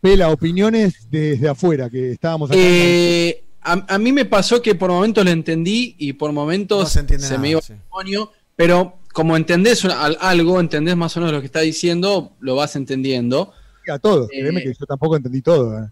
[0.00, 2.58] Pela, opiniones desde afuera, que estábamos acá.
[2.60, 6.88] Eh, a, a mí me pasó que por momentos lo entendí y por momentos No
[6.88, 7.72] se entiende me nada, iba sí.
[7.74, 12.56] al demonio, pero como entendés algo, entendés más o menos lo que está diciendo, lo
[12.56, 13.52] vas entendiendo.
[13.90, 15.78] A todos, Eh, créeme que yo tampoco entendí todo.
[15.78, 15.88] eh.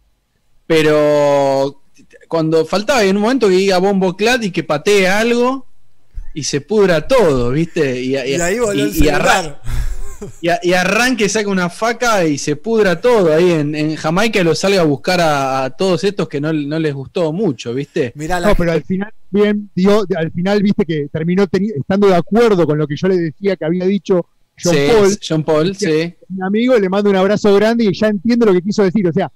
[0.67, 1.83] Pero
[2.29, 5.67] cuando faltaba en un momento que diga bombo clat y que patee algo
[6.33, 8.01] y se pudra todo, ¿viste?
[8.01, 9.57] Y, Y ahí voló el y- y arran-
[10.41, 14.45] y y arranque, saca una faca y se pudra todo ahí en, en Jamaica y
[14.45, 18.13] lo salga a buscar a, a todos estos que no, no les gustó mucho, ¿viste?
[18.15, 22.67] Mirá No, pero al final, bien, dio, al final viste que terminó estando de acuerdo
[22.67, 24.27] con lo que yo le decía que había dicho
[24.63, 25.19] John Sí, Paul.
[25.29, 26.15] John Paul, sí.
[26.29, 29.07] Mi amigo le mando un abrazo grande y ya entiendo lo que quiso decir.
[29.09, 29.31] O sea,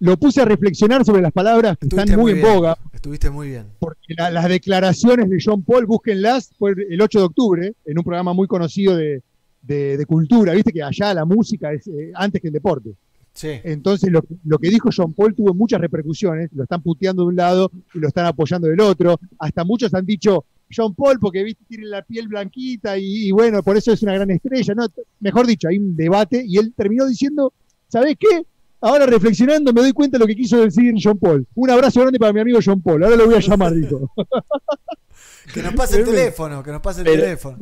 [0.00, 2.78] lo puse a reflexionar sobre las palabras que Estuviste están muy, en boga.
[2.92, 3.64] Estuviste muy bien.
[3.78, 8.04] porque la- las declaraciones de John Paul, búsquenlas, fue el 8 de octubre, en un
[8.04, 9.22] programa muy conocido de,
[9.62, 12.90] de- de cultura, viste que allá la música es eh, antes que el deporte.
[13.34, 13.50] Sí.
[13.64, 17.36] Entonces lo, lo que dijo John Paul tuvo muchas repercusiones, lo están puteando de un
[17.36, 21.64] lado y lo están apoyando del otro, hasta muchos han dicho John Paul porque viste
[21.68, 24.86] tiene la piel blanquita y, y bueno, por eso es una gran estrella, ¿no?
[25.20, 27.52] Mejor dicho, hay un debate y él terminó diciendo,
[27.88, 28.44] ¿sabés qué?
[28.80, 31.46] Ahora reflexionando me doy cuenta de lo que quiso decir John Paul.
[31.54, 33.02] Un abrazo grande para mi amigo John Paul.
[33.02, 34.10] Ahora lo voy a llamar, dijo.
[35.52, 37.58] Que nos pase el teléfono, que nos pase el Pero- teléfono.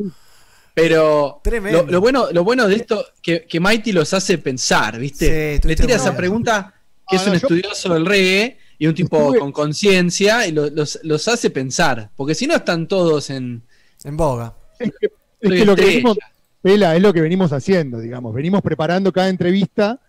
[0.75, 1.41] Pero
[1.73, 5.59] lo, lo bueno, lo bueno de esto que, que Mighty los hace pensar, ¿viste?
[5.63, 6.75] Sí, Le tira esa pregunta
[7.09, 10.47] que Ah, es no, un yo- estudioso del reggae y un tipo Estuve- con conciencia
[10.47, 12.11] y lo- los, los hace pensar.
[12.17, 13.63] Porque si no están todos en.
[14.05, 14.55] En boga.
[14.79, 15.07] Es que,
[15.41, 16.19] es Soy que lo que venimos,
[16.63, 18.35] Pela, es lo que venimos haciendo, digamos.
[18.35, 20.01] Venimos preparando cada entrevista,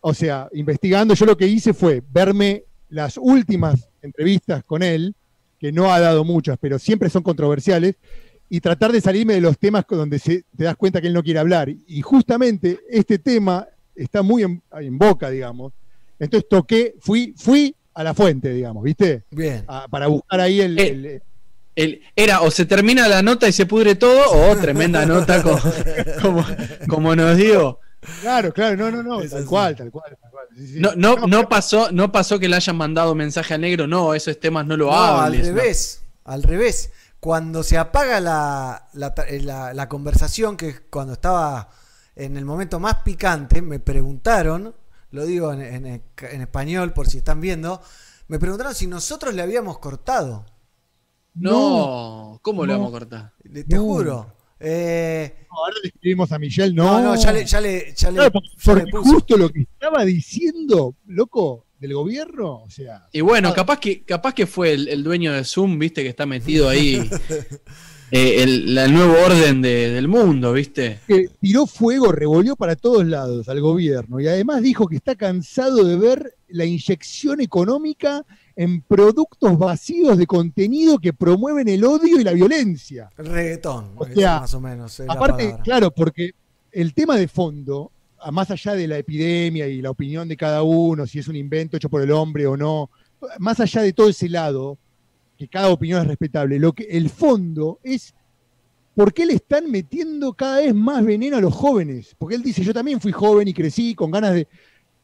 [0.00, 1.14] o sea, investigando.
[1.14, 5.14] Yo lo que hice fue verme las últimas entrevistas con él,
[5.58, 7.96] que no ha dado muchas, pero siempre son controversiales,
[8.48, 11.22] y tratar de salirme de los temas donde se- te das cuenta que él no
[11.22, 11.68] quiere hablar.
[11.70, 15.72] Y justamente este tema está muy en, en boca, digamos.
[16.18, 19.24] Entonces toqué, fui, fui a la fuente, digamos, ¿viste?
[19.30, 19.64] Bien.
[19.68, 21.22] A- para buscar ahí el- Eh, el,
[21.76, 25.60] el- era o se termina la nota y se pudre todo, o tremenda nota como,
[26.22, 26.46] como,
[26.88, 27.78] como nos dio.
[28.20, 30.46] Claro, claro, no, no, no, tal cual, tal cual, tal cual.
[30.56, 30.80] Sí, sí.
[30.80, 34.40] No, no, no pasó, no pasó que le hayan mandado mensaje al negro, no, esos
[34.40, 35.46] temas no lo No, al hables.
[35.46, 36.90] revés, al revés.
[37.20, 41.68] Cuando se apaga la, la, la- la conversación, que es cuando estaba
[42.16, 44.74] en el momento más picante, me preguntaron,
[45.12, 47.80] lo digo en, en- en español por si están viendo,
[48.28, 50.44] me preguntaron si nosotros le habíamos cortado.
[51.34, 52.78] No, ¿cómo lo No.
[52.80, 53.32] vamos a cortar?
[53.44, 53.82] Le- Te No.
[53.82, 54.36] juro.
[54.64, 57.14] Eh, Ahora le escribimos a Michelle, no, no.
[57.14, 59.10] no, ya le, ya le, ya le- Claro, porque, ya le porque puse.
[59.14, 63.08] justo lo que estaba diciendo, loco, del gobierno, o sea.
[63.12, 66.26] Y bueno, capaz que, capaz que fue el, el dueño de Zoom, viste, que está
[66.26, 67.10] metido ahí.
[68.12, 71.00] eh, el, nuevo orden de- del mundo, viste.
[71.06, 75.82] que tiró fuego, revolvió para todos lados al gobierno y además dijo que está cansado
[75.84, 78.24] de ver la inyección económica
[78.54, 83.08] en productos vacíos de contenido que promueven el odio y la violencia.
[83.16, 85.00] El reggaetón, O sea, más o menos.
[85.08, 86.32] Aparte, claro, porque
[86.70, 90.62] el tema de fondo, a más allá de la epidemia y la opinión de cada
[90.62, 92.90] uno, si es un invento hecho por el hombre o no,
[93.38, 94.76] más allá de todo ese lado,
[95.38, 98.14] que cada opinión es respetable, lo que el fondo es
[98.94, 102.14] por qué le están metiendo cada vez más veneno a los jóvenes.
[102.18, 104.48] Porque él dice, yo también fui joven y crecí con ganas de...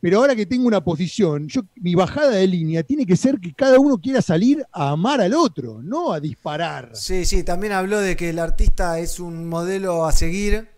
[0.00, 3.52] Pero ahora que tengo una posición, yo, mi bajada de línea tiene que ser que
[3.52, 6.90] cada uno quiera salir a amar al otro, no a disparar.
[6.94, 10.68] Sí, sí, también habló de que el artista es un modelo a seguir,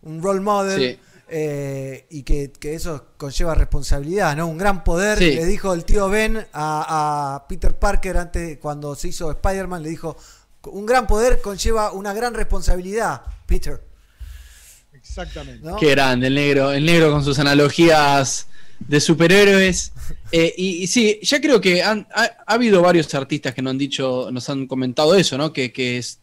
[0.00, 0.98] un role model, Sí.
[1.36, 4.46] Eh, y que, que eso conlleva responsabilidad, ¿no?
[4.46, 5.18] Un gran poder.
[5.18, 5.32] Sí.
[5.34, 9.88] Le dijo el tío Ben a, a Peter Parker antes, cuando se hizo Spider-Man, le
[9.88, 10.16] dijo,
[10.66, 13.82] un gran poder conlleva una gran responsabilidad, Peter.
[14.92, 15.66] Exactamente.
[15.66, 15.76] ¿no?
[15.76, 18.46] Qué grande, el negro, el negro con sus analogías
[18.80, 19.92] de superhéroes.
[20.36, 23.70] Eh, y, y sí, ya creo que han- ha, ha habido varios artistas que nos
[23.70, 25.52] han dicho, nos han comentado eso, ¿no?
[25.52, 26.18] Que, que es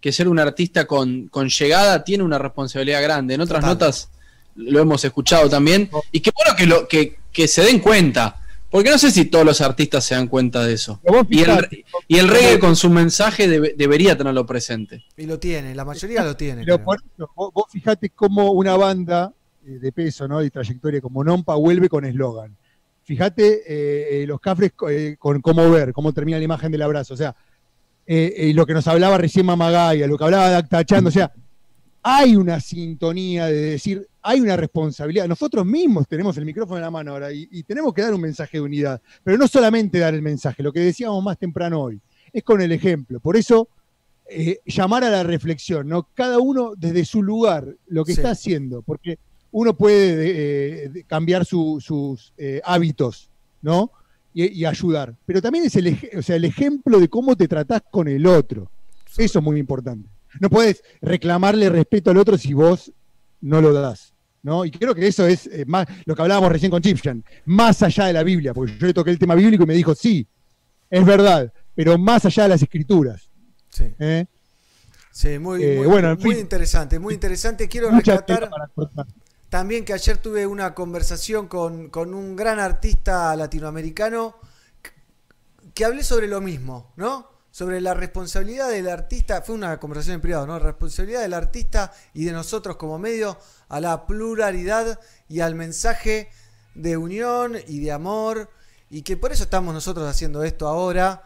[0.00, 3.34] que ser un artista con, con llegada tiene una responsabilidad grande.
[3.34, 3.74] En otras Total.
[3.74, 4.08] notas
[4.56, 5.88] lo hemos escuchado también.
[6.12, 8.40] Y qué bueno que lo, que, que se den cuenta.
[8.68, 11.00] Porque no sé si todos los artistas se dan cuenta de eso.
[11.30, 15.04] Y el, y el reggae con su mensaje debe- debería tenerlo presente.
[15.16, 16.64] Y lo tiene, la mayoría lo tiene.
[16.64, 19.32] Pero por eso, vos, vos fijate cómo una banda
[19.64, 20.42] eh, de peso ¿no?
[20.42, 22.56] y trayectoria como Nompa vuelve con eslogan.
[23.04, 27.14] Fíjate eh, eh, los cafres eh, con cómo ver, cómo termina la imagen del abrazo.
[27.14, 27.36] O sea,
[28.04, 31.32] eh, eh, lo que nos hablaba recién Mamagaya, lo que hablaba de Actachando, o sea,
[32.02, 35.28] hay una sintonía de decir, hay una responsabilidad.
[35.28, 38.20] Nosotros mismos tenemos el micrófono en la mano ahora y, y tenemos que dar un
[38.20, 39.00] mensaje de unidad.
[39.22, 42.00] Pero no solamente dar el mensaje, lo que decíamos más temprano hoy,
[42.32, 43.20] es con el ejemplo.
[43.20, 43.68] Por eso,
[44.28, 46.08] eh, llamar a la reflexión, ¿no?
[46.14, 48.20] Cada uno desde su lugar, lo que Sí.
[48.20, 49.18] está haciendo, porque
[49.52, 53.30] uno puede eh, cambiar su- sus eh, hábitos,
[53.62, 53.90] ¿no?
[54.34, 55.14] Y, y ayudar.
[55.24, 58.68] Pero también es el, o sea, el ejemplo de cómo te tratás con el otro.
[59.16, 60.08] Eso es muy importante.
[60.40, 62.92] No puedes reclamarle respeto al otro si vos
[63.40, 64.12] no lo das.
[64.46, 64.64] ¿No?
[64.64, 68.06] Y creo que eso es eh, más lo que hablábamos recién con Chipshan, más allá
[68.06, 70.24] de la Biblia, porque yo le toqué el tema bíblico y me dijo, sí,
[70.88, 73.28] es verdad, pero más allá de las escrituras.
[73.68, 73.92] Sí.
[73.98, 74.24] ¿eh?
[75.10, 76.38] Sí, muy, Eh, muy- bueno, en muy fin.
[76.40, 77.68] interesante, muy interesante.
[77.68, 78.48] Quiero rescatar
[79.48, 84.36] también que ayer tuve una conversación con, con un gran artista latinoamericano
[84.80, 84.90] que-
[85.74, 87.28] que hablé sobre lo mismo, ¿no?
[87.56, 90.58] Sobre la responsabilidad del artista, fue una conversación en privado, ¿no?
[90.58, 93.38] Responsabilidad del artista y de nosotros como medio
[93.70, 96.28] a la pluralidad y al mensaje
[96.74, 98.50] de unión y de amor
[98.90, 101.22] y que por eso estamos nosotros haciendo esto ahora,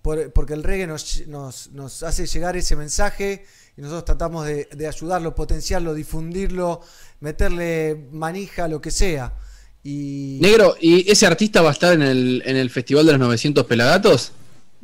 [0.00, 3.44] por- porque el reggae nos, nos- hace llegar ese mensaje
[3.76, 6.80] y nosotros tratamos de, de ayudarlo, potenciarlo, difundirlo,
[7.20, 9.34] meterle manija, lo que sea.
[9.82, 13.20] Y Negro, ¿y ese artista va a estar en el, en el Festival de los
[13.20, 14.32] 900 Pelagatos?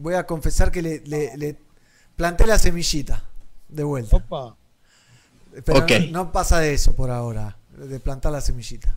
[0.01, 1.57] Voy a confesar que le, le- le
[2.17, 3.25] planté la semillita
[3.69, 4.17] de vuelta.
[4.17, 4.57] Opa.
[5.65, 8.97] Pero no, no pasa de eso por ahora, de plantar la semillita.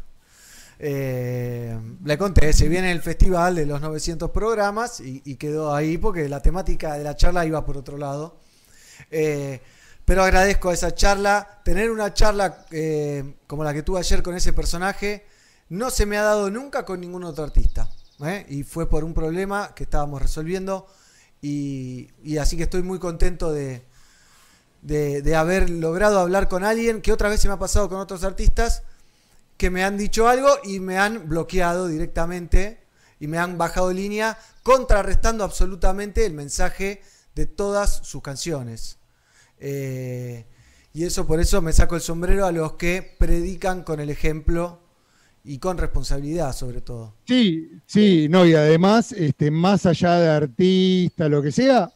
[0.80, 5.98] Eh, le conté, se viene el festival de los 900 programas y, y quedó ahí
[5.98, 8.38] porque la temática de la charla iba por otro lado.
[9.12, 9.62] Eh,
[10.06, 11.62] pero agradezco a esa charla.
[11.64, 15.26] Tener una charla eh, como la que tuve ayer con ese personaje
[15.70, 17.90] no se me ha dado nunca con ningún otro artista.
[18.26, 18.46] ¿Eh?
[18.50, 20.88] Y fue por un problema que estábamos resolviendo.
[21.42, 22.10] Y,
[22.40, 23.84] así que estoy muy contento de,
[24.82, 28.00] de, de haber logrado hablar con alguien que otra vez se me ha pasado con
[28.00, 28.84] otros artistas
[29.58, 32.84] que me han dicho algo y me han bloqueado directamente
[33.20, 37.02] y me han bajado línea contrarrestando absolutamente el mensaje
[37.36, 38.98] de todas sus canciones.
[39.60, 40.46] Eh,
[40.94, 44.83] y eso por eso me saco el sombrero a los que predican con el ejemplo
[45.46, 47.14] y con responsabilidad sobre todo.
[47.28, 51.92] Sí, sí, no, y además, este, más allá de artista, lo que sea,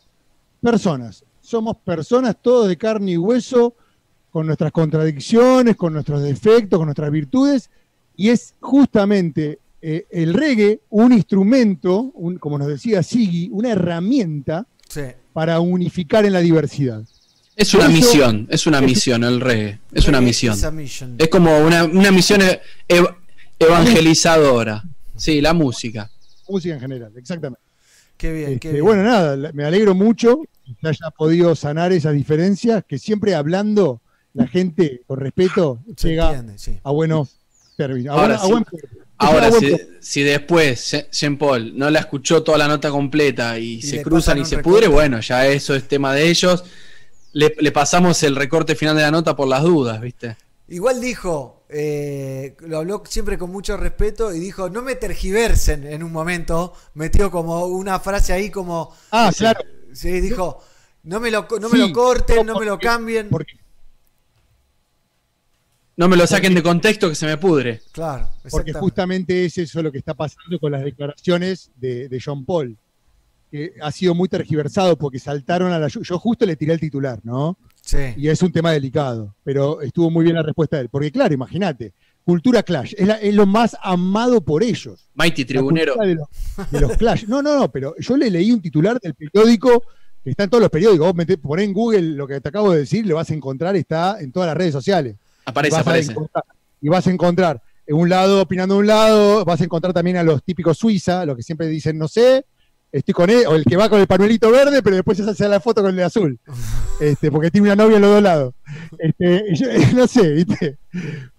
[0.61, 1.23] personas.
[1.41, 3.73] Somos personas todos de carne y hueso,
[4.31, 7.69] con nuestras contradicciones, con nuestros defectos, con nuestras virtudes,
[8.15, 14.65] y es justamente eh, el reggae un instrumento, un- como nos decía Siggy, una herramienta
[14.89, 15.01] Sí.
[15.33, 17.03] para unificar en la diversidad.
[17.55, 20.55] Es una eso- misión, es una misión el reggae, es una misión.
[20.55, 21.15] is a mission.
[21.19, 22.59] Es como una, una misión e-
[22.89, 23.15] ev-
[23.59, 24.83] evangelizadora.
[25.15, 26.09] Sí, la música.
[26.47, 27.61] Música en general, exactamente.
[28.17, 28.85] Qué bien, qué Este, bien.
[28.85, 34.01] bueno, nada, me alegro mucho que se haya podido sanar esas diferencias, que siempre hablando
[34.33, 36.79] la gente con respeto Se llega entiende, sí.
[36.83, 37.29] a buenos
[37.75, 38.15] términos.
[38.15, 38.51] A, Ahora a sí.
[38.51, 38.65] buen.
[39.19, 43.57] Ahora, A buen si, después Je- Jean Paul no la escuchó toda la nota completa
[43.57, 44.77] y, se cruzan y se recorte.
[44.79, 46.63] pudre, bueno, ya eso es tema de ellos.
[47.33, 50.37] Le, le pasamos el recorte final de la nota por las dudas, ¿viste?
[50.69, 56.03] Igual dijo, eh, lo habló siempre con mucho respeto y dijo, no me tergiversen en
[56.03, 58.93] un momento, metió como una frase ahí como...
[59.11, 59.59] Ah, claro.
[59.93, 60.61] Sí, dijo,
[61.03, 63.29] no me lo, no me Sí, lo corten, no me lo cambien.
[63.29, 63.57] porque-
[65.95, 67.81] No me lo saquen de contexto que se me pudre.
[67.91, 72.45] Claro, Porque justamente es eso lo que está pasando con las declaraciones de, de John
[72.45, 72.77] Paul,
[73.49, 75.87] que ha sido muy tergiversado porque saltaron a la...
[75.87, 77.57] Yo justo le tiré el titular, ¿no?
[77.87, 77.97] Sí.
[78.17, 80.89] Y es un tema delicado, pero estuvo muy bien la respuesta de él.
[80.89, 81.93] Porque claro, imagínate,
[82.25, 85.07] cultura Clash, es, la- es lo más amado por ellos.
[85.15, 85.95] Mighty Tribunero.
[85.95, 86.27] De los,
[86.71, 87.23] de los Clash.
[87.27, 89.83] No, no, no, pero yo le leí un titular del periódico,
[90.21, 91.07] que está en todos los periódicos.
[91.07, 94.19] Vos metés, en Google lo que te acabo de decir, lo vas a encontrar, está
[94.19, 95.15] en todas las redes sociales.
[95.45, 96.11] Aparece, Y vas a aparece.
[96.11, 96.43] encontrar-
[96.81, 100.17] y vas a encontrar en un lado opinando de un lado, vas a encontrar también
[100.17, 102.43] a los típicos Suiza, los que siempre dicen, no sé,
[102.91, 105.47] estoy con él, o el que va con el panuelito verde, pero después se hace
[105.47, 106.39] la foto con el de azul,
[106.99, 108.53] este, porque tiene una novia en los dos lados.
[108.97, 110.77] Este, yo- no sé, ¿viste?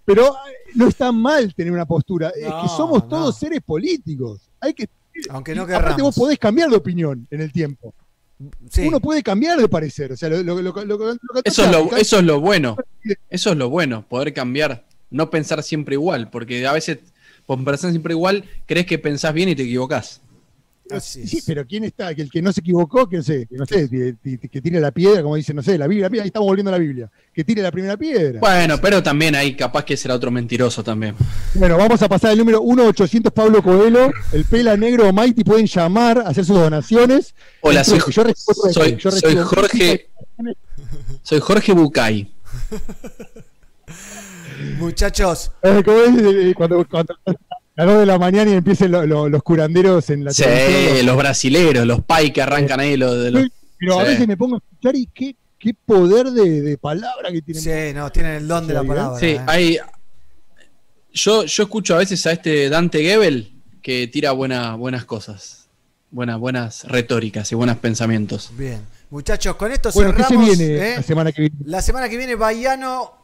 [0.05, 3.09] Pero eh, no está mal tener una postura, es que somos no.
[3.09, 4.41] todos seres políticos.
[4.61, 4.89] Hay que,
[5.31, 6.15] Aunque no aparte vos querramos.
[6.15, 7.95] podés cambiar de opinión en el tiempo.
[8.71, 8.87] Sí.
[8.87, 10.13] Uno puede cambiar de parecer.
[10.13, 10.73] O sea, lo, lo- lo-
[11.45, 12.77] Eso es, lo, toca- eso es lo bueno.
[13.29, 16.99] Eso es lo bueno, poder cambiar, no pensar siempre igual, porque a veces
[17.47, 20.21] pensás siempre igual, crees que pensás bien y te equivocás.
[21.01, 22.15] Sí, pero ¿quién está?
[22.15, 24.91] Que el que no se equivocó, que no sé, que no sé, que, tire la
[24.91, 27.45] piedra, como dice, no sé, la Biblia, mira, ahí estamos volviendo a la Biblia, que
[27.45, 28.41] tire la primera piedra.
[28.41, 31.15] Bueno, pero también hay capaz que será otro mentiroso también.
[31.55, 35.67] Bueno, vamos a pasar el número 1-800 Pablo Coelho, el Pela Negro o Mighty pueden
[35.67, 37.35] llamar, hacer sus donaciones.
[37.61, 38.25] Hola, soy, Yo
[38.73, 40.09] soy, yo soy Jorge.
[41.23, 42.33] Soy Jorge Bucay.
[44.79, 46.11] Muchachos, Eh, ¿cómo es?
[46.19, 47.15] Eh, Cuando, cuando
[47.79, 51.07] las 2 de la mañana y empiecen lo- lo- los curanderos en la Sí, televisión.
[51.07, 53.47] los brasileros, los pai que arrancan ahí los de los.
[53.79, 54.11] Pero a Sí.
[54.11, 57.63] veces me pongo a escuchar y qué, qué poder de, de palabra que tienen.
[57.63, 59.19] Sí, no, tienen el don de la palabra.
[59.21, 59.41] Sí, eh.
[59.47, 59.79] hay.
[61.13, 65.69] Yo, yo escucho a veces a este Dante Gebel que tira buena, buenas cosas,
[66.11, 68.51] buenas, buenas retóricas y buenos pensamientos.
[68.57, 68.81] Bien.
[69.11, 70.59] Muchachos, con esto Bueno, ¿qué se cerramos.
[70.59, 70.95] viene ¿eh?
[70.97, 71.57] la semana que viene?
[71.65, 73.18] La semana que viene, Baiano,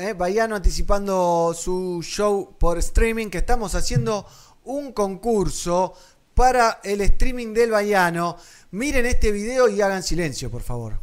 [0.00, 4.26] eh, anticipando su show por streaming, que estamos haciendo
[4.64, 5.92] un concurso
[6.34, 8.36] para el streaming del Baiano.
[8.70, 10.94] Miren este video y hagan silencio, por favor.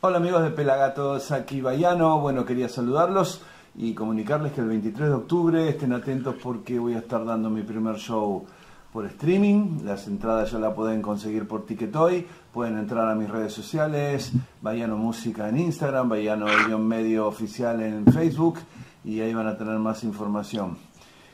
[0.00, 2.20] Hola amigos de Pelagatos, aquí Bayano.
[2.20, 3.40] Bueno, quería saludarlos
[3.74, 7.62] y comunicarles que el 23 de octubre estén atentos porque voy a estar dando mi
[7.62, 8.46] primer show
[8.92, 9.84] por streaming.
[9.84, 12.26] Las entradas ya la pueden conseguir por Ticketoy.
[12.52, 16.46] Pueden entrar a mis redes sociales, Bayano Música en Instagram, Bayano
[16.78, 18.58] medio oficial en Facebook
[19.04, 20.76] y ahí van a tener más información.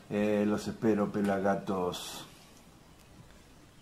[0.09, 2.25] Eh, los espero, Pelagatos.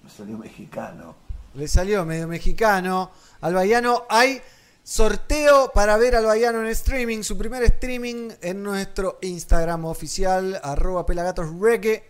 [0.04, 1.16] Me salió mexicano.
[1.54, 3.12] Le salió medio mexicano.
[3.42, 4.42] Al Baiano hay
[4.84, 7.22] sorteo para ver al Baiano en streaming.
[7.22, 12.04] Su primer streaming en nuestro Instagram oficial, arroba pelagatosreggae.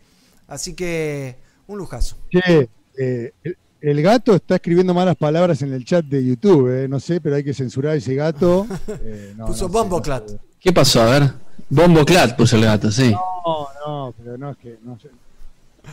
[0.48, 2.18] Así que un lujazo.
[2.32, 6.88] Che, eh, el, el gato está escribiendo malas palabras en el chat de YouTube, eh,
[6.88, 8.66] no sé, pero hay que censurar a ese gato.
[9.04, 10.32] Eh, no, Puso no sé, Bomboclat.
[10.60, 11.02] ¿Qué pasó?
[11.02, 11.34] A ver.
[11.70, 13.12] Bombo Clat puso el gato, sí.
[13.12, 15.10] No, no, pero no es que no sé.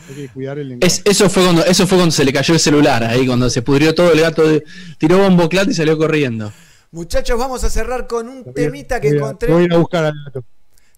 [0.09, 0.87] Hay que cuidar el lenguaje.
[0.87, 3.61] Es- eso, fue cuando, eso fue cuando se le cayó el celular, ahí cuando se
[3.61, 4.63] pudrió todo, el gato de-
[4.97, 6.51] tiró Bombo Clat y salió corriendo.
[6.91, 9.51] Muchachos, vamos a cerrar con un temita que Voy a- encontré.
[9.53, 10.43] Voy a ir a buscar al gato.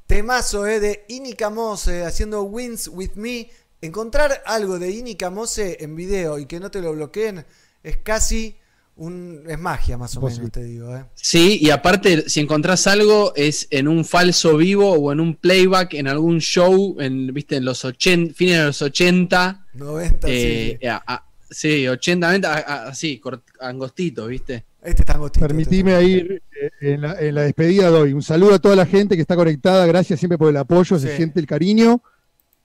[0.05, 3.49] Temazo eh, de Inika Mose haciendo Wins With Me.
[3.81, 7.45] Encontrar algo de Inika Mose en video y que no te lo bloqueen
[7.83, 8.55] es casi
[8.95, 9.43] un.
[9.47, 10.95] es magia, más o menos, te digo.
[10.95, 11.05] Eh.
[11.13, 15.93] Sí, y aparte, si encontrás algo, es en un falso vivo o en un playback,
[15.93, 19.67] en algún show, en, viste, en los 80, fines de los 80.
[19.75, 24.65] 90, eh, a- a- sí, 80, 90, a- a- así, cort- angostito, viste.
[24.81, 25.45] Este está angostito.
[25.45, 26.15] Permitime ahí
[26.59, 29.35] eh, en la, en la despedida doy un saludo a toda la gente que está
[29.35, 32.01] conectada, gracias siempre por el apoyo, se siente el cariño.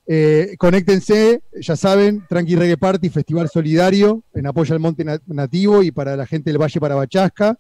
[0.07, 5.83] Eh, conéctense, ya saben, Tranqui Reggae Party, Festival Solidario, en apoyo al Monte Na- Nativo
[5.83, 7.59] y para la gente del Valle para Bachasca.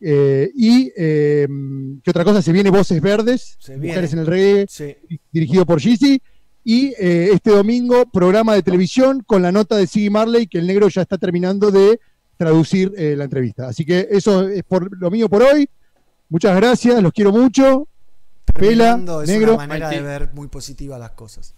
[0.00, 1.46] Eh, y, eh,
[2.02, 2.42] ¿qué otra cosa?
[2.42, 4.96] Se viene Voces Verdes, Se Mujeres en el Reggae, Sí.
[5.32, 6.20] dirigido por Gizzy.
[6.64, 10.66] Y eh, este domingo, programa de televisión con la nota de Siggy Marley, que el
[10.66, 12.00] negro ya está terminando de
[12.36, 13.68] traducir eh, la entrevista.
[13.68, 15.68] Así que eso es por lo mío por hoy.
[16.28, 17.86] Muchas gracias, los quiero mucho.
[18.52, 19.54] Pela, es negro.
[19.54, 21.54] una manera de ver muy positiva las cosas.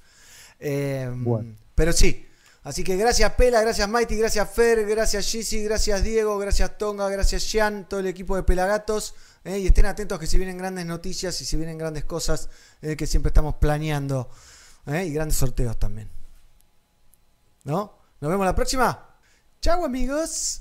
[0.58, 1.54] Eh, Bueno.
[1.74, 2.24] Pero sí.
[2.64, 7.50] Así que gracias Pela, gracias Mighty, gracias Fer, gracias Gizzy, gracias Diego, gracias Tonga, gracias
[7.50, 9.14] Jean, todo el equipo de Pelagatos.
[9.44, 12.50] eh, y estén atentos que se vienen grandes noticias y se vienen grandes cosas
[12.82, 14.28] eh, que siempre estamos planeando.
[14.86, 16.10] eh, y grandes sorteos también.
[17.64, 17.98] ¿No?
[18.20, 19.16] Nos vemos la próxima.
[19.62, 20.60] Chau amigos.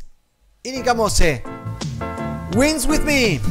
[0.64, 1.44] Inika Mose.
[2.56, 3.42] Wins with me.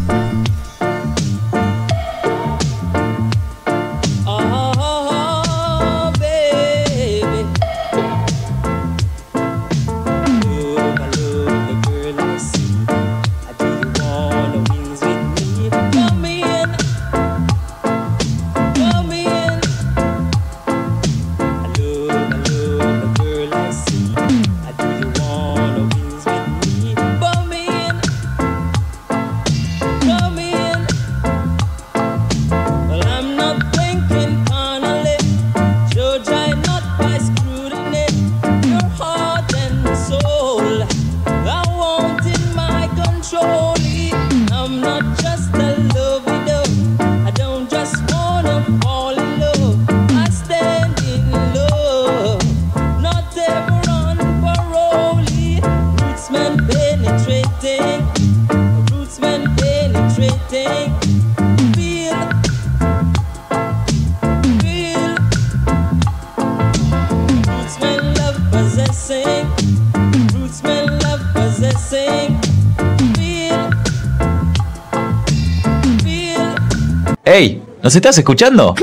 [77.26, 77.60] ¡Ey!
[77.82, 78.76] ¿Nos estás escuchando?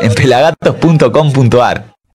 [0.00, 1.97] En pelagatos.com.ar.